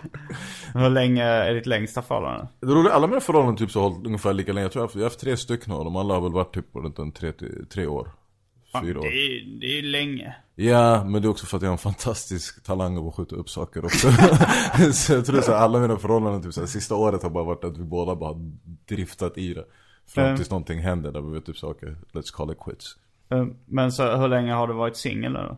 Hur 0.74 0.90
länge 0.90 1.24
är 1.24 1.54
ditt 1.54 1.66
längsta 1.66 2.02
förhållande? 2.02 2.48
Det 2.60 2.68
roliga, 2.68 2.94
alla 2.94 3.08
mina 3.08 3.20
förhållanden 3.22 3.56
typ 3.58 3.72
så 3.72 3.82
har 3.82 3.90
hållit 3.90 4.06
ungefär 4.06 4.34
lika 4.34 4.54
länge 4.54 4.66
Jag 4.66 4.72
tror 4.72 4.90
jag 4.94 5.00
har 5.00 5.04
haft, 5.04 5.20
tre 5.20 5.38
stycken 5.38 5.74
och 5.74 5.84
de 5.86 5.96
alla 5.96 6.14
har 6.14 6.22
väl 6.22 6.32
varit 6.32 6.54
typ 6.54 6.76
runt 6.76 7.00
en 7.00 7.12
tre, 7.12 7.34
tre 7.74 7.88
år 7.88 8.10
Fyra 8.82 8.94
Det 8.94 9.00
år 9.00 9.06
är, 9.06 9.60
det 9.60 9.78
är 9.80 9.82
länge. 9.82 10.36
Ja, 10.56 11.04
men 11.04 11.22
det 11.22 11.28
är 11.28 11.30
också 11.30 11.46
för 11.46 11.58
att 11.58 11.64
jag 11.64 11.70
har 11.70 11.74
en 11.74 11.78
fantastisk 11.78 12.64
talang 12.64 12.98
av 12.98 13.08
att 13.08 13.16
skjuta 13.16 13.36
upp 13.36 13.50
saker 13.50 13.86
också 13.86 14.12
Så 14.94 15.14
jag 15.14 15.26
tror 15.26 15.42
så 15.42 15.52
här, 15.52 15.58
alla 15.60 15.80
mina 15.80 15.98
förhållanden 15.98 16.42
typ 16.42 16.54
så 16.54 16.60
här, 16.60 16.68
sista 16.68 16.96
året 16.96 17.24
har 17.24 17.30
bara 17.30 17.44
varit 17.44 17.64
att 17.64 17.78
vi 17.78 17.84
båda 17.84 18.16
bara 18.16 18.36
driftat 18.88 19.38
i 19.38 19.54
det 19.54 19.66
Fram 20.08 20.26
Mm. 20.26 20.38
tills 20.38 20.50
någonting 20.50 20.80
händer 20.80 21.12
där 21.12 21.22
vi 21.22 21.32
vet 21.34 21.46
typ 21.46 21.58
så 21.58 21.72
okej, 21.72 21.96
let's 22.14 22.34
call 22.34 22.52
it 22.52 22.60
quits 22.60 22.98
Eh, 23.30 23.46
Men 23.66 23.92
så 23.92 24.18
hur 24.18 24.28
länge 24.28 24.54
har 24.54 24.68
du 24.68 24.74
varit 24.74 24.98
singel 24.98 25.34
då? 25.34 25.58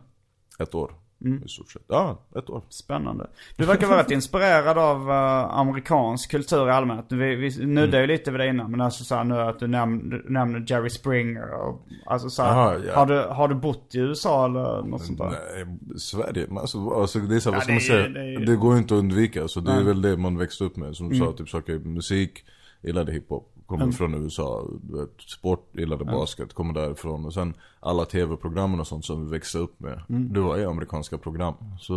Ett 0.58 0.74
år, 0.74 0.94
Mm. 1.24 1.42
i 1.44 1.48
stort 1.48 1.70
sett. 1.72 1.82
Ja, 1.88 2.18
ett 2.36 2.50
år. 2.50 2.62
Spännande. 2.68 3.26
Du 3.56 3.64
verkar 3.64 3.86
vara 3.86 3.98
rätt 4.00 4.10
inspirerad 4.10 4.78
av 4.78 5.10
eh, 5.10 5.58
amerikansk 5.58 6.30
kultur 6.30 6.68
i 6.68 6.70
allmänhet. 6.70 7.06
Vi, 7.08 7.34
vi 7.36 7.66
nuddade 7.66 8.00
ju 8.00 8.06
lite 8.06 8.30
vid 8.30 8.40
det 8.40 8.48
innan. 8.48 8.70
Men 8.70 8.80
alltså 8.80 9.04
så 9.04 9.14
här, 9.14 9.24
nu 9.24 9.34
att 9.40 9.58
du 9.58 9.66
nämner, 9.66 10.22
nämner 10.28 10.64
Jerry 10.66 10.90
Springer 10.90 11.54
och 11.54 11.82
alltså 12.06 12.28
så 12.30 12.42
här, 12.42 12.50
Aha, 12.50 12.76
ja. 12.86 12.96
har, 12.96 13.06
du, 13.06 13.18
har 13.20 13.48
du 13.48 13.54
bott 13.54 13.94
i 13.94 13.98
USA 13.98 14.44
eller 14.44 14.82
något 14.82 15.04
sånt 15.04 15.18
där? 15.18 15.30
Nej, 15.56 15.98
Sverige, 15.98 16.46
men 16.48 16.58
alltså, 16.58 16.88
alltså 16.90 17.18
det 17.18 17.36
är 17.36 17.40
så 17.40 17.50
här, 17.50 17.56
Ja, 17.56 17.58
vad 17.58 17.82
ska 17.82 17.92
man 17.94 18.02
det 18.02 18.08
är- 18.08 18.14
säga? 18.14 18.24
det 18.36 18.42
är- 18.42 18.46
Det 18.46 18.56
går 18.56 18.72
ju 18.72 18.78
inte 18.78 18.94
att 18.94 18.98
undvika, 18.98 19.42
alltså, 19.42 19.60
det 19.60 19.72
är 19.72 19.82
väl 19.82 20.02
det 20.02 20.16
man 20.16 20.38
växte 20.38 20.64
upp 20.64 20.76
med. 20.76 20.96
Som 20.96 21.08
du 21.08 21.16
Mm. 21.16 21.26
sa, 21.28 21.32
typ 21.36 21.48
saker, 21.48 21.78
musik, 21.78 22.44
gillade 22.82 23.12
hiphop, 23.12 23.53
kommer 23.66 23.92
från 23.92 24.14
USA, 24.14 24.66
du 24.82 25.00
vet, 25.00 25.20
sport, 25.20 25.68
gillade 25.72 26.04
basket, 26.04 26.52
kommer 26.54 26.74
därifrån. 26.74 27.24
Och 27.24 27.34
sen 27.34 27.54
alla 27.80 28.04
tv-programmen 28.04 28.80
och 28.80 28.86
sånt 28.86 29.04
som 29.04 29.24
vi 29.24 29.30
växte 29.30 29.58
upp 29.58 29.80
med. 29.80 30.02
Det 30.08 30.40
var 30.40 30.56
ju 30.56 30.64
amerikanska 30.64 31.18
program. 31.18 31.54
Så 31.80 31.94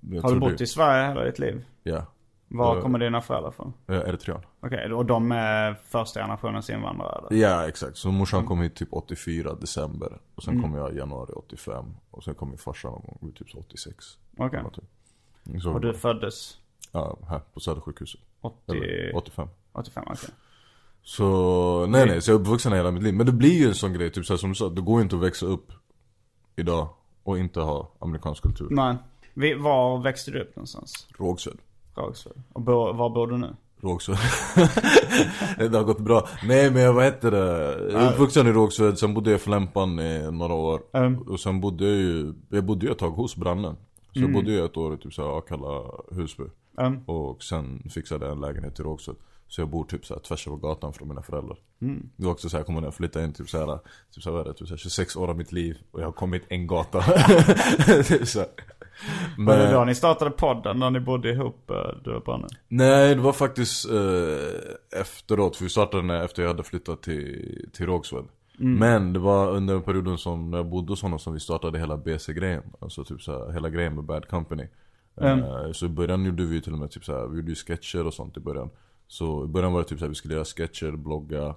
jag 0.00 0.10
Mm. 0.10 0.22
Har 0.24 0.32
du 0.34 0.40
bott 0.40 0.58
det, 0.58 0.64
i 0.64 0.66
Sverige 0.66 1.08
hela 1.08 1.24
ditt 1.24 1.38
liv? 1.38 1.64
Ja, 1.82 2.04
Var 2.48 2.76
Ja. 2.76 2.82
kommer 2.82 2.98
dina 2.98 3.20
föräldrar 3.20 3.50
från? 3.50 3.72
jag 3.86 3.96
är 3.96 4.08
eritrean. 4.08 4.40
Okej, 4.60 4.92
och 4.92 5.06
de 5.06 5.32
är 5.32 5.74
första 5.74 6.20
generationens 6.20 6.70
invandrare? 6.70 7.26
eller? 7.30 7.40
Ja 7.42 7.68
exakt, 7.68 7.96
så 7.96 8.10
morsan 8.10 8.38
Mm. 8.38 8.48
kom 8.48 8.60
hit 8.60 8.74
typ 8.74 8.88
84 8.92 9.54
december. 9.54 10.18
Och 10.34 10.42
sen 10.42 10.62
kom 10.62 10.74
jag 10.74 10.92
i 10.94 10.96
januari 10.96 11.32
85. 11.36 11.84
Och 12.10 12.24
sen 12.24 12.34
kom 12.34 12.48
min 12.48 12.58
farsa 12.58 12.88
någon 12.88 13.02
gång 13.20 13.32
typ 13.32 13.50
så 13.50 13.58
86. 13.58 14.18
Okej. 14.38 14.60
Ja, 14.64 14.70
typ. 14.70 15.66
Och 15.66 15.80
du 15.80 15.94
föddes 15.94 16.58
Ja, 16.92 17.18
här 17.28 17.40
på 17.54 17.60
Södersjukhuset. 17.60 18.20
80, 18.40 18.72
Eller 18.72 19.16
85. 19.16 19.48
85? 19.72 20.04
Okej. 20.06 20.30
Så, 21.02 21.86
nej 21.86 22.06
nej, 22.06 22.22
så 22.22 22.30
jag 22.30 22.36
är 22.36 22.40
uppvuxen 22.40 22.72
hela 22.72 22.90
mitt 22.90 23.02
liv. 23.02 23.14
Men 23.14 23.26
det 23.26 23.32
blir 23.32 23.58
ju 23.58 23.66
en 23.68 23.74
sån 23.74 23.92
grej, 23.92 24.10
typ 24.10 24.26
så 24.26 24.32
här, 24.32 24.38
som 24.38 24.48
du 24.48 24.54
sa, 24.54 24.68
det 24.68 24.80
går 24.80 24.98
ju 24.98 25.02
inte 25.02 25.16
att 25.16 25.22
växa 25.22 25.46
upp 25.46 25.72
idag 26.56 26.88
och 27.22 27.38
inte 27.38 27.60
ha 27.60 27.92
amerikansk 27.98 28.42
kultur. 28.42 28.68
Nej. 28.70 28.96
Var 29.58 30.02
växte 30.02 30.30
du 30.30 30.40
upp 30.40 30.56
någonstans? 30.56 31.06
Rågsved. 31.18 31.58
Rågsved. 31.94 32.42
Och 32.52 32.62
bo, 32.62 32.92
var 32.92 33.10
bor 33.10 33.26
du 33.26 33.36
nu? 33.36 33.56
Rågsved. 33.80 34.18
det 35.70 35.76
har 35.76 35.84
gått 35.84 36.00
bra. 36.00 36.28
Nej 36.44 36.70
men 36.70 36.94
vad 36.94 37.04
heter 37.04 37.30
det? 37.30 37.46
Jag 37.92 38.02
är 38.02 38.12
uppvuxen 38.12 38.46
i 38.46 38.52
Rågsved, 38.52 38.98
sen 38.98 39.14
bodde 39.14 39.30
jag 39.30 39.40
i 39.40 39.42
Flämpan 39.42 39.98
i 39.98 40.30
några 40.32 40.54
år. 40.54 40.80
Mm. 40.92 41.18
Och 41.18 41.40
sen 41.40 41.60
bodde 41.60 41.84
jag 41.84 41.96
ju, 41.96 42.34
jag 42.48 42.64
bodde 42.64 42.86
ju 42.86 42.92
ett 42.92 42.98
tag 42.98 43.10
hos 43.10 43.36
brannen. 43.36 43.76
Så 44.12 44.20
jag 44.20 44.32
bodde 44.32 44.50
ju 44.50 44.64
ett 44.64 44.76
år 44.76 44.94
i 44.94 44.96
typ 44.96 45.12
såhär 45.12 45.38
Akalla, 45.38 45.82
Husby. 46.10 46.44
Mm. 46.78 47.00
Och 47.06 47.42
sen 47.42 47.82
fixade 47.90 48.26
jag 48.26 48.32
en 48.32 48.40
lägenhet 48.40 48.80
i 48.80 48.82
Rågsved. 48.82 49.16
Så 49.50 49.60
jag 49.60 49.68
bor 49.68 49.84
typ 49.84 50.06
såhär 50.06 50.20
tvärs 50.20 50.46
över 50.46 50.56
gatan 50.56 50.92
från 50.92 51.08
mina 51.08 51.22
föräldrar. 51.22 51.58
Det 52.16 52.24
var 52.24 52.32
också 52.32 52.48
såhär, 52.48 52.58
jag 52.60 52.66
kommer 52.66 52.80
när 52.80 52.86
jag 52.86 52.94
flyttade 52.94 53.24
in 53.24 53.32
typ 53.32 53.48
såhär, 53.50 53.78
typ 54.14 54.22
såhär, 54.22 54.36
vad 54.36 54.46
är 54.46 54.48
det, 54.48 54.54
typ 54.58 54.68
såhär 54.68 54.78
26 54.78 55.16
år 55.16 55.28
av 55.28 55.36
mitt 55.36 55.52
liv. 55.52 55.78
Och 55.90 56.00
jag 56.00 56.04
har 56.06 56.12
kommit 56.12 56.42
en 56.48 56.66
gata. 56.66 57.02
typ 58.04 58.28
såhär. 58.28 58.48
Var 59.38 59.56
det 59.58 59.72
då 59.72 59.84
ni 59.84 59.94
startade 59.94 60.30
podden 60.30 60.78
när 60.78 60.90
ni 60.90 61.00
bodde 61.00 61.30
ihop, 61.30 61.70
eh, 61.70 61.76
du 62.04 62.14
och 62.14 62.22
Branne? 62.22 62.46
Nej, 62.68 63.14
det 63.14 63.20
var 63.20 63.32
faktiskt 63.32 63.90
eh, 63.90 65.00
efteråt. 65.00 65.56
För 65.56 65.64
vi 65.64 65.70
startade 65.70 66.02
den 66.06 66.10
efter 66.24 66.42
jag 66.42 66.48
hade 66.48 66.62
flyttat 66.62 67.02
till, 67.02 67.68
till 67.72 67.86
Rågsved. 67.86 68.24
Men 68.78 69.12
det 69.12 69.18
var 69.18 69.50
under 69.50 69.80
perioden 69.80 70.18
som 70.18 70.50
när 70.50 70.58
jag 70.58 70.66
bodde 70.66 70.92
hos 70.92 71.02
honom 71.02 71.18
som 71.18 71.32
vi 71.34 71.40
startade 71.40 71.78
hela 71.78 71.96
BC-grejen. 71.96 72.62
Alltså 72.80 73.04
typ 73.04 73.22
såhär, 73.22 73.52
hela 73.52 73.70
grejen 73.70 73.94
med 73.94 74.04
Bad 74.04 74.28
Company. 74.28 74.66
Eh, 75.20 75.72
Så 75.72 75.86
i 75.86 75.88
början 75.88 76.24
gjorde 76.24 76.44
vi 76.44 76.62
till 76.62 76.72
och 76.72 76.78
med 76.78 76.90
typ 76.90 77.04
såhär, 77.04 77.26
vi 77.26 77.36
gjorde 77.36 77.48
ju 77.50 77.54
sketcher 77.54 78.06
och 78.06 78.14
sånt 78.14 78.36
i 78.36 78.40
början. 78.40 78.70
Så 79.10 79.44
i 79.44 79.46
början 79.46 79.72
var 79.72 79.80
det 79.80 79.88
typ 79.88 79.98
såhär, 79.98 80.08
vi 80.08 80.14
skulle 80.14 80.34
göra 80.34 80.44
sketcher, 80.44 80.90
blogga. 80.90 81.54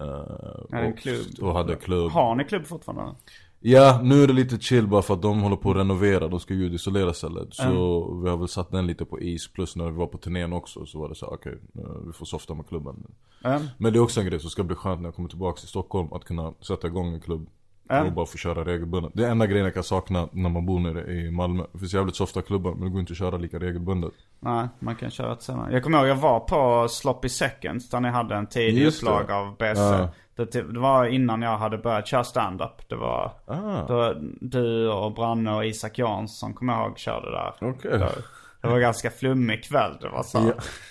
eh, 0.00 0.78
en 0.78 0.92
och, 0.92 0.98
klubb. 0.98 1.26
och 1.42 1.54
hade 1.54 1.76
klubb. 1.76 2.10
Har 2.12 2.34
ni 2.34 2.44
klubb 2.44 2.66
fortfarande? 2.66 3.14
Ja, 3.60 4.00
nu 4.02 4.22
är 4.22 4.26
det 4.26 4.32
lite 4.32 4.58
chill 4.58 4.86
bara 4.86 5.02
för 5.02 5.14
att 5.14 5.22
de 5.22 5.42
håller 5.42 5.56
på 5.56 5.70
att 5.70 5.76
renovera, 5.76 6.28
de 6.28 6.40
ska 6.40 6.54
ljudisolera 6.54 7.12
stället. 7.12 7.54
Så 7.54 8.14
vi 8.14 8.30
har 8.30 8.36
väl 8.36 8.48
satt 8.48 8.70
den 8.70 8.86
lite 8.86 9.04
på 9.04 9.20
is, 9.20 9.48
plus 9.52 9.76
när 9.76 9.84
vi 9.84 9.96
var 9.96 10.06
på 10.06 10.18
turnén 10.18 10.52
också 10.52 10.86
så 10.86 10.98
var 10.98 11.08
det 11.08 11.14
så 11.14 11.26
okej, 11.26 11.58
eh, 11.78 12.06
vi 12.06 12.12
får 12.12 12.26
softa 12.26 12.54
med 12.54 12.68
klubben. 12.68 13.06
Mm. 13.44 13.62
Men 13.78 13.92
det 13.92 13.98
är 13.98 14.00
också 14.00 14.20
en 14.20 14.26
grej 14.26 14.40
som 14.40 14.50
ska 14.50 14.62
bli 14.62 14.76
skönt 14.76 15.00
när 15.00 15.08
jag 15.08 15.14
kommer 15.14 15.28
tillbaka 15.28 15.58
till 15.60 15.68
Stockholm, 15.68 16.12
att 16.12 16.24
kunna 16.24 16.52
sätta 16.60 16.86
igång 16.86 17.14
en 17.14 17.20
klubb. 17.20 17.46
Och 17.90 18.12
bara 18.12 18.26
få 18.26 18.38
köra 18.38 18.64
regelbundet. 18.64 19.12
Det 19.14 19.26
är 19.26 19.30
enda 19.30 19.46
grejen 19.46 19.64
jag 19.64 19.74
kan 19.74 19.82
sakna 19.84 20.28
när 20.32 20.50
man 20.50 20.66
bor 20.66 20.80
nere 20.80 21.12
i 21.12 21.30
Malmö. 21.30 21.62
Det 21.72 21.78
finns 21.78 21.94
jävligt 21.94 22.16
softa 22.16 22.42
klubbar, 22.42 22.70
men 22.74 22.80
det 22.84 22.88
går 22.90 23.00
inte 23.00 23.12
att 23.12 23.18
köra 23.18 23.36
lika 23.36 23.58
regelbundet. 23.58 24.12
Nej, 24.40 24.68
man 24.78 24.96
kan 24.96 25.10
köra 25.10 25.32
ett 25.32 25.42
senare. 25.42 25.72
Jag 25.72 25.82
kommer 25.82 25.98
ihåg, 25.98 26.08
jag 26.08 26.14
var 26.16 26.40
på 26.40 26.88
Sloppy 26.88 27.28
Seconds 27.28 27.90
där 27.90 28.00
ni 28.00 28.08
hade 28.08 28.34
en 28.34 28.46
tidig 28.46 28.86
upplag 28.86 29.30
av 29.30 29.56
BC. 29.56 29.80
Ja. 29.80 30.08
Det, 30.36 30.50
det 30.72 30.78
var 30.80 31.06
innan 31.06 31.42
jag 31.42 31.58
hade 31.58 31.78
börjat 31.78 32.06
köra 32.06 32.24
stand-up. 32.24 32.88
Det 32.88 32.96
var, 32.96 33.32
Ah. 33.46 33.86
var 33.88 34.18
du 34.40 34.88
och 34.90 35.14
Branne 35.14 35.54
och 35.54 35.66
Isak 35.66 35.98
Jansson 35.98 36.54
kommer 36.54 36.72
jag 36.72 36.86
ihåg 36.88 36.98
körde 36.98 37.30
där. 37.30 37.52
Okej. 37.60 37.90
Det, 37.98 38.12
det 38.64 38.70
var 38.70 38.78
ganska 38.80 39.10
flummig 39.10 39.64
kväll. 39.64 39.92
Det 40.00 40.08
var 40.08 40.22
så, 40.22 40.38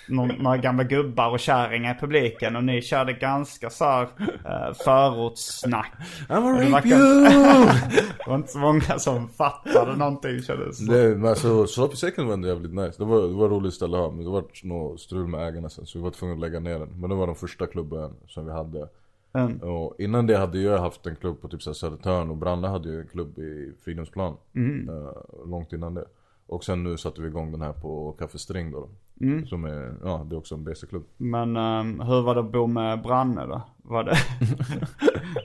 Ja. 0.08 0.24
några 0.38 0.56
gamla 0.56 0.84
gubbar 0.84 1.30
och 1.30 1.40
kärringar 1.40 1.94
i 1.94 1.98
publiken. 1.98 2.56
Och 2.56 2.64
ni 2.64 2.82
körde 2.82 3.12
ganska 3.12 3.70
så 3.70 3.84
här, 3.84 4.02
eh, 4.44 4.74
förortssnack. 4.84 5.92
I'm 6.28 6.58
det 6.58 6.64
rape 6.64 6.70
verkar- 6.70 6.96
you! 6.96 7.24
Det 8.24 8.30
var 8.30 8.34
inte 8.36 8.48
så 8.52 8.58
många 8.58 8.98
som 8.98 9.28
fattade 9.28 9.96
någonting 9.96 10.42
kändes 10.42 10.78
det. 10.78 10.92
Nej 10.92 11.14
men 11.16 11.30
alltså 11.30 11.66
Sloppy 11.66 11.96
Second 11.96 12.26
var 12.28 12.34
ändå 12.34 12.48
jävligt 12.48 12.74
nice. 12.74 12.94
Det 12.98 13.04
var, 13.04 13.22
det 13.22 13.34
var 13.34 13.48
roligt 13.48 13.74
ställe 13.74 13.96
att 13.96 14.02
ha 14.02 14.10
men 14.10 14.24
det 14.24 14.30
var 14.30 14.44
något 14.62 15.00
strul 15.00 15.26
med 15.26 15.48
ägarna 15.48 15.68
sen 15.68 15.86
så 15.86 15.98
vi 15.98 16.02
var 16.04 16.10
tvungna 16.10 16.34
att 16.34 16.40
lägga 16.40 16.60
ner 16.60 16.78
den. 16.78 17.00
Men 17.00 17.10
det 17.10 17.16
var 17.16 17.26
den 17.26 17.36
första 17.36 17.66
klubben 17.66 18.12
som 18.26 18.46
vi 18.46 18.52
hade. 18.52 18.88
Mm. 19.34 19.58
Och 19.58 19.94
innan 19.98 20.26
det 20.26 20.36
hade 20.36 20.58
jag 20.58 20.78
haft 20.78 21.06
en 21.06 21.16
klubb 21.16 21.40
på 21.40 21.48
typ 21.48 21.62
så 21.62 21.74
Södertörn 21.74 22.30
och 22.30 22.36
Branne 22.36 22.68
hade 22.68 22.88
ju 22.88 23.00
en 23.00 23.06
klubb 23.06 23.38
i 23.38 23.72
Fridhemsplan. 23.84 24.36
Mm. 24.56 24.88
eh, 24.88 25.12
långt 25.46 25.72
innan 25.72 25.94
det. 25.94 26.04
Och 26.46 26.64
sen 26.64 26.82
nu 26.84 26.96
satte 26.96 27.22
vi 27.22 27.28
igång 27.28 27.52
den 27.52 27.62
här 27.62 27.72
på 27.72 28.12
Café 28.18 28.38
String 28.38 28.70
då. 28.70 28.88
Mm. 29.20 29.46
Som 29.46 29.64
är, 29.64 29.94
ja 30.04 30.26
det 30.30 30.34
är 30.34 30.38
också 30.38 30.54
en 30.54 30.64
BC-klubb. 30.64 31.04
Men 31.16 31.56
ehm, 31.56 32.00
hur 32.00 32.22
var 32.22 32.34
det 32.34 32.40
att 32.40 32.52
bo 32.52 32.66
med 32.66 33.02
Branne 33.02 33.46
då? 33.46 33.62
Var 33.82 34.04
det, 34.04 34.16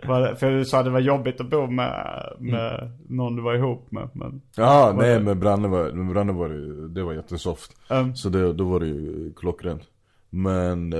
var 0.08 0.22
det, 0.22 0.36
för 0.36 0.52
du 0.52 0.66
sa 0.66 0.80
att 0.80 0.86
det 0.86 0.92
var 0.92 1.00
jobbigt 1.00 1.42
att 1.42 1.50
bo 1.50 1.68
med, 1.68 2.24
med 2.40 2.92
någon 3.08 3.36
du 3.36 3.42
var 3.42 3.56
ihop 3.56 3.92
med. 3.92 4.10
Men, 4.14 4.42
Ja 4.56 4.96
nej 4.98 5.20
men 5.20 5.40
Branne 5.40 5.68
var, 5.68 5.92
med 5.92 6.14
Branne 6.14 6.34
var 6.34 6.50
det, 6.50 6.88
det 6.88 7.04
var 7.04 7.14
jättesoft. 7.14 7.72
Mm. 7.90 8.16
Så 8.16 8.30
det, 8.30 8.54
då 8.54 8.64
var 8.64 8.80
det 8.80 8.88
ju 8.88 9.34
klockrent. 9.34 9.82
Men 10.30 10.94
eh, 10.94 11.00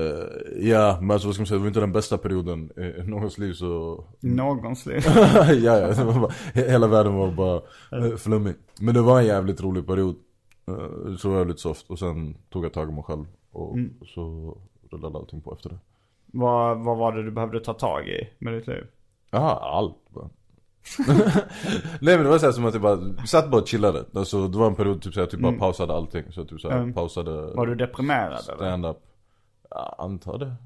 ja, 0.60 0.98
men 1.00 1.10
alltså 1.10 1.28
vad 1.28 1.34
ska 1.34 1.40
man 1.42 1.46
säga, 1.46 1.56
det 1.58 1.60
var 1.62 1.68
inte 1.68 1.80
den 1.80 1.92
bästa 1.92 2.18
perioden 2.18 2.70
i 2.76 3.02
någons 3.10 3.38
liv 3.38 3.52
så 3.52 4.04
någons 4.20 4.86
liv. 4.86 5.02
ja, 5.06 5.78
ja, 5.78 5.94
bara, 6.04 6.32
he- 6.54 6.68
hela 6.70 6.86
världen 6.86 7.14
var 7.14 7.30
bara 7.30 7.62
eh, 7.92 8.16
flummig. 8.16 8.54
Men 8.80 8.94
det 8.94 9.02
var 9.02 9.20
en 9.20 9.26
jävligt 9.26 9.60
rolig 9.62 9.86
period. 9.86 10.14
Eh, 10.68 11.16
Så 11.16 11.30
var 11.30 11.38
jag 11.38 11.46
lite 11.48 11.60
soft 11.60 11.90
och 11.90 11.98
sen 11.98 12.36
tog 12.50 12.64
jag 12.64 12.72
tag 12.72 12.88
i 12.88 12.92
mig 12.92 13.04
själv. 13.04 13.24
Och 13.52 13.76
så 14.14 14.56
rullade 14.90 15.18
allting 15.18 15.40
på 15.40 15.52
efter 15.52 15.68
det. 15.70 15.78
vad, 16.26 16.84
vad 16.84 16.96
var 16.98 17.12
det 17.12 17.22
du 17.22 17.30
behövde 17.30 17.60
ta 17.60 17.72
tag 17.74 18.08
i 18.08 18.28
med 18.38 18.54
ditt 18.54 18.66
liv? 18.66 18.84
Jaha, 19.30 19.76
allt 19.76 19.96
bara. 20.10 20.28
Nej 22.00 22.16
men 22.16 22.22
det 22.24 22.28
var 22.30 22.38
så 22.38 22.46
här 22.46 22.52
som 22.52 22.64
att 22.64 22.74
jag 22.74 22.82
bara, 22.82 23.26
satt 23.26 23.50
bara 23.50 23.60
och 23.60 23.68
chillade. 23.68 24.04
Alltså 24.14 24.48
det 24.48 24.58
var 24.58 24.66
en 24.66 24.74
period 24.74 25.02
typ 25.02 25.14
så 25.14 25.20
jag 25.20 25.30
typ 25.30 25.40
bara 25.40 25.52
pausade 25.58 25.92
allting. 25.94 26.24
Så 26.30 26.44
typ 26.44 26.60
så 26.60 26.70
här, 26.70 26.92
pausade 26.92 27.30
Var 27.54 27.66
du 27.66 27.74
deprimerad 27.74 28.48
eller? 28.52 28.66
Stand-up. 29.70 29.94
Ja, 29.98 30.04
antar 30.04 30.38
det. 30.38 30.56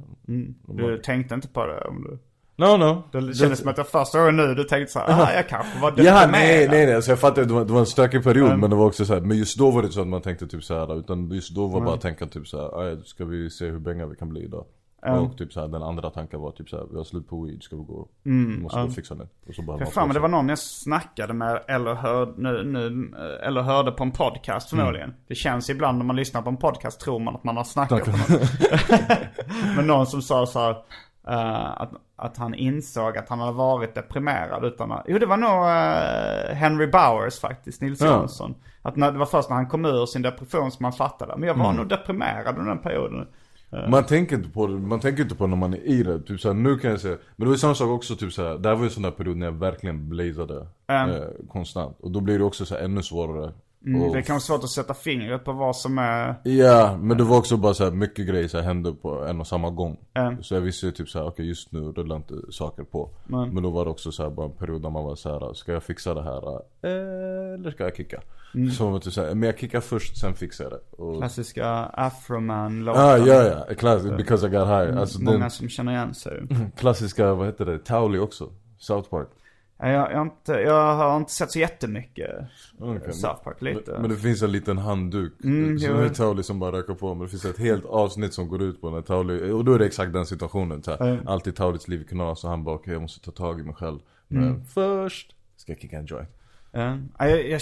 Du 0.89 0.99
tänkte 0.99 1.35
inte 1.35 1.49
på 1.49 1.67
det? 1.67 1.81
Om 1.81 2.03
du... 2.05 2.19
No 2.57 2.77
no. 2.77 3.03
Det 3.13 3.35
kändes 3.35 3.59
som 3.59 3.69
att 3.69 3.79
jag 3.79 3.89
första 3.89 4.19
gången 4.19 4.37
nu 4.37 4.55
du 4.55 4.65
tänkte 4.65 4.93
så 4.93 4.99
här, 4.99 5.23
ah, 5.23 5.33
jag 5.35 5.49
kanske 5.49 5.81
var 5.81 5.91
deprimerad. 5.91 6.23
Ja 6.23 6.29
nej 6.31 6.69
nej 6.69 6.87
nej, 6.87 6.95
alltså 6.95 7.11
jag 7.11 7.19
fattar 7.19 7.45
det 7.45 7.53
var, 7.55 7.65
det 7.65 7.73
var 7.73 7.81
en 7.81 7.87
stökig 7.87 8.25
period 8.25 8.59
men 8.59 8.71
det 8.71 8.77
var 8.77 8.87
också 8.87 9.05
så 9.05 9.15
här, 9.15 9.21
men 9.21 9.37
just 9.39 9.59
då 9.59 9.71
var 9.71 9.83
det 9.83 9.87
inte 9.87 9.95
så 9.95 10.01
att 10.01 10.07
man 10.09 10.23
tänkte 10.23 10.47
typ 10.47 10.65
så 10.65 10.75
här 10.75 10.99
utan 10.99 11.31
just 11.31 11.55
då 11.55 11.67
var 11.67 11.81
bara 11.81 11.95
att 11.95 12.01
tänka 12.01 12.27
typ 12.27 12.49
så 12.49 12.59
här, 12.61 12.83
"Aj, 12.83 12.97
ska 13.05 13.25
vi 13.25 13.51
se 13.51 13.65
hur 13.71 13.79
bänga 13.79 14.07
vi 14.07 14.17
kan 14.17 14.29
bli 14.29 14.45
idag? 14.45 14.65
Och 15.13 15.39
typ 15.39 15.53
så 15.53 15.61
här, 15.61 15.69
den 15.69 15.83
andra 15.83 16.11
tanken 16.11 16.41
var 16.41 16.51
typ 16.51 16.69
så 16.69 16.77
här, 16.77 16.87
vi 16.91 16.97
har 16.97 17.05
slut 17.05 17.29
på 17.29 17.43
weed, 17.45 17.63
ska 17.63 17.77
vi 17.77 17.83
gå? 17.83 18.09
vi 18.23 18.31
måste 18.33 18.79
gå 18.81 18.87
och 18.87 18.93
fixa 18.95 19.15
det. 19.15 19.27
Och 19.49 19.55
så 19.55 19.63
bara 19.63 19.79
För 19.79 19.85
fan 19.87 20.09
men 20.09 20.15
det 20.15 20.21
var 20.21 20.29
någon 20.29 20.49
jag 20.49 20.59
snackade 20.59 21.33
med 21.35 21.63
eller, 21.69 21.95
hör, 21.95 22.35
nu, 22.37 22.65
nu, 22.65 23.15
eller 23.43 23.63
hörde 23.63 23.91
på 23.93 24.03
en 24.03 24.11
podcast 24.11 24.71
förmodligen. 24.71 25.15
Det 25.29 25.35
känns 25.35 25.71
ibland 25.71 25.99
när 25.99 26.05
man 26.05 26.17
lyssnar 26.17 26.43
på 26.43 26.49
en 26.51 26.57
podcast 26.57 27.01
tror 27.01 27.19
man 27.19 27.35
att 27.35 27.45
man 27.45 27.57
har 27.57 27.65
snackat 27.65 28.05
på 28.05 28.11
någon. 28.11 28.41
men 29.77 29.87
någon 29.87 30.07
som 30.07 30.23
sa 30.23 30.47
så 30.47 30.59
här, 30.61 30.71
eh, 31.29 31.81
att, 31.83 31.91
att 32.17 32.37
han 32.37 32.55
insåg 32.55 33.19
att 33.19 33.29
han 33.29 33.39
hade 33.41 33.53
varit 33.53 33.95
deprimerad 33.95 34.65
utan 34.65 34.93
att, 34.93 35.05
jo 35.09 35.19
det 35.19 35.27
var 35.27 35.37
nog 35.37 35.65
eh, 35.65 36.57
Henry 36.57 36.87
Bowers 36.87 37.41
faktiskt, 37.41 37.81
Nils 37.83 38.01
Ja. 38.01 38.07
Jansson. 38.07 38.55
Att 38.83 38.97
när, 38.97 39.13
det 39.13 39.19
var 39.19 39.27
först 39.27 39.49
när 39.49 39.57
han 39.57 39.67
kom 39.69 39.85
ur 39.85 40.07
sin 40.07 40.23
depression 40.23 40.71
som 40.71 40.85
han 40.85 40.93
fattade, 40.93 41.35
men 41.37 41.47
jag 41.49 41.55
Mm. 41.57 41.67
var 41.67 41.73
nog 41.73 41.89
deprimerad 41.89 42.59
under 42.59 42.71
den 42.75 42.83
perioden. 42.83 43.27
Man 43.89 44.05
tänker 44.07 44.37
inte 44.37 44.49
på 44.49 44.66
det, 44.66 44.72
man 44.72 45.01
tänker 45.01 45.22
inte 45.22 45.35
på 45.35 45.47
när 45.47 45.57
man 45.57 45.75
är 45.75 45.87
i 45.87 46.03
det. 46.03 46.20
Typ 46.22 46.41
såhär, 46.41 46.55
nu 46.55 46.79
kan 46.79 46.91
jag 46.91 47.01
säga, 47.01 47.16
men 47.37 47.45
det 47.45 47.47
var 47.47 47.53
ju 47.53 47.59
samma 47.59 47.75
sak 47.75 47.89
också 47.89 48.16
typ 48.16 48.33
såhär, 48.33 48.59
det 48.59 48.68
här 48.68 48.77
var 48.77 48.83
ju 48.83 48.89
en 48.89 48.91
sån 48.91 49.03
där 49.03 49.11
period 49.11 49.37
när 49.37 49.47
jag 49.47 49.53
verkligen 49.53 50.09
blazade 50.09 50.66
eh, 50.89 51.49
konstant. 51.49 51.97
Och 52.01 52.11
då 52.11 52.20
blir 52.20 52.39
det 52.39 52.45
också 52.45 52.66
så 52.66 52.75
här, 52.75 52.83
ännu 52.83 53.03
svårare. 53.03 53.53
Mm, 53.87 54.12
det 54.12 54.18
är 54.18 54.22
kanske 54.22 54.47
svårt 54.47 54.64
att 54.64 54.70
sätta 54.70 54.95
fingret 54.95 55.45
på 55.45 55.53
vad 55.53 55.76
som 55.76 55.99
är, 55.99 56.35
Ja, 56.45 56.97
men 57.01 57.18
det 57.18 57.24
var 57.24 57.39
också 57.39 57.57
bara 57.57 57.74
så 57.74 57.85
här, 57.85 57.91
mycket 57.91 58.26
grejer 58.26 58.49
så 58.49 58.57
här, 58.59 58.64
hände 58.64 58.93
på 58.93 59.24
en 59.24 59.41
och 59.41 59.47
samma 59.47 59.70
gång. 59.70 59.97
Mm. 60.14 60.43
Så 60.43 60.55
jag 60.55 60.61
visste 60.61 60.87
ju 60.87 60.93
typ 60.93 61.09
så 61.09 61.18
här, 61.18 61.26
okej 61.26 61.47
just 61.49 61.72
nu 61.72 61.80
rullar 61.80 62.16
inte 62.16 62.35
saker 62.51 62.82
på. 62.85 63.11
Men 63.26 63.62
då 63.62 63.70
var 63.70 63.85
det 63.85 63.91
också 63.91 64.12
så 64.12 64.22
här, 64.22 64.30
bara 64.30 64.47
en 64.47 64.53
period 64.53 64.82
där 64.82 64.91
man 64.91 65.05
var 65.05 65.14
så 65.14 65.30
här, 65.32 65.55
ska 65.55 65.72
jag 65.72 65.82
fixa 65.82 66.14
det 66.14 66.22
här? 66.22 66.55
eh, 66.82 67.55
Eller 67.55 67.70
ska 67.70 67.85
jag 67.85 67.97
kicka? 67.97 68.20
Så 68.76 68.82
man 68.85 68.93
var 68.93 69.01
typ 69.01 69.12
så 69.12 69.20
här, 69.24 69.35
men 69.35 69.43
jag 69.43 69.59
kickar 69.59 69.80
först, 69.80 70.20
sen 70.20 70.35
fixar 70.35 70.64
jag 70.64 70.72
det. 70.72 71.03
Och, 71.03 71.18
klassiska 71.18 71.66
afroman-låten. 71.93 73.03
ah, 73.03 73.16
ja 73.16 73.43
ja, 73.68 73.74
klass, 73.74 74.03
because 74.03 74.47
I 74.47 74.51
got 74.51 74.66
high. 74.68 74.99
Alltså 74.99 75.22
Många 75.22 75.39
den 75.39 75.51
som 75.51 75.68
känner 75.68 75.93
igen 75.93 76.14
sig. 76.14 76.43
klassiska, 76.76 77.35
vad 77.35 77.47
heter 77.47 77.64
det, 77.66 77.78
Towley 77.78 78.20
också. 78.20 78.49
South 78.78 79.11
Park. 79.11 79.28
Ja, 79.79 79.89
Jag, 79.89 80.11
jag, 80.12 80.16
har 80.16 80.22
inte, 80.22 80.53
jag 80.53 80.95
har 80.95 81.16
inte 81.16 81.33
sett 81.33 81.51
så 81.51 81.59
jättemycket 81.59 82.31
Okej, 82.79 83.12
South 83.12 83.43
Park, 83.45 83.62
lite. 83.62 83.93
Men, 83.93 84.01
men 84.01 84.11
det 84.11 84.16
finns 84.16 84.43
en 84.43 84.53
liten 84.53 84.79
handduk 84.79 85.33
Mm, 85.45 85.79
som 85.79 85.97
är 85.97 86.09
Towley 86.09 86.43
som 86.43 86.59
bara 86.59 86.72
röker 86.77 86.95
på. 86.95 87.14
Men 87.14 87.22
det 87.25 87.29
finns 87.29 87.45
ett 87.45 87.59
helt 87.59 87.85
avsnitt 87.85 88.35
som 88.35 88.49
går 88.49 88.62
ut 88.62 88.81
på 88.81 88.91
när 88.91 89.01
Towley, 89.03 89.51
och 89.51 89.64
då 89.64 89.72
är 89.75 89.79
det 89.79 89.87
exakt 89.87 90.12
den 90.12 90.27
situationen. 90.27 90.83
Så 90.83 90.91
här, 90.91 91.20
Alltid 91.27 91.57
Towleys 91.57 91.89
liv 91.89 92.01
i 92.01 92.05
knas 92.05 92.45
och 92.45 92.51
han 92.51 92.64
bara 92.64 92.75
okej 92.75 92.93
jag 92.93 93.03
måste 93.03 93.25
ta 93.25 93.31
tag 93.31 93.61
i 93.61 93.62
mig 93.62 93.75
själv. 93.75 93.99
Men 94.29 94.43
Mm. 94.45 94.64
först 94.64 95.35
ska 95.57 95.72
jag 95.72 95.81
kicka 95.81 95.97
en 95.99 96.07
joint. 96.07 96.29
Ja, 96.72 96.97
jag, 97.18 97.41
jag, 97.49 97.61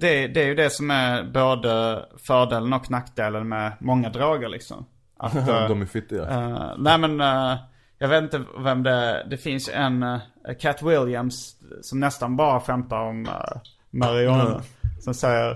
det, 0.00 0.26
det 0.26 0.42
är 0.42 0.46
ju 0.46 0.54
det 0.54 0.70
som 0.70 0.90
är 0.90 1.24
både 1.24 2.04
fördelen 2.26 2.72
och 2.72 2.90
nackdelen 2.90 3.48
med 3.48 3.72
många 3.80 4.08
droger 4.10 4.48
liksom. 4.48 4.84
Att, 5.16 5.34
eh, 5.34 5.46
De 5.68 5.82
är 5.82 5.86
fittiga. 5.86 6.22
eh, 6.30 6.72
nej 6.78 6.98
men, 6.98 7.20
eh, 7.20 7.56
jag 8.02 8.08
vet 8.08 8.22
inte 8.22 8.44
vem 8.58 8.82
det 8.82 8.90
är. 8.90 9.24
Det 9.24 9.36
finns 9.36 9.68
en, 9.68 10.02
uh, 10.02 10.18
Cat 10.60 10.82
Williams, 10.82 11.56
som 11.82 12.00
nästan 12.00 12.36
bara 12.36 12.60
skämtar 12.60 13.00
om 13.00 13.26
uh, 13.26 13.60
marijuana. 13.90 14.62
Som 15.00 15.14
säger, 15.14 15.50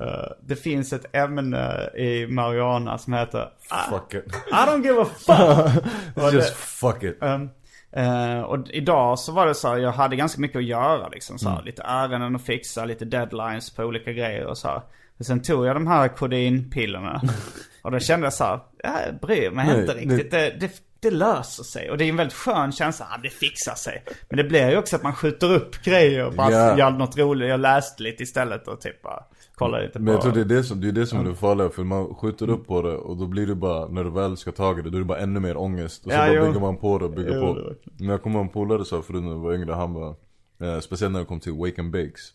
eh, 0.00 0.32
det 0.40 0.56
finns 0.56 0.92
ett 0.92 1.16
ämne 1.16 1.90
i 1.96 2.26
marijuana 2.26 2.98
som 2.98 3.12
heter 3.12 3.48
Fuck 3.90 4.14
it. 4.14 4.34
I 4.50 4.54
don't 4.54 4.84
give 4.84 5.02
a 5.02 5.04
fuck. 5.04 6.32
Just 6.32 6.54
fuck 6.54 7.02
it. 7.02 7.18
Um, 7.20 7.50
eh, 7.92 8.40
och 8.40 8.68
idag 8.70 9.18
så 9.18 9.32
var 9.32 9.46
det 9.46 9.54
så 9.54 9.68
här, 9.68 9.76
jag 9.78 9.92
hade 9.92 10.16
ganska 10.16 10.40
mycket 10.40 10.56
att 10.56 10.64
göra 10.64 11.08
liksom 11.08 11.38
så 11.38 11.48
här, 11.48 11.56
Mm. 11.56 11.66
Lite 11.66 11.82
ärenden 11.82 12.36
att 12.36 12.42
fixa, 12.42 12.84
lite 12.84 13.04
deadlines 13.04 13.70
på 13.70 13.82
olika 13.82 14.12
grejer 14.12 14.46
och 14.46 14.58
så 14.58 14.68
här. 14.68 14.82
Och 15.18 15.26
sen 15.26 15.42
tog 15.42 15.66
jag 15.66 15.76
de 15.76 15.86
här 15.86 16.08
kodinpillerna. 16.08 17.22
och 17.82 17.90
då 17.90 17.98
kände 17.98 18.26
jag 18.26 18.32
så 18.32 18.44
här, 18.44 18.60
jag 18.82 19.20
bryr 19.20 19.50
mig 19.50 19.66
Nej, 19.66 19.80
inte 19.80 19.94
riktigt. 19.94 20.30
Det, 20.30 20.50
det, 20.60 20.70
det 21.02 21.10
löser 21.10 21.64
sig. 21.64 21.90
Och 21.90 21.98
det 21.98 22.04
är 22.04 22.08
en 22.08 22.16
väldigt 22.16 22.36
skön 22.36 22.72
känsla, 22.72 23.06
ah, 23.10 23.18
det 23.22 23.30
fixar 23.30 23.74
sig. 23.74 24.04
Men 24.28 24.36
det 24.36 24.44
blir 24.44 24.70
ju 24.70 24.76
också 24.78 24.96
att 24.96 25.02
man 25.02 25.14
skjuter 25.14 25.52
upp 25.54 25.82
grejer 25.84 26.26
och 26.26 26.32
bara 26.32 26.50
Ja. 26.52 26.78
gör 26.78 26.90
något 26.90 27.18
roligt. 27.18 27.48
Jag 27.48 27.60
läste 27.60 28.02
lite 28.02 28.22
istället 28.22 28.68
och 28.68 28.80
typ 28.80 29.02
bara 29.02 29.24
kollade 29.54 29.82
lite 29.84 29.98
på. 29.98 30.04
Men 30.04 30.12
jag 30.14 30.22
tror 30.22 30.32
det 30.32 30.40
är 30.40 30.44
det 30.44 30.64
som, 30.64 30.80
det 30.80 30.88
är 30.88 30.92
det 30.92 31.06
som 31.06 31.20
är 31.20 31.24
det 31.30 31.34
farliga 31.34 31.68
för 31.68 31.84
man 31.84 32.14
skjuter 32.14 32.50
upp 32.50 32.66
på 32.66 32.82
det 32.82 32.96
och 32.96 33.16
då 33.16 33.26
blir 33.26 33.46
det 33.46 33.54
bara, 33.54 33.88
när 33.88 34.04
du 34.04 34.10
väl 34.10 34.36
ska 34.36 34.52
ta 34.52 34.74
det, 34.74 34.82
då 34.82 34.96
är 34.96 35.00
det 35.00 35.04
bara 35.04 35.18
ännu 35.18 35.40
mer 35.40 35.56
ångest. 35.56 36.06
Och 36.06 36.12
så 36.12 36.18
Ja, 36.18 36.26
bara 36.26 36.32
jo. 36.34 36.46
bygger 36.46 36.60
man 36.60 36.76
på 36.76 36.98
det 36.98 37.04
och 37.04 37.10
bygger 37.10 37.34
Jo, 37.34 37.40
på. 37.54 37.60
det 37.60 37.74
Men 37.98 38.08
jag 38.08 38.22
kommer 38.22 38.36
ihåg 38.38 38.46
en 38.46 38.52
polare 38.52 38.84
sa 38.84 39.02
förut 39.02 39.22
när 39.22 39.30
jag 39.30 39.38
var 39.38 39.54
yngre, 39.54 39.72
han 39.72 39.92
var, 39.94 40.08
eh, 40.62 40.80
speciellt 40.80 41.12
när 41.12 41.20
det 41.20 41.26
kom 41.26 41.40
till 41.40 41.52
Wake 41.52 41.80
and 41.80 41.90
Bakes. 41.92 42.30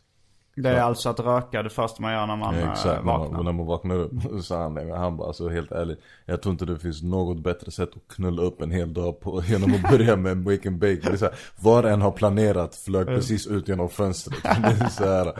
Det 0.63 0.69
är 0.69 0.81
alltså 0.81 1.09
att 1.09 1.19
röka 1.19 1.63
det 1.63 1.69
första 1.69 2.01
man 2.01 2.13
gör 2.13 2.25
när 2.25 2.35
man 2.35 2.55
Ja, 2.55 2.61
eh, 2.61 2.71
exakt, 2.71 3.03
vaknar. 3.03 3.31
man, 3.35 3.45
när 3.45 3.51
man 3.51 3.65
vaknar 3.65 3.95
upp. 3.95 4.11
Så 4.31 4.41
sa 4.41 4.63
han 4.63 5.17
bara 5.17 5.27
alltså 5.27 5.49
helt 5.49 5.71
ärligt 5.71 5.99
Jag 6.25 6.41
tror 6.41 6.51
inte 6.51 6.65
det 6.65 6.79
finns 6.79 7.03
något 7.03 7.39
bättre 7.39 7.71
sätt 7.71 7.89
att 7.95 8.15
knulla 8.15 8.41
upp 8.41 8.61
en 8.61 8.71
hel 8.71 8.93
dag 8.93 9.19
på 9.19 9.43
Genom 9.47 9.73
att 9.73 9.91
börja 9.91 10.15
med 10.15 10.31
en 10.31 10.43
wake 10.43 10.67
and 10.67 10.79
bake 10.79 10.99
det 11.03 11.09
är 11.09 11.17
så 11.17 11.25
här, 11.25 11.35
Vad 11.59 11.85
en 11.85 12.01
har 12.01 12.11
planerat 12.11 12.75
flög 12.75 13.07
precis 13.07 13.47
ut 13.47 13.67
genom 13.67 13.89
fönstret 13.89 14.43
Det 14.79 14.89
så 14.89 15.05
här, 15.05 15.33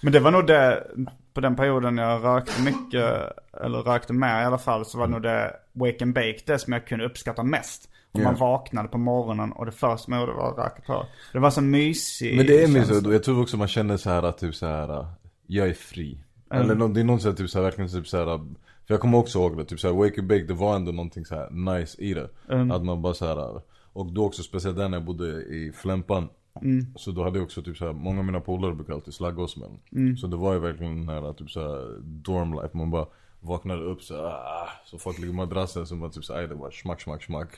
Men 0.00 0.12
det 0.12 0.20
var 0.20 0.30
nog 0.30 0.46
det, 0.46 0.86
på 1.34 1.40
den 1.40 1.56
perioden 1.56 1.98
jag 1.98 2.24
rökte 2.24 2.62
mycket, 2.62 3.32
eller 3.62 3.78
rökte 3.78 4.12
mer 4.12 4.42
i 4.42 4.44
alla 4.44 4.58
fall, 4.58 4.84
så 4.84 4.98
var 4.98 5.06
nog 5.06 5.22
det 5.22 5.52
wake 5.72 5.96
and 6.04 6.14
bake 6.14 6.38
det 6.46 6.58
som 6.58 6.72
jag 6.72 6.86
kunde 6.86 7.04
uppskatta 7.04 7.42
mest. 7.42 7.88
Om 8.16 8.22
Ja. 8.22 8.30
man 8.30 8.40
vaknade 8.40 8.88
på 8.88 8.98
morgonen 8.98 9.52
och 9.52 9.66
det 9.66 9.72
första 9.72 10.10
man 10.10 10.20
gjorde 10.20 10.32
var 10.32 10.50
att 10.50 10.58
röka 10.58 10.82
på. 10.86 11.06
Det 11.32 11.38
var 11.38 11.50
så 11.50 11.60
mysigt. 11.62 12.36
Men 12.36 12.46
det 12.46 12.62
är 12.64 12.68
mysigt, 12.68 13.06
och 13.06 13.14
jag 13.14 13.22
tror 13.22 13.42
också 13.42 13.56
man 13.56 13.68
känner 13.68 13.96
så 13.96 14.10
här 14.10 14.22
att 14.22 14.38
typ 14.38 14.54
så 14.54 14.66
här 14.66 15.06
Jag 15.46 15.68
är 15.68 15.72
fri 15.74 16.18
Eller 16.50 16.74
nå- 16.74 16.88
det 16.88 17.00
är 17.00 17.04
något 17.04 17.22
sätt 17.22 17.36
typ 17.36 17.50
så 17.50 17.58
här, 17.58 17.64
verkligen 17.64 17.90
typ 17.90 18.06
så 18.08 18.16
här. 18.16 18.26
För 18.86 18.94
jag 18.94 19.00
kommer 19.00 19.18
också 19.18 19.38
ihåg 19.38 19.56
det, 19.56 19.64
typ 19.64 19.80
så 19.80 19.88
här, 19.88 19.94
wake 19.94 20.20
and 20.20 20.28
bake 20.28 20.42
det 20.44 20.54
var 20.54 20.76
ändå 20.76 20.92
någonting 20.92 21.24
så 21.24 21.34
här 21.34 21.50
nice 21.50 22.02
i 22.02 22.14
det 22.14 22.28
Att 22.72 22.84
man 22.84 23.02
bara 23.02 23.14
så 23.14 23.26
här 23.26 23.60
Och 23.92 24.12
då 24.12 24.24
också 24.24 24.42
speciellt 24.42 24.76
där 24.76 24.88
när 24.88 24.96
jag 24.98 25.04
bodde 25.04 25.26
i 25.42 25.72
Flämpan 25.74 26.28
Så 26.96 27.10
då 27.10 27.24
hade 27.24 27.38
jag 27.38 27.44
också 27.44 27.62
typ 27.62 27.76
så 27.76 27.86
här, 27.86 27.92
många 27.92 28.18
av 28.18 28.24
mina 28.24 28.40
polare 28.40 28.74
brukade 28.74 28.94
alltid 28.94 29.14
slagga 29.14 29.42
oss 29.42 29.56
med 29.56 29.68
Så 30.18 30.26
det 30.26 30.36
var 30.36 30.52
ju 30.52 30.58
verkligen 30.58 31.06
den 31.06 31.08
här 31.08 31.32
typ 31.32 31.50
så 31.50 31.60
här 31.60 31.98
dorm 32.02 32.54
life, 32.54 32.70
man 32.76 32.90
bara 32.90 33.06
Vaknade 33.46 33.82
upp 33.82 34.02
så 34.02 34.26
ah, 34.26 34.68
så 34.84 34.98
folk 34.98 35.18
ligger 35.18 35.32
i 35.32 35.36
madrassen 35.36 35.86
så 35.86 35.94
man 35.94 36.10
typ 36.10 36.24
såhär, 36.24 36.42
det 36.46 36.54
bara 36.54 36.70
smack 36.70 37.00
smack 37.00 37.24
smack 37.24 37.48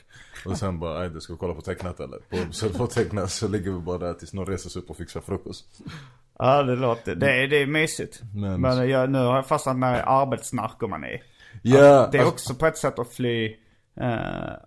Och 0.45 0.57
sen 0.57 0.79
bara, 0.79 0.99
aj 0.99 1.09
det 1.09 1.21
ska 1.21 1.33
vi 1.33 1.39
kolla 1.39 1.53
på 1.53 1.61
tecknat 1.61 1.99
eller? 1.99 2.17
På, 2.17 2.37
så 2.53 2.69
på 2.69 2.87
tecknat 2.87 3.31
så 3.31 3.47
ligger 3.47 3.71
vi 3.71 3.79
bara 3.79 3.97
där 3.97 4.13
tills 4.13 4.33
någon 4.33 4.45
reser 4.45 4.69
sig 4.69 4.81
upp 4.81 4.89
och 4.89 4.97
fixar 4.97 5.21
frukost 5.21 5.65
Ja, 6.39 6.63
det 6.63 6.75
låter, 6.75 7.15
det 7.15 7.31
är, 7.43 7.47
det 7.47 7.57
är 7.61 7.65
mysigt. 7.67 8.21
Men- 8.35 8.61
Men, 8.61 8.89
jag, 8.89 9.09
nu 9.09 9.17
har 9.19 9.35
jag 9.35 9.47
fastnat 9.47 9.77
med 9.77 10.03
arbetsnarkomani. 10.07 11.21
Ja, 11.61 11.99
Att 12.03 12.11
det 12.11 12.17
är 12.17 12.21
alltså- 12.21 12.33
också 12.33 12.55
på 12.55 12.65
ett 12.65 12.77
sätt 12.77 12.99
att 12.99 13.13
fly 13.13 13.55
äh, 14.01 14.09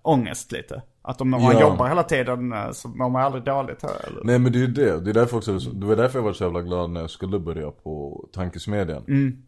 ångest 0.03 0.53
lite. 0.53 0.83
Att 1.05 1.20
om 1.20 1.30
man 1.30 1.40
Ja. 1.42 1.61
jobbar 1.61 1.88
hela 1.88 2.03
tiden 2.03 2.53
eh, 2.53 2.70
så 2.70 2.88
mår 2.88 3.09
man 3.11 3.22
aldrig 3.22 3.44
dåligt 3.44 3.82
här. 3.82 4.07
Eller? 4.07 4.24
Nej 4.24 4.38
men 4.38 4.53
det 4.53 4.59
är 4.59 4.61
ju 4.61 4.66
det, 4.66 5.00
det 5.00 5.11
är 5.11 5.14
därför 5.14 5.36
också, 5.36 5.59
det 5.59 5.86
var 5.86 5.96
därför 5.96 6.18
jag 6.18 6.24
var 6.24 6.32
så 6.32 6.44
jävla 6.44 6.62
glad 6.62 6.90
när 6.90 7.00
jag 7.00 7.11
skulle 7.11 7.38
börja 7.38 7.70
på 7.70 8.24
tankesmedjan 8.32 9.03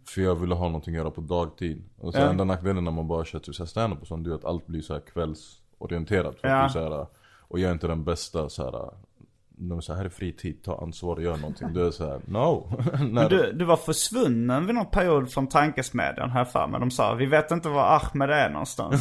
För 0.08 0.20
jag 0.20 0.34
ville 0.34 0.54
ha 0.54 0.66
någonting 0.66 0.94
att 0.94 0.98
göra 1.02 1.10
på 1.10 1.20
dagtid 1.20 1.82
Och 2.00 2.14
Mm. 2.14 2.24
Ja. 2.26 2.30
enda 2.30 2.44
nackdelen 2.44 2.84
när 2.84 2.90
man 2.90 3.08
bara 3.08 3.24
kör 3.24 3.38
typ 3.38 3.54
stand-up 3.68 4.00
och 4.02 4.06
sånt, 4.06 4.24
det 4.24 4.30
är 4.30 4.34
att 4.34 4.44
allt 4.44 4.66
blir 4.66 4.80
så 4.82 4.92
här 4.92 5.00
kvällsorienterat 5.00 6.40
för 6.40 6.48
Ja. 6.48 6.54
att 6.56 6.68
du 6.68 6.72
så 6.72 6.88
här, 6.90 7.06
Och 7.48 7.58
jag 7.60 7.68
är 7.68 7.72
inte 7.72 7.86
den 7.86 8.04
bästa 8.04 8.48
så 8.48 8.62
här. 8.64 8.90
De 9.56 9.82
säger 9.82 9.98
här 9.98 10.04
är 10.04 10.08
fritid, 10.08 10.62
ta 10.62 10.78
ansvar 10.82 11.16
och 11.16 11.22
gör 11.22 11.36
någonting 11.36 11.72
Du 11.72 11.86
är 11.86 11.90
såhär, 11.90 12.20
no 12.24 12.72
Men 13.10 13.28
du, 13.28 13.52
du 13.52 13.64
var 13.64 13.76
försvunnen 13.76 14.66
vid 14.66 14.74
någon 14.74 14.86
period 14.90 15.30
från 15.30 15.46
tankesmedjan 15.46 16.30
här 16.30 16.44
för 16.44 16.66
mig. 16.66 16.80
De 16.80 16.90
sa, 16.90 17.14
vi 17.14 17.26
vet 17.26 17.50
inte 17.50 17.68
var 17.68 17.82
Ahmed 18.00 18.30
är 18.30 18.50
någonstans. 18.50 19.00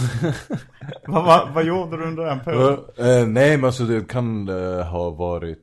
vad, 1.08 1.26
vad, 1.26 1.54
vad 1.54 1.64
gjorde 1.66 1.98
du 1.98 2.04
under 2.04 2.26
den 2.26 2.40
perioden? 2.40 2.80
Eh, 2.98 3.28
nej 3.28 3.58
men 3.58 3.66
alltså 3.66 3.84
det 3.84 4.08
kan 4.08 4.50
eh, 4.50 4.86
ha 4.86 5.10
varit 5.10 5.60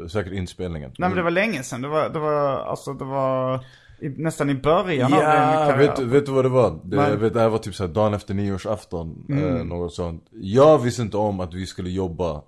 eh, 0.00 0.06
säkert 0.06 0.32
inspelningen 0.32 0.90
Nej 0.98 1.08
men 1.08 1.16
det 1.16 1.22
var 1.22 1.30
länge 1.30 1.62
sedan. 1.62 1.82
Det 1.82 1.88
var, 1.88 2.08
det 2.08 2.18
var, 2.18 2.56
alltså 2.56 2.92
det 2.92 3.04
var 3.04 3.60
i, 4.00 4.08
nästan 4.08 4.50
i 4.50 4.54
början 4.54 5.12
av 5.12 5.18
din 5.18 5.28
Ja, 5.28 5.66
karriär. 5.70 5.76
vet, 5.78 5.98
vet 5.98 6.26
du 6.26 6.32
vad 6.32 6.44
det 6.44 6.48
var? 6.48 6.80
Det, 6.84 6.96
jag 6.96 7.16
vet, 7.16 7.34
det 7.34 7.40
här 7.40 7.48
var 7.48 7.58
typ 7.58 7.74
såhär 7.74 7.90
dagen 7.90 8.14
efter 8.14 8.34
nyårsafton, 8.34 9.26
Mm. 9.28 9.56
eh, 9.56 9.64
något 9.64 9.92
sånt 9.94 10.24
Jag 10.32 10.78
visste 10.78 11.02
inte 11.02 11.16
om 11.16 11.40
att 11.40 11.54
vi 11.54 11.66
skulle 11.66 11.90
jobba 11.90 12.42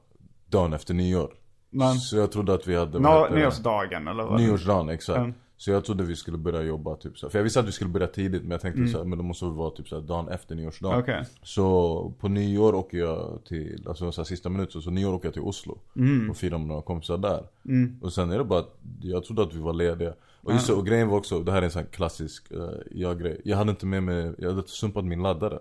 dagen 0.51 0.73
efter 0.73 0.95
nyår 0.95 1.31
Men- 1.77 1.95
Så 1.95 2.17
jag 2.17 2.33
trodde 2.33 2.55
att 2.55 2.67
vi 2.69 2.77
hade 2.77 2.99
Nå, 2.99 3.29
nyårsdagen 3.35 4.09
eller 4.09 4.25
vad? 4.25 4.41
Nyårsdagen, 4.41 4.89
exakt 4.89 5.19
Mm. 5.19 5.35
Så 5.59 5.71
jag 5.71 5.85
trodde 5.85 6.05
vi 6.05 6.17
skulle 6.17 6.39
börja 6.39 6.63
jobba 6.63 6.97
typ 6.97 7.19
så 7.19 7.31
För 7.31 7.39
jag 7.39 7.45
visste 7.45 7.61
att 7.61 7.67
vi 7.69 7.73
skulle 7.73 7.91
börja 7.91 8.07
tidigt 8.07 8.43
men 8.43 8.51
jag 8.51 8.61
tänkte 8.61 8.81
Mm. 8.81 8.93
så 8.93 9.05
men 9.05 9.19
det 9.19 9.25
måste 9.25 9.45
väl 9.45 9.55
vara 9.55 9.71
typ 9.71 9.89
så 9.89 10.01
dagen 10.01 10.29
efter 10.29 10.55
nyårsdagen 10.55 10.99
Okej. 11.01 11.25
Så 11.43 12.13
på 12.21 12.29
nyår 12.29 12.75
åker 12.75 12.99
jag 12.99 13.39
till, 13.49 13.85
alltså 13.89 14.13
så 14.13 14.25
sista 14.25 14.49
minuten, 14.49 14.83
så 14.83 14.91
nyår 14.91 15.15
åker 15.15 15.27
jag 15.27 15.33
till 15.33 15.43
Oslo 15.43 15.79
Mm. 15.97 16.31
Och 16.31 16.37
firar 16.37 16.59
med 16.59 16.67
några 16.69 16.83
kompisar 16.83 17.19
där 17.19 17.43
Och 18.01 18.13
sen 18.13 18.31
är 18.31 18.39
det 18.39 18.45
bara 18.45 18.59
att, 18.61 18.77
jag 19.03 19.25
trodde 19.25 19.43
att 19.43 19.55
vi 19.55 19.61
var 19.61 19.73
lediga 19.73 20.13
Och 20.43 20.53
just 20.53 20.67
så, 20.67 20.77
och 20.79 20.87
grejen 20.87 21.09
var 21.09 21.19
också, 21.19 21.41
det 21.43 21.53
här 21.53 21.59
är 21.59 21.63
en 21.65 21.71
sån 21.71 21.83
här 21.83 21.89
klassisk 21.91 22.53
uh, 22.53 22.69
jag-grej 22.91 23.41
Jag 23.45 23.57
hade 23.57 23.71
inte 23.71 23.87
med 23.87 24.03
mig, 24.03 24.33
jag 24.39 24.51
hade 24.55 24.69
sumpat 24.69 25.05
min 25.05 25.23
laddare 25.23 25.59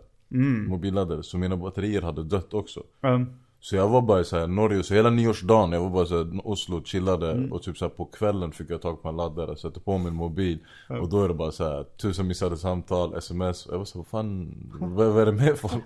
Mobilladdare, 0.67 1.23
så 1.23 1.37
mina 1.37 1.57
batterier 1.57 2.01
hade 2.01 2.23
dött 2.23 2.53
också 2.53 2.83
Mm. 3.01 3.25
Så 3.65 3.75
jag 3.75 3.89
var 3.89 4.01
bara 4.01 4.23
så 4.23 4.37
här 4.39 4.47
Norge, 4.47 4.83
så 4.83 4.93
hela 4.93 5.09
nyårsdagen, 5.09 5.71
jag 5.71 5.79
var 5.81 5.89
bara 5.89 6.05
så 6.05 6.17
här, 6.17 6.27
Oslo, 6.43 6.83
chillade 6.83 7.31
Mm. 7.31 7.51
och 7.53 7.61
typ 7.63 7.77
så 7.77 7.85
här, 7.85 7.89
på 7.89 8.05
kvällen 8.05 8.51
fick 8.51 8.69
jag 8.69 8.81
tag 8.81 9.01
på 9.01 9.09
en 9.09 9.15
laddare, 9.15 9.55
satte 9.57 9.79
på 9.79 9.97
min 9.97 10.13
mobil 10.15 10.59
Och 11.01 11.09
då 11.09 11.23
är 11.23 11.27
det 11.27 11.33
bara 11.33 11.51
så 11.51 11.63
här, 11.63 11.83
tusen 12.01 12.27
missade 12.27 12.57
samtal, 12.57 13.15
sms, 13.17 13.65
och 13.65 13.73
jag 13.73 13.77
var 13.77 13.85
så 13.85 13.97
vad 13.97 14.07
fan, 14.07 14.55
vad, 14.79 15.07
vad 15.07 15.21
är 15.21 15.25
det 15.25 15.31
med 15.31 15.57
folk? 15.57 15.83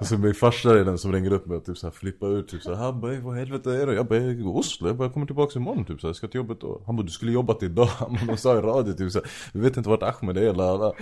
Och 0.00 0.06
så 0.06 0.18
min 0.18 0.34
farsa 0.34 0.70
är 0.78 0.84
den 0.84 0.98
som 0.98 1.12
ringer 1.12 1.32
upp 1.32 1.46
mig 1.46 1.56
och 1.56 1.64
typ 1.64 1.78
så 1.78 1.86
här 1.86 1.92
flippar 1.92 2.28
ut, 2.38 2.48
typ 2.48 2.62
så 2.62 2.74
här, 2.74 2.82
han 2.84 3.00
bara 3.00 3.12
"Ey, 3.12 3.20
vad 3.20 3.36
helvete 3.36 3.70
är 3.82 3.86
det? 3.86 3.94
Jag 3.94 4.06
bara, 4.06 4.18
"Jag 4.18 4.46
Oslo, 4.56 4.86
jag 4.88 4.96
bara, 4.96 5.04
jag 5.04 5.12
kommer 5.12 5.26
tillbaka 5.26 5.58
imorgon 5.58 5.84
typ 5.84 6.00
så 6.00 6.06
här, 6.06 6.08
jag 6.08 6.16
ska 6.16 6.28
till 6.28 6.38
jobbet 6.38 6.60
då 6.60 6.80
Han 6.86 6.96
bara, 6.96 7.02
du 7.02 7.10
skulle 7.10 7.32
jobbat 7.32 7.62
idag, 7.62 7.88
de 8.26 8.36
sa 8.36 8.58
i 8.58 8.60
radio 8.60 8.92
typ 8.92 9.12
så 9.12 9.18
här, 9.18 9.30
vi 9.52 9.60
vet 9.60 9.76
inte 9.76 9.88
vart 9.88 10.02
Ahmed 10.02 10.36
är 10.38 10.42
eller 10.42 10.64
alla. 10.64 10.92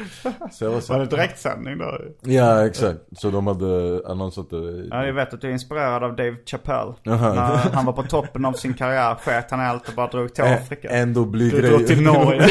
Så 0.53 0.65
jag 0.65 0.71
var 0.71 0.81
så 0.81 0.93
Var 0.93 1.01
det 1.01 1.07
direktsändning 1.07 1.79
då? 1.79 1.99
Ja 2.23 2.67
exakt, 2.67 3.01
så 3.17 3.31
de 3.31 3.47
hade 3.47 4.03
annonsat 4.07 4.51
det 4.51 4.87
Ja, 4.91 5.07
jag 5.07 5.15
vet 5.15 5.35
att 5.35 5.41
du 5.41 5.49
är 5.49 5.53
inspirerad 5.53 6.06
av 6.07 6.17
Dave 6.17 6.37
Chappelle. 6.47 6.95
När 7.03 7.17
han 7.75 7.85
var 7.87 7.93
på 7.93 8.03
toppen 8.03 8.45
av 8.45 8.53
sin 8.53 8.75
karriär, 8.75 9.15
sket 9.15 9.51
han 9.51 9.61
allt 9.61 9.89
och 9.89 9.95
bara 9.95 10.07
drog 10.07 10.35
till 10.35 10.45
Afrika. 10.45 10.89
Ä- 10.89 10.97
Ändå 11.03 11.25
blir 11.25 11.51
Du 11.51 11.61
drar 11.63 11.79
till 11.79 12.03
Norge. 12.03 12.49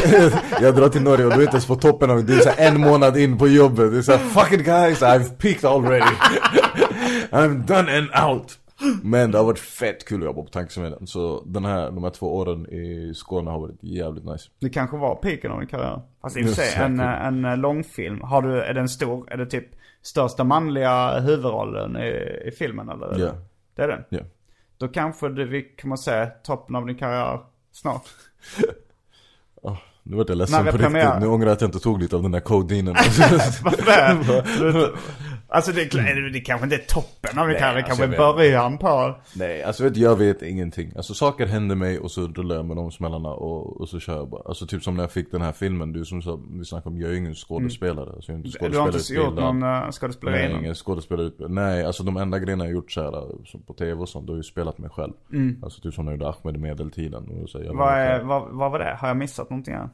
jag 0.61 0.75
drar 0.75 0.89
till 0.89 1.01
Norge 1.01 1.25
och 1.25 1.31
du 1.31 1.37
är 1.37 1.41
inte 1.41 1.51
ens 1.55 1.65
på 1.67 1.75
toppen 1.75 2.09
av 2.11 2.25
det. 2.25 2.33
är 2.33 2.39
så 2.39 2.49
en 2.57 2.81
månad 2.81 3.17
in 3.17 3.37
på 3.37 3.47
jobbet. 3.47 3.91
Det 3.91 3.97
är 3.97 4.01
såhär 4.01 4.17
fuck 4.19 4.51
it 4.59 4.65
guys, 4.65 5.01
I've 5.01 5.37
peaked 5.37 5.65
already. 5.69 6.05
I'm 7.31 7.65
done 7.65 7.97
and 7.97 8.31
out. 8.31 8.59
Men 9.03 9.31
det 9.31 9.37
har 9.37 9.45
varit 9.45 9.59
fett 9.59 10.05
kul 10.05 10.19
att 10.21 10.25
jobba 10.25 10.41
på 10.41 10.47
tankesmedjan. 10.49 11.07
Så 11.07 11.43
den 11.45 11.65
här, 11.65 11.91
de 11.91 12.03
här 12.03 12.09
två 12.11 12.35
åren 12.37 12.65
i 12.69 13.13
Skåne 13.15 13.51
har 13.51 13.59
varit 13.59 13.83
jävligt 13.83 14.25
nice. 14.25 14.49
Det 14.61 14.69
kanske 14.69 14.97
var 14.97 15.15
piken 15.15 15.51
av 15.51 15.59
din 15.59 15.67
karriär. 15.69 16.01
Alltså 16.21 16.39
i 16.39 16.43
och 16.43 16.47
för 16.49 16.55
sig, 16.55 16.83
en, 16.83 16.99
en 17.45 17.61
långfilm. 17.61 18.21
Har 18.21 18.41
du, 18.41 18.61
är 18.61 18.73
den 18.73 18.89
stor? 18.89 19.33
Är 19.33 19.37
det 19.37 19.45
typ 19.45 19.65
största 20.05 20.43
manliga 20.43 21.19
huvudrollen 21.19 21.97
i, 21.97 22.41
i 22.45 22.51
filmen 22.51 22.89
eller? 22.89 23.19
Ja. 23.19 23.31
Det 23.75 23.81
är 23.81 23.87
den? 23.87 24.03
Ja. 24.09 24.19
Då 24.77 24.87
kanske 24.87 25.29
du, 25.29 25.45
vi 25.45 25.75
kommer 25.81 25.95
se 25.95 26.25
toppen 26.25 26.75
av 26.75 26.85
din 26.85 26.97
karriär 26.97 27.39
snart. 27.71 28.07
Nu 30.07 30.17
vart 30.17 30.29
jag 30.29 30.37
ledsen 30.37 30.65
på 30.65 30.71
riktigt. 30.71 31.19
Nu 31.19 31.27
ångrar 31.27 31.47
jag 31.47 31.53
att 31.53 31.61
jag 31.61 31.67
inte 31.67 31.79
tog 31.79 32.01
lite 32.01 32.15
av 32.15 32.21
den 32.21 32.31
där 32.31 32.39
kodinen. 32.39 32.93
Varför 33.63 34.73
det? 34.73 34.91
Alltså 35.55 35.71
det, 35.71 35.81
är- 35.81 36.29
det 36.33 36.39
kanske 36.39 36.63
inte 36.63 36.75
är 36.75 36.85
toppen 36.87 37.39
av 37.39 37.47
din 37.47 37.57
Nej, 37.61 37.61
det 37.61 37.67
alltså, 37.67 37.87
kanske 37.87 38.03
är 38.15 38.33
början 38.33 38.77
på... 38.77 39.15
Nej, 39.35 39.63
alltså 39.63 39.83
vet 39.83 39.97
jag 39.97 40.15
vet 40.15 40.41
ingenting. 40.41 40.91
Alltså 40.95 41.13
saker 41.13 41.45
händer 41.45 41.75
mig 41.75 41.99
och 41.99 42.11
så 42.11 42.27
rullar 42.27 42.55
jag 42.55 42.65
med 42.65 42.77
de 42.77 42.91
smällarna 42.91 43.29
och, 43.29 43.81
och 43.81 43.89
så 43.89 43.99
kör 43.99 44.15
jag 44.15 44.29
bara. 44.29 44.41
Alltså 44.45 44.67
typ 44.67 44.83
som 44.83 44.95
när 44.95 45.03
jag 45.03 45.11
fick 45.11 45.31
den 45.31 45.41
här 45.41 45.51
filmen, 45.51 45.93
du 45.93 46.05
som 46.05 46.21
sa, 46.21 46.39
vi 46.49 46.65
snackade 46.65 46.95
om, 46.95 47.01
jag 47.01 47.09
är 47.09 47.13
ju 47.13 47.19
ingen 47.19 47.35
skådespelare. 47.35 48.09
Alltså, 48.15 48.31
jag 48.31 48.39
är 48.41 48.45
inte 48.45 48.69
Du 48.69 48.77
har 48.77 48.87
inte 48.87 49.13
gjort 49.13 49.35
någon 49.35 49.63
uh, 49.63 49.91
skådespeleri 49.91 50.37
Nej, 50.37 50.49
innan? 50.49 50.59
ingen 50.61 50.75
skådespelarutbildad. 50.75 51.51
Nej, 51.51 51.85
alltså 51.85 52.03
de 52.03 52.17
enda 52.17 52.39
grejerna 52.39 52.65
jag 52.65 52.73
gjort 52.73 52.91
så 52.91 53.01
här, 53.01 53.45
som 53.45 53.61
på 53.61 53.73
tv 53.73 53.93
och 53.93 54.09
sånt, 54.09 54.27
då 54.27 54.33
har 54.33 54.37
jag 54.37 54.43
ju 54.43 54.49
spelat 54.51 54.77
mig 54.77 54.89
själv. 54.89 55.13
Alltså 55.63 55.81
typ 55.81 55.93
som 55.93 56.05
när 56.05 56.11
jag 56.11 56.17
gjorde 56.19 56.29
Ahmed 56.29 56.55
i 56.55 56.59
medeltiden. 56.59 57.41
Och 57.43 57.49
så, 57.49 57.61
jag 57.63 57.73
Vad, 57.73 57.93
är, 57.93 58.23
vad, 58.23 58.49
vad 58.51 58.71
var 58.71 58.79
det? 58.79 58.97
Har 58.99 59.07
jag 59.07 59.17
missat 59.17 59.49
någonting 59.49 59.73
här? 59.73 59.89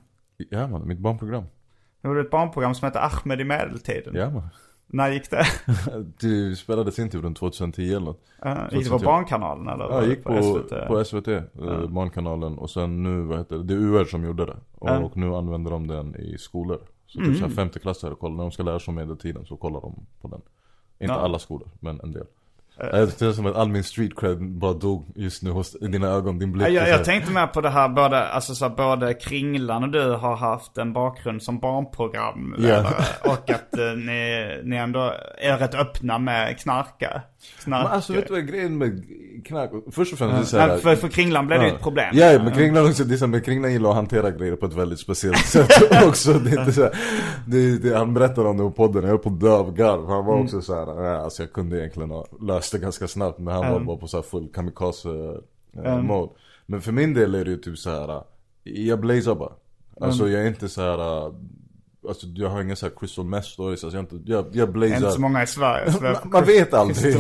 Ja 0.50 0.68
man, 0.68 0.88
mitt 0.88 1.00
barnprogram. 1.00 1.44
Det 2.02 2.08
var 2.08 2.16
ett 2.20 2.32
barnprogram 2.32 2.76
som 2.76 2.86
hette 2.86 3.00
Ahmed 3.00 3.42
i 3.42 3.44
medeltiden. 3.44 4.16
Ja 4.16 4.30
man. 4.30 4.50
När 4.94 5.12
gick 5.12 5.30
det? 5.30 5.46
Du 6.20 6.56
spelade 6.56 6.92
sin 6.92 7.10
tur 7.10 7.22
runt 7.22 7.38
2010 7.38 7.82
eller 7.90 8.00
något. 8.00 8.22
Uh, 8.46 8.52
gick 8.52 8.84
det 8.84 8.90
på 8.90 9.00
2010. 9.00 9.06
Barnkanalen 9.06 9.68
eller? 9.68 9.86
Ja, 9.86 9.94
jag 9.94 10.04
det 10.04 10.10
gick 10.10 10.24
på, 10.24 10.42
SVT? 10.44 10.88
på 10.88 11.04
SVT, 11.06 11.28
eh, 11.28 11.88
Barnkanalen 11.90 12.58
och 12.58 12.70
sen 12.70 13.04
nu, 13.04 13.22
vad 13.22 13.38
heter 13.38 13.58
det, 13.58 13.64
det 13.64 13.74
är 13.74 13.78
UR 13.78 14.06
som 14.06 14.24
gjorde 14.26 14.46
det. 14.46 14.58
Och, 14.78 14.90
Ja. 14.90 15.00
och 15.00 15.18
nu 15.18 15.36
använder 15.36 15.72
de 15.72 15.88
den 15.88 16.16
i 16.16 16.38
skolor. 16.38 16.80
Så 17.08 17.18
typ 17.20 17.28
Mm. 17.28 17.40
såhär 17.40 17.52
femteklassare 17.52 18.16
kollar, 18.16 18.36
när 18.36 18.44
de 18.44 18.52
ska 18.52 18.64
lära 18.64 18.80
sig 18.80 18.92
om 18.92 18.96
medeltiden 18.96 19.46
så 19.46 19.58
kollar 19.58 19.82
de 19.82 20.06
på 20.22 20.28
den. 20.28 20.42
Inte 21.00 21.14
alla 21.14 21.40
skolor, 21.40 21.68
men 21.80 22.00
en 22.04 22.12
del. 22.12 22.26
Jag 22.92 23.18
känns 23.20 23.36
som 23.36 23.46
att 23.46 23.56
all 23.56 23.70
min 23.70 23.84
street 23.84 24.12
cred 24.16 24.52
bara 24.52 24.74
dog 24.74 25.06
just 25.16 25.44
nu 25.44 25.52
hos 25.52 25.72
dina 25.72 26.08
ögon, 26.08 26.40
din 26.40 26.52
blick. 26.52 26.68
Ja, 26.68 26.72
jag, 26.72 26.90
jag 26.90 27.06
tänkte 27.06 27.32
med 27.32 27.54
på 27.54 27.62
det 27.62 27.70
här, 27.70 27.90
både, 27.90 28.28
alltså 28.28 28.56
så 28.56 28.68
här, 28.68 28.76
både 28.76 29.14
Kringlan 29.14 29.84
och 29.84 29.90
du 29.90 30.12
har 30.12 30.36
haft 30.36 30.78
en 30.78 30.94
bakgrund 30.94 31.44
som 31.44 31.60
barnprogramledare. 31.60 33.04
Och 33.24 33.50
att 33.50 33.78
eh, 33.78 33.94
ni, 33.96 34.62
ni 34.64 34.76
ändå 34.76 35.14
är 35.38 35.58
rätt 35.58 35.76
öppna 35.76 36.20
med 36.20 36.60
knarka. 36.60 37.22
Knark. 37.64 37.84
Men 37.84 37.92
alltså 37.92 38.14
vet 38.14 38.28
du 38.28 38.34
vad 38.34 38.42
är 38.44 38.46
grejen 38.48 38.78
med 38.78 39.04
knark? 39.46 39.72
Först 39.92 40.14
och 40.14 40.20
främst 40.20 40.36
är 40.36 40.40
det 40.40 40.46
så 40.46 40.58
här, 40.58 40.78
för, 40.78 40.96
för 40.96 41.08
Kringlan 41.08 41.48
blev 41.48 41.60
det 41.60 41.68
Ja. 41.68 41.74
ett 41.76 41.82
problem. 41.82 42.10
Ja, 42.14 42.44
men 42.44 42.54
Kringlan 42.54 42.86
också, 42.90 43.04
det 43.04 43.14
är 43.14 43.18
så 43.18 43.26
här, 43.26 43.32
men 43.32 43.42
Kringlan 43.42 43.72
gillar 43.74 43.90
att 43.90 43.96
hantera 43.96 44.32
grejer 44.32 44.56
på 44.56 44.66
ett 44.66 44.74
väldigt 44.74 45.00
speciellt 45.00 45.38
sätt 45.46 45.70
också. 46.08 46.34
Det 46.34 46.52
är 46.52 46.60
inte 46.60 46.72
så 46.74 46.82
här, 46.82 46.92
det, 47.48 47.78
det, 47.78 47.98
han 47.98 48.14
berättade 48.14 48.50
om 48.50 48.58
det 48.58 48.64
på 48.64 48.72
podden, 48.72 49.02
jag 49.04 49.10
höll 49.10 49.18
på 49.20 49.30
att 49.30 49.40
dö 49.40 49.52
av 49.52 49.74
garv. 49.76 50.08
Han 50.08 50.26
var 50.26 50.40
också 50.44 50.62
så 50.62 50.76
här, 50.76 51.04
ja, 51.06 51.18
alltså 51.18 51.44
jag 51.44 51.54
kunde 51.54 51.80
egentligen 51.80 52.10
ha 52.12 52.26
löst 52.42 52.72
det 52.72 52.80
ganska 52.80 53.08
snabbt, 53.08 53.40
men 53.40 53.54
han 53.54 53.72
var 53.74 53.80
bara 53.80 53.98
på 53.98 54.08
så 54.08 54.18
här 54.18 54.22
full 54.24 54.50
kamikaze 54.54 55.10
eh, 55.10 55.94
Mm. 55.94 56.06
mode. 56.06 56.32
Men 56.66 56.82
för 56.82 56.92
min 56.92 57.14
del 57.14 57.36
är 57.36 57.46
det 57.46 57.52
ju 57.52 57.58
typ 57.58 57.78
så 57.78 57.90
här. 57.90 58.24
Jag 58.64 59.00
blazar 59.00 59.36
bara. 59.36 59.52
Alltså 60.02 60.30
jag 60.30 60.42
är 60.44 60.48
inte 60.48 60.70
så 60.70 60.82
här. 60.82 61.32
Alltså 62.08 62.28
jag 62.36 62.50
har 62.50 62.62
inga 62.62 62.76
så 62.76 62.86
här 62.86 62.94
crystal 63.00 63.26
mesh 63.26 63.42
stories. 63.44 63.84
Alltså 63.84 63.98
jag, 63.98 64.04
inte, 64.04 64.32
jag, 64.32 64.46
jag 64.52 64.72
blazar. 64.72 64.96
inte 64.96 65.12
så 65.12 65.22
många 65.22 65.44
i 65.44 65.48
Sverige. 65.48 65.94
Man- 66.02 66.16
man 66.32 66.44
vet 66.46 66.74
aldrig. 66.74 67.16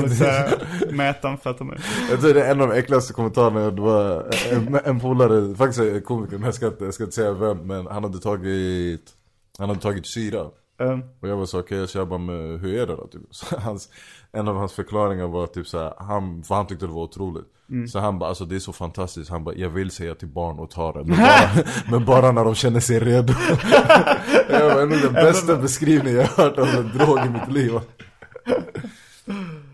Metamfetamin. 0.91 1.77
Jag 2.09 2.21
tror 2.21 2.33
det 2.33 2.43
är 2.43 2.51
en 2.51 2.61
av 2.61 2.67
de 2.69 2.75
äckligaste 2.75 3.13
kommentarerna. 3.13 3.71
Det 3.71 3.81
var 3.81 4.25
en, 4.51 4.79
en 4.85 4.99
polare, 4.99 5.55
faktiskt 5.55 5.79
en 5.79 6.01
komiker, 6.01 6.33
men 6.37 6.43
jag 6.45 6.53
ska, 6.53 6.67
inte, 6.67 6.83
jag 6.85 6.93
ska 6.93 7.03
inte 7.03 7.15
säga 7.15 7.33
vem. 7.33 7.57
Men 7.57 7.87
han 7.87 8.03
hade 8.03 8.19
tagit, 8.19 9.11
han 9.57 9.69
hade 9.69 9.81
tagit 9.81 10.07
syra. 10.07 10.45
Um, 10.79 11.03
Och 11.21 11.27
jag 11.29 11.37
var 11.37 11.45
så 11.45 11.59
okej, 11.59 11.87
så 11.87 11.97
jag 11.97 12.07
bara, 12.07 12.19
men 12.19 12.59
hur 12.59 12.73
är 12.79 12.87
det 12.87 12.95
då? 12.95 13.07
Typ. 13.07 13.21
Så 13.31 13.59
hans, 13.59 13.89
en 14.31 14.47
av 14.47 14.55
hans 14.55 14.73
förklaringar 14.73 15.27
var 15.27 15.47
typ 15.47 15.67
så 15.67 15.79
här, 15.79 15.93
han, 15.97 16.43
för 16.43 16.55
han 16.55 16.67
tyckte 16.67 16.85
det 16.85 16.91
var 16.93 17.03
otroligt. 17.03 17.45
Så 17.87 17.99
han 17.99 18.19
bara, 18.19 18.29
alltså 18.29 18.45
det 18.45 18.55
är 18.55 18.59
så 18.59 18.73
fantastiskt. 18.73 19.29
Han 19.29 19.43
bara, 19.43 19.55
jag 19.55 19.69
vill 19.69 19.91
säga 19.91 20.15
till 20.15 20.27
barn 20.27 20.59
och 20.59 20.69
ta 20.69 20.91
det. 20.91 21.03
Men 21.03 21.17
bara, 21.17 21.63
men 21.91 22.05
bara 22.05 22.31
när 22.31 22.45
de 22.45 22.55
känner 22.55 22.79
sig 22.79 22.99
redo. 22.99 23.33
jag 24.49 24.75
var 24.75 24.85
nog 24.85 25.01
den 25.01 25.13
bästa 25.13 25.55
beskrivningen 25.55 26.19
jag 26.19 26.27
har 26.27 26.43
hört 26.43 26.57
av 26.57 26.67
en 26.67 26.97
drog 26.97 27.19
i 27.25 27.29
mitt 27.29 27.51
liv. 27.51 27.73
uh, 27.73 27.81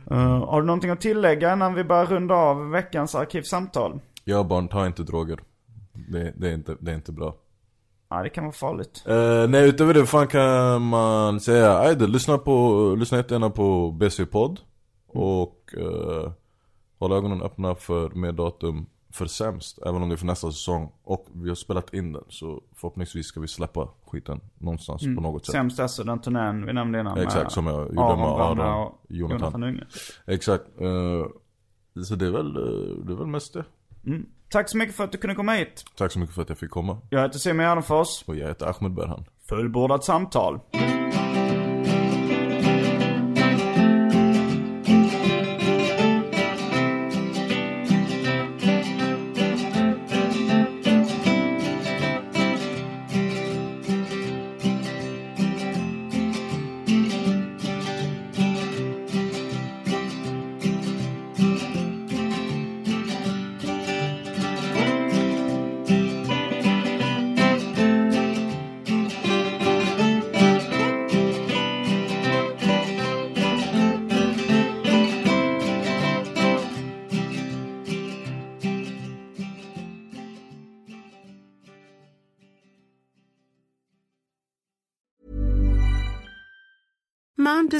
har 0.49 0.61
du 0.61 0.67
någonting 0.67 0.89
att 0.89 1.01
tillägga 1.01 1.53
innan 1.53 1.73
vi 1.73 1.83
börjar 1.83 2.05
runda 2.05 2.35
av 2.35 2.69
veckans 2.69 3.15
arkivsamtal? 3.15 3.99
Ja 4.23 4.43
barn, 4.43 4.67
ta 4.67 4.87
inte 4.87 5.03
droger. 5.03 5.39
Det, 5.93 6.33
det, 6.35 6.49
är, 6.49 6.53
inte, 6.53 6.75
det 6.79 6.91
är 6.91 6.95
inte 6.95 7.11
bra. 7.11 7.35
Ja, 8.09 8.23
det 8.23 8.29
kan 8.29 8.43
vara 8.43 8.53
farligt. 8.53 9.03
Uh, 9.09 9.47
nej 9.49 9.69
utöver 9.69 9.93
det, 9.93 10.05
fan 10.05 10.27
kan 10.27 10.81
man 10.81 11.39
säga? 11.39 11.77
Ajde, 11.77 12.07
lyssna 12.07 12.37
på, 12.37 12.95
lyssna 12.97 13.17
jättegärna 13.17 13.49
på 13.49 13.91
BC-podd 13.91 14.59
Och 15.07 15.73
uh, 15.77 16.31
håll 16.99 17.11
ögonen 17.11 17.41
öppna 17.41 17.75
för 17.75 18.09
mer 18.09 18.31
datum 18.31 18.85
för 19.11 19.25
sämst 19.25 19.79
Även 19.85 20.01
om 20.01 20.09
det 20.09 20.15
är 20.15 20.17
för 20.17 20.25
nästa 20.25 20.51
säsong 20.51 20.91
Och 21.03 21.27
vi 21.33 21.49
har 21.49 21.55
spelat 21.55 21.93
in 21.93 22.13
den 22.13 22.23
så 22.29 22.63
förhoppningsvis 22.75 23.25
ska 23.25 23.39
vi 23.39 23.47
släppa 23.47 23.87
skiten 24.05 24.41
någonstans 24.57 25.01
på 25.01 25.21
något 25.21 25.45
sätt 25.45 25.53
Sämst 25.53 25.89
SO, 25.89 26.03
den 26.03 26.21
turnén 26.21 26.65
vi 26.65 26.73
nämnde 26.73 26.99
innan. 26.99 27.17
Exakt, 27.17 27.51
som 27.51 27.67
jag 27.67 27.87
gjorde 27.87 28.01
Aron 28.01 28.19
med 28.19 28.29
Branne 28.29 28.63
Aron 28.63 28.87
och 28.87 29.01
Jonathan. 29.09 29.39
Jonathan 29.39 29.63
Unge. 29.63 29.83
Exakt, 30.25 30.63
uh, 30.81 31.25
så 32.03 32.15
det 32.15 32.25
är 32.25 32.31
väl, 32.31 32.55
eh, 32.55 33.05
det 33.05 33.13
är 33.13 33.17
väl 33.17 33.27
mest 33.27 33.53
det 33.53 33.65
Tack 34.49 34.69
så 34.69 34.77
mycket 34.77 34.95
för 34.95 35.03
att 35.03 35.11
du 35.11 35.17
kunde 35.17 35.35
komma 35.35 35.51
hit. 35.51 35.85
Tack 35.95 36.11
så 36.11 36.19
mycket 36.19 36.35
för 36.35 36.41
att 36.41 36.49
jag 36.49 36.57
fick 36.57 36.69
komma 36.69 36.97
Jag 37.09 37.21
heter 37.21 37.39
Simon 37.39 37.65
Gärdenfors. 37.65 38.23
Och 38.25 38.35
jag 38.35 38.47
heter 38.47 38.65
Ahmed 38.65 38.93
Berhan 38.93 39.25
Fullbordat 39.49 40.03
samtal. 40.03 40.59